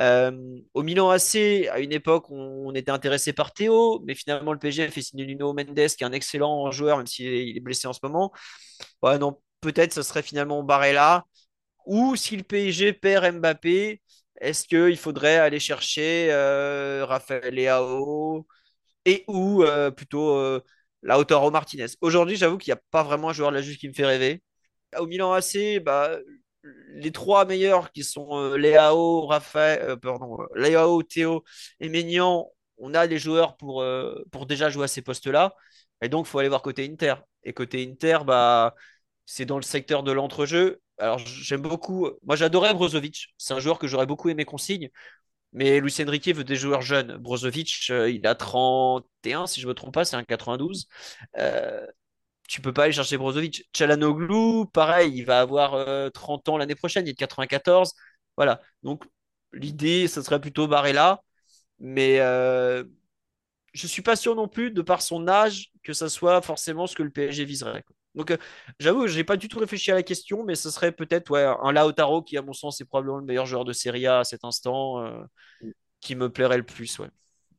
Euh, 0.00 0.32
au 0.74 0.82
Milan 0.82 1.10
AC, 1.10 1.68
à 1.68 1.78
une 1.78 1.92
époque, 1.92 2.30
on, 2.30 2.74
était 2.74 2.90
intéressé 2.90 3.32
par 3.32 3.52
Théo, 3.52 4.02
mais 4.06 4.14
finalement, 4.14 4.52
le 4.52 4.58
PSG 4.58 4.84
a 4.84 4.90
fait 4.90 5.02
signer 5.02 5.26
Nuno 5.26 5.52
Mendes, 5.52 5.74
qui 5.74 6.02
est 6.02 6.04
un 6.04 6.12
excellent 6.12 6.70
joueur, 6.72 6.96
même 6.98 7.06
s'il 7.06 7.56
est 7.56 7.60
blessé 7.60 7.86
en 7.86 7.92
ce 7.92 8.00
moment. 8.02 8.32
Non, 9.02 9.40
peut-être 9.60 9.92
ce 9.94 10.02
serait 10.02 10.22
finalement 10.22 10.62
Barella. 10.62 11.24
Ou 11.86 12.16
si 12.16 12.36
le 12.36 12.44
PSG 12.44 12.92
perd 12.92 13.36
Mbappé, 13.38 14.02
est-ce 14.40 14.66
qu'il 14.68 14.96
faudrait 14.98 15.38
aller 15.38 15.60
chercher 15.60 16.28
euh, 16.32 17.04
Raphaël 17.06 17.54
Leao 17.54 18.46
et 19.04 19.24
ou 19.28 19.64
euh, 19.64 19.90
plutôt 19.90 20.36
euh, 20.38 20.60
Lautaro 21.02 21.50
Martinez? 21.50 21.86
Aujourd'hui, 22.00 22.36
j'avoue 22.36 22.58
qu'il 22.58 22.72
n'y 22.72 22.78
a 22.78 22.82
pas 22.90 23.02
vraiment 23.02 23.30
un 23.30 23.32
joueur 23.32 23.52
de 23.52 23.58
la 23.58 23.62
qui 23.62 23.88
me 23.88 23.94
fait 23.94 24.06
rêver. 24.06 24.42
Au 24.96 25.06
Milan 25.06 25.32
AC, 25.32 25.80
bah, 25.80 26.18
les 26.94 27.12
trois 27.12 27.44
meilleurs 27.44 27.92
qui 27.92 28.04
sont 28.04 28.28
euh, 28.38 28.56
Léao, 28.56 29.26
Raphaël, 29.26 29.80
euh, 29.82 29.96
pardon, 29.96 30.38
euh, 30.40 30.46
Léao, 30.56 31.02
Théo 31.02 31.44
et 31.80 31.88
Ménian, 31.88 32.50
on 32.78 32.94
a 32.94 33.06
les 33.06 33.18
joueurs 33.18 33.56
pour, 33.56 33.84
pour 34.30 34.46
déjà 34.46 34.70
jouer 34.70 34.84
à 34.84 34.88
ces 34.88 35.02
postes-là. 35.02 35.54
Et 36.00 36.08
donc, 36.08 36.26
il 36.26 36.30
faut 36.30 36.38
aller 36.38 36.48
voir 36.48 36.62
côté 36.62 36.88
Inter. 36.88 37.14
Et 37.42 37.52
côté 37.52 37.84
Inter, 37.84 38.18
bah, 38.24 38.74
c'est 39.26 39.44
dans 39.46 39.56
le 39.56 39.62
secteur 39.62 40.04
de 40.04 40.12
l'entrejeu. 40.12 40.80
Alors, 40.98 41.18
j'aime 41.18 41.62
beaucoup. 41.62 42.08
Moi, 42.22 42.36
j'adorais 42.36 42.74
Brozovic. 42.74 43.34
C'est 43.36 43.54
un 43.54 43.58
joueur 43.60 43.78
que 43.80 43.88
j'aurais 43.88 44.06
beaucoup 44.06 44.28
aimé 44.28 44.44
qu'on 44.44 44.58
signe. 44.58 44.90
Mais 45.52 45.80
Luis 45.80 45.94
Enrique 46.00 46.28
veut 46.28 46.44
des 46.44 46.56
joueurs 46.56 46.82
jeunes. 46.82 47.16
Brozovic, 47.16 47.88
il 47.88 48.26
a 48.26 48.34
31, 48.36 49.46
si 49.48 49.60
je 49.60 49.66
ne 49.66 49.70
me 49.70 49.74
trompe 49.74 49.94
pas, 49.94 50.04
c'est 50.04 50.16
un 50.16 50.24
92 50.24 50.88
tu 52.48 52.62
peux 52.62 52.72
pas 52.72 52.84
aller 52.84 52.92
chercher 52.92 53.18
Brozovic. 53.18 53.68
Chalanoglu, 53.72 54.66
pareil, 54.72 55.12
il 55.14 55.24
va 55.24 55.40
avoir 55.40 56.10
30 56.12 56.48
euh, 56.48 56.52
ans 56.52 56.56
l'année 56.58 56.74
prochaine, 56.74 57.06
il 57.06 57.10
est 57.10 57.12
de 57.12 57.18
94. 57.18 57.94
Voilà. 58.36 58.60
Donc, 58.82 59.04
l'idée, 59.52 60.08
ce 60.08 60.22
serait 60.22 60.40
plutôt 60.40 60.66
Barella. 60.66 61.22
Mais 61.78 62.16
je 62.16 62.22
euh, 62.22 62.84
je 63.74 63.86
suis 63.86 64.02
pas 64.02 64.16
sûr 64.16 64.34
non 64.34 64.48
plus, 64.48 64.70
de 64.72 64.82
par 64.82 65.02
son 65.02 65.28
âge, 65.28 65.70
que 65.84 65.92
ça 65.92 66.08
soit 66.08 66.42
forcément 66.42 66.86
ce 66.86 66.96
que 66.96 67.02
le 67.02 67.10
PSG 67.10 67.44
viserait. 67.44 67.84
Donc, 68.14 68.30
euh, 68.32 68.38
j'avoue, 68.80 69.06
je 69.06 69.16
n'ai 69.16 69.24
pas 69.24 69.36
du 69.36 69.48
tout 69.48 69.58
réfléchi 69.60 69.92
à 69.92 69.94
la 69.94 70.02
question, 70.02 70.44
mais 70.44 70.54
ce 70.56 70.70
serait 70.70 70.92
peut-être 70.92 71.30
ouais, 71.30 71.44
un 71.44 71.72
Lautaro 71.72 72.22
qui, 72.22 72.38
à 72.38 72.42
mon 72.42 72.54
sens, 72.54 72.80
est 72.80 72.84
probablement 72.86 73.18
le 73.18 73.24
meilleur 73.24 73.46
joueur 73.46 73.64
de 73.64 73.72
Serie 73.72 74.06
A 74.06 74.20
à 74.20 74.24
cet 74.24 74.44
instant, 74.44 75.04
qui 76.00 76.16
me 76.16 76.30
plairait 76.30 76.56
le 76.58 76.64
plus. 76.64 76.98
Ouais. 76.98 77.08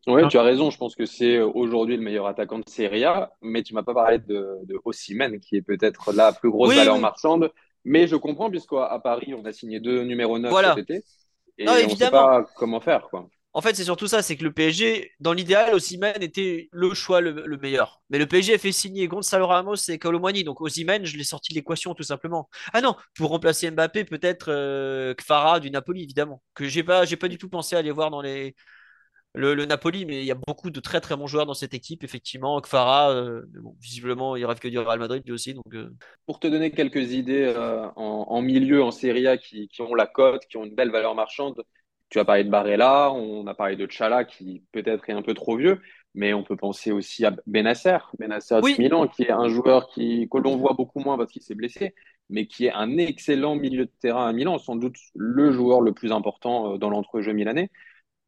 Oui, 0.09 0.27
tu 0.27 0.37
as 0.37 0.43
raison. 0.43 0.69
Je 0.69 0.77
pense 0.77 0.95
que 0.95 1.05
c'est 1.05 1.37
euh, 1.37 1.47
aujourd'hui 1.47 1.97
le 1.97 2.03
meilleur 2.03 2.27
attaquant 2.27 2.59
de 2.59 2.67
Serie 2.67 3.05
A, 3.05 3.31
mais 3.41 3.63
tu 3.63 3.73
m'as 3.73 3.83
pas 3.83 3.93
parlé 3.93 4.19
de, 4.19 4.57
de 4.63 4.79
Osimhen, 4.83 5.39
qui 5.39 5.57
est 5.57 5.61
peut-être 5.61 6.11
la 6.13 6.31
plus 6.33 6.49
grosse 6.49 6.75
valeur 6.75 6.97
marchande. 6.99 7.51
Mais 7.85 8.07
je 8.07 8.15
comprends, 8.15 8.49
puisqu'à 8.49 8.99
Paris, 9.03 9.33
on 9.37 9.45
a 9.45 9.53
signé 9.53 9.79
deux 9.79 10.03
numéros 10.03 10.37
9 10.37 10.53
cet 10.75 10.77
été. 10.77 11.03
Et 11.57 11.67
on 11.67 11.73
ne 11.73 11.95
sait 11.95 12.09
pas 12.09 12.45
comment 12.55 12.79
faire. 12.79 13.07
Quoi. 13.09 13.29
En 13.51 13.61
fait, 13.61 13.75
c'est 13.75 13.83
surtout 13.83 14.07
ça, 14.07 14.21
c'est 14.21 14.37
que 14.37 14.43
le 14.43 14.53
PSG, 14.53 15.11
dans 15.19 15.33
l'idéal, 15.33 15.73
Osimhen 15.73 16.21
était 16.21 16.69
le 16.71 16.93
choix 16.93 17.19
le, 17.19 17.57
meilleur. 17.57 18.01
Mais 18.09 18.19
le 18.19 18.27
PSG 18.27 18.53
a 18.53 18.57
fait 18.59 18.71
signer 18.71 19.07
Gonzalo 19.07 19.47
Ramos 19.47 19.75
et 19.89 19.97
Colomani. 19.97 20.43
Donc 20.43 20.61
Osimhen, 20.61 21.05
je 21.05 21.17
l'ai 21.17 21.23
sorti 21.23 21.51
de 21.51 21.55
l'équation 21.55 21.95
tout 21.95 22.03
simplement. 22.03 22.47
Ah 22.73 22.81
non, 22.81 22.95
pour 23.15 23.31
remplacer 23.31 23.71
Mbappé, 23.71 24.03
peut-être 24.03 24.49
euh, 24.49 25.15
Kfara 25.15 25.59
du 25.59 25.71
Napoli, 25.71 26.03
évidemment. 26.03 26.43
Que 26.53 26.67
j'ai 26.67 26.83
pas, 26.83 27.05
j'ai 27.05 27.17
pas 27.17 27.27
du 27.27 27.39
tout 27.39 27.49
pensé 27.49 27.75
à 27.75 27.79
aller 27.79 27.91
voir 27.91 28.11
dans 28.11 28.21
les, 28.21 28.55
le, 29.35 29.65
Napoli, 29.65 30.05
mais 30.05 30.19
il 30.19 30.25
y 30.25 30.31
a 30.31 30.35
beaucoup 30.35 30.71
de 30.71 30.79
très 30.79 31.01
très 31.01 31.15
bons 31.15 31.27
joueurs 31.27 31.45
dans 31.45 31.53
cette 31.53 31.73
équipe, 31.73 32.03
effectivement. 32.03 32.59
Kfara, 32.61 33.11
euh, 33.11 33.43
visiblement, 33.79 34.35
il 34.35 34.45
rêve 34.45 34.59
que 34.59 34.67
du 34.67 34.79
Real 34.79 34.99
Madrid 34.99 35.23
lui 35.25 35.33
aussi. 35.33 35.53
Donc, 35.53 35.73
euh. 35.73 35.91
Pour 36.25 36.39
te 36.39 36.47
donner 36.47 36.71
quelques 36.71 37.13
idées 37.13 37.53
euh, 37.55 37.87
en, 37.95 38.41
milieu, 38.41 38.83
en 38.83 38.91
Serie 38.91 39.27
A, 39.27 39.37
qui, 39.37 39.69
ont 39.79 39.93
la 39.93 40.07
cote, 40.07 40.45
qui 40.47 40.57
ont 40.57 40.65
une 40.65 40.73
belle 40.73 40.91
valeur 40.91 41.13
marchande, 41.13 41.63
tu 42.09 42.17
as 42.17 42.25
parlé 42.25 42.43
de 42.43 42.49
Barella, 42.49 43.11
on 43.11 43.45
a 43.45 43.53
parlé 43.53 43.75
de 43.75 43.89
Chala, 43.89 44.23
qui 44.25 44.63
peut-être 44.71 45.07
est 45.09 45.13
un 45.13 45.21
peu 45.21 45.35
trop 45.35 45.57
vieux, 45.57 45.79
mais 46.15 46.33
on 46.33 46.43
peut 46.43 46.57
penser 46.57 46.91
aussi 46.91 47.23
à 47.23 47.35
Benasser, 47.45 47.99
Benasser 48.17 48.55
de 48.55 48.81
Milan, 48.81 49.07
qui 49.07 49.23
est 49.23 49.31
un 49.31 49.47
joueur 49.47 49.87
qui, 49.87 50.27
que 50.31 50.39
l'on 50.39 50.57
voit 50.57 50.73
beaucoup 50.73 50.99
moins 50.99 51.17
parce 51.19 51.31
qu'il 51.31 51.43
s'est 51.43 51.53
blessé, 51.53 51.93
mais 52.31 52.47
qui 52.47 52.65
est 52.65 52.73
un 52.73 52.97
excellent 52.97 53.55
milieu 53.55 53.85
de 53.85 53.91
terrain 54.01 54.27
à 54.27 54.33
Milan, 54.33 54.57
sans 54.57 54.75
doute 54.75 54.95
le 55.13 55.51
joueur 55.51 55.81
le 55.81 55.93
plus 55.93 56.11
important 56.11 56.79
dans 56.79 56.89
l'entrejeu 56.89 57.33
milanais. 57.33 57.69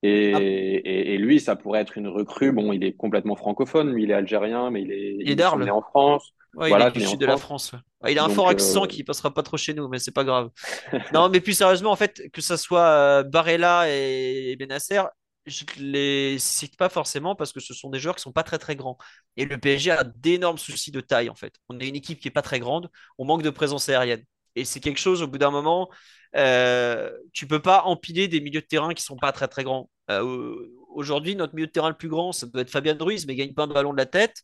Ah. 0.03 0.07
Et, 0.07 1.13
et, 1.13 1.17
lui, 1.17 1.39
ça 1.39 1.55
pourrait 1.55 1.81
être 1.81 1.97
une 1.97 2.07
recrue. 2.07 2.51
Bon, 2.51 2.73
il 2.73 2.83
est 2.83 2.93
complètement 2.93 3.35
francophone. 3.35 3.91
Lui, 3.91 4.03
il 4.03 4.11
est 4.11 4.15
algérien, 4.15 4.71
mais 4.71 4.81
il 4.81 4.91
est, 4.91 5.17
il 5.19 5.39
est 5.39 5.69
en 5.69 5.81
France. 5.81 6.33
voilà, 6.53 6.85
il 6.85 6.97
est 6.97 6.99
du 7.01 7.05
sud 7.05 7.19
de 7.19 7.27
la 7.27 7.37
France. 7.37 7.73
il 8.07 8.17
a 8.17 8.23
un 8.23 8.29
fort 8.29 8.49
accent 8.49 8.85
euh, 8.85 8.87
qui 8.87 9.03
passera 9.03 9.31
pas 9.31 9.43
trop 9.43 9.57
chez 9.57 9.75
nous, 9.75 9.87
mais 9.87 9.99
c'est 9.99 10.11
pas 10.11 10.23
grave. 10.23 10.49
non, 11.13 11.29
mais 11.29 11.39
plus 11.39 11.53
sérieusement, 11.53 11.91
en 11.91 11.95
fait, 11.95 12.31
que 12.33 12.41
ça 12.41 12.57
soit 12.57 12.87
euh, 12.87 13.23
Barella 13.23 13.85
et 13.89 14.55
Benasser, 14.57 15.03
je 15.45 15.65
les 15.77 16.39
cite 16.39 16.77
pas 16.77 16.89
forcément 16.89 17.35
parce 17.35 17.51
que 17.51 17.59
ce 17.59 17.73
sont 17.73 17.89
des 17.89 17.99
joueurs 17.99 18.15
qui 18.15 18.21
sont 18.21 18.31
pas 18.31 18.43
très 18.43 18.57
très 18.57 18.75
grands. 18.75 18.97
Et 19.37 19.45
le 19.45 19.57
PSG 19.57 19.91
a 19.91 20.03
d'énormes 20.03 20.57
soucis 20.57 20.91
de 20.91 21.01
taille 21.01 21.29
en 21.29 21.35
fait. 21.35 21.55
On 21.69 21.79
est 21.79 21.87
une 21.87 21.95
équipe 21.95 22.19
qui 22.19 22.27
est 22.27 22.31
pas 22.31 22.41
très 22.41 22.59
grande, 22.59 22.89
on 23.17 23.25
manque 23.25 23.43
de 23.43 23.49
présence 23.49 23.89
aérienne. 23.89 24.23
Et 24.55 24.65
c'est 24.65 24.79
quelque 24.79 24.99
chose 24.99 25.21
au 25.21 25.27
bout 25.27 25.37
d'un 25.37 25.51
moment, 25.51 25.89
euh, 26.35 27.11
tu 27.33 27.47
peux 27.47 27.61
pas 27.61 27.83
empiler 27.83 28.27
des 28.27 28.41
milieux 28.41 28.61
de 28.61 28.65
terrain 28.65 28.93
qui 28.93 29.03
sont 29.03 29.17
pas 29.17 29.31
très 29.31 29.47
très 29.47 29.63
grands. 29.63 29.89
Euh, 30.09 30.55
aujourd'hui, 30.89 31.35
notre 31.35 31.55
milieu 31.55 31.67
de 31.67 31.71
terrain 31.71 31.89
le 31.89 31.95
plus 31.97 32.09
grand, 32.09 32.31
ça 32.31 32.47
doit 32.47 32.61
être 32.61 32.69
Fabien 32.69 32.97
Ruiz, 32.99 33.25
mais 33.25 33.33
il 33.33 33.37
gagne 33.37 33.53
pas 33.53 33.63
un 33.63 33.67
ballon 33.67 33.93
de 33.93 33.97
la 33.97 34.05
tête. 34.05 34.43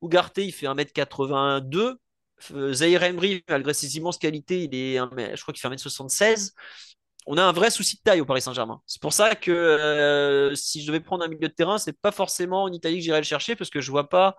Ougarté, 0.00 0.44
il 0.46 0.52
fait 0.52 0.66
1m82. 0.66 1.96
Euh, 2.52 2.72
Zahir 2.72 3.00
malgré 3.48 3.74
ses 3.74 3.96
immenses 3.96 4.18
qualités, 4.18 4.62
il 4.62 4.74
est 4.74 4.96
je 4.96 5.42
crois 5.42 5.52
qu'il 5.52 5.60
fait 5.60 5.68
1m76 5.68 6.52
on 7.30 7.36
a 7.36 7.42
un 7.44 7.52
vrai 7.52 7.70
souci 7.70 7.96
de 7.96 8.00
taille 8.02 8.22
au 8.22 8.24
Paris 8.24 8.40
Saint-Germain. 8.40 8.80
C'est 8.86 9.02
pour 9.02 9.12
ça 9.12 9.34
que 9.34 9.50
euh, 9.50 10.54
si 10.54 10.80
je 10.80 10.86
devais 10.86 11.00
prendre 11.00 11.22
un 11.22 11.28
milieu 11.28 11.46
de 11.46 11.52
terrain, 11.52 11.76
c'est 11.76 11.92
pas 11.92 12.10
forcément 12.10 12.62
en 12.62 12.72
Italie 12.72 12.96
que 12.96 13.02
j'irais 13.02 13.18
le 13.18 13.24
chercher 13.24 13.54
parce 13.54 13.68
que 13.68 13.82
je 13.82 13.90
vois 13.90 14.08
pas. 14.08 14.34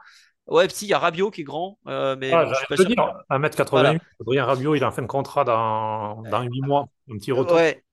Ouais, 0.50 0.68
si, 0.70 0.86
il 0.86 0.90
y 0.90 0.94
a 0.94 1.00
Rabiot 1.00 1.32
qui 1.32 1.42
est 1.42 1.44
grand, 1.44 1.78
euh, 1.88 2.16
mais 2.20 2.32
ah, 2.32 2.48
je 2.50 2.56
suis 2.56 2.68
pas 2.68 2.76
sûr. 2.76 2.86
Dire, 2.86 3.14
1m88, 3.30 4.00
Adrien 4.22 4.46
Rabiot, 4.46 4.76
il 4.76 4.84
a 4.84 4.88
en 4.88 4.92
fin 4.92 5.02
de 5.02 5.08
contrat 5.08 5.44
dans, 5.44 6.24
dans 6.24 6.42
8 6.42 6.62
mois, 6.62 6.88
un 7.12 7.18
petit 7.18 7.32
retour. 7.32 7.56
Ouais. 7.56 7.84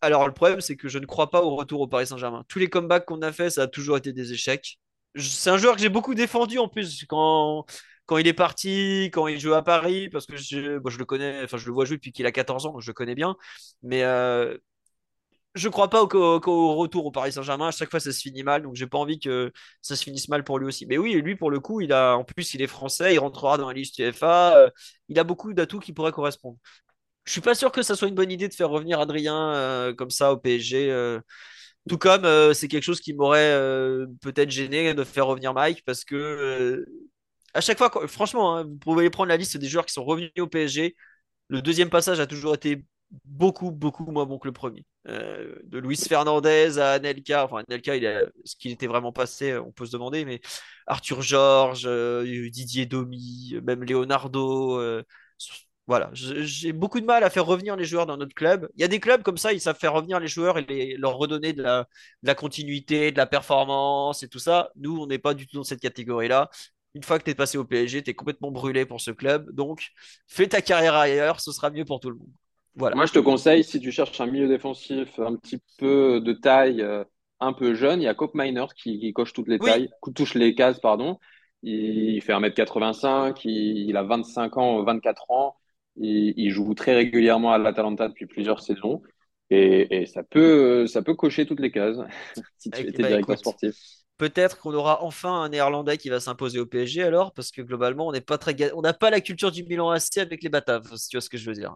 Alors, 0.00 0.26
le 0.26 0.32
problème, 0.32 0.60
c'est 0.60 0.76
que 0.76 0.88
je 0.88 0.98
ne 0.98 1.06
crois 1.06 1.30
pas 1.30 1.42
au 1.42 1.56
retour 1.56 1.80
au 1.80 1.86
Paris 1.88 2.06
Saint-Germain. 2.06 2.44
Tous 2.48 2.58
les 2.58 2.68
comebacks 2.68 3.04
qu'on 3.04 3.22
a 3.22 3.32
fait, 3.32 3.50
ça 3.50 3.62
a 3.62 3.66
toujours 3.66 3.96
été 3.96 4.12
des 4.12 4.32
échecs. 4.32 4.78
C'est 5.16 5.50
un 5.50 5.58
joueur 5.58 5.74
que 5.74 5.82
j'ai 5.82 5.88
beaucoup 5.88 6.14
défendu 6.14 6.58
en 6.58 6.68
plus. 6.68 7.04
Quand, 7.06 7.66
quand 8.06 8.18
il 8.18 8.26
est 8.26 8.32
parti, 8.32 9.10
quand 9.12 9.26
il 9.26 9.38
joue 9.38 9.54
à 9.54 9.62
Paris, 9.62 10.08
parce 10.08 10.26
que 10.26 10.36
je, 10.36 10.80
je 10.84 10.98
le 10.98 11.04
connais, 11.04 11.44
enfin 11.44 11.58
je 11.58 11.66
le 11.66 11.72
vois 11.72 11.84
jouer 11.84 11.96
depuis 11.96 12.12
qu'il 12.12 12.26
a 12.26 12.32
14 12.32 12.66
ans, 12.66 12.80
je 12.80 12.90
le 12.90 12.94
connais 12.94 13.14
bien, 13.14 13.36
mais 13.82 14.02
euh, 14.04 14.56
je 15.54 15.68
crois 15.68 15.90
pas 15.90 16.02
au, 16.02 16.06
retour 16.76 17.06
au 17.06 17.10
Paris 17.10 17.32
Saint-Germain. 17.32 17.68
À 17.68 17.70
chaque 17.72 17.90
fois, 17.90 18.00
ça 18.00 18.12
se 18.12 18.20
finit 18.20 18.42
mal, 18.42 18.62
donc 18.62 18.76
j'ai 18.76 18.86
pas 18.86 18.98
envie 18.98 19.18
que 19.18 19.52
ça 19.82 19.96
se 19.96 20.04
finisse 20.04 20.28
mal 20.28 20.44
pour 20.44 20.58
lui 20.58 20.66
aussi. 20.66 20.86
Mais 20.86 20.98
oui, 20.98 21.14
lui 21.14 21.36
pour 21.36 21.50
le 21.50 21.60
coup, 21.60 21.80
il 21.80 21.92
a, 21.92 22.16
en 22.16 22.24
plus, 22.24 22.54
il 22.54 22.62
est 22.62 22.66
français, 22.66 23.14
il 23.14 23.18
rentrera 23.18 23.58
dans 23.58 23.68
la 23.68 23.74
liste 23.74 23.98
UEFA. 23.98 24.56
Euh, 24.56 24.70
il 25.08 25.18
a 25.18 25.24
beaucoup 25.24 25.52
d'atouts 25.52 25.80
qui 25.80 25.92
pourraient 25.92 26.12
correspondre. 26.12 26.58
Je 27.24 27.32
suis 27.32 27.40
pas 27.40 27.54
sûr 27.54 27.72
que 27.72 27.82
ça 27.82 27.96
soit 27.96 28.08
une 28.08 28.14
bonne 28.14 28.30
idée 28.32 28.48
de 28.48 28.54
faire 28.54 28.70
revenir 28.70 29.00
Adrien 29.00 29.54
euh, 29.54 29.94
comme 29.94 30.10
ça 30.10 30.32
au 30.32 30.36
PSG. 30.38 31.18
Tout 31.88 31.98
comme 31.98 32.54
c'est 32.54 32.68
quelque 32.68 32.84
chose 32.84 33.00
qui 33.00 33.14
m'aurait 33.14 33.56
peut-être 34.22 34.50
gêné 34.50 34.94
de 34.94 35.04
faire 35.04 35.26
revenir 35.26 35.54
Mike 35.54 35.84
parce 35.84 36.04
que 36.04 36.84
à 37.54 37.60
chaque 37.60 37.78
fois, 37.78 37.90
franchement, 38.08 38.56
hein, 38.56 38.64
vous 38.64 38.76
pouvez 38.76 39.10
prendre 39.10 39.28
la 39.28 39.36
liste 39.36 39.56
des 39.56 39.68
joueurs 39.68 39.86
qui 39.86 39.92
sont 39.92 40.04
revenus 40.04 40.30
au 40.38 40.46
PSG. 40.46 40.96
Le 41.48 41.62
deuxième 41.62 41.90
passage 41.90 42.20
a 42.20 42.26
toujours 42.26 42.54
été 42.54 42.84
beaucoup, 43.24 43.70
beaucoup 43.70 44.10
moins 44.10 44.26
bon 44.26 44.38
que 44.38 44.48
le 44.48 44.52
premier. 44.52 44.84
Euh, 45.08 45.56
de 45.64 45.78
Luis 45.78 45.96
Fernandez 45.96 46.78
à 46.78 46.92
Anelka, 46.92 47.44
enfin 47.44 47.62
Anelka, 47.68 47.96
il 47.96 48.32
ce 48.44 48.56
qu'il 48.56 48.70
était 48.70 48.86
vraiment 48.86 49.12
passé, 49.12 49.56
on 49.58 49.72
peut 49.72 49.86
se 49.86 49.92
demander, 49.92 50.24
mais 50.24 50.40
Arthur 50.86 51.22
Georges, 51.22 51.86
euh, 51.86 52.50
Didier 52.50 52.86
Domi, 52.86 53.54
même 53.64 53.84
Leonardo. 53.84 54.78
Euh, 54.80 55.02
voilà, 55.86 56.10
j'ai 56.14 56.72
beaucoup 56.72 57.00
de 57.00 57.06
mal 57.06 57.24
à 57.24 57.30
faire 57.30 57.44
revenir 57.44 57.74
les 57.74 57.84
joueurs 57.84 58.06
dans 58.06 58.16
notre 58.16 58.34
club. 58.34 58.68
Il 58.76 58.80
y 58.80 58.84
a 58.84 58.88
des 58.88 59.00
clubs 59.00 59.22
comme 59.22 59.38
ça, 59.38 59.52
ils 59.52 59.60
savent 59.60 59.78
faire 59.78 59.92
revenir 59.92 60.20
les 60.20 60.28
joueurs 60.28 60.58
et 60.58 60.94
leur 60.96 61.16
redonner 61.16 61.52
de 61.52 61.62
la, 61.62 61.88
de 62.22 62.28
la 62.28 62.34
continuité, 62.36 63.10
de 63.10 63.16
la 63.16 63.26
performance 63.26 64.22
et 64.22 64.28
tout 64.28 64.38
ça. 64.38 64.70
Nous, 64.76 64.96
on 64.98 65.06
n'est 65.08 65.18
pas 65.18 65.34
du 65.34 65.48
tout 65.48 65.56
dans 65.56 65.64
cette 65.64 65.80
catégorie-là 65.80 66.48
une 66.94 67.02
fois 67.04 67.18
que 67.18 67.24
tu 67.24 67.30
es 67.30 67.34
passé 67.34 67.58
au 67.58 67.64
PSG, 67.64 68.02
tu 68.02 68.10
es 68.10 68.14
complètement 68.14 68.50
brûlé 68.50 68.84
pour 68.86 69.00
ce 69.00 69.10
club. 69.10 69.50
Donc, 69.52 69.90
fais 70.26 70.48
ta 70.48 70.62
carrière 70.62 70.94
ailleurs, 70.94 71.40
ce 71.40 71.52
sera 71.52 71.70
mieux 71.70 71.84
pour 71.84 72.00
tout 72.00 72.10
le 72.10 72.16
monde. 72.16 72.30
Voilà. 72.80 72.96
Moi, 72.96 73.04
je 73.04 73.12
te 73.12 73.18
conseille, 73.18 73.62
si 73.62 73.78
tu 73.78 73.92
cherches 73.92 74.18
un 74.22 74.26
milieu 74.26 74.48
défensif 74.48 75.18
un 75.18 75.36
petit 75.36 75.58
peu 75.78 76.18
de 76.20 76.32
taille, 76.32 76.80
euh, 76.80 77.04
un 77.38 77.52
peu 77.52 77.74
jeune, 77.74 78.00
il 78.00 78.04
y 78.04 78.08
a 78.08 78.14
Cope 78.14 78.34
Miner 78.34 78.64
qui, 78.74 79.12
coche 79.12 79.34
toutes 79.34 79.48
les 79.48 79.58
tailles, 79.58 79.90
touche 80.14 80.34
les 80.34 80.54
cases, 80.54 80.80
pardon. 80.80 81.18
Il 81.62 82.22
fait 82.22 82.32
1m85, 82.32 83.42
il, 83.44 83.94
a 83.98 84.02
25 84.02 84.56
ans, 84.56 84.82
24 84.82 85.30
ans. 85.30 85.56
Il, 85.96 86.50
joue 86.50 86.72
très 86.72 86.94
régulièrement 86.94 87.52
à 87.52 87.58
l'Atalanta 87.58 88.08
depuis 88.08 88.24
plusieurs 88.24 88.62
saisons. 88.62 89.02
Et, 89.50 90.06
ça, 90.06 90.22
peut, 90.22 90.86
ça 90.86 91.02
peut 91.02 91.14
cocher 91.14 91.44
toutes 91.44 91.60
les 91.60 91.70
cases 91.70 91.98
si 92.56 92.70
tu 92.70 92.80
étais 92.80 93.02
bah, 93.02 93.08
directeur 93.08 93.38
sportif. 93.38 93.74
Peut-être 94.20 94.58
qu'on 94.58 94.74
aura 94.74 95.02
enfin 95.02 95.32
un 95.32 95.48
Néerlandais 95.48 95.96
qui 95.96 96.10
va 96.10 96.20
s'imposer 96.20 96.58
au 96.58 96.66
PSG 96.66 97.02
alors, 97.02 97.32
parce 97.32 97.50
que 97.50 97.62
globalement, 97.62 98.06
on 98.06 98.12
n'est 98.12 98.20
pas 98.20 98.36
très, 98.36 98.54
on 98.74 98.82
n'a 98.82 98.92
pas 98.92 99.08
la 99.08 99.22
culture 99.22 99.50
du 99.50 99.64
Milan 99.64 99.88
AC 99.88 100.18
avec 100.18 100.42
les 100.42 100.50
Bataves, 100.50 100.94
si 100.96 101.08
tu 101.08 101.16
vois 101.16 101.22
ce 101.22 101.30
que 101.30 101.38
je 101.38 101.48
veux 101.48 101.54
dire. 101.56 101.74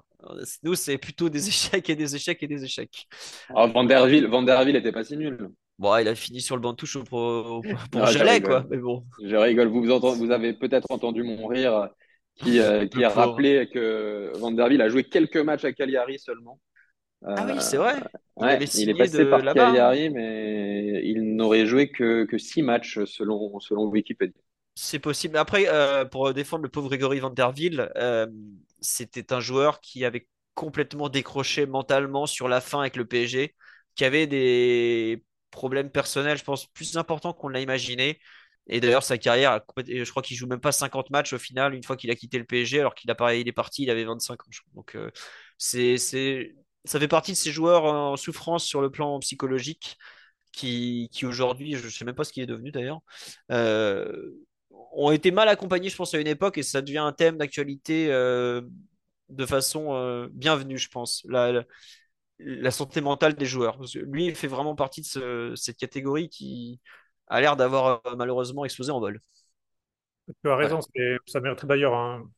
Nous, 0.62 0.74
c'est 0.74 0.98
plutôt 0.98 1.30
des 1.30 1.48
échecs 1.48 1.88
et 1.88 1.96
des 1.96 2.14
échecs 2.14 2.42
et 2.42 2.46
des 2.46 2.62
échecs. 2.62 3.06
Oh, 3.48 3.66
Van 3.68 3.84
der 3.84 4.68
était 4.68 4.92
pas 4.92 5.04
si 5.04 5.16
nul. 5.16 5.48
Bon, 5.78 5.96
il 5.96 6.06
a 6.06 6.14
fini 6.14 6.42
sur 6.42 6.54
le 6.54 6.60
banc 6.60 6.72
de 6.72 6.76
touche 6.76 6.98
pour, 7.08 7.62
pour 7.90 8.02
quoi. 8.42 8.66
Mais 8.68 8.76
bon. 8.76 9.04
Je 9.24 9.36
rigole. 9.36 9.68
Vous, 9.68 9.82
vous, 9.82 10.30
avez 10.30 10.52
peut-être 10.52 10.90
entendu 10.90 11.22
mon 11.22 11.46
rire 11.46 11.88
qui, 12.34 12.60
euh, 12.60 12.86
qui 12.88 13.02
a 13.04 13.08
rappelé 13.08 13.70
que 13.72 14.32
Van 14.34 14.50
der 14.50 14.66
a 14.66 14.88
joué 14.90 15.04
quelques 15.04 15.38
matchs 15.38 15.64
à 15.64 15.72
Cagliari 15.72 16.18
seulement 16.18 16.60
ah 17.24 17.46
oui, 17.46 17.54
c'est 17.60 17.76
vrai. 17.76 18.02
Il, 18.40 18.88
est 18.90 18.94
passé 18.94 19.24
par 19.24 19.42
Cagliari, 19.42 20.10
mais 20.10 21.02
il 21.04 21.34
n'aurait 21.34 21.66
joué 21.66 21.90
que, 21.90 22.24
que 22.24 22.36
six 22.36 22.62
matchs 22.62 23.04
selon, 23.04 23.58
selon 23.60 23.86
Wikipédia. 23.86 24.40
C'est 24.74 24.98
possible. 24.98 25.36
Après, 25.36 25.66
euh, 25.68 26.04
pour 26.04 26.34
défendre 26.34 26.64
le 26.64 26.68
pauvre 26.68 26.88
Grégory 26.88 27.20
Van 27.20 27.30
der 27.30 27.52
euh, 27.96 28.26
c'était 28.80 29.32
un 29.32 29.40
joueur 29.40 29.80
qui 29.80 30.04
avait 30.04 30.28
complètement 30.54 31.08
décroché 31.08 31.66
mentalement 31.66 32.26
sur 32.26 32.48
la 32.48 32.60
fin 32.60 32.80
avec 32.80 32.96
le 32.96 33.06
PSG, 33.06 33.54
qui 33.94 34.04
avait 34.04 34.26
des 34.26 35.24
problèmes 35.50 35.90
personnels, 35.90 36.36
je 36.36 36.44
pense, 36.44 36.66
plus 36.66 36.96
importants 36.96 37.32
qu'on 37.32 37.48
l'a 37.48 37.60
imaginé. 37.60 38.18
Et 38.66 38.80
d'ailleurs, 38.80 39.02
sa 39.02 39.18
carrière, 39.18 39.60
je 39.86 40.10
crois 40.10 40.22
qu'il 40.22 40.36
joue 40.36 40.46
même 40.46 40.60
pas 40.60 40.72
50 40.72 41.10
matchs 41.10 41.34
au 41.34 41.38
final, 41.38 41.74
une 41.74 41.82
fois 41.82 41.96
qu'il 41.96 42.10
a 42.10 42.14
quitté 42.16 42.38
le 42.38 42.44
PSG, 42.44 42.80
alors 42.80 42.94
qu'il 42.94 43.10
il 43.10 43.48
est 43.48 43.52
parti, 43.52 43.82
il 43.84 43.90
avait 43.90 44.04
25 44.04 44.40
ans. 44.40 44.50
Donc, 44.74 44.96
euh, 44.96 45.10
c'est 45.58 46.54
ça 46.84 46.98
fait 47.00 47.08
partie 47.08 47.32
de 47.32 47.36
ces 47.36 47.50
joueurs 47.50 47.84
en 47.84 48.16
souffrance 48.16 48.64
sur 48.64 48.80
le 48.80 48.90
plan 48.90 49.18
psychologique 49.20 49.96
qui, 50.52 51.08
qui 51.12 51.26
aujourd'hui, 51.26 51.74
je 51.76 51.84
ne 51.84 51.90
sais 51.90 52.04
même 52.04 52.14
pas 52.14 52.24
ce 52.24 52.32
qu'il 52.32 52.42
est 52.42 52.46
devenu 52.46 52.70
d'ailleurs, 52.70 53.00
euh, 53.50 54.30
ont 54.92 55.10
été 55.10 55.30
mal 55.30 55.48
accompagnés, 55.48 55.88
je 55.88 55.96
pense, 55.96 56.14
à 56.14 56.20
une 56.20 56.26
époque, 56.26 56.58
et 56.58 56.62
ça 56.62 56.82
devient 56.82 56.98
un 56.98 57.12
thème 57.12 57.36
d'actualité 57.36 58.12
euh, 58.12 58.62
de 59.28 59.46
façon 59.46 59.94
euh, 59.94 60.28
bienvenue, 60.32 60.78
je 60.78 60.88
pense. 60.88 61.24
La, 61.28 61.64
la, 62.38 62.70
santé 62.70 63.00
mentale 63.00 63.34
des 63.34 63.46
joueurs. 63.46 63.80
lui, 63.94 64.26
il 64.26 64.34
fait 64.34 64.46
vraiment 64.46 64.74
partie 64.74 65.02
de 65.02 65.54
cette 65.56 65.76
catégorie 65.76 66.28
qui 66.28 66.80
a 67.26 67.40
l'air 67.40 67.56
d'avoir 67.56 68.02
malheureusement 68.16 68.64
explosé 68.64 68.92
en 68.92 69.00
vol. 69.00 69.20
Tu 70.42 70.50
as 70.50 70.56
raison, 70.56 70.80
ça 71.26 71.40
mériterait 71.40 71.66
d'ailleurs 71.66 71.94
un, 71.94 72.30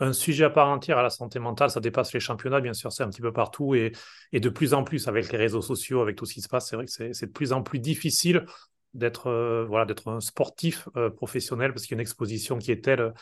un 0.00 0.12
sujet 0.12 0.44
à 0.44 0.50
part 0.50 0.68
entière 0.68 0.98
à 0.98 1.02
la 1.02 1.10
santé 1.10 1.38
mentale. 1.38 1.70
Ça 1.70 1.80
dépasse 1.80 2.12
les 2.12 2.20
championnats, 2.20 2.60
bien 2.60 2.74
sûr, 2.74 2.92
c'est 2.92 3.02
un 3.02 3.10
petit 3.10 3.20
peu 3.20 3.32
partout. 3.32 3.74
Et, 3.74 3.92
de 4.32 4.48
plus 4.48 4.74
en 4.74 4.84
plus, 4.84 5.08
avec 5.08 5.30
les 5.32 5.38
réseaux 5.38 5.62
sociaux, 5.62 6.00
avec 6.00 6.16
tout 6.16 6.26
ce 6.26 6.34
qui 6.34 6.40
se 6.40 6.48
passe, 6.48 6.68
c'est 6.68 6.76
vrai 6.76 6.86
que 6.86 6.90
c'est 6.90 7.26
de 7.26 7.32
plus 7.32 7.52
en 7.52 7.62
plus 7.62 7.78
difficile 7.78 8.44
d'être 8.92 9.28
euh, 9.28 9.64
voilà, 9.64 9.92
un 10.06 10.20
sportif 10.20 10.88
euh, 10.96 11.10
professionnel 11.10 11.72
parce 11.72 11.82
qu'il 11.82 11.92
y 11.92 11.94
a 11.94 11.98
une 11.98 12.00
exposition 12.00 12.58
qui 12.58 12.70
est 12.70 12.84
telle 12.84 13.12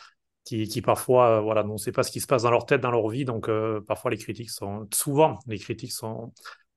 qui, 0.44 0.68
qui 0.68 0.82
parfois, 0.82 1.38
euh, 1.38 1.40
voilà, 1.40 1.64
on 1.64 1.74
ne 1.74 1.78
sait 1.78 1.92
pas 1.92 2.02
ce 2.02 2.10
qui 2.10 2.20
se 2.20 2.26
passe 2.26 2.42
dans 2.42 2.50
leur 2.50 2.66
tête, 2.66 2.80
dans 2.80 2.90
leur 2.90 3.08
vie. 3.08 3.24
Donc, 3.24 3.48
parfois, 3.86 4.10
les 4.10 4.18
critiques 4.18 4.50
sont, 4.50 4.88
souvent, 4.92 5.38
les 5.46 5.58
critiques 5.58 5.92
sont, 5.92 6.32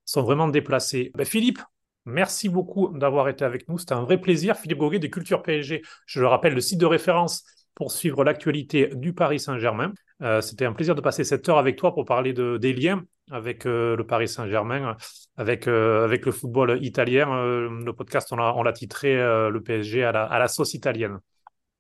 sont 0.06 0.24
vraiment 0.24 0.48
déplacées. 0.48 1.12
Ben, 1.16 1.26
Philippe, 1.26 1.60
Merci 2.06 2.50
beaucoup 2.50 2.96
d'avoir 2.96 3.30
été 3.30 3.44
avec 3.44 3.68
nous. 3.68 3.80
C'était 3.80 3.94
un 3.94 4.04
vrai 4.04 4.22
plaisir. 4.22 4.56
Philippe 4.58 4.78
Goguet 4.78 5.00
de 5.00 5.08
Culture 5.08 5.42
PSG, 5.42 5.82
je 6.06 6.20
le 6.20 6.28
rappelle, 6.28 6.54
le 6.54 6.62
site 6.62 6.80
de 6.80 6.86
référence 6.86 7.44
pour 7.76 7.92
suivre 7.92 8.24
l'actualité 8.24 8.90
du 8.94 9.14
Paris 9.14 9.40
Saint-Germain. 9.40 9.94
Euh, 10.22 10.42
c'était 10.42 10.66
un 10.66 10.74
plaisir 10.74 10.96
de 10.96 11.02
passer 11.02 11.24
cette 11.24 11.48
heure 11.50 11.58
avec 11.58 11.76
toi 11.76 11.94
pour 11.94 12.06
parler 12.06 12.34
de, 12.34 12.58
des 12.58 12.74
liens 12.74 13.04
avec 13.32 13.66
euh, 13.66 13.96
le 13.96 14.06
Paris 14.06 14.30
Saint-Germain, 14.30 14.96
avec, 15.36 15.68
euh, 15.68 16.06
avec 16.06 16.26
le 16.26 16.32
football 16.32 16.80
italien. 16.84 17.28
le 17.28 17.92
podcast, 17.92 18.32
on 18.32 18.64
l'a 18.64 18.74
titré 18.74 19.16
Le 19.16 19.60
PSG 19.60 20.04
à 20.04 20.12
la, 20.12 20.24
à 20.24 20.40
la 20.40 20.48
sauce 20.48 20.74
italienne. 20.74 21.20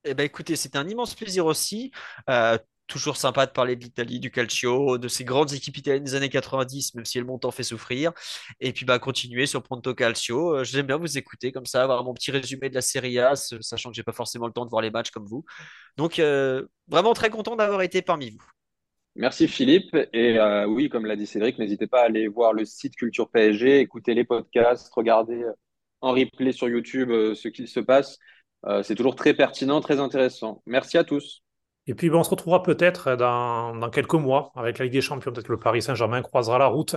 Eh 0.03 0.13
ben, 0.13 0.23
écoutez, 0.23 0.55
c'était 0.55 0.77
un 0.77 0.87
immense 0.87 1.15
plaisir 1.15 1.45
aussi 1.45 1.91
toujours 2.88 3.17
sympa 3.17 3.45
de 3.45 3.51
parler 3.51 3.75
de 3.75 3.83
l'Italie, 3.83 4.19
du 4.19 4.31
calcio, 4.31 4.97
de 4.97 5.07
ces 5.07 5.23
grandes 5.23 5.53
équipes 5.53 5.77
italiennes 5.77 6.03
des 6.03 6.15
années 6.15 6.29
90, 6.29 6.95
même 6.95 7.05
si 7.05 7.19
le 7.19 7.25
montant 7.25 7.51
fait 7.51 7.63
souffrir. 7.63 8.11
Et 8.59 8.73
puis 8.73 8.86
bah, 8.86 8.99
continuer 8.99 9.45
sur 9.45 9.63
Pronto 9.63 9.93
Calcio. 9.93 10.57
Euh, 10.57 10.63
j'aime 10.63 10.88
bien 10.88 10.97
vous 10.97 11.17
écouter 11.17 11.51
comme 11.51 11.65
ça, 11.65 11.83
avoir 11.83 12.03
mon 12.03 12.13
petit 12.13 12.31
résumé 12.31 12.69
de 12.69 12.75
la 12.75 12.81
Serie 12.81 13.19
A, 13.19 13.36
sachant 13.36 13.89
que 13.89 13.95
j'ai 13.95 14.03
pas 14.03 14.11
forcément 14.11 14.47
le 14.47 14.53
temps 14.53 14.65
de 14.65 14.69
voir 14.69 14.81
les 14.81 14.91
matchs 14.91 15.11
comme 15.11 15.25
vous. 15.25 15.45
Donc 15.97 16.19
euh, 16.19 16.65
vraiment 16.88 17.13
très 17.13 17.29
content 17.29 17.55
d'avoir 17.55 17.81
été 17.81 18.01
parmi 18.01 18.29
vous. 18.29 18.43
Merci 19.15 19.47
Philippe. 19.47 19.95
Et 20.13 20.38
euh, 20.38 20.65
oui, 20.65 20.89
comme 20.89 21.05
l'a 21.05 21.15
dit 21.15 21.25
Cédric, 21.25 21.57
n'hésitez 21.57 21.88
pas 21.88 22.01
à 22.01 22.05
aller 22.05 22.27
voir 22.27 22.53
le 22.53 22.65
site 22.65 22.95
Culture 22.95 23.29
PSG, 23.29 23.79
écouter 23.79 24.13
les 24.13 24.25
podcasts, 24.25 24.93
regarder 24.93 25.43
en 26.01 26.11
replay 26.11 26.51
sur 26.51 26.67
YouTube 26.67 27.09
ce 27.09 27.47
qu'il 27.47 27.67
se 27.67 27.79
passe. 27.79 28.19
C'est 28.81 28.95
toujours 28.95 29.15
très 29.15 29.36
pertinent, 29.36 29.79
très 29.79 29.99
intéressant. 29.99 30.63
Merci 30.65 30.97
à 30.97 31.03
tous. 31.03 31.44
Et 31.88 31.93
puis, 31.93 32.09
ben, 32.09 32.17
on 32.17 32.23
se 32.23 32.29
retrouvera 32.29 32.63
peut-être 32.63 33.15
dans, 33.15 33.89
quelques 33.91 34.13
mois 34.13 34.51
avec 34.55 34.79
la 34.79 34.86
Ligue 34.86 34.93
des 34.93 35.01
Champions. 35.01 35.31
Peut-être 35.31 35.49
le 35.49 35.57
Paris 35.57 35.81
Saint-Germain 35.81 36.21
croisera 36.21 36.57
la 36.57 36.67
route 36.67 36.95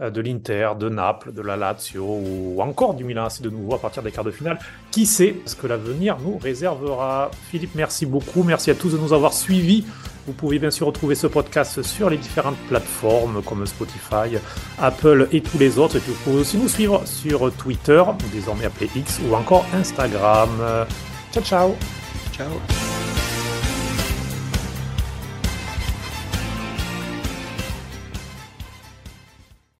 euh, 0.00 0.10
de 0.10 0.20
l'Inter, 0.20 0.70
de 0.78 0.88
Naples, 0.88 1.32
de 1.32 1.42
la 1.42 1.56
Lazio 1.56 2.04
ou 2.04 2.60
encore 2.60 2.94
du 2.94 3.04
Milan 3.04 3.24
AC 3.24 3.42
de 3.42 3.50
nouveau 3.50 3.74
à 3.74 3.78
partir 3.78 4.02
des 4.02 4.10
quarts 4.10 4.24
de 4.24 4.30
finale. 4.30 4.58
Qui 4.90 5.04
sait 5.04 5.36
ce 5.44 5.54
que 5.54 5.66
l'avenir 5.66 6.16
nous 6.20 6.38
réservera? 6.38 7.30
Philippe, 7.50 7.74
merci 7.74 8.06
beaucoup. 8.06 8.42
Merci 8.42 8.70
à 8.70 8.74
tous 8.74 8.92
de 8.92 8.98
nous 8.98 9.12
avoir 9.12 9.34
suivis. 9.34 9.84
Vous 10.26 10.32
pouvez 10.32 10.58
bien 10.58 10.70
sûr 10.70 10.86
retrouver 10.86 11.14
ce 11.14 11.26
podcast 11.26 11.82
sur 11.82 12.08
les 12.08 12.16
différentes 12.16 12.58
plateformes 12.68 13.42
comme 13.42 13.66
Spotify, 13.66 14.38
Apple 14.78 15.28
et 15.32 15.40
tous 15.40 15.58
les 15.58 15.78
autres. 15.78 15.96
Et 15.96 16.00
puis 16.00 16.12
vous 16.12 16.22
pouvez 16.24 16.40
aussi 16.40 16.56
nous 16.56 16.68
suivre 16.68 17.02
sur 17.04 17.52
Twitter, 17.56 18.02
désormais 18.32 18.66
appelé 18.66 18.88
X, 18.94 19.20
ou 19.28 19.34
encore 19.34 19.66
Instagram. 19.74 20.50
Ciao, 21.32 21.42
ciao. 21.42 21.74
Ciao. 22.32 23.09